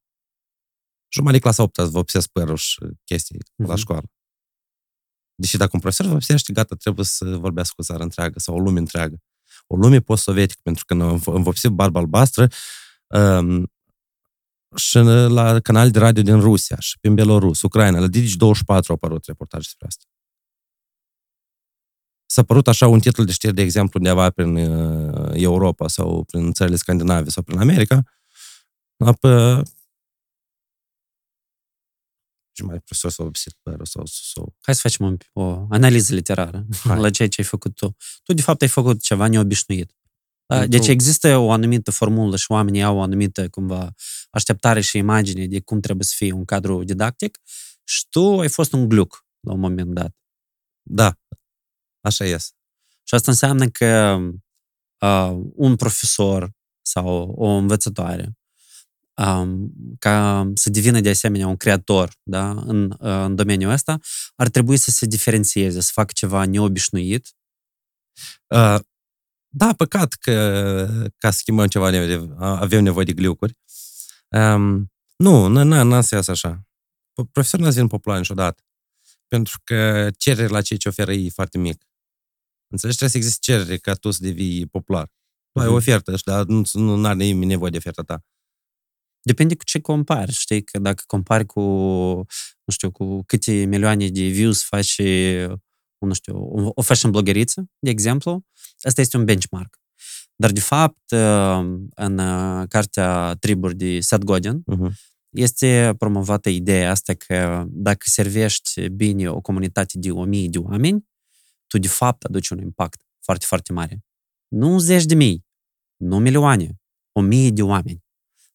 Jumătate 1.09 1.37
de 1.39 1.43
clasa 1.43 1.63
8 1.63 1.75
să 1.75 1.85
vopsesc 1.85 2.29
părul 2.29 2.57
și 2.57 2.79
chestii 3.05 3.39
mm-hmm. 3.39 3.67
la 3.67 3.73
mhm. 3.73 3.77
școală. 3.77 4.11
Deși 5.35 5.57
dacă 5.57 5.71
un 5.73 5.81
profesor 5.81 6.07
vopsește, 6.07 6.53
gata, 6.53 6.75
trebuie 6.75 7.05
să 7.05 7.37
vorbească 7.37 7.75
cu 7.77 7.83
țara 7.83 8.03
întreagă 8.03 8.39
sau 8.39 8.55
o 8.55 8.59
lume 8.59 8.79
întreagă. 8.79 9.23
O 9.67 9.77
lume 9.77 10.01
post-sovietică, 10.01 10.61
pentru 10.63 10.85
că 10.85 10.95
am 10.95 11.43
vopsit 11.43 11.71
barba 11.71 11.99
albastră 11.99 12.49
um, 13.07 13.73
și 14.77 14.99
la 15.29 15.61
canal 15.61 15.91
de 15.91 15.99
radio 15.99 16.23
din 16.23 16.41
Rusia 16.41 16.79
și 16.79 16.99
prin 16.99 17.15
Belarus, 17.15 17.63
Ucraina, 17.63 17.99
la 17.99 18.09
Digi24 18.09 18.67
au 18.67 18.95
apărut 18.95 19.25
reportaje 19.25 19.63
despre 19.65 19.87
asta 19.87 20.10
s-a 22.31 22.43
părut 22.43 22.69
așa 22.69 22.87
un 22.87 23.01
titlu 23.01 23.25
de 23.25 23.33
știri, 23.33 23.55
de 23.55 23.63
exemplu, 23.63 23.99
undeva 24.03 24.31
prin 24.31 24.57
uh, 24.57 25.31
Europa 25.33 25.89
sau 25.89 26.25
prin 26.25 26.53
țările 26.53 26.77
scandinave 26.77 27.31
sau 27.31 27.43
prin 27.43 27.59
America, 27.59 28.03
apă 28.97 29.63
și 32.53 32.65
mai 32.65 32.77
profesor 32.77 33.11
sau 33.11 33.31
psihopără 33.31 33.85
sau, 33.85 34.03
sau... 34.07 34.57
Hai 34.61 34.75
să 34.75 34.81
facem 34.83 35.19
o, 35.33 35.43
o 35.43 35.67
analiză 35.71 36.15
literară 36.15 36.67
Hai. 36.83 36.99
la 37.01 37.11
ceea 37.11 37.29
ce 37.29 37.41
ai 37.41 37.47
făcut 37.47 37.75
tu. 37.75 37.97
Tu, 38.23 38.33
de 38.33 38.43
fapt, 38.43 38.63
ai 38.63 38.69
făcut 38.69 39.03
ceva 39.03 39.27
neobișnuit. 39.27 39.95
Da? 40.47 40.67
Deci 40.67 40.89
există 40.89 41.37
o 41.37 41.51
anumită 41.51 41.91
formulă 41.91 42.37
și 42.37 42.51
oamenii 42.51 42.83
au 42.83 42.97
o 42.97 43.03
anumită, 43.03 43.49
cumva, 43.49 43.95
așteptare 44.31 44.81
și 44.81 44.97
imagine 44.97 45.47
de 45.47 45.61
cum 45.61 45.81
trebuie 45.81 46.05
să 46.05 46.15
fie 46.17 46.33
un 46.33 46.45
cadru 46.45 46.85
didactic 46.85 47.39
și 47.85 48.07
tu 48.09 48.41
ai 48.41 48.49
fost 48.49 48.73
un 48.73 48.89
gluc 48.89 49.27
la 49.41 49.53
un 49.53 49.61
moment 49.61 49.95
dat. 49.95 50.17
Da, 50.83 51.19
Așa 52.01 52.25
este. 52.25 52.57
Și 53.03 53.15
asta 53.15 53.31
înseamnă 53.31 53.69
că 53.69 54.19
uh, 55.01 55.51
un 55.55 55.77
profesor 55.77 56.51
sau 56.83 57.35
o 57.37 57.47
învățătoare 57.47 58.41
um, 59.27 59.73
ca 59.99 60.51
să 60.55 60.71
devină 60.71 61.01
de 61.01 61.11
asemenea 61.11 61.47
un 61.47 61.57
creator 61.57 62.13
da, 62.23 62.51
în, 62.51 62.91
uh, 62.91 62.97
în 63.01 63.35
domeniul 63.35 63.71
ăsta, 63.71 63.99
ar 64.37 64.49
trebui 64.49 64.77
să 64.77 64.91
se 64.91 65.07
diferențieze, 65.07 65.81
să 65.81 65.91
facă 65.93 66.13
ceva 66.15 66.45
neobișnuit. 66.45 67.35
Uh, 68.47 68.79
da, 69.49 69.75
păcat 69.77 70.13
că 70.13 70.33
ca 71.17 71.31
să 71.31 71.39
schimbăm 71.39 71.67
ceva 71.67 71.87
avem 72.39 72.83
nevoie 72.83 73.05
de 73.05 73.13
gliucuri. 73.13 73.59
Um, 74.29 74.93
nu, 75.17 75.47
n-a 75.47 76.01
să 76.01 76.15
iasă 76.15 76.31
așa. 76.31 76.65
Profesorul 77.33 77.65
n-a 77.65 77.71
devenit 77.71 77.91
popular 77.91 78.19
niciodată. 78.19 78.63
Pentru 79.29 79.61
că 79.65 80.11
cererea 80.17 80.51
la 80.51 80.63
ceea 80.63 80.79
ce 80.79 80.89
oferă 80.89 81.13
ei 81.13 81.27
e 81.27 81.31
foarte 81.31 81.59
mic. 81.59 81.85
Înțelegi? 82.71 82.99
Trebuie 82.99 83.09
să 83.09 83.17
existe 83.17 83.53
cerere 83.53 83.77
ca 83.77 83.95
tu 83.95 84.11
să 84.11 84.19
devii 84.23 84.67
popular. 84.67 85.11
Tu 85.53 85.61
ai 85.61 85.67
o 85.67 85.69
mhm. 85.69 85.79
ofertă, 85.79 86.15
dar 86.25 86.45
nu, 86.45 86.63
nu 86.73 87.07
are 87.07 87.17
nimeni 87.17 87.47
nevoie 87.47 87.71
de 87.71 87.77
oferta 87.77 88.03
ta. 88.03 88.25
Depinde 89.23 89.57
cu 89.57 89.65
ce 89.65 89.81
compari, 89.81 90.33
știi? 90.33 90.63
Că 90.65 90.79
dacă 90.79 91.03
compari 91.07 91.47
cu, 91.47 91.61
nu 92.65 92.73
știu, 92.73 92.91
cu 92.91 93.23
câte 93.27 93.53
milioane 93.53 94.09
de 94.09 94.23
views 94.23 94.63
faci, 94.63 95.01
nu 95.99 96.13
știu, 96.13 96.37
o 96.75 96.83
fashion 96.83 97.11
blogeriță, 97.11 97.71
de 97.79 97.91
exemplu, 97.91 98.47
asta 98.83 99.01
este 99.01 99.17
un 99.17 99.25
benchmark. 99.25 99.79
Dar, 100.37 100.51
de 100.51 100.61
fapt, 100.61 101.11
în 101.95 102.17
cartea 102.69 103.35
Triburi 103.35 103.77
de 103.77 104.01
Seth 104.01 104.25
Godin, 104.25 104.63
uh-huh. 104.73 104.91
este 105.31 105.95
promovată 105.99 106.49
ideea 106.49 106.91
asta 106.91 107.15
că 107.15 107.65
dacă 107.69 108.05
servești 108.09 108.89
bine 108.89 109.31
o 109.31 109.41
comunitate 109.41 109.99
de 109.99 110.11
o 110.11 110.25
mie 110.25 110.49
de 110.49 110.59
oameni, 110.59 111.10
tu 111.71 111.79
de 111.79 111.89
fapt 111.89 112.25
aduci 112.25 112.49
un 112.49 112.59
impact 112.59 113.03
foarte, 113.21 113.45
foarte 113.47 113.73
mare. 113.73 114.05
Nu 114.49 114.79
zeci 114.79 115.05
de 115.05 115.15
mii, 115.15 115.47
nu 115.97 116.19
milioane, 116.19 116.81
o 117.13 117.21
mie 117.21 117.51
de 117.51 117.63
oameni. 117.63 118.05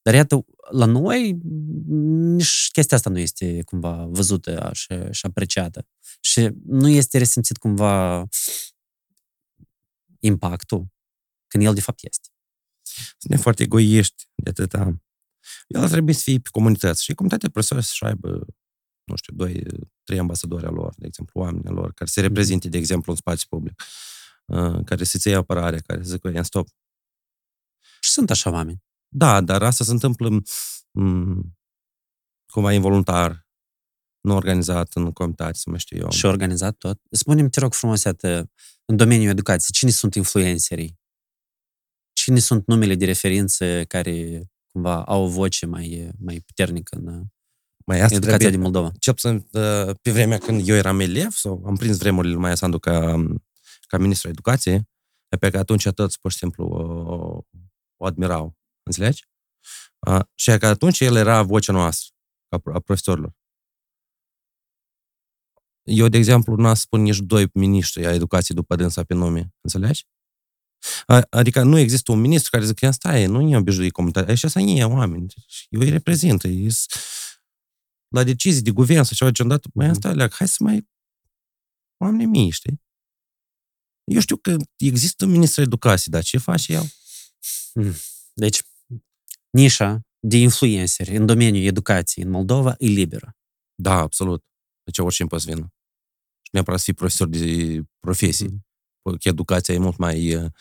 Dar 0.02 0.14
iată, 0.14 0.46
la 0.72 0.86
noi 0.86 1.38
nici 2.36 2.70
chestia 2.72 2.98
asta 2.98 3.10
nu 3.10 3.20
este 3.20 3.64
cumva 3.64 4.06
văzută 4.06 4.70
și, 4.74 4.88
și 5.12 5.26
apreciată. 5.26 5.88
Și 6.20 6.50
nu 6.66 6.88
este 6.88 7.18
resimțit 7.18 7.58
cumva 7.58 8.28
impactul 10.20 10.88
când 11.48 11.64
el 11.64 11.74
de 11.74 11.82
fapt 11.82 12.04
este. 12.04 12.30
Suntem 13.18 13.40
foarte 13.40 13.64
egoiști 13.64 14.28
de 14.36 14.50
atâta. 14.50 15.02
El 15.68 15.82
ar 15.82 15.90
trebui 15.90 16.14
să 16.14 16.22
fie 16.24 16.40
pe 16.40 16.50
comunități 16.52 17.04
și 17.04 17.14
comunitatea 17.14 17.50
profesorii 17.50 17.84
să 17.84 18.06
aibă 18.06 18.46
nu 19.06 19.16
știu, 19.16 19.36
doi, 19.36 19.64
trei 20.06 20.20
ambasadori 20.20 20.66
al 20.66 20.74
lor, 20.74 20.94
de 20.98 21.06
exemplu, 21.08 21.42
oamenii 21.42 21.72
lor, 21.72 21.94
care 21.94 22.10
se 22.10 22.20
mhm. 22.20 22.30
reprezinte, 22.30 22.70
de 22.70 22.78
exemplu, 22.78 23.12
în 23.12 23.18
spațiu 23.18 23.48
public, 23.50 23.84
uh, 24.46 24.84
care 24.86 25.04
să-ți 25.04 25.28
iei 25.28 25.36
apărare, 25.36 25.80
care 25.80 26.04
să 26.04 26.10
zică, 26.10 26.42
stop. 26.42 26.68
Și 28.00 28.12
sunt 28.12 28.30
așa 28.30 28.52
oameni. 28.52 28.84
Da, 29.08 29.42
dar 29.42 29.64
asta 29.64 29.84
se 29.84 29.92
întâmplă 29.92 30.42
mm, 30.92 31.58
cumva 32.52 32.74
involuntar, 32.74 33.48
nu 34.22 34.36
organizat 34.36 34.94
în 34.94 35.12
comitate, 35.12 35.58
să 35.58 35.70
mă 35.70 35.78
știu 35.78 35.98
eu. 35.98 36.10
Și 36.10 36.26
organizat 36.26 36.76
tot. 36.78 37.02
Spune-mi, 37.10 37.50
te 37.50 37.60
rog 37.60 37.74
frumos, 37.74 38.04
iată, 38.04 38.52
în 38.86 38.96
domeniul 38.96 39.30
educației, 39.30 39.74
cine 39.74 39.92
sunt 39.92 40.16
influencerii? 40.16 41.00
Cine 42.14 42.40
sunt 42.40 42.68
numele 42.68 42.96
de 42.96 43.06
referință 43.06 43.84
care 43.84 44.44
cumva 44.72 45.04
au 45.04 45.24
o 45.24 45.28
voce 45.28 45.66
mai, 45.66 46.12
mai 46.20 46.40
puternică 46.40 46.96
în 46.96 47.26
mai 47.86 48.00
asta 48.00 48.16
educația 48.16 48.38
trebuie, 48.38 48.50
din 48.50 48.60
Moldova? 48.60 48.92
Ce 49.00 49.12
puțin, 49.12 49.48
pe 50.02 50.12
vremea 50.12 50.38
când 50.38 50.68
eu 50.68 50.76
eram 50.76 51.00
elev, 51.00 51.32
sau 51.32 51.64
am 51.66 51.76
prins 51.76 51.98
vremurile 51.98 52.36
mai 52.36 52.58
Sandu 52.58 52.80
ca, 52.80 53.26
ca 53.88 53.98
ministru 53.98 54.30
educației, 54.30 54.90
pe 55.40 55.50
că 55.50 55.58
atunci 55.58 55.90
toți, 55.90 56.20
pur 56.20 56.32
și 56.32 56.38
simplu, 56.38 56.66
o, 56.66 57.42
o 57.98 58.06
admirau. 58.06 58.58
Înțelegi? 58.84 59.28
A, 60.00 60.30
și 60.36 60.58
că 60.58 60.68
atunci 60.68 61.00
el 61.00 61.16
era 61.16 61.44
vocea 61.44 61.74
noastră, 61.74 62.14
a, 62.50 62.60
a 62.74 62.80
profesorilor. 62.80 63.34
Eu, 65.84 66.08
de 66.08 66.18
exemplu, 66.18 66.56
nu 66.56 66.74
spun 66.74 67.02
nici 67.02 67.20
doi 67.20 67.50
miniștri 67.54 68.06
a 68.06 68.14
educației 68.14 68.58
după 68.58 68.76
dânsa 68.76 69.04
pe 69.04 69.14
nume. 69.14 69.54
Înțelegi? 69.62 70.08
Adică 71.30 71.64
nu 71.64 71.78
există 71.78 72.12
un 72.12 72.20
ministru 72.20 72.52
care 72.52 72.66
zice, 72.66 72.92
stai, 72.92 73.26
nu 73.26 73.42
e 73.50 73.58
obișnuit 73.58 73.92
comunitatea, 73.92 74.34
așa 74.34 74.48
să 74.48 74.60
e 74.60 74.84
oameni. 74.84 75.34
Eu 75.70 75.80
îi 75.80 75.90
reprezint. 75.90 76.44
La 78.16 78.24
decizii 78.24 78.62
de 78.62 78.72
guvern 78.72 79.04
sau 79.04 79.16
ceva 79.16 79.32
ce 79.32 79.44
dat, 79.44 79.66
mai 79.74 79.88
asta 79.88 80.12
leac, 80.12 80.34
hai 80.34 80.48
să 80.48 80.58
mai 80.60 80.90
oameni 81.98 82.30
mii, 82.30 82.50
știi? 82.50 82.82
Eu 84.04 84.20
știu 84.20 84.38
că 84.38 84.58
există 84.78 85.26
ministrul 85.26 85.66
educației, 85.66 86.14
dar 86.14 86.24
ce 86.24 86.38
face 86.38 86.74
el? 86.74 86.94
Hmm. 87.74 87.94
Deci, 88.34 88.62
nișa 89.50 90.02
de 90.20 90.38
influenceri 90.38 91.16
în 91.16 91.26
domeniul 91.26 91.66
educației 91.66 92.26
în 92.26 92.32
Moldova 92.32 92.76
e 92.78 92.86
liberă. 92.86 93.38
Da, 93.76 93.94
absolut. 93.94 94.46
Deci 94.84 94.98
oricine 94.98 95.28
poate 95.28 95.44
să 95.44 95.54
vină. 95.54 95.74
Și 96.42 96.50
neapărat 96.52 96.80
să 96.80 96.86
fii 96.86 96.94
profesor 96.94 97.28
de 97.28 97.82
profesii. 98.00 98.48
Mm. 98.48 99.18
Că 99.20 99.28
educația 99.30 99.74
e 99.74 99.78
mult 99.78 99.98
mai 99.98 100.36
uh, 100.36 100.52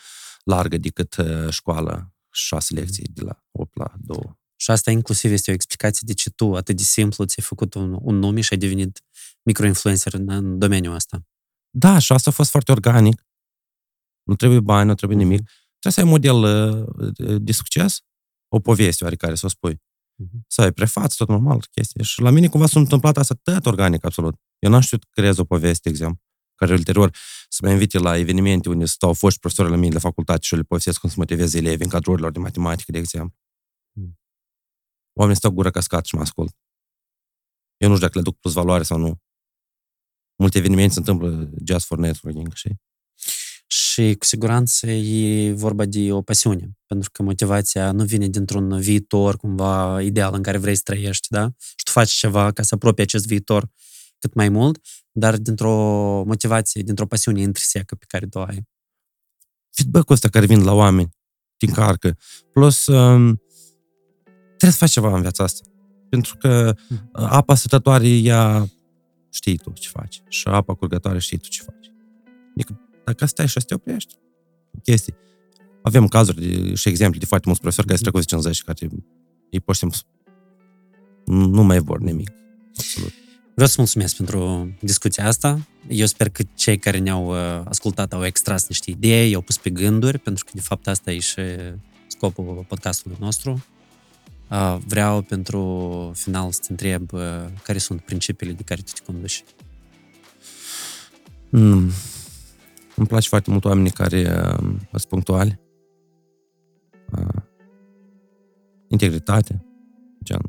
largă 0.43 0.77
decât 0.77 1.15
uh, 1.15 1.49
școala, 1.49 2.13
șase 2.31 2.73
mm. 2.73 2.79
lecții 2.79 3.07
de 3.07 3.21
la 3.21 3.43
8 3.51 3.75
la 3.75 3.93
2. 3.99 4.39
Și 4.55 4.71
asta 4.71 4.91
inclusiv 4.91 5.31
este 5.31 5.51
o 5.51 5.53
explicație 5.53 6.01
de 6.05 6.13
ce 6.13 6.29
tu, 6.29 6.55
atât 6.55 6.77
de 6.77 6.83
simplu, 6.83 7.25
ți-ai 7.25 7.45
făcut 7.45 7.73
un, 7.73 7.97
un 8.01 8.15
nume 8.15 8.41
și 8.41 8.49
ai 8.51 8.59
devenit 8.59 9.01
microinfluencer 9.43 10.13
în, 10.13 10.29
în 10.29 10.59
domeniul 10.59 10.95
ăsta. 10.95 11.25
Da, 11.69 11.99
și 11.99 12.11
asta 12.11 12.29
a 12.29 12.33
fost 12.33 12.49
foarte 12.49 12.71
organic. 12.71 13.25
Nu 14.23 14.35
trebuie 14.35 14.59
bani, 14.59 14.87
nu 14.87 14.95
trebuie 14.95 15.17
nimic. 15.17 15.49
Trebuie 15.79 15.93
să 15.93 15.99
ai 15.99 16.05
un 16.05 16.11
model 16.11 16.37
uh, 17.19 17.41
de 17.41 17.51
succes, 17.51 17.99
o 18.47 18.59
poveste 18.59 19.03
oarecare, 19.03 19.35
să 19.35 19.45
o 19.45 19.49
spui. 19.49 19.73
Uh-huh. 19.75 20.39
Să 20.47 20.61
ai 20.61 20.71
prefață, 20.71 21.15
tot 21.17 21.27
normal, 21.27 21.65
chestii. 21.71 22.03
Și 22.03 22.21
la 22.21 22.29
mine 22.29 22.47
cumva 22.47 22.67
s-a 22.67 22.79
întâmplat 22.79 23.17
asta 23.17 23.35
tot 23.43 23.65
organic, 23.65 24.03
absolut. 24.03 24.35
Eu 24.59 24.69
n-am 24.71 24.81
știut 24.81 25.05
creez 25.09 25.37
o 25.37 25.43
poveste, 25.43 25.81
de 25.83 25.89
exemplu, 25.89 26.21
care 26.55 26.73
ulterior 26.73 27.17
să 27.49 27.59
mă 27.63 27.71
invite 27.71 27.97
la 27.97 28.17
evenimente 28.17 28.69
unde 28.69 28.85
stau 28.85 29.13
foști 29.13 29.39
profesori 29.39 29.69
la 29.69 29.75
mine 29.75 29.91
de 29.91 29.99
facultate 29.99 30.39
și 30.41 30.53
eu 30.53 30.59
le 30.59 30.65
povestesc 30.65 30.99
cum 30.99 31.09
să 31.09 31.15
motiveze 31.17 31.57
elevi 31.57 31.83
în 31.83 31.89
cadrurilor 31.89 32.31
de 32.31 32.39
matematică, 32.39 32.91
de 32.91 32.97
exemplu. 32.97 33.35
Uh-huh. 33.99 34.24
Oamenii 35.17 35.39
stau 35.39 35.51
gură 35.51 35.71
cascat 35.71 36.05
și 36.05 36.15
mă 36.15 36.21
ascult. 36.21 36.55
Eu 37.77 37.89
nu 37.89 37.95
știu 37.95 38.07
dacă 38.07 38.17
le 38.17 38.23
duc 38.23 38.39
plus 38.39 38.53
valoare 38.53 38.83
sau 38.83 38.97
nu. 38.97 39.21
Multe 40.35 40.57
evenimente 40.57 40.93
se 40.93 40.99
întâmplă 40.99 41.49
just 41.65 41.85
for 41.85 41.97
networking, 41.97 42.53
știi? 42.53 42.81
Și 43.67 44.15
cu 44.19 44.25
siguranță 44.25 44.87
e 44.87 45.51
vorba 45.51 45.85
de 45.85 46.11
o 46.11 46.21
pasiune, 46.21 46.77
pentru 46.85 47.09
că 47.11 47.23
motivația 47.23 47.91
nu 47.91 48.03
vine 48.03 48.27
dintr-un 48.27 48.79
viitor 48.79 49.37
cumva 49.37 50.01
ideal 50.01 50.33
în 50.33 50.43
care 50.43 50.57
vrei 50.57 50.75
să 50.75 50.81
trăiești, 50.83 51.27
da? 51.29 51.49
Și 51.57 51.83
tu 51.83 51.91
faci 51.91 52.11
ceva 52.11 52.51
ca 52.51 52.63
să 52.63 52.75
apropii 52.75 53.03
acest 53.03 53.25
viitor 53.25 53.69
cât 54.19 54.33
mai 54.33 54.49
mult, 54.49 54.85
dar 55.11 55.37
dintr-o 55.37 55.73
motivație, 56.23 56.81
dintr-o 56.81 57.07
pasiune 57.07 57.41
intrinsecă 57.41 57.95
pe 57.95 58.05
care 58.07 58.27
tu 58.27 58.39
ai. 58.39 58.67
Feedback-ul 59.69 60.15
ăsta 60.15 60.29
care 60.29 60.45
vin 60.45 60.63
la 60.63 60.73
oameni 60.73 61.09
te 61.57 61.65
încarcă. 61.65 62.17
Plus, 62.51 62.85
um, 62.85 63.41
trebuie 64.57 64.71
să 64.71 64.77
faci 64.77 64.91
ceva 64.91 65.15
în 65.15 65.21
viața 65.21 65.43
asta. 65.43 65.65
Pentru 66.09 66.37
că 66.37 66.75
hmm. 66.87 67.09
apa 67.11 67.55
stătătoare, 67.55 68.07
ea 68.07 68.69
știi 69.29 69.57
tu 69.57 69.71
ce 69.73 69.89
faci. 69.89 70.21
Și 70.27 70.47
apa 70.47 70.73
curgătoare 70.73 71.19
știi 71.19 71.37
tu 71.37 71.47
ce 71.47 71.61
faci. 71.61 71.91
Adică 72.51 72.79
dacă 73.05 73.25
stai 73.25 73.47
și 73.47 73.59
te 73.59 73.73
oprești, 73.73 74.15
chestii. 74.83 75.15
Avem 75.81 76.07
cazuri 76.07 76.41
de, 76.41 76.73
și 76.73 76.87
exemple 76.87 77.19
de 77.19 77.25
foarte 77.25 77.45
mulți 77.45 77.61
profesori 77.61 77.87
care 77.87 77.99
se 77.99 78.03
trecut 78.03 78.25
50 78.25 78.63
care 78.63 78.89
ei 79.49 79.59
pur 79.59 79.73
și 79.73 79.79
simplu 79.79 79.99
nu 81.25 81.63
mai 81.63 81.79
vor 81.79 81.99
nimic. 81.99 82.31
Absolut. 82.77 83.13
Vreau 83.53 83.69
să 83.69 83.75
mulțumesc 83.77 84.15
pentru 84.15 84.69
discuția 84.79 85.27
asta. 85.27 85.67
Eu 85.87 86.05
sper 86.05 86.29
că 86.29 86.43
cei 86.55 86.77
care 86.77 86.97
ne-au 86.97 87.27
uh, 87.27 87.61
ascultat 87.65 88.13
au 88.13 88.25
extras 88.25 88.67
niște 88.67 88.91
idei, 88.91 89.35
au 89.35 89.41
pus 89.41 89.57
pe 89.57 89.69
gânduri, 89.69 90.19
pentru 90.19 90.45
că 90.45 90.51
de 90.53 90.61
fapt 90.61 90.87
asta 90.87 91.11
e 91.11 91.19
și 91.19 91.41
scopul 92.07 92.65
podcastului 92.67 93.17
nostru. 93.19 93.65
Uh, 94.49 94.77
vreau 94.87 95.21
pentru 95.21 96.11
final 96.15 96.51
să 96.51 96.59
te 96.59 96.67
întreb 96.69 97.13
uh, 97.13 97.45
care 97.63 97.77
sunt 97.77 98.01
principiile 98.01 98.53
de 98.53 98.63
care 98.63 98.81
tu 98.81 98.91
te 98.91 99.01
conduci. 99.05 99.43
Mm. 101.49 101.91
Îmi 102.95 103.07
place 103.07 103.27
foarte 103.27 103.51
mult 103.51 103.65
oamenii 103.65 103.91
care 103.91 104.21
uh, 104.21 104.75
sunt 104.89 105.05
punctuali. 105.05 105.59
Uh, 107.11 107.41
integritate. 108.87 109.65
Gen, 110.23 110.41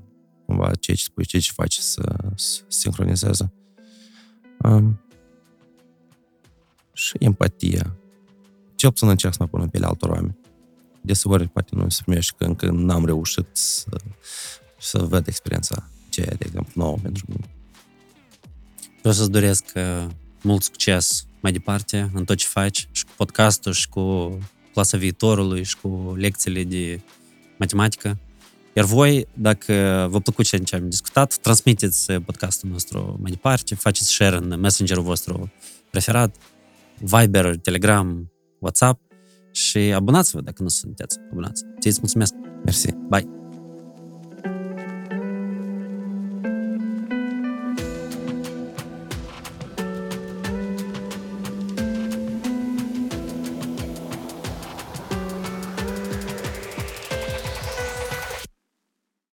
cumva 0.46 0.70
ce 0.70 0.92
ce 0.92 1.02
spui, 1.04 1.24
ce 1.24 1.38
ce 1.38 1.52
faci 1.52 1.76
să, 1.76 2.16
să 2.34 2.62
sincronizeze. 2.68 3.52
Um, 4.62 5.00
și 6.92 7.16
empatia. 7.18 7.96
Cel 8.74 8.90
puțin 8.90 9.08
încerc 9.08 9.32
să 9.32 9.38
mă 9.42 9.48
pun 9.48 9.60
în 9.60 9.68
pielea 9.68 9.88
altor 9.88 10.10
oameni. 10.10 10.36
Deseori 11.06 11.48
poate 11.48 11.74
nu 11.74 11.88
se 11.88 12.02
primește 12.04 12.34
că 12.38 12.44
încă 12.44 12.70
n-am 12.70 13.04
reușit 13.04 13.46
să, 13.52 13.96
să 14.78 14.98
văd 14.98 15.26
experiența 15.26 15.88
aceea, 16.08 16.34
de 16.38 16.44
exemplu, 16.46 16.72
nouă 16.74 16.96
pentru 17.02 17.24
mine. 17.28 17.50
Vreau 18.98 19.14
să-ți 19.14 19.30
doresc 19.30 19.64
uh, 19.74 20.06
mult 20.42 20.62
succes 20.62 21.26
mai 21.40 21.52
departe 21.52 22.10
în 22.14 22.24
tot 22.24 22.36
ce 22.36 22.46
faci 22.46 22.88
și 22.92 23.04
cu 23.04 23.12
podcastul 23.16 23.72
și 23.72 23.88
cu 23.88 24.38
clasa 24.72 24.96
viitorului 24.96 25.62
și 25.62 25.76
cu 25.76 26.14
lecțiile 26.16 26.64
de 26.64 27.00
matematică. 27.58 28.18
Iar 28.72 28.84
voi, 28.84 29.26
dacă 29.32 30.06
vă 30.10 30.20
plăcut 30.20 30.44
ce 30.44 30.76
am 30.76 30.88
discutat, 30.88 31.36
transmiteți 31.36 32.12
podcastul 32.12 32.68
nostru 32.68 33.18
mai 33.22 33.30
departe, 33.30 33.74
faceți 33.74 34.12
share 34.12 34.36
în 34.36 34.60
messengerul 34.60 35.02
vostru 35.02 35.52
preferat, 35.90 36.36
Viber, 36.98 37.56
Telegram, 37.56 38.32
WhatsApp 38.58 39.05
și 39.56 39.78
abonați-vă 39.78 40.40
dacă 40.40 40.62
nu 40.62 40.68
sunteți 40.68 41.18
abonați. 41.30 41.64
Ți 41.80 41.98
mulțumesc! 42.00 42.34
Mersi! 42.64 42.94
Bye! 43.08 43.35